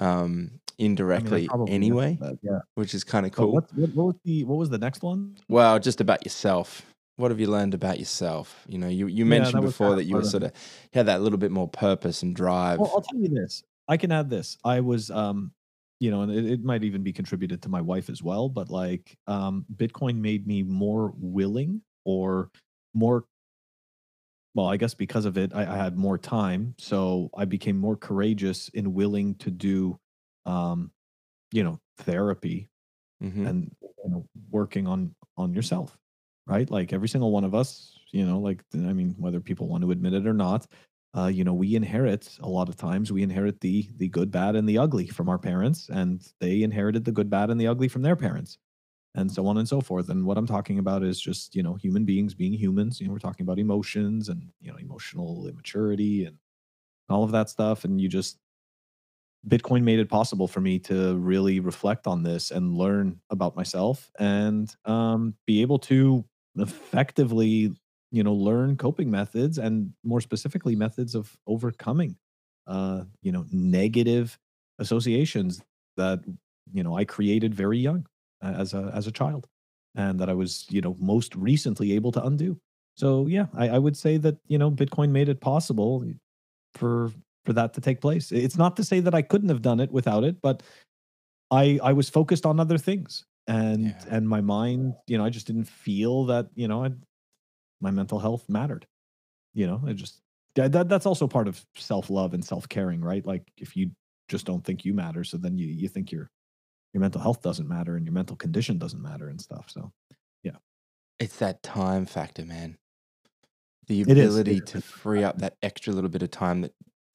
um, 0.00 0.08
I 0.10 0.26
mean, 0.26 0.60
indirectly 0.78 1.48
anyway, 1.68 2.18
that, 2.20 2.38
yeah. 2.42 2.60
which 2.74 2.94
is 2.94 3.04
kind 3.04 3.26
of 3.26 3.32
cool. 3.32 3.52
what, 3.52 3.72
what, 3.74 3.94
what 3.94 4.06
was 4.06 4.16
the 4.24 4.44
what 4.44 4.56
was 4.56 4.70
the 4.70 4.78
next 4.78 5.02
one? 5.02 5.36
Well, 5.48 5.78
just 5.78 6.00
about 6.00 6.24
yourself. 6.24 6.82
What 7.16 7.30
have 7.30 7.38
you 7.38 7.46
learned 7.46 7.74
about 7.74 7.98
yourself? 7.98 8.64
You 8.66 8.78
know, 8.78 8.88
you, 8.88 9.06
you 9.06 9.24
Yeah, 9.24 9.30
mentioned 9.30 9.62
that 9.62 9.66
before 9.66 9.94
that 9.96 10.04
you 10.04 10.16
were 10.16 10.24
sort 10.24 10.44
of 10.44 10.52
had 10.94 11.06
that 11.06 11.20
little 11.20 11.38
bit 11.38 11.50
more 11.50 11.68
purpose 11.68 12.22
and 12.22 12.34
drive. 12.34 12.78
Well, 12.78 12.90
I'll 12.94 13.02
tell 13.02 13.20
you 13.20 13.28
this. 13.28 13.62
I 13.86 13.98
can 13.98 14.10
add 14.10 14.30
this. 14.30 14.56
I 14.64 14.80
was, 14.80 15.10
um, 15.10 15.52
you 16.02 16.10
know, 16.10 16.22
and 16.22 16.32
it, 16.32 16.44
it 16.44 16.64
might 16.64 16.82
even 16.82 17.04
be 17.04 17.12
contributed 17.12 17.62
to 17.62 17.68
my 17.68 17.80
wife 17.80 18.10
as 18.10 18.24
well. 18.24 18.48
But 18.48 18.70
like, 18.70 19.16
um, 19.28 19.64
Bitcoin 19.72 20.16
made 20.16 20.48
me 20.48 20.64
more 20.64 21.14
willing 21.16 21.80
or 22.04 22.50
more. 22.92 23.24
Well, 24.56 24.66
I 24.66 24.76
guess 24.76 24.94
because 24.94 25.26
of 25.26 25.38
it, 25.38 25.54
I, 25.54 25.62
I 25.62 25.76
had 25.76 25.96
more 25.96 26.18
time, 26.18 26.74
so 26.76 27.30
I 27.36 27.44
became 27.44 27.78
more 27.78 27.96
courageous 27.96 28.68
and 28.74 28.94
willing 28.94 29.36
to 29.36 29.50
do, 29.52 29.96
um, 30.44 30.90
you 31.52 31.62
know, 31.62 31.78
therapy 31.98 32.68
Mhm. 33.22 33.46
and 33.46 33.76
you 33.82 34.10
know, 34.10 34.26
working 34.50 34.88
on 34.88 35.14
on 35.36 35.54
yourself 35.54 35.96
right 36.48 36.68
like 36.72 36.92
every 36.92 37.08
single 37.08 37.30
one 37.30 37.44
of 37.44 37.54
us 37.54 37.96
you 38.10 38.26
know 38.26 38.40
like 38.40 38.64
i 38.74 38.92
mean 38.92 39.14
whether 39.16 39.40
people 39.40 39.68
want 39.68 39.82
to 39.82 39.92
admit 39.92 40.12
it 40.12 40.26
or 40.26 40.34
not 40.34 40.66
uh, 41.16 41.26
you 41.26 41.44
know 41.44 41.54
we 41.54 41.74
inherit 41.74 42.36
a 42.40 42.48
lot 42.48 42.68
of 42.68 42.76
times 42.76 43.12
we 43.12 43.22
inherit 43.22 43.60
the 43.60 43.88
the 43.96 44.08
good 44.08 44.30
bad 44.30 44.56
and 44.56 44.68
the 44.68 44.78
ugly 44.78 45.06
from 45.06 45.28
our 45.28 45.38
parents 45.38 45.88
and 45.92 46.32
they 46.40 46.62
inherited 46.62 47.04
the 47.04 47.12
good 47.12 47.30
bad 47.30 47.50
and 47.50 47.60
the 47.60 47.66
ugly 47.66 47.88
from 47.88 48.02
their 48.02 48.16
parents 48.16 48.58
and 49.14 49.30
so 49.30 49.46
on 49.46 49.58
and 49.58 49.68
so 49.68 49.80
forth 49.80 50.08
and 50.08 50.24
what 50.24 50.38
i'm 50.38 50.46
talking 50.46 50.78
about 50.78 51.02
is 51.02 51.20
just 51.20 51.54
you 51.54 51.62
know 51.62 51.74
human 51.74 52.04
beings 52.04 52.34
being 52.34 52.52
humans 52.52 53.00
you 53.00 53.06
know 53.06 53.12
we're 53.12 53.18
talking 53.18 53.44
about 53.44 53.58
emotions 53.58 54.28
and 54.28 54.48
you 54.60 54.70
know 54.70 54.78
emotional 54.78 55.46
immaturity 55.46 56.24
and 56.24 56.36
all 57.08 57.24
of 57.24 57.32
that 57.32 57.50
stuff 57.50 57.84
and 57.84 58.00
you 58.00 58.08
just 58.08 58.38
Bitcoin 59.46 59.82
made 59.82 59.98
it 59.98 60.08
possible 60.08 60.46
for 60.46 60.60
me 60.60 60.78
to 60.78 61.16
really 61.16 61.58
reflect 61.58 62.06
on 62.06 62.22
this 62.22 62.50
and 62.50 62.74
learn 62.74 63.20
about 63.30 63.56
myself 63.56 64.10
and 64.18 64.74
um, 64.84 65.34
be 65.46 65.62
able 65.62 65.80
to 65.80 66.24
effectively, 66.56 67.72
you 68.12 68.22
know, 68.22 68.34
learn 68.34 68.76
coping 68.76 69.10
methods 69.10 69.58
and 69.58 69.92
more 70.04 70.20
specifically 70.20 70.76
methods 70.76 71.14
of 71.16 71.36
overcoming, 71.48 72.16
uh, 72.68 73.04
you 73.22 73.32
know, 73.32 73.46
negative 73.52 74.38
associations 74.78 75.62
that 75.96 76.20
you 76.72 76.82
know 76.84 76.96
I 76.96 77.04
created 77.04 77.54
very 77.54 77.78
young 77.78 78.06
as 78.42 78.74
a 78.74 78.92
as 78.94 79.06
a 79.08 79.12
child, 79.12 79.48
and 79.96 80.20
that 80.20 80.28
I 80.28 80.34
was 80.34 80.66
you 80.70 80.80
know 80.82 80.96
most 81.00 81.34
recently 81.36 81.92
able 81.94 82.12
to 82.12 82.24
undo. 82.24 82.58
So 82.96 83.26
yeah, 83.26 83.46
I, 83.54 83.70
I 83.70 83.78
would 83.78 83.96
say 83.96 84.18
that 84.18 84.36
you 84.48 84.58
know 84.58 84.70
Bitcoin 84.70 85.10
made 85.10 85.28
it 85.28 85.40
possible 85.40 86.04
for 86.74 87.10
for 87.46 87.52
that 87.54 87.74
to 87.74 87.80
take 87.80 88.00
place. 88.00 88.30
It's 88.32 88.56
not 88.58 88.76
to 88.76 88.84
say 88.84 89.00
that 89.00 89.14
I 89.14 89.22
couldn't 89.22 89.48
have 89.48 89.62
done 89.62 89.80
it 89.80 89.90
without 89.90 90.24
it, 90.24 90.40
but 90.42 90.62
I 91.50 91.78
I 91.82 91.92
was 91.92 92.08
focused 92.08 92.46
on 92.46 92.60
other 92.60 92.78
things 92.78 93.24
and 93.46 93.86
Yeah. 93.86 94.04
and 94.10 94.28
my 94.28 94.40
mind, 94.40 94.94
you 95.06 95.18
know, 95.18 95.24
I 95.24 95.30
just 95.30 95.46
didn't 95.46 95.64
feel 95.68 96.26
that, 96.26 96.48
you 96.54 96.68
know, 96.68 96.84
I, 96.84 96.90
my 97.82 97.90
mental 97.90 98.18
health 98.18 98.48
mattered. 98.48 98.86
You 99.54 99.66
know, 99.66 99.82
it 99.86 99.94
just 99.94 100.22
that, 100.54 100.72
that 100.72 100.88
that's 100.88 101.06
also 101.06 101.26
part 101.28 101.48
of 101.48 101.64
self-love 101.76 102.34
and 102.34 102.44
self-caring, 102.44 103.02
right? 103.02 103.24
Like 103.26 103.50
if 103.58 103.76
you 103.76 103.90
just 104.28 104.46
don't 104.46 104.64
think 104.64 104.84
you 104.84 104.94
matter, 104.94 105.24
so 105.24 105.36
then 105.36 105.58
you 105.58 105.66
you 105.66 105.88
think 105.88 106.12
your 106.12 106.30
your 106.94 107.00
mental 107.00 107.20
health 107.20 107.42
doesn't 107.42 107.68
matter 107.68 107.96
and 107.96 108.06
your 108.06 108.12
mental 108.14 108.36
condition 108.36 108.78
doesn't 108.78 109.02
matter 109.02 109.28
and 109.28 109.40
stuff. 109.40 109.66
So 109.70 109.92
yeah, 110.42 110.56
It's 111.18 111.38
that 111.38 111.62
time 111.62 112.06
factor, 112.06 112.44
man. 112.44 112.78
The 113.88 114.02
It 114.06 114.16
is, 114.18 114.42
it 114.46 114.48
ability 114.48 114.60
to 114.62 114.80
free 114.80 115.24
up 115.24 115.38
that 115.38 115.56
extra 115.62 115.92
little 115.92 116.10
bit 116.10 116.22
of 116.22 116.30
time 116.30 116.60
that 116.62 116.72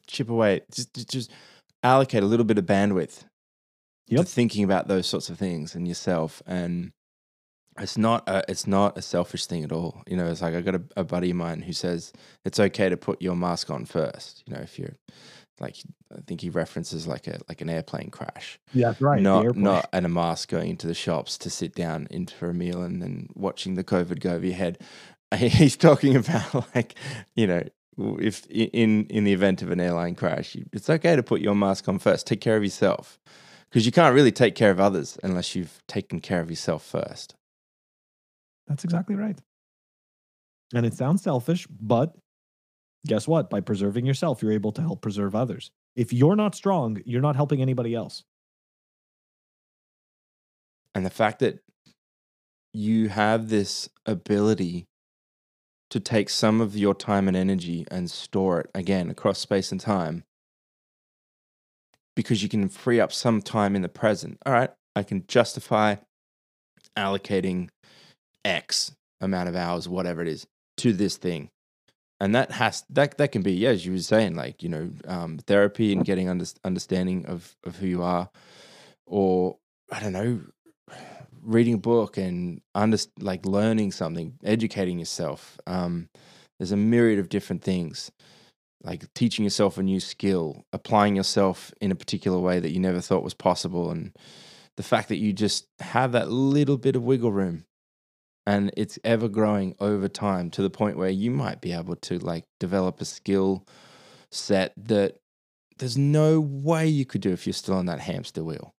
chip 0.08 0.30
away, 0.30 0.62
just 0.72 1.10
just- 1.10 1.32
allocate 1.84 2.24
a 2.24 2.26
little 2.26 2.46
bit 2.46 2.58
of 2.58 2.66
bandwidth 2.66 3.20
to 3.20 3.26
Yep. 4.16 4.26
thinking 4.26 4.64
about 4.64 4.88
those 4.88 5.08
sorts 5.08 5.30
of 5.30 5.38
things 5.38 5.76
and 5.76 5.88
yourself. 5.88 6.42
And 6.46 6.92
it's 7.80 7.98
not 7.98 8.28
a, 8.28 8.44
it's 8.50 8.68
not 8.68 8.98
a 8.98 9.02
selfish 9.02 9.46
thing 9.46 9.64
at 9.64 9.72
all. 9.72 10.02
You 10.08 10.18
know, 10.18 10.28
it's 10.28 10.42
like 10.42 10.56
I 10.56 10.62
got 10.62 10.76
a, 10.76 10.82
a 10.96 11.04
buddy 11.04 11.32
of 11.32 11.38
mine 11.38 11.62
who 11.62 11.74
says 11.74 12.14
it's 12.46 12.60
okay 12.60 12.90
to 12.90 12.98
put 12.98 13.22
your 13.22 13.36
mask 13.36 13.70
on 13.70 13.86
first. 13.86 14.44
You 14.46 14.56
know, 14.56 14.62
if 14.62 14.78
you're 14.78 14.96
like, 15.60 15.78
I 16.16 16.22
think 16.22 16.42
he 16.42 16.50
references 16.50 17.08
like 17.08 17.28
a 17.28 17.40
like 17.50 17.62
an 17.62 17.70
airplane 17.70 18.10
crash 18.10 18.60
yeah, 18.74 18.90
that's 18.90 19.02
right. 19.02 19.22
not 19.22 19.56
not 19.56 19.90
in 19.92 20.06
a 20.06 20.10
mask 20.10 20.50
going 20.50 20.70
into 20.70 20.88
the 20.88 20.94
shops 20.94 21.38
to 21.40 21.50
sit 21.50 21.76
down 21.76 22.08
in 22.12 22.28
for 22.28 22.50
a 22.50 22.54
meal 22.54 22.82
and 22.82 23.02
then 23.02 23.30
watching 23.36 23.76
the 23.76 23.84
COVID 23.84 24.20
go 24.20 24.32
over 24.32 24.46
your 24.46 24.56
head. 24.56 24.80
He's 25.36 25.76
talking 25.78 26.16
about 26.16 26.76
like 26.76 26.96
you 27.36 27.48
know 27.48 27.64
if 27.98 28.46
in 28.48 29.06
in 29.08 29.24
the 29.24 29.34
event 29.34 29.62
of 29.62 29.72
an 29.72 29.80
airline 29.80 30.16
crash, 30.16 30.56
it's 30.72 30.90
okay 30.90 31.16
to 31.16 31.24
put 31.24 31.42
your 31.42 31.56
mask 31.56 31.88
on 31.90 32.00
first. 32.00 32.28
Take 32.28 32.42
care 32.42 32.58
of 32.58 32.64
yourself 32.64 33.20
because 33.70 33.86
you 33.86 33.92
can't 33.92 34.16
really 34.16 34.32
take 34.32 34.56
care 34.56 34.72
of 34.72 34.80
others 34.80 35.18
unless 35.24 35.56
you've 35.56 35.82
taken 35.88 36.20
care 36.20 36.40
of 36.40 36.50
yourself 36.50 36.84
first. 36.84 37.36
That's 38.68 38.84
exactly 38.84 39.16
right. 39.16 39.40
And 40.74 40.86
it 40.86 40.94
sounds 40.94 41.24
selfish, 41.24 41.68
but 41.68 42.14
guess 43.06 43.28
what? 43.28 43.50
By 43.50 43.62
preserving 43.62 44.06
yourself, 44.06 44.42
you're 44.42 44.52
able 44.52 44.72
to 44.74 44.82
help 44.82 45.02
preserve 45.02 45.36
others. 45.36 45.72
If 45.96 46.12
you're 46.12 46.36
not 46.36 46.56
strong, 46.56 47.02
you're 47.06 47.22
not 47.22 47.36
helping 47.36 47.62
anybody 47.62 47.96
else. 47.96 48.24
And 50.94 51.06
the 51.06 51.10
fact 51.10 51.40
that 51.40 51.60
you 52.74 53.10
have 53.10 53.50
this 53.50 53.90
ability 54.06 54.88
to 55.90 56.00
take 56.00 56.30
some 56.30 56.60
of 56.60 56.76
your 56.76 56.94
time 56.94 57.28
and 57.28 57.38
energy 57.38 57.86
and 57.90 58.12
store 58.12 58.62
it 58.62 58.70
again 58.76 59.10
across 59.10 59.40
space 59.40 59.72
and 59.72 59.80
time 59.80 60.24
because 62.16 62.44
you 62.44 62.50
can 62.50 62.68
free 62.68 63.00
up 63.00 63.14
some 63.14 63.42
time 63.42 63.76
in 63.76 63.84
the 63.84 63.90
present. 63.90 64.38
All 64.46 64.52
right, 64.52 64.72
I 64.96 65.04
can 65.04 65.24
justify 65.28 65.96
allocating 66.98 67.70
X 68.46 68.92
amount 69.22 69.50
of 69.50 69.56
hours, 69.56 69.90
whatever 69.90 70.22
it 70.22 70.28
is, 70.28 70.48
to 70.78 70.94
this 70.94 71.18
thing. 71.18 71.50
And 72.20 72.34
that 72.34 72.52
has 72.52 72.84
that 72.90 73.18
that 73.18 73.32
can 73.32 73.44
be, 73.44 73.54
yeah, 73.54 73.70
as 73.70 73.86
you 73.86 73.92
were 73.92 74.00
saying, 74.00 74.36
like 74.36 74.64
you 74.64 74.70
know, 74.70 74.90
um, 75.08 75.38
therapy 75.46 75.94
and 75.94 76.04
getting 76.04 76.30
under, 76.30 76.46
understanding 76.64 77.26
of 77.28 77.56
of 77.64 77.78
who 77.78 77.88
you 77.88 78.02
are, 78.02 78.30
or 79.06 79.58
I 79.92 80.00
don't 80.00 80.14
know, 80.14 80.42
reading 81.44 81.76
a 81.76 81.80
book 81.80 82.18
and 82.18 82.62
under 82.74 82.98
like 83.20 83.46
learning 83.46 83.92
something, 83.92 84.34
educating 84.44 84.98
yourself. 84.98 85.60
Um, 85.68 86.10
there's 86.58 86.72
a 86.72 86.78
myriad 86.78 87.20
of 87.20 87.30
different 87.30 87.62
things, 87.62 88.12
like 88.84 89.14
teaching 89.14 89.44
yourself 89.44 89.78
a 89.78 89.84
new 89.84 90.00
skill, 90.00 90.66
applying 90.74 91.16
yourself 91.16 91.72
in 91.82 91.92
a 91.92 91.96
particular 91.96 92.40
way 92.40 92.60
that 92.60 92.72
you 92.72 92.80
never 92.80 93.00
thought 93.00 93.24
was 93.24 93.36
possible, 93.36 93.92
and 93.92 94.16
the 94.76 94.84
fact 94.84 95.10
that 95.10 95.18
you 95.18 95.34
just 95.34 95.68
have 95.80 96.14
that 96.14 96.32
little 96.32 96.78
bit 96.78 96.96
of 96.96 97.04
wiggle 97.04 97.32
room 97.32 97.66
and 98.48 98.72
it's 98.78 99.00
ever 99.06 99.30
growing 99.30 99.76
over 99.82 100.10
time 100.10 100.52
to 100.52 100.64
the 100.64 100.72
point 100.72 100.98
where 100.98 101.12
you 101.12 101.32
might 101.32 101.62
be 101.62 101.74
able 101.74 101.98
to 101.98 102.20
like 102.20 102.46
develop 102.60 103.02
a 103.02 103.06
skill 103.06 103.68
set 104.32 104.74
that 104.78 105.18
there's 105.80 105.98
no 105.98 106.42
way 106.42 106.88
you 106.88 107.06
could 107.06 107.22
do 107.22 107.32
if 107.32 107.48
you're 107.48 107.54
still 107.54 107.76
on 107.76 107.88
that 107.88 108.02
hamster 108.02 108.44
wheel 108.44 108.72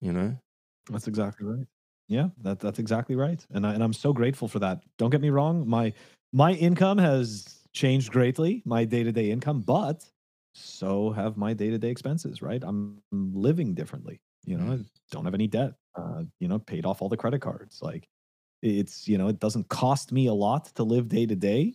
you 0.00 0.12
know 0.12 0.36
That's 0.90 1.06
exactly 1.06 1.46
right. 1.46 1.66
Yeah, 2.08 2.28
that 2.42 2.58
that's 2.60 2.78
exactly 2.78 3.16
right. 3.16 3.44
And 3.50 3.66
I, 3.66 3.74
and 3.74 3.82
I'm 3.82 3.92
so 3.92 4.12
grateful 4.12 4.48
for 4.48 4.58
that. 4.58 4.82
Don't 4.98 5.10
get 5.10 5.20
me 5.20 5.30
wrong, 5.30 5.68
my 5.68 5.92
my 6.32 6.52
income 6.52 6.98
has 6.98 7.60
changed 7.72 8.10
greatly, 8.12 8.62
my 8.66 8.84
day-to-day 8.84 9.30
income, 9.30 9.60
but 9.62 10.04
so 10.54 11.10
have 11.12 11.36
my 11.36 11.54
day-to-day 11.54 11.88
expenses, 11.88 12.42
right? 12.42 12.62
I'm 12.64 13.02
living 13.12 13.74
differently. 13.74 14.20
You 14.44 14.58
know, 14.58 14.72
I 14.74 14.78
don't 15.10 15.24
have 15.24 15.34
any 15.34 15.46
debt. 15.46 15.74
Uh, 15.94 16.24
you 16.40 16.48
know, 16.48 16.58
paid 16.58 16.84
off 16.84 17.00
all 17.00 17.08
the 17.08 17.16
credit 17.16 17.40
cards. 17.40 17.80
Like 17.80 18.08
it's, 18.62 19.08
you 19.08 19.18
know, 19.18 19.28
it 19.28 19.40
doesn't 19.40 19.68
cost 19.68 20.12
me 20.12 20.26
a 20.28 20.32
lot 20.32 20.66
to 20.76 20.84
live 20.84 21.08
day 21.08 21.26
to 21.26 21.36
day. 21.36 21.74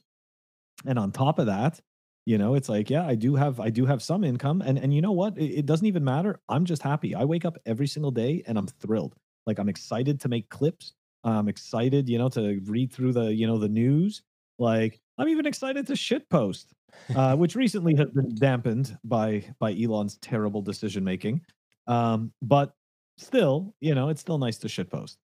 And 0.85 0.97
on 0.97 1.11
top 1.11 1.39
of 1.39 1.47
that, 1.47 1.80
you 2.26 2.38
know, 2.38 2.55
it's 2.55 2.69
like, 2.69 2.89
yeah, 2.89 3.05
I 3.05 3.15
do 3.15 3.35
have 3.35 3.59
I 3.59 3.69
do 3.69 3.85
have 3.85 4.01
some 4.01 4.23
income. 4.23 4.61
And 4.61 4.77
and 4.77 4.93
you 4.93 5.01
know 5.01 5.14
what? 5.14 5.38
It, 5.38 5.59
it 5.59 5.65
doesn't 5.65 5.85
even 5.85 6.03
matter. 6.03 6.39
I'm 6.49 6.65
just 6.65 6.81
happy. 6.81 7.15
I 7.15 7.23
wake 7.23 7.45
up 7.45 7.57
every 7.65 7.88
single 7.88 8.11
day 8.11 8.43
and 8.47 8.57
I'm 8.57 8.68
thrilled. 8.68 9.15
Like 9.45 9.59
I'm 9.59 9.69
excited 9.69 10.19
to 10.22 10.30
make 10.30 10.49
clips. 10.49 10.93
I'm 11.23 11.47
excited, 11.47 12.09
you 12.09 12.18
know, 12.18 12.30
to 12.30 12.59
read 12.65 12.91
through 12.91 13.14
the, 13.14 13.34
you 13.34 13.47
know, 13.47 13.57
the 13.57 13.69
news. 13.69 14.23
Like 14.59 14.99
I'm 15.18 15.30
even 15.30 15.45
excited 15.45 15.88
to 15.88 15.95
shit 15.95 16.30
post, 16.30 16.73
uh, 17.15 17.35
which 17.35 17.55
recently 17.55 17.95
has 17.95 18.09
been 18.09 18.35
dampened 18.35 18.97
by 19.03 19.45
by 19.59 19.73
Elon's 19.73 20.18
terrible 20.18 20.61
decision 20.61 21.03
making. 21.03 21.41
Um, 21.88 22.34
but 22.41 22.73
still, 23.18 23.73
you 23.80 23.95
know, 23.95 24.09
it's 24.09 24.22
still 24.22 24.38
nice 24.38 24.57
to 24.59 24.69
shit 24.69 24.91
post. 24.91 25.18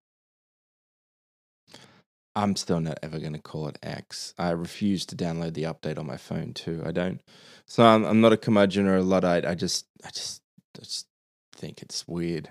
I'm 2.35 2.55
still 2.55 2.79
not 2.79 2.99
ever 3.03 3.19
going 3.19 3.33
to 3.33 3.39
call 3.41 3.67
it 3.67 3.79
x 3.83 4.33
i 4.37 4.49
refuse 4.51 5.05
to 5.05 5.15
download 5.15 5.53
the 5.53 5.63
update 5.63 5.99
on 5.99 6.07
my 6.07 6.17
phone 6.17 6.53
too 6.53 6.81
i 6.85 6.91
don't 6.91 7.21
so 7.67 7.85
i'm, 7.85 8.03
I'm 8.05 8.21
not 8.21 8.33
a 8.33 8.37
curmudgeon 8.37 8.87
or 8.87 8.97
a 8.97 9.03
luddite 9.03 9.45
i 9.45 9.55
just 9.55 9.87
i 10.05 10.09
just 10.09 10.41
I 10.75 10.79
just 10.79 11.07
think 11.55 11.81
it's 11.83 12.07
weird 12.07 12.49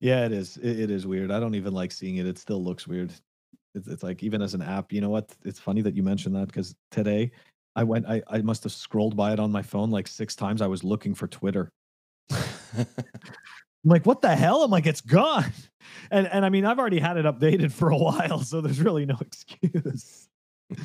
Yeah, 0.00 0.24
it 0.26 0.32
is. 0.32 0.56
It, 0.56 0.80
it 0.80 0.90
is 0.90 1.06
weird. 1.06 1.30
I 1.30 1.40
don't 1.40 1.54
even 1.54 1.74
like 1.74 1.92
seeing 1.92 2.16
it. 2.16 2.26
It 2.26 2.38
still 2.38 2.62
looks 2.62 2.88
weird. 2.88 3.12
It's, 3.74 3.86
it's 3.86 4.02
like 4.02 4.22
even 4.22 4.42
as 4.42 4.54
an 4.54 4.62
app, 4.62 4.92
you 4.92 5.00
know 5.00 5.10
what? 5.10 5.30
It's 5.44 5.60
funny 5.60 5.82
that 5.82 5.94
you 5.94 6.02
mentioned 6.02 6.34
that 6.36 6.46
because 6.48 6.74
today 6.90 7.30
I 7.76 7.84
went. 7.84 8.06
I 8.08 8.22
I 8.28 8.42
must 8.42 8.64
have 8.64 8.72
scrolled 8.72 9.16
by 9.16 9.32
it 9.32 9.40
on 9.40 9.52
my 9.52 9.62
phone 9.62 9.90
like 9.90 10.08
six 10.08 10.34
times. 10.34 10.62
I 10.62 10.66
was 10.66 10.84
looking 10.84 11.14
for 11.14 11.28
Twitter. 11.28 11.70
I'm 13.84 13.90
like, 13.90 14.06
what 14.06 14.20
the 14.20 14.34
hell? 14.36 14.62
I'm 14.62 14.70
like, 14.70 14.86
it's 14.86 15.00
gone. 15.00 15.46
And 16.12 16.26
and 16.28 16.44
I 16.44 16.50
mean, 16.50 16.64
I've 16.64 16.78
already 16.78 16.98
had 17.00 17.16
it 17.16 17.24
updated 17.24 17.72
for 17.72 17.90
a 17.90 17.96
while, 17.96 18.40
so 18.40 18.60
there's 18.60 18.80
really 18.80 19.06
no 19.06 19.16
excuse. 19.20 20.28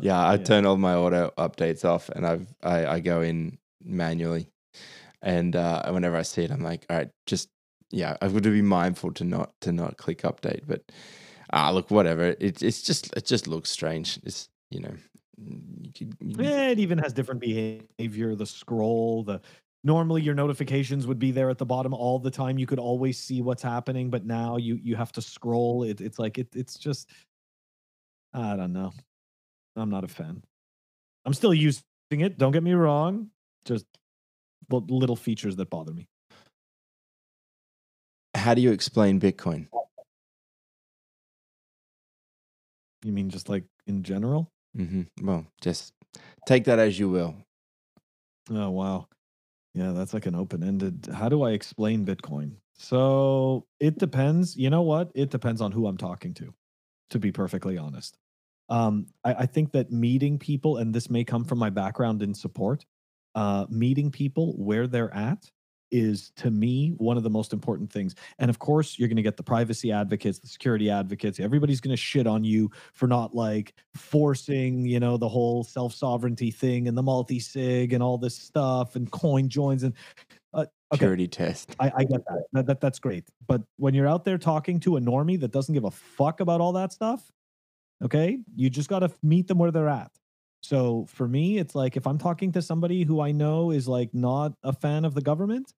Yeah, 0.00 0.18
I 0.18 0.36
yeah. 0.36 0.44
turn 0.44 0.66
all 0.66 0.76
my 0.76 0.94
auto 0.94 1.32
updates 1.36 1.84
off 1.84 2.08
and 2.10 2.26
I've 2.26 2.46
I, 2.62 2.86
I 2.86 3.00
go 3.00 3.20
in 3.20 3.58
manually. 3.82 4.48
And 5.20 5.56
uh 5.56 5.90
whenever 5.90 6.16
I 6.16 6.22
see 6.22 6.44
it, 6.44 6.50
I'm 6.50 6.62
like, 6.62 6.86
all 6.88 6.96
right, 6.96 7.10
just 7.26 7.48
yeah, 7.90 8.16
I've 8.22 8.32
got 8.32 8.44
to 8.44 8.50
be 8.50 8.62
mindful 8.62 9.12
to 9.14 9.24
not 9.24 9.52
to 9.62 9.72
not 9.72 9.96
click 9.96 10.22
update. 10.22 10.62
But 10.66 10.82
ah 11.52 11.70
look, 11.70 11.90
whatever. 11.90 12.36
It 12.38 12.62
it's 12.62 12.82
just 12.82 13.12
it 13.16 13.26
just 13.26 13.46
looks 13.48 13.70
strange. 13.70 14.18
It's 14.24 14.48
you 14.70 14.80
know 14.80 14.94
you 15.36 15.92
could, 15.92 16.16
you, 16.20 16.36
Yeah, 16.38 16.68
it 16.68 16.78
even 16.78 16.98
has 16.98 17.12
different 17.12 17.40
behavior. 17.40 18.36
The 18.36 18.46
scroll, 18.46 19.24
the 19.24 19.40
normally 19.84 20.22
your 20.22 20.34
notifications 20.34 21.06
would 21.06 21.18
be 21.18 21.30
there 21.30 21.50
at 21.50 21.58
the 21.58 21.66
bottom 21.66 21.94
all 21.94 22.18
the 22.18 22.30
time. 22.30 22.58
You 22.58 22.66
could 22.66 22.78
always 22.78 23.18
see 23.18 23.42
what's 23.42 23.62
happening, 23.62 24.10
but 24.10 24.24
now 24.24 24.56
you 24.56 24.78
you 24.82 24.96
have 24.96 25.12
to 25.12 25.22
scroll. 25.22 25.84
It, 25.84 26.00
it's 26.00 26.18
like 26.18 26.38
it, 26.38 26.48
it's 26.54 26.78
just 26.78 27.10
I 28.32 28.56
don't 28.56 28.72
know. 28.72 28.92
I'm 29.76 29.90
not 29.90 30.04
a 30.04 30.08
fan. 30.08 30.42
I'm 31.24 31.34
still 31.34 31.54
using 31.54 31.82
it. 32.10 32.38
Don't 32.38 32.52
get 32.52 32.62
me 32.62 32.72
wrong. 32.72 33.30
Just 33.64 33.86
li- 34.70 34.82
little 34.88 35.16
features 35.16 35.56
that 35.56 35.70
bother 35.70 35.92
me. 35.92 36.08
how 38.34 38.54
do 38.54 38.62
you 38.62 38.72
explain 38.72 39.20
Bitcoin? 39.20 39.68
You 43.04 43.12
mean 43.12 43.30
just 43.30 43.48
like 43.48 43.64
in 43.86 44.02
general? 44.02 44.50
mm-hmm. 44.76 45.02
Well, 45.26 45.46
just 45.60 45.92
take 46.46 46.64
that 46.64 46.78
as 46.78 46.98
you 46.98 47.08
will. 47.08 47.34
Oh 48.50 48.70
wow. 48.70 49.06
Yeah, 49.78 49.92
that's 49.92 50.12
like 50.12 50.26
an 50.26 50.34
open-ended. 50.34 51.08
How 51.14 51.28
do 51.28 51.42
I 51.42 51.52
explain 51.52 52.04
Bitcoin? 52.04 52.56
So 52.76 53.64
it 53.78 53.96
depends. 53.96 54.56
You 54.56 54.70
know 54.70 54.82
what? 54.82 55.12
It 55.14 55.30
depends 55.30 55.60
on 55.60 55.70
who 55.70 55.86
I'm 55.86 55.96
talking 55.96 56.34
to, 56.34 56.52
to 57.10 57.18
be 57.20 57.30
perfectly 57.30 57.78
honest. 57.78 58.18
Um, 58.68 59.06
I, 59.22 59.34
I 59.34 59.46
think 59.46 59.70
that 59.72 59.92
meeting 59.92 60.36
people, 60.36 60.78
and 60.78 60.92
this 60.92 61.08
may 61.08 61.22
come 61.22 61.44
from 61.44 61.60
my 61.60 61.70
background 61.70 62.22
in 62.22 62.34
support, 62.34 62.84
uh, 63.36 63.66
meeting 63.70 64.10
people 64.10 64.54
where 64.56 64.88
they're 64.88 65.14
at 65.14 65.48
is 65.90 66.30
to 66.36 66.50
me 66.50 66.94
one 66.98 67.16
of 67.16 67.22
the 67.22 67.30
most 67.30 67.52
important 67.52 67.90
things. 67.92 68.14
And 68.38 68.50
of 68.50 68.58
course, 68.58 68.98
you're 68.98 69.08
going 69.08 69.16
to 69.16 69.22
get 69.22 69.36
the 69.36 69.42
privacy 69.42 69.92
advocates, 69.92 70.38
the 70.38 70.46
security 70.46 70.90
advocates. 70.90 71.40
Everybody's 71.40 71.80
going 71.80 71.92
to 71.92 72.00
shit 72.00 72.26
on 72.26 72.44
you 72.44 72.70
for 72.92 73.06
not 73.06 73.34
like 73.34 73.74
forcing, 73.94 74.84
you 74.86 75.00
know, 75.00 75.16
the 75.16 75.28
whole 75.28 75.64
self 75.64 75.94
sovereignty 75.94 76.50
thing 76.50 76.88
and 76.88 76.96
the 76.96 77.02
multi 77.02 77.40
sig 77.40 77.92
and 77.92 78.02
all 78.02 78.18
this 78.18 78.36
stuff 78.36 78.96
and 78.96 79.10
coin 79.10 79.48
joins 79.48 79.82
and 79.82 79.94
uh, 80.54 80.66
okay. 80.92 80.98
Purity 80.98 81.28
test. 81.28 81.74
I, 81.78 81.92
I 81.96 82.04
get 82.04 82.24
that. 82.24 82.44
that. 82.52 82.66
That 82.66 82.80
that's 82.80 82.98
great. 82.98 83.28
But 83.46 83.62
when 83.76 83.94
you're 83.94 84.08
out 84.08 84.24
there 84.24 84.38
talking 84.38 84.80
to 84.80 84.96
a 84.96 85.00
normie 85.00 85.38
that 85.40 85.52
doesn't 85.52 85.74
give 85.74 85.84
a 85.84 85.90
fuck 85.90 86.40
about 86.40 86.60
all 86.60 86.72
that 86.72 86.92
stuff, 86.92 87.30
okay, 88.02 88.38
you 88.56 88.70
just 88.70 88.88
got 88.88 89.00
to 89.00 89.10
meet 89.22 89.48
them 89.48 89.58
where 89.58 89.70
they're 89.70 89.88
at. 89.88 90.10
So 90.62 91.06
for 91.08 91.28
me, 91.28 91.58
it's 91.58 91.74
like 91.74 91.96
if 91.96 92.06
I'm 92.06 92.18
talking 92.18 92.52
to 92.52 92.62
somebody 92.62 93.04
who 93.04 93.20
I 93.20 93.32
know 93.32 93.70
is 93.70 93.88
like 93.88 94.12
not 94.12 94.52
a 94.62 94.72
fan 94.72 95.04
of 95.04 95.14
the 95.14 95.20
government, 95.20 95.72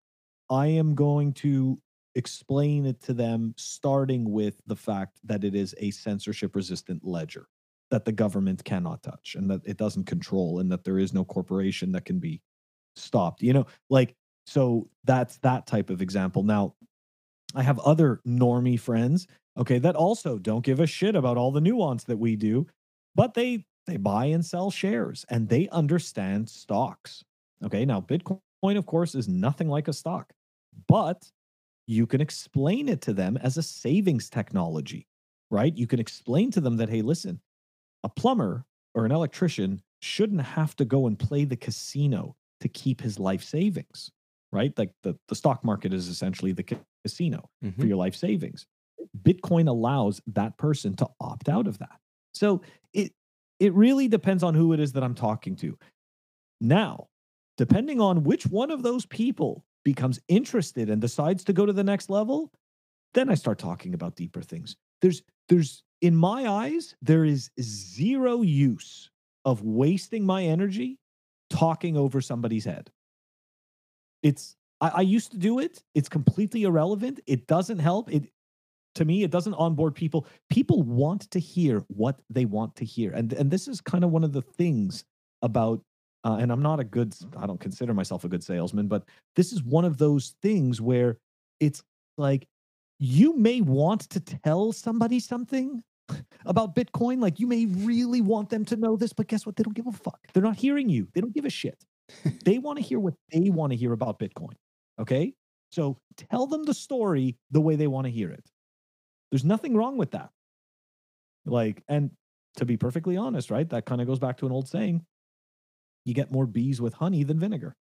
I 0.51 0.67
am 0.67 0.95
going 0.95 1.33
to 1.35 1.79
explain 2.15 2.87
it 2.87 3.01
to 3.03 3.13
them, 3.13 3.55
starting 3.57 4.33
with 4.33 4.61
the 4.67 4.77
fact 4.77 5.19
that 5.25 5.45
it 5.45 5.55
is 5.55 5.75
a 5.79 5.91
censorship 5.91 6.57
resistant 6.57 7.05
ledger 7.05 7.47
that 7.91 8.05
the 8.05 8.13
government 8.13 8.65
cannot 8.65 9.03
touch 9.03 9.35
and 9.35 9.51
that 9.51 9.61
it 9.65 9.77
doesn't 9.77 10.05
control 10.05 10.61
and 10.61 10.71
that 10.71 10.85
there 10.85 10.99
is 10.99 11.13
no 11.13 11.25
corporation 11.25 11.93
that 11.93 12.05
can 12.05 12.19
be 12.19 12.41
stopped. 12.97 13.43
You 13.43 13.53
know, 13.53 13.67
like, 13.89 14.15
so 14.47 14.89
that's 15.05 15.39
that 15.39 15.67
type 15.67 15.91
of 15.91 16.01
example. 16.01 16.43
Now, 16.43 16.75
I 17.55 17.63
have 17.63 17.79
other 17.81 18.21
normie 18.27 18.79
friends, 18.79 19.27
okay, 19.59 19.79
that 19.79 19.97
also 19.97 20.39
don't 20.39 20.65
give 20.65 20.81
a 20.81 20.87
shit 20.87 21.17
about 21.17 21.37
all 21.37 21.51
the 21.51 21.61
nuance 21.61 22.05
that 22.05 22.17
we 22.17 22.37
do, 22.37 22.67
but 23.15 23.35
they 23.35 23.65
they 23.87 23.97
buy 23.97 24.27
and 24.27 24.45
sell 24.45 24.71
shares 24.71 25.25
and 25.29 25.49
they 25.49 25.69
understand 25.69 26.49
stocks. 26.49 27.25
Okay, 27.65 27.85
now 27.85 28.01
Bitcoin, 28.01 28.41
of 28.77 28.87
course, 28.87 29.15
is 29.15 29.29
nothing 29.29 29.69
like 29.69 29.89
a 29.89 29.93
stock, 29.93 30.33
but 30.89 31.31
you 31.87 32.07
can 32.07 32.21
explain 32.21 32.89
it 32.89 33.01
to 33.03 33.13
them 33.13 33.37
as 33.39 33.57
a 33.57 33.63
savings 33.63 34.31
technology, 34.31 35.07
right? 35.51 35.77
You 35.77 35.87
can 35.87 35.99
explain 36.01 36.51
to 36.53 36.61
them 36.61 36.77
that, 36.77 36.89
hey, 36.89 37.03
listen, 37.03 37.41
a 38.05 38.09
plumber 38.09 38.65
or 38.95 39.05
an 39.07 39.13
electrician 39.13 39.83
shouldn't 40.01 40.41
have 40.43 40.77
to 40.77 40.85
go 40.85 41.07
and 41.07 41.19
play 41.19 41.45
the 41.45 41.57
casino 41.57 42.37
to 42.61 42.69
keep 42.69 43.01
his 43.01 43.19
life 43.19 43.43
savings. 43.43 44.11
right? 44.53 44.77
Like 44.77 44.91
the, 45.05 45.17
the 45.29 45.37
stock 45.37 45.63
market 45.65 45.95
is 45.95 46.09
essentially 46.09 46.51
the 46.51 46.65
ca- 46.65 46.77
casino 47.05 47.49
for 47.61 47.67
Mhm. 47.67 47.89
your 47.89 47.97
life 47.97 48.17
savings. 48.17 48.67
Bitcoin 49.23 49.69
allows 49.69 50.21
that 50.27 50.57
person 50.59 50.97
to 50.97 51.09
opt 51.21 51.49
out 51.49 51.69
of 51.69 51.79
that. 51.79 52.01
So 52.35 52.61
it 53.61 53.75
really 53.75 54.09
depends 54.09 54.43
on 54.43 54.55
who 54.55 54.73
it 54.73 54.81
is 54.81 54.93
that 54.93 55.05
I'm 55.05 55.15
talking 55.15 55.55
to. 55.57 55.79
Now, 56.61 57.09
depending 57.57 58.01
on 58.01 58.25
which 58.25 58.47
one 58.47 58.71
of 58.71 58.83
those 58.83 59.07
people 59.07 59.65
becomes 59.85 60.19
interested 60.29 60.91
and 60.91 61.01
decides 61.01 61.45
to 61.45 61.53
go 61.53 61.67
to 61.67 61.73
the 61.73 61.85
next 61.85 62.11
level, 62.11 62.51
then 63.15 63.29
I 63.29 63.35
start 63.35 63.59
talking 63.59 63.95
about 63.95 64.17
deeper 64.17 64.43
things. 64.43 64.77
There's 65.03 65.23
there's 65.49 65.83
in 66.01 66.17
my 66.17 66.49
eyes 66.49 66.95
there 67.03 67.25
is 67.25 67.51
zero 67.61 68.43
use 68.43 69.11
of 69.45 69.63
wasting 69.63 70.25
my 70.25 70.45
energy 70.45 70.99
talking 71.51 71.97
over 71.97 72.21
somebody's 72.21 72.65
head. 72.65 72.91
It's 74.23 74.57
I, 74.81 74.89
I 74.89 75.01
used 75.01 75.33
to 75.33 75.39
do 75.39 75.59
it. 75.59 75.83
It's 75.95 76.09
completely 76.09 76.63
irrelevant. 76.65 77.21
It 77.27 77.47
doesn't 77.47 77.79
help. 77.79 78.11
It 78.13 78.31
to 78.95 79.05
me, 79.05 79.23
it 79.23 79.31
doesn't 79.31 79.55
onboard 79.55 79.95
people. 79.95 80.27
People 80.49 80.83
want 80.83 81.31
to 81.31 81.39
hear 81.39 81.85
what 81.89 82.21
they 82.29 82.45
want 82.45 82.75
to 82.77 82.85
hear, 82.85 83.13
and 83.13 83.33
and 83.33 83.51
this 83.51 83.69
is 83.69 83.81
kind 83.81 84.05
of 84.05 84.11
one 84.11 84.25
of 84.25 84.33
the 84.33 84.43
things 84.43 85.05
about. 85.43 85.83
Uh, 86.23 86.37
and 86.39 86.53
I'm 86.53 86.61
not 86.61 86.81
a 86.81 86.85
good. 86.85 87.15
I 87.39 87.47
don't 87.47 87.61
consider 87.61 87.95
myself 87.95 88.25
a 88.25 88.29
good 88.29 88.45
salesman, 88.45 88.89
but 88.89 89.05
this 89.37 89.53
is 89.53 89.63
one 89.63 89.87
of 89.87 89.97
those 89.97 90.35
things 90.43 90.79
where 90.79 91.17
it's 91.61 91.83
like 92.19 92.47
you 92.99 93.35
may 93.37 93.63
want 93.63 94.03
to 94.11 94.21
tell 94.21 94.73
somebody 94.73 95.19
something 95.19 95.83
about 96.45 96.75
Bitcoin. 96.77 97.21
Like 97.21 97.41
you 97.41 97.47
may 97.47 97.67
really 97.67 98.21
want 98.21 98.51
them 98.51 98.67
to 98.67 98.77
know 98.77 98.97
this, 98.97 99.15
but 99.15 99.29
guess 99.29 99.47
what? 99.47 99.57
They 99.57 99.63
don't 99.63 99.75
give 99.75 99.87
a 99.87 99.93
fuck. 99.93 100.21
They're 100.33 100.43
not 100.43 100.57
hearing 100.57 100.89
you. 100.89 101.09
They 101.15 101.23
don't 101.23 101.35
give 101.35 101.47
a 101.47 101.51
shit. 101.51 101.83
they 102.45 102.59
want 102.59 102.79
to 102.79 102.85
hear 102.85 102.99
what 102.99 103.15
they 103.33 103.51
want 103.51 103.73
to 103.73 103.77
hear 103.77 103.93
about 103.93 104.19
Bitcoin. 104.19 104.55
Okay. 105.01 105.33
So 105.71 105.99
tell 106.17 106.47
them 106.47 106.65
the 106.65 106.75
story 106.75 107.37
the 107.51 107.61
way 107.61 107.77
they 107.77 107.87
want 107.87 108.07
to 108.07 108.11
hear 108.11 108.31
it. 108.31 108.45
There's 109.31 109.45
nothing 109.45 109.77
wrong 109.77 109.97
with 109.97 110.13
that. 110.13 110.31
Like, 111.47 111.83
and 111.89 112.11
to 112.57 112.65
be 112.65 112.77
perfectly 112.77 113.17
honest, 113.17 113.51
right? 113.51 113.69
That 113.69 113.87
kind 113.87 114.01
of 114.01 114.07
goes 114.07 114.19
back 114.19 114.39
to 114.39 114.47
an 114.47 114.53
old 114.53 114.69
saying 114.69 115.05
you 116.05 116.15
get 116.15 116.33
more 116.33 116.47
bees 116.47 116.81
with 116.81 116.95
honey 116.95 117.23
than 117.25 117.39
vinegar. 117.39 117.77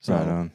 So, 0.00 0.14
right 0.14 0.28
on. 0.28 0.52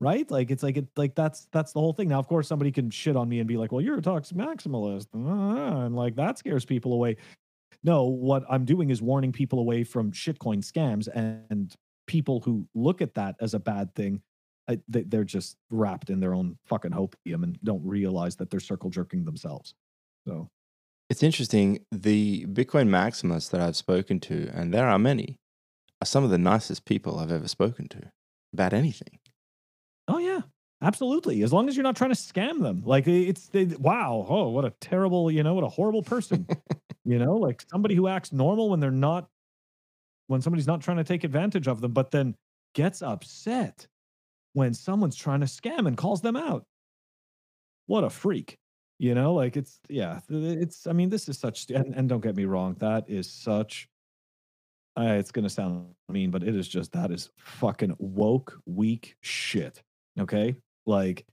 right? 0.00 0.30
Like 0.30 0.50
it's 0.50 0.62
like 0.62 0.76
it 0.76 0.88
like 0.96 1.14
that's 1.14 1.46
that's 1.52 1.72
the 1.72 1.80
whole 1.80 1.92
thing. 1.92 2.08
Now, 2.08 2.18
of 2.18 2.28
course, 2.28 2.48
somebody 2.48 2.72
can 2.72 2.90
shit 2.90 3.16
on 3.16 3.28
me 3.28 3.38
and 3.38 3.48
be 3.48 3.56
like, 3.56 3.72
"Well, 3.72 3.80
you're 3.80 3.98
a 3.98 4.02
toxic 4.02 4.36
maximalist," 4.36 5.06
Ah, 5.14 5.84
and 5.86 5.94
like 5.96 6.16
that 6.16 6.38
scares 6.38 6.64
people 6.64 6.92
away. 6.92 7.16
No, 7.82 8.04
what 8.04 8.44
I'm 8.48 8.64
doing 8.64 8.90
is 8.90 9.02
warning 9.02 9.32
people 9.32 9.58
away 9.58 9.84
from 9.84 10.12
shitcoin 10.12 10.58
scams 10.58 11.08
and 11.08 11.74
people 12.06 12.40
who 12.40 12.66
look 12.74 13.02
at 13.02 13.14
that 13.14 13.36
as 13.40 13.54
a 13.54 13.58
bad 13.60 13.94
thing. 13.94 14.22
I, 14.68 14.78
they, 14.88 15.02
they're 15.02 15.24
just 15.24 15.56
wrapped 15.70 16.10
in 16.10 16.20
their 16.20 16.34
own 16.34 16.56
fucking 16.66 16.92
hopium 16.92 17.42
and 17.42 17.58
don't 17.64 17.84
realize 17.84 18.36
that 18.36 18.50
they're 18.50 18.60
circle 18.60 18.90
jerking 18.90 19.24
themselves. 19.24 19.74
So 20.26 20.48
It's 21.10 21.22
interesting. 21.22 21.80
The 21.90 22.46
Bitcoin 22.46 22.88
maximalists 22.88 23.50
that 23.50 23.60
I've 23.60 23.76
spoken 23.76 24.20
to, 24.20 24.50
and 24.54 24.72
there 24.72 24.88
are 24.88 24.98
many, 24.98 25.36
are 26.00 26.06
some 26.06 26.24
of 26.24 26.30
the 26.30 26.38
nicest 26.38 26.84
people 26.84 27.18
I've 27.18 27.32
ever 27.32 27.48
spoken 27.48 27.88
to 27.88 28.10
about 28.52 28.72
anything. 28.72 29.18
Oh 30.08 30.18
yeah, 30.18 30.42
absolutely. 30.80 31.42
As 31.42 31.52
long 31.52 31.68
as 31.68 31.76
you're 31.76 31.84
not 31.84 31.96
trying 31.96 32.10
to 32.10 32.16
scam 32.16 32.62
them, 32.62 32.82
like 32.84 33.06
it's 33.08 33.48
they, 33.48 33.64
wow, 33.64 34.26
oh 34.28 34.48
what 34.50 34.64
a 34.64 34.72
terrible, 34.80 35.30
you 35.30 35.42
know, 35.42 35.54
what 35.54 35.64
a 35.64 35.68
horrible 35.68 36.02
person, 36.02 36.46
you 37.04 37.18
know, 37.18 37.34
like 37.34 37.64
somebody 37.70 37.94
who 37.94 38.08
acts 38.08 38.32
normal 38.32 38.70
when 38.70 38.80
they're 38.80 38.90
not, 38.90 39.28
when 40.28 40.40
somebody's 40.40 40.66
not 40.66 40.80
trying 40.80 40.98
to 40.98 41.04
take 41.04 41.24
advantage 41.24 41.66
of 41.66 41.80
them, 41.80 41.92
but 41.92 42.10
then 42.10 42.36
gets 42.74 43.02
upset 43.02 43.86
when 44.52 44.74
someone's 44.74 45.16
trying 45.16 45.40
to 45.40 45.46
scam 45.46 45.86
and 45.86 45.96
calls 45.96 46.20
them 46.20 46.36
out. 46.36 46.64
What 47.86 48.04
a 48.04 48.10
freak, 48.10 48.58
you 48.98 49.14
know, 49.14 49.34
like 49.34 49.56
it's 49.56 49.80
yeah, 49.88 50.20
it's. 50.28 50.86
I 50.86 50.92
mean, 50.92 51.08
this 51.08 51.28
is 51.28 51.38
such, 51.38 51.70
and, 51.70 51.94
and 51.94 52.08
don't 52.08 52.22
get 52.22 52.36
me 52.36 52.44
wrong, 52.44 52.76
that 52.80 53.04
is 53.08 53.30
such 53.30 53.88
uh, 54.98 55.16
it's 55.18 55.32
going 55.32 55.44
to 55.44 55.50
sound 55.50 55.86
mean, 56.08 56.30
but 56.30 56.42
it 56.42 56.54
is 56.54 56.68
just 56.68 56.92
that 56.92 57.10
is 57.10 57.30
fucking 57.38 57.94
woke, 57.98 58.58
weak 58.66 59.16
shit. 59.22 59.82
Okay. 60.20 60.54
Like 60.84 61.24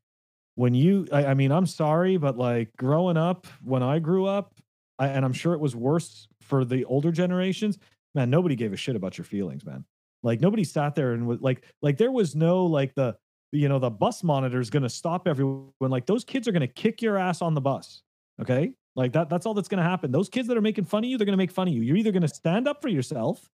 when 0.56 0.74
you, 0.74 1.08
I, 1.12 1.28
I 1.28 1.34
mean, 1.34 1.52
I'm 1.52 1.66
sorry, 1.66 2.18
but 2.18 2.38
like 2.38 2.70
growing 2.78 3.18
up, 3.18 3.48
when 3.64 3.84
I 3.84 4.00
grew 4.00 4.26
up, 4.26 4.54
I, 4.98 5.08
and 5.08 5.26
I'm 5.26 5.34
sure 5.34 5.54
it 5.54 5.60
was 5.60 5.76
worse 5.76 6.28
for 6.42 6.64
the 6.64 6.86
older 6.86 7.12
generations, 7.12 7.78
man, 8.16 8.30
nobody 8.30 8.56
gave 8.56 8.74
a 8.74 8.78
shit 8.78 8.96
about 8.96 9.18
your 9.18 9.26
feelings, 9.26 9.66
man. 9.66 9.84
Like 10.24 10.42
nobody 10.42 10.64
sat 10.64 10.96
there 10.96 11.14
and 11.14 11.28
was 11.28 11.40
like, 11.42 11.64
like 11.82 11.98
there 11.98 12.12
was 12.12 12.36
no 12.36 12.66
like 12.66 12.94
the, 12.96 13.16
you 13.52 13.70
know, 13.70 13.80
the 13.80 13.90
bus 13.90 14.24
monitor 14.24 14.60
is 14.60 14.70
going 14.70 14.84
to 14.84 14.90
stop 14.90 15.28
everyone. 15.28 15.72
Like 15.80 16.06
those 16.06 16.24
kids 16.24 16.48
are 16.48 16.52
going 16.52 16.62
to 16.62 16.68
kick 16.68 17.02
your 17.02 17.18
ass 17.18 17.42
on 17.42 17.54
the 17.54 17.62
bus. 17.62 18.04
Okay. 18.42 18.74
Like 18.96 19.14
that, 19.14 19.30
that's 19.30 19.46
all 19.46 19.54
that's 19.54 19.68
going 19.68 19.82
to 19.82 19.90
happen. 19.90 20.12
Those 20.12 20.30
kids 20.30 20.48
that 20.50 20.58
are 20.58 20.62
making 20.62 20.86
fun 20.86 21.04
of 21.04 21.10
you, 21.10 21.18
they're 21.18 21.26
going 21.26 21.34
to 21.34 21.38
make 21.38 21.52
fun 21.52 21.68
of 21.68 21.74
you. 21.74 21.82
You're 21.82 21.98
either 21.98 22.12
going 22.12 22.22
to 22.22 22.28
stand 22.28 22.68
up 22.68 22.82
for 22.82 22.90
yourself 22.90 23.50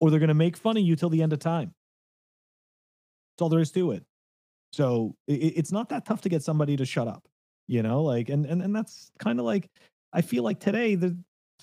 or 0.00 0.10
they're 0.10 0.20
going 0.20 0.28
to 0.28 0.34
make 0.34 0.56
fun 0.56 0.76
of 0.76 0.82
you 0.82 0.96
till 0.96 1.08
the 1.08 1.22
end 1.22 1.32
of 1.32 1.38
time. 1.38 1.72
That's 3.32 3.42
all 3.42 3.48
there 3.48 3.60
is 3.60 3.70
to 3.72 3.92
it. 3.92 4.04
So 4.72 5.14
it, 5.26 5.34
it's 5.34 5.72
not 5.72 5.88
that 5.90 6.04
tough 6.04 6.22
to 6.22 6.28
get 6.28 6.42
somebody 6.42 6.76
to 6.76 6.84
shut 6.84 7.08
up, 7.08 7.26
you 7.68 7.82
know, 7.82 8.02
like, 8.02 8.28
and, 8.28 8.44
and, 8.44 8.60
and 8.60 8.74
that's 8.74 9.10
kind 9.18 9.38
of 9.38 9.46
like, 9.46 9.70
I 10.12 10.20
feel 10.20 10.42
like 10.42 10.60
today 10.60 10.94
there's 10.94 11.14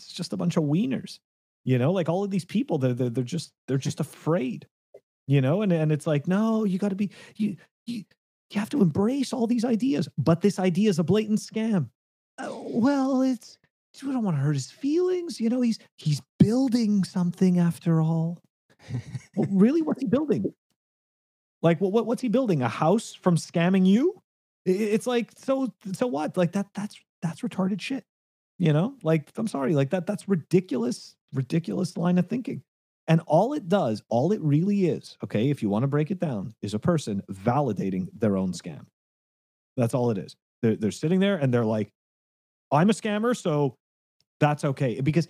just 0.07 0.33
a 0.33 0.37
bunch 0.37 0.57
of 0.57 0.63
wieners, 0.63 1.19
you 1.65 1.77
know, 1.77 1.91
like 1.91 2.07
all 2.07 2.23
of 2.23 2.31
these 2.31 2.45
people, 2.45 2.77
they're, 2.77 2.93
they're, 2.93 3.09
they're 3.09 3.23
just, 3.23 3.51
they're 3.67 3.77
just 3.77 3.99
afraid, 3.99 4.67
you 5.27 5.41
know, 5.41 5.61
and, 5.61 5.73
and 5.73 5.91
it's 5.91 6.07
like, 6.07 6.27
no, 6.27 6.63
you 6.63 6.79
got 6.79 6.89
to 6.89 6.95
be, 6.95 7.11
you, 7.35 7.57
you, 7.85 8.05
you 8.51 8.59
have 8.59 8.69
to 8.69 8.81
embrace 8.81 9.33
all 9.33 9.47
these 9.47 9.65
ideas, 9.65 10.07
but 10.17 10.41
this 10.41 10.59
idea 10.59 10.89
is 10.89 10.99
a 10.99 11.03
blatant 11.03 11.39
scam. 11.39 11.89
Uh, 12.37 12.49
well, 12.51 13.21
it's, 13.21 13.57
we 14.03 14.11
don't 14.11 14.23
want 14.23 14.37
to 14.37 14.41
hurt 14.41 14.53
his 14.53 14.71
feelings. 14.71 15.39
You 15.39 15.49
know, 15.49 15.61
he's 15.61 15.79
he's 15.97 16.21
building 16.39 17.03
something 17.03 17.59
after 17.59 18.01
all. 18.01 18.41
well, 19.35 19.47
really, 19.51 19.81
what's 19.81 20.01
he 20.01 20.07
building? 20.07 20.53
Like, 21.61 21.79
what, 21.79 21.91
what 21.91 22.05
what's 22.05 22.21
he 22.21 22.27
building? 22.27 22.61
A 22.61 22.69
house 22.69 23.13
from 23.13 23.37
scamming 23.37 23.85
you? 23.85 24.21
It's 24.65 25.07
like 25.07 25.31
so 25.37 25.73
so 25.93 26.07
what? 26.07 26.37
Like 26.37 26.53
that 26.53 26.67
that's 26.73 26.99
that's 27.21 27.41
retarded 27.41 27.81
shit. 27.81 28.03
You 28.57 28.73
know, 28.73 28.95
like 29.03 29.31
I'm 29.37 29.47
sorry, 29.47 29.73
like 29.73 29.91
that 29.91 30.07
that's 30.07 30.27
ridiculous, 30.29 31.15
ridiculous 31.35 31.97
line 31.97 32.17
of 32.17 32.27
thinking. 32.27 32.63
And 33.07 33.21
all 33.27 33.53
it 33.53 33.69
does, 33.69 34.01
all 34.09 34.31
it 34.31 34.41
really 34.41 34.87
is, 34.87 35.17
okay, 35.23 35.49
if 35.51 35.61
you 35.61 35.69
want 35.69 35.83
to 35.83 35.87
break 35.87 36.09
it 36.09 36.19
down, 36.19 36.55
is 36.61 36.73
a 36.73 36.79
person 36.79 37.21
validating 37.31 38.07
their 38.17 38.35
own 38.35 38.51
scam. 38.51 38.85
That's 39.77 39.93
all 39.93 40.09
it 40.09 40.17
is. 40.17 40.35
They're, 40.61 40.75
they're 40.75 40.91
sitting 40.91 41.19
there 41.19 41.35
and 41.35 41.53
they're 41.53 41.65
like, 41.65 41.91
I'm 42.71 42.89
a 42.89 42.93
scammer, 42.93 43.37
so 43.37 43.75
that's 44.39 44.65
okay. 44.65 45.01
Because 45.01 45.27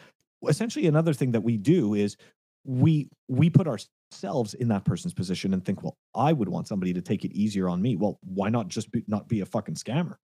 essentially 0.47 0.87
another 0.87 1.13
thing 1.13 1.31
that 1.33 1.41
we 1.41 1.57
do 1.57 1.95
is 1.95 2.15
we 2.63 3.09
we 3.27 3.49
put 3.49 3.67
ourselves 3.67 4.53
in 4.53 4.69
that 4.69 4.85
person's 4.85 5.13
position 5.13 5.53
and 5.53 5.63
think, 5.63 5.83
well, 5.83 5.97
I 6.15 6.33
would 6.33 6.49
want 6.49 6.67
somebody 6.67 6.93
to 6.93 7.01
take 7.01 7.25
it 7.25 7.31
easier 7.33 7.67
on 7.69 7.81
me. 7.81 7.95
Well, 7.95 8.19
why 8.23 8.49
not 8.49 8.69
just 8.69 8.91
be, 8.91 9.03
not 9.07 9.27
be 9.27 9.41
a 9.41 9.45
fucking 9.45 9.75
scammer? 9.75 10.15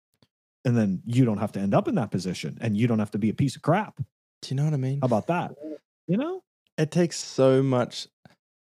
And 0.64 0.78
then 0.78 1.02
you 1.06 1.26
don't 1.26 1.38
have 1.38 1.52
to 1.54 1.60
end 1.60 1.74
up 1.74 1.88
in 1.88 1.96
that 1.96 2.12
position 2.12 2.58
and 2.62 2.78
you 2.78 2.88
don't 2.88 3.00
have 3.00 3.12
to 3.12 3.18
be 3.18 3.30
a 3.30 3.34
piece 3.34 3.56
of 3.56 3.62
crap. 3.62 3.98
Do 3.98 4.50
you 4.50 4.56
know 4.56 4.64
what 4.64 4.74
I 4.74 4.78
mean? 4.78 5.00
How 5.02 5.06
about 5.06 5.28
that? 5.28 5.52
You 6.12 6.18
know? 6.18 6.42
It 6.78 6.92
takes 6.92 7.16
so 7.18 7.64
much 7.64 8.06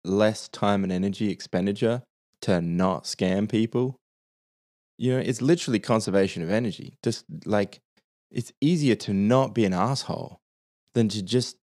less 0.05 0.47
time 0.49 0.83
and 0.83 0.93
energy 0.93 1.31
expenditure 1.31 2.03
to 2.43 2.61
not 2.61 3.05
scam 3.05 3.49
people. 3.49 3.95
You 4.99 5.13
know, 5.13 5.19
it's 5.19 5.41
literally 5.41 5.79
conservation 5.79 6.43
of 6.43 6.51
energy. 6.51 6.93
Just 7.03 7.25
like 7.45 7.79
it's 8.29 8.53
easier 8.61 8.93
to 8.97 9.13
not 9.15 9.55
be 9.55 9.65
an 9.65 9.73
asshole 9.73 10.37
than 10.93 11.09
to 11.09 11.23
just 11.23 11.57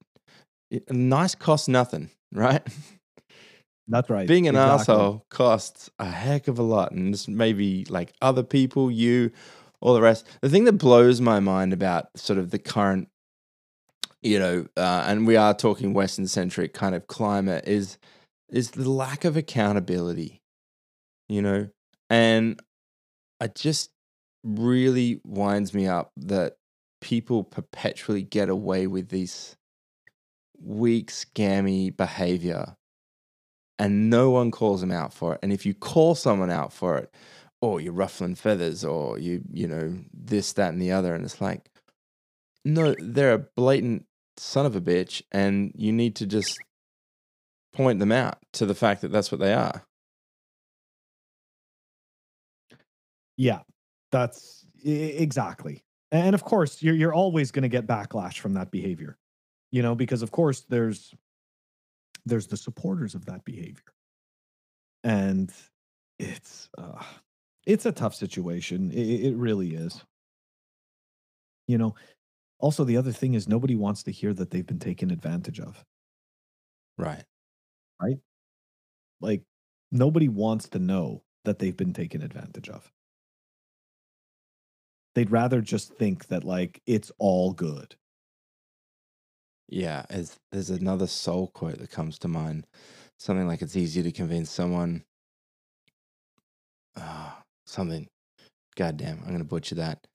it- 0.70 0.90
nice 0.90 1.34
costs 1.34 1.68
nothing, 1.68 2.08
right? 2.32 2.66
That's 3.86 4.08
right. 4.08 4.26
Being 4.26 4.48
an 4.48 4.56
Exactly. 4.56 4.94
asshole 4.94 5.26
costs 5.28 5.90
a 5.98 6.06
heck 6.06 6.48
of 6.48 6.58
a 6.58 6.62
lot, 6.62 6.92
and 6.92 7.12
this 7.12 7.28
maybe 7.28 7.84
like 7.90 8.14
other 8.22 8.42
people, 8.42 8.90
you, 8.90 9.32
all 9.82 9.92
the 9.92 10.00
rest. 10.00 10.26
The 10.40 10.48
thing 10.48 10.64
that 10.64 10.78
blows 10.78 11.20
my 11.20 11.40
mind 11.40 11.74
about 11.74 12.06
sort 12.16 12.38
of 12.38 12.52
the 12.52 12.58
current, 12.58 13.08
you 14.24 14.38
know, 14.38 14.66
uh, 14.76 15.04
and 15.06 15.26
we 15.26 15.36
are 15.36 15.54
talking 15.54 15.94
Western 15.94 16.26
centric 16.26 16.72
kind 16.72 16.94
of 16.94 17.06
climate 17.06 17.64
is 17.66 17.98
is 18.50 18.72
the 18.72 18.90
lack 18.90 19.24
of 19.24 19.36
accountability, 19.36 20.40
you 21.28 21.42
know, 21.42 21.68
and 22.10 22.60
it 23.40 23.54
just 23.54 23.90
really 24.42 25.20
winds 25.24 25.74
me 25.74 25.86
up 25.86 26.12
that 26.16 26.56
people 27.00 27.44
perpetually 27.44 28.22
get 28.22 28.48
away 28.48 28.86
with 28.86 29.08
this 29.10 29.56
weak, 30.60 31.10
scammy 31.10 31.94
behavior 31.94 32.76
and 33.78 34.08
no 34.08 34.30
one 34.30 34.50
calls 34.50 34.80
them 34.80 34.92
out 34.92 35.12
for 35.12 35.34
it. 35.34 35.40
And 35.42 35.52
if 35.52 35.66
you 35.66 35.74
call 35.74 36.14
someone 36.14 36.50
out 36.50 36.72
for 36.72 36.96
it, 36.96 37.12
or 37.60 37.80
you're 37.80 37.92
ruffling 37.92 38.34
feathers, 38.34 38.84
or 38.84 39.18
you, 39.18 39.42
you 39.52 39.66
know, 39.66 39.98
this, 40.12 40.52
that, 40.54 40.72
and 40.72 40.80
the 40.80 40.92
other, 40.92 41.14
and 41.14 41.24
it's 41.24 41.40
like, 41.40 41.70
no, 42.64 42.94
they're 42.98 43.34
a 43.34 43.46
blatant 43.56 44.06
son 44.36 44.66
of 44.66 44.76
a 44.76 44.80
bitch, 44.80 45.22
and 45.32 45.72
you 45.74 45.92
need 45.92 46.16
to 46.16 46.26
just 46.26 46.58
point 47.72 47.98
them 47.98 48.12
out 48.12 48.38
to 48.52 48.66
the 48.66 48.74
fact 48.74 49.02
that 49.02 49.12
that's 49.12 49.32
what 49.32 49.40
they 49.40 49.52
are. 49.52 49.84
Yeah, 53.36 53.60
that's 54.12 54.64
exactly. 54.84 55.82
And 56.12 56.34
of 56.34 56.44
course, 56.44 56.82
you're 56.82 56.94
you're 56.94 57.14
always 57.14 57.50
going 57.50 57.62
to 57.62 57.68
get 57.68 57.86
backlash 57.86 58.38
from 58.38 58.54
that 58.54 58.70
behavior. 58.70 59.16
You 59.72 59.82
know, 59.82 59.94
because 59.94 60.22
of 60.22 60.30
course 60.30 60.60
there's 60.68 61.12
there's 62.26 62.46
the 62.46 62.56
supporters 62.56 63.14
of 63.14 63.26
that 63.26 63.44
behavior. 63.44 63.82
And 65.02 65.52
it's 66.18 66.68
uh, 66.78 67.02
it's 67.66 67.86
a 67.86 67.92
tough 67.92 68.14
situation. 68.14 68.90
It, 68.92 69.26
it 69.26 69.36
really 69.36 69.74
is. 69.74 70.04
You 71.66 71.78
know, 71.78 71.94
also 72.58 72.84
the 72.84 72.96
other 72.96 73.12
thing 73.12 73.34
is 73.34 73.48
nobody 73.48 73.74
wants 73.74 74.02
to 74.04 74.12
hear 74.12 74.32
that 74.34 74.50
they've 74.50 74.66
been 74.66 74.78
taken 74.78 75.10
advantage 75.10 75.60
of. 75.60 75.84
Right. 76.96 77.24
Right? 78.00 78.18
Like 79.20 79.42
nobody 79.90 80.28
wants 80.28 80.68
to 80.70 80.78
know 80.78 81.22
that 81.44 81.58
they've 81.58 81.76
been 81.76 81.92
taken 81.92 82.22
advantage 82.22 82.68
of. 82.68 82.90
They'd 85.14 85.30
rather 85.30 85.60
just 85.60 85.94
think 85.94 86.28
that 86.28 86.44
like 86.44 86.80
it's 86.86 87.12
all 87.18 87.52
good. 87.52 87.96
Yeah, 89.68 90.04
as 90.10 90.38
there's 90.52 90.70
another 90.70 91.06
soul 91.06 91.48
quote 91.48 91.78
that 91.78 91.90
comes 91.90 92.18
to 92.20 92.28
mind. 92.28 92.66
Something 93.18 93.46
like 93.46 93.62
it's 93.62 93.76
easier 93.76 94.02
to 94.02 94.12
convince 94.12 94.50
someone 94.50 95.04
ah, 96.96 97.42
something. 97.66 98.08
God 98.76 98.96
damn, 98.96 99.20
I'm 99.24 99.32
gonna 99.32 99.44
butcher 99.44 99.76
that. 99.76 100.06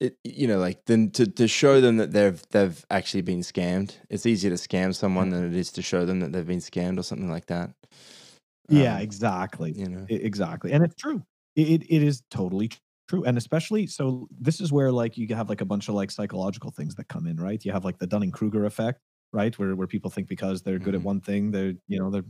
It, 0.00 0.18
you 0.24 0.48
know, 0.48 0.58
like 0.58 0.84
then 0.86 1.10
to, 1.12 1.26
to 1.26 1.46
show 1.48 1.80
them 1.80 1.96
that 1.98 2.12
they've 2.12 2.42
they've 2.50 2.84
actually 2.90 3.22
been 3.22 3.40
scammed. 3.40 3.96
It's 4.10 4.26
easier 4.26 4.50
to 4.50 4.56
scam 4.56 4.94
someone 4.94 5.30
than 5.30 5.44
it 5.44 5.54
is 5.54 5.70
to 5.72 5.82
show 5.82 6.04
them 6.04 6.20
that 6.20 6.32
they've 6.32 6.46
been 6.46 6.58
scammed 6.58 6.98
or 6.98 7.02
something 7.02 7.30
like 7.30 7.46
that. 7.46 7.74
Yeah, 8.68 8.98
Um, 8.98 9.00
exactly. 9.00 9.72
you 9.72 9.88
know. 9.88 10.06
Exactly. 10.08 10.72
And 10.72 10.84
it's 10.84 10.94
true. 10.94 11.22
It, 11.56 11.82
it, 11.88 12.02
is 12.02 12.22
totally 12.30 12.70
true. 13.08 13.24
And 13.24 13.36
especially 13.38 13.86
so 13.86 14.26
this 14.30 14.60
is 14.60 14.72
where 14.72 14.90
like 14.90 15.16
you 15.16 15.32
have 15.34 15.48
like 15.48 15.60
a 15.60 15.64
bunch 15.64 15.88
of 15.88 15.94
like 15.94 16.10
psychological 16.10 16.70
things 16.70 16.94
that 16.96 17.08
come 17.08 17.26
in, 17.26 17.36
right? 17.36 17.64
You 17.64 17.72
have 17.72 17.84
like 17.84 17.98
the 17.98 18.06
Dunning-Kruger 18.06 18.64
effect, 18.64 19.00
right? 19.32 19.56
Where 19.58 19.76
where 19.76 19.86
people 19.86 20.10
think 20.10 20.28
because 20.28 20.62
they're 20.62 20.78
good 20.78 20.94
at 20.94 21.02
Mhm. 21.02 21.04
one 21.04 21.20
thing, 21.20 21.50
they're, 21.50 21.74
you 21.86 21.98
know, 21.98 22.10
they're 22.10 22.24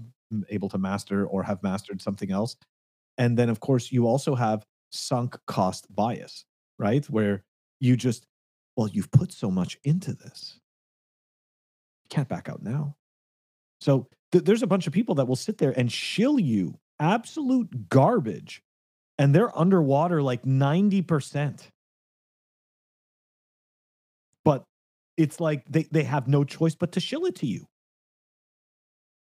able 0.51 0.69
to 0.71 0.79
master 0.79 1.27
or 1.27 1.43
have 1.45 1.63
mastered 1.63 2.03
something 2.03 2.31
else. 2.31 2.57
And 3.19 3.39
then 3.39 3.49
of 3.51 3.61
course 3.61 3.93
you 3.93 4.07
also 4.07 4.35
have 4.35 4.65
sunk 4.91 5.39
cost 5.47 5.87
bias, 5.95 6.45
right? 6.79 7.05
Where 7.11 7.45
you 7.81 7.97
just 7.97 8.27
well, 8.77 8.89
you've 8.89 9.11
put 9.11 9.33
so 9.33 9.51
much 9.51 9.79
into 9.85 10.13
this. 10.15 10.59
You 12.05 12.09
can't 12.17 12.29
back 12.29 12.49
out 12.49 12.63
now. 12.63 12.97
So 13.81 14.09
th- 14.33 14.45
there's 14.45 14.63
a 14.63 14.67
bunch 14.67 14.87
of 14.87 14.93
people 14.93 15.15
that 15.17 15.27
will 15.27 15.37
sit 15.37 15.59
there 15.59 15.73
and 15.77 15.91
shill 15.91 16.39
you 16.39 16.79
absolute 16.99 17.89
garbage, 17.89 18.63
and 19.19 19.35
they're 19.35 19.57
underwater 19.57 20.23
like 20.23 20.43
90%. 20.43 21.61
But 24.45 24.65
it's 25.17 25.41
like 25.41 25.65
they, 25.69 25.85
they 25.85 26.05
have 26.05 26.29
no 26.29 26.45
choice 26.45 26.75
but 26.75 26.93
to 26.93 27.01
shill 27.01 27.27
it 27.27 27.37
to 27.37 27.47
you. 27.47 27.67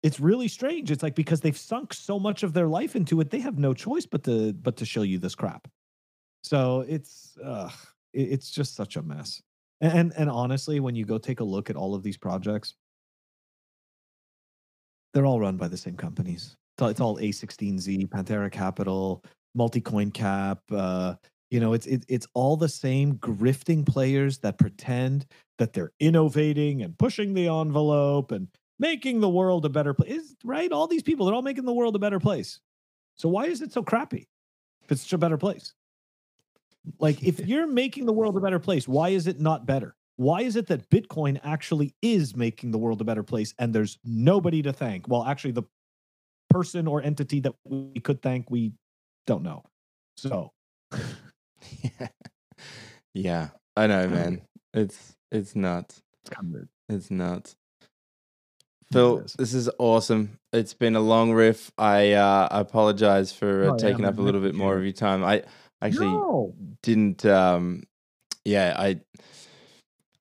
It's 0.02 0.18
really 0.18 0.48
strange. 0.48 0.90
It's 0.90 1.02
like 1.02 1.14
because 1.14 1.40
they've 1.40 1.56
sunk 1.56 1.94
so 1.94 2.18
much 2.18 2.42
of 2.42 2.52
their 2.52 2.66
life 2.66 2.96
into 2.96 3.20
it, 3.20 3.30
they 3.30 3.38
have 3.40 3.58
no 3.58 3.72
choice 3.72 4.04
but 4.04 4.24
to 4.24 4.52
but 4.52 4.76
to 4.78 4.84
shill 4.84 5.04
you 5.04 5.18
this 5.18 5.36
crap. 5.36 5.68
So 6.42 6.84
it's 6.88 7.36
uh, 7.38 7.70
it's 8.12 8.50
just 8.50 8.74
such 8.74 8.96
a 8.96 9.02
mess. 9.02 9.42
And 9.80 10.12
and 10.16 10.30
honestly, 10.30 10.80
when 10.80 10.94
you 10.94 11.04
go 11.04 11.18
take 11.18 11.40
a 11.40 11.44
look 11.44 11.70
at 11.70 11.76
all 11.76 11.94
of 11.94 12.02
these 12.02 12.16
projects, 12.16 12.74
they're 15.12 15.26
all 15.26 15.40
run 15.40 15.56
by 15.56 15.68
the 15.68 15.76
same 15.76 15.96
companies. 15.96 16.56
It's 16.74 16.82
all, 16.82 16.88
it's 16.88 17.00
all 17.00 17.18
A16Z, 17.18 18.08
Pantera 18.08 18.50
Capital, 18.50 19.24
Multicoin 19.56 20.12
Cap. 20.12 20.60
Uh, 20.70 21.14
you 21.50 21.60
know, 21.60 21.74
it's 21.74 21.86
it, 21.86 22.04
it's 22.08 22.26
all 22.34 22.56
the 22.56 22.68
same 22.68 23.16
grifting 23.18 23.84
players 23.84 24.38
that 24.38 24.58
pretend 24.58 25.26
that 25.58 25.72
they're 25.72 25.92
innovating 26.00 26.82
and 26.82 26.96
pushing 26.96 27.34
the 27.34 27.48
envelope 27.48 28.32
and 28.32 28.48
making 28.78 29.20
the 29.20 29.28
world 29.28 29.64
a 29.66 29.68
better 29.68 29.92
place. 29.92 30.34
Right? 30.44 30.72
All 30.72 30.86
these 30.86 31.02
people, 31.02 31.26
they're 31.26 31.34
all 31.34 31.42
making 31.42 31.66
the 31.66 31.74
world 31.74 31.94
a 31.94 31.98
better 31.98 32.20
place. 32.20 32.60
So 33.16 33.28
why 33.28 33.46
is 33.46 33.60
it 33.60 33.72
so 33.72 33.82
crappy? 33.82 34.28
If 34.84 34.92
it's 34.92 35.02
such 35.02 35.12
a 35.12 35.18
better 35.18 35.36
place, 35.36 35.74
like 36.98 37.22
if 37.22 37.40
you're 37.40 37.66
making 37.66 38.06
the 38.06 38.12
world 38.12 38.36
a 38.36 38.40
better 38.40 38.58
place, 38.58 38.88
why 38.88 39.10
is 39.10 39.26
it 39.26 39.40
not 39.40 39.66
better? 39.66 39.94
Why 40.16 40.42
is 40.42 40.56
it 40.56 40.66
that 40.68 40.88
Bitcoin 40.90 41.40
actually 41.42 41.94
is 42.02 42.36
making 42.36 42.70
the 42.70 42.78
world 42.78 43.00
a 43.00 43.04
better 43.04 43.22
place 43.22 43.54
and 43.58 43.74
there's 43.74 43.98
nobody 44.04 44.62
to 44.62 44.72
thank? 44.72 45.08
Well, 45.08 45.24
actually, 45.24 45.52
the 45.52 45.64
person 46.50 46.86
or 46.86 47.02
entity 47.02 47.40
that 47.40 47.54
we 47.64 48.00
could 48.00 48.20
thank, 48.20 48.50
we 48.50 48.72
don't 49.26 49.42
know. 49.42 49.64
So, 50.16 50.52
yeah. 51.82 52.08
yeah, 53.14 53.48
I 53.76 53.86
know, 53.86 54.08
man. 54.08 54.42
It's 54.74 55.16
it's 55.30 55.56
nuts. 55.56 56.02
it's 56.22 56.30
kind 56.30 56.48
of 56.48 56.52
weird. 56.52 56.68
It's 56.88 57.10
nuts. 57.10 57.56
Phil, 58.92 59.18
it 59.18 59.24
is. 59.24 59.32
this 59.34 59.54
is 59.54 59.70
awesome. 59.78 60.38
It's 60.52 60.74
been 60.74 60.96
a 60.96 61.00
long 61.00 61.32
riff. 61.32 61.72
I 61.78 62.12
uh, 62.12 62.48
I 62.50 62.60
apologize 62.60 63.32
for 63.32 63.64
uh, 63.64 63.66
Oh, 63.68 63.76
yeah, 63.78 63.88
taking 63.88 64.04
up 64.04 64.18
a 64.18 64.22
little 64.22 64.40
bit 64.40 64.54
more 64.54 64.76
of 64.76 64.82
your 64.82 64.92
time. 64.92 65.24
I 65.24 65.42
actually 65.82 66.06
no. 66.06 66.54
didn't. 66.82 67.24
Um, 67.26 67.82
yeah, 68.44 68.74
I 68.78 69.00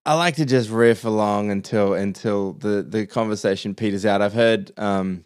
I 0.04 0.14
like 0.14 0.36
to 0.36 0.44
just 0.44 0.68
riff 0.70 1.04
along 1.04 1.50
until 1.50 1.94
until 1.94 2.54
the 2.54 2.82
the 2.82 3.06
conversation 3.06 3.74
peters 3.74 4.04
out. 4.04 4.20
I've 4.20 4.34
heard 4.34 4.72
um, 4.76 5.24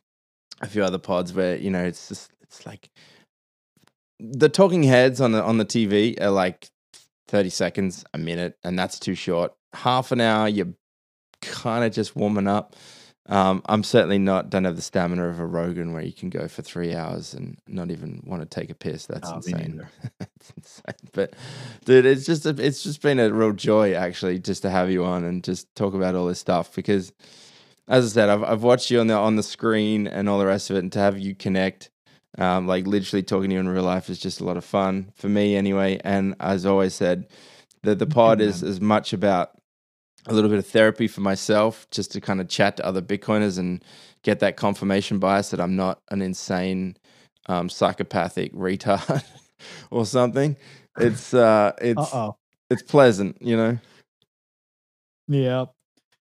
a 0.60 0.66
few 0.66 0.84
other 0.84 0.98
pods 0.98 1.32
where 1.32 1.56
you 1.56 1.70
know 1.70 1.82
it's 1.82 2.08
just 2.08 2.30
it's 2.42 2.66
like 2.66 2.90
the 4.20 4.48
talking 4.48 4.82
heads 4.82 5.20
on 5.20 5.32
the 5.32 5.42
on 5.42 5.58
the 5.58 5.64
TV 5.64 6.20
are 6.20 6.30
like 6.30 6.68
thirty 7.28 7.50
seconds, 7.50 8.04
a 8.12 8.18
minute, 8.18 8.58
and 8.62 8.78
that's 8.78 8.98
too 8.98 9.14
short. 9.14 9.54
Half 9.72 10.12
an 10.12 10.20
hour, 10.20 10.48
you're 10.48 10.74
kind 11.40 11.84
of 11.84 11.92
just 11.92 12.14
warming 12.14 12.46
up. 12.46 12.76
Um, 13.28 13.62
I'm 13.66 13.82
certainly 13.82 14.18
not 14.18 14.50
don't 14.50 14.64
have 14.64 14.76
the 14.76 14.82
stamina 14.82 15.28
of 15.28 15.40
a 15.40 15.46
Rogan 15.46 15.92
where 15.92 16.02
you 16.02 16.12
can 16.12 16.30
go 16.30 16.46
for 16.46 16.62
three 16.62 16.94
hours 16.94 17.34
and 17.34 17.58
not 17.66 17.90
even 17.90 18.22
want 18.24 18.42
to 18.42 18.46
take 18.46 18.70
a 18.70 18.74
piss. 18.74 19.06
That's 19.06 19.28
me 19.28 19.36
insane. 19.36 19.86
That's 20.18 20.52
insane. 20.56 21.10
But 21.12 21.34
dude, 21.84 22.06
it's 22.06 22.24
just 22.24 22.46
a, 22.46 22.50
it's 22.50 22.84
just 22.84 23.02
been 23.02 23.18
a 23.18 23.32
real 23.32 23.52
joy 23.52 23.94
actually 23.94 24.38
just 24.38 24.62
to 24.62 24.70
have 24.70 24.90
you 24.90 25.04
on 25.04 25.24
and 25.24 25.42
just 25.42 25.74
talk 25.74 25.94
about 25.94 26.14
all 26.14 26.26
this 26.26 26.38
stuff 26.38 26.72
because 26.74 27.12
as 27.88 28.04
I 28.04 28.08
said, 28.08 28.28
I've 28.28 28.44
I've 28.44 28.62
watched 28.62 28.90
you 28.90 29.00
on 29.00 29.06
the 29.06 29.14
on 29.14 29.36
the 29.36 29.42
screen 29.42 30.06
and 30.06 30.28
all 30.28 30.38
the 30.38 30.46
rest 30.46 30.70
of 30.70 30.76
it, 30.76 30.80
and 30.80 30.92
to 30.92 30.98
have 30.98 31.18
you 31.18 31.34
connect, 31.34 31.90
um, 32.38 32.66
like 32.66 32.86
literally 32.86 33.22
talking 33.22 33.50
to 33.50 33.54
you 33.54 33.60
in 33.60 33.68
real 33.68 33.84
life 33.84 34.08
is 34.08 34.18
just 34.18 34.40
a 34.40 34.44
lot 34.44 34.56
of 34.56 34.64
fun 34.64 35.12
for 35.14 35.28
me 35.28 35.56
anyway. 35.56 36.00
And 36.04 36.34
as 36.40 36.66
always 36.66 36.94
said, 36.94 37.28
the 37.82 37.94
the 37.94 38.06
pod 38.06 38.40
is 38.40 38.62
man. 38.62 38.70
as 38.70 38.80
much 38.80 39.12
about 39.12 39.50
a 40.26 40.32
little 40.34 40.50
bit 40.50 40.58
of 40.58 40.66
therapy 40.66 41.08
for 41.08 41.20
myself, 41.20 41.86
just 41.90 42.12
to 42.12 42.20
kind 42.20 42.40
of 42.40 42.48
chat 42.48 42.76
to 42.78 42.86
other 42.86 43.02
Bitcoiners 43.02 43.58
and 43.58 43.84
get 44.22 44.40
that 44.40 44.56
confirmation 44.56 45.18
bias 45.18 45.50
that 45.50 45.60
I'm 45.60 45.76
not 45.76 46.00
an 46.10 46.22
insane 46.22 46.96
um, 47.46 47.68
psychopathic 47.68 48.52
retard 48.52 49.24
or 49.90 50.04
something. 50.04 50.56
It's 50.98 51.32
uh, 51.34 51.72
it's 51.80 52.12
Uh 52.12 52.16
oh. 52.16 52.36
it's 52.70 52.82
pleasant, 52.82 53.36
you 53.40 53.56
know. 53.56 53.78
Yeah. 55.28 55.66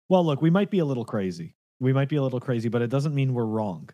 Well, 0.09 0.25
look, 0.25 0.43
we 0.43 0.51
might 0.51 0.71
be 0.71 0.81
a 0.81 0.85
little 0.85 1.05
crazy. 1.05 1.55
We 1.81 1.93
might 1.93 2.09
be 2.09 2.17
a 2.17 2.23
little 2.23 2.41
crazy, 2.41 2.69
but 2.69 2.83
it 2.83 2.91
doesn't 2.91 3.15
mean 3.15 3.35
we're 3.35 3.45
wrong. 3.47 3.89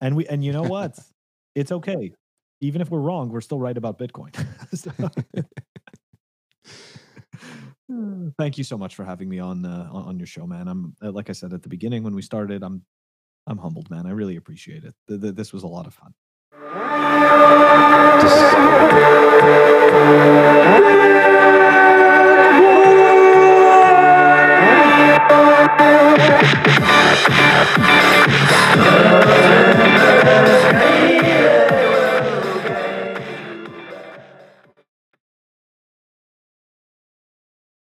And 0.00 0.16
we 0.16 0.26
and 0.26 0.44
you 0.44 0.52
know 0.52 0.62
what? 0.62 0.98
it's 1.54 1.72
okay. 1.72 2.12
Even 2.60 2.80
if 2.80 2.90
we're 2.90 3.00
wrong, 3.00 3.30
we're 3.30 3.40
still 3.42 3.58
right 3.58 3.76
about 3.76 3.98
Bitcoin. 3.98 4.34
So- 4.74 4.92
Mm, 7.90 8.34
thank 8.36 8.58
you 8.58 8.64
so 8.64 8.76
much 8.76 8.96
for 8.96 9.04
having 9.04 9.28
me 9.28 9.38
on 9.38 9.64
uh, 9.64 9.88
on 9.92 10.18
your 10.18 10.26
show, 10.26 10.46
man. 10.46 10.66
I'm 10.66 10.96
uh, 11.02 11.12
like 11.12 11.30
I 11.30 11.32
said 11.32 11.52
at 11.52 11.62
the 11.62 11.68
beginning 11.68 12.02
when 12.02 12.14
we 12.14 12.22
started, 12.22 12.62
I'm 12.62 12.82
I'm 13.46 13.58
humbled, 13.58 13.90
man. 13.90 14.06
I 14.06 14.10
really 14.10 14.36
appreciate 14.36 14.84
it. 14.84 14.94
This 15.06 15.52
was 15.52 15.62
a 15.62 15.68
lot 15.68 15.86
of 15.86 15.94
fun. 15.94 16.12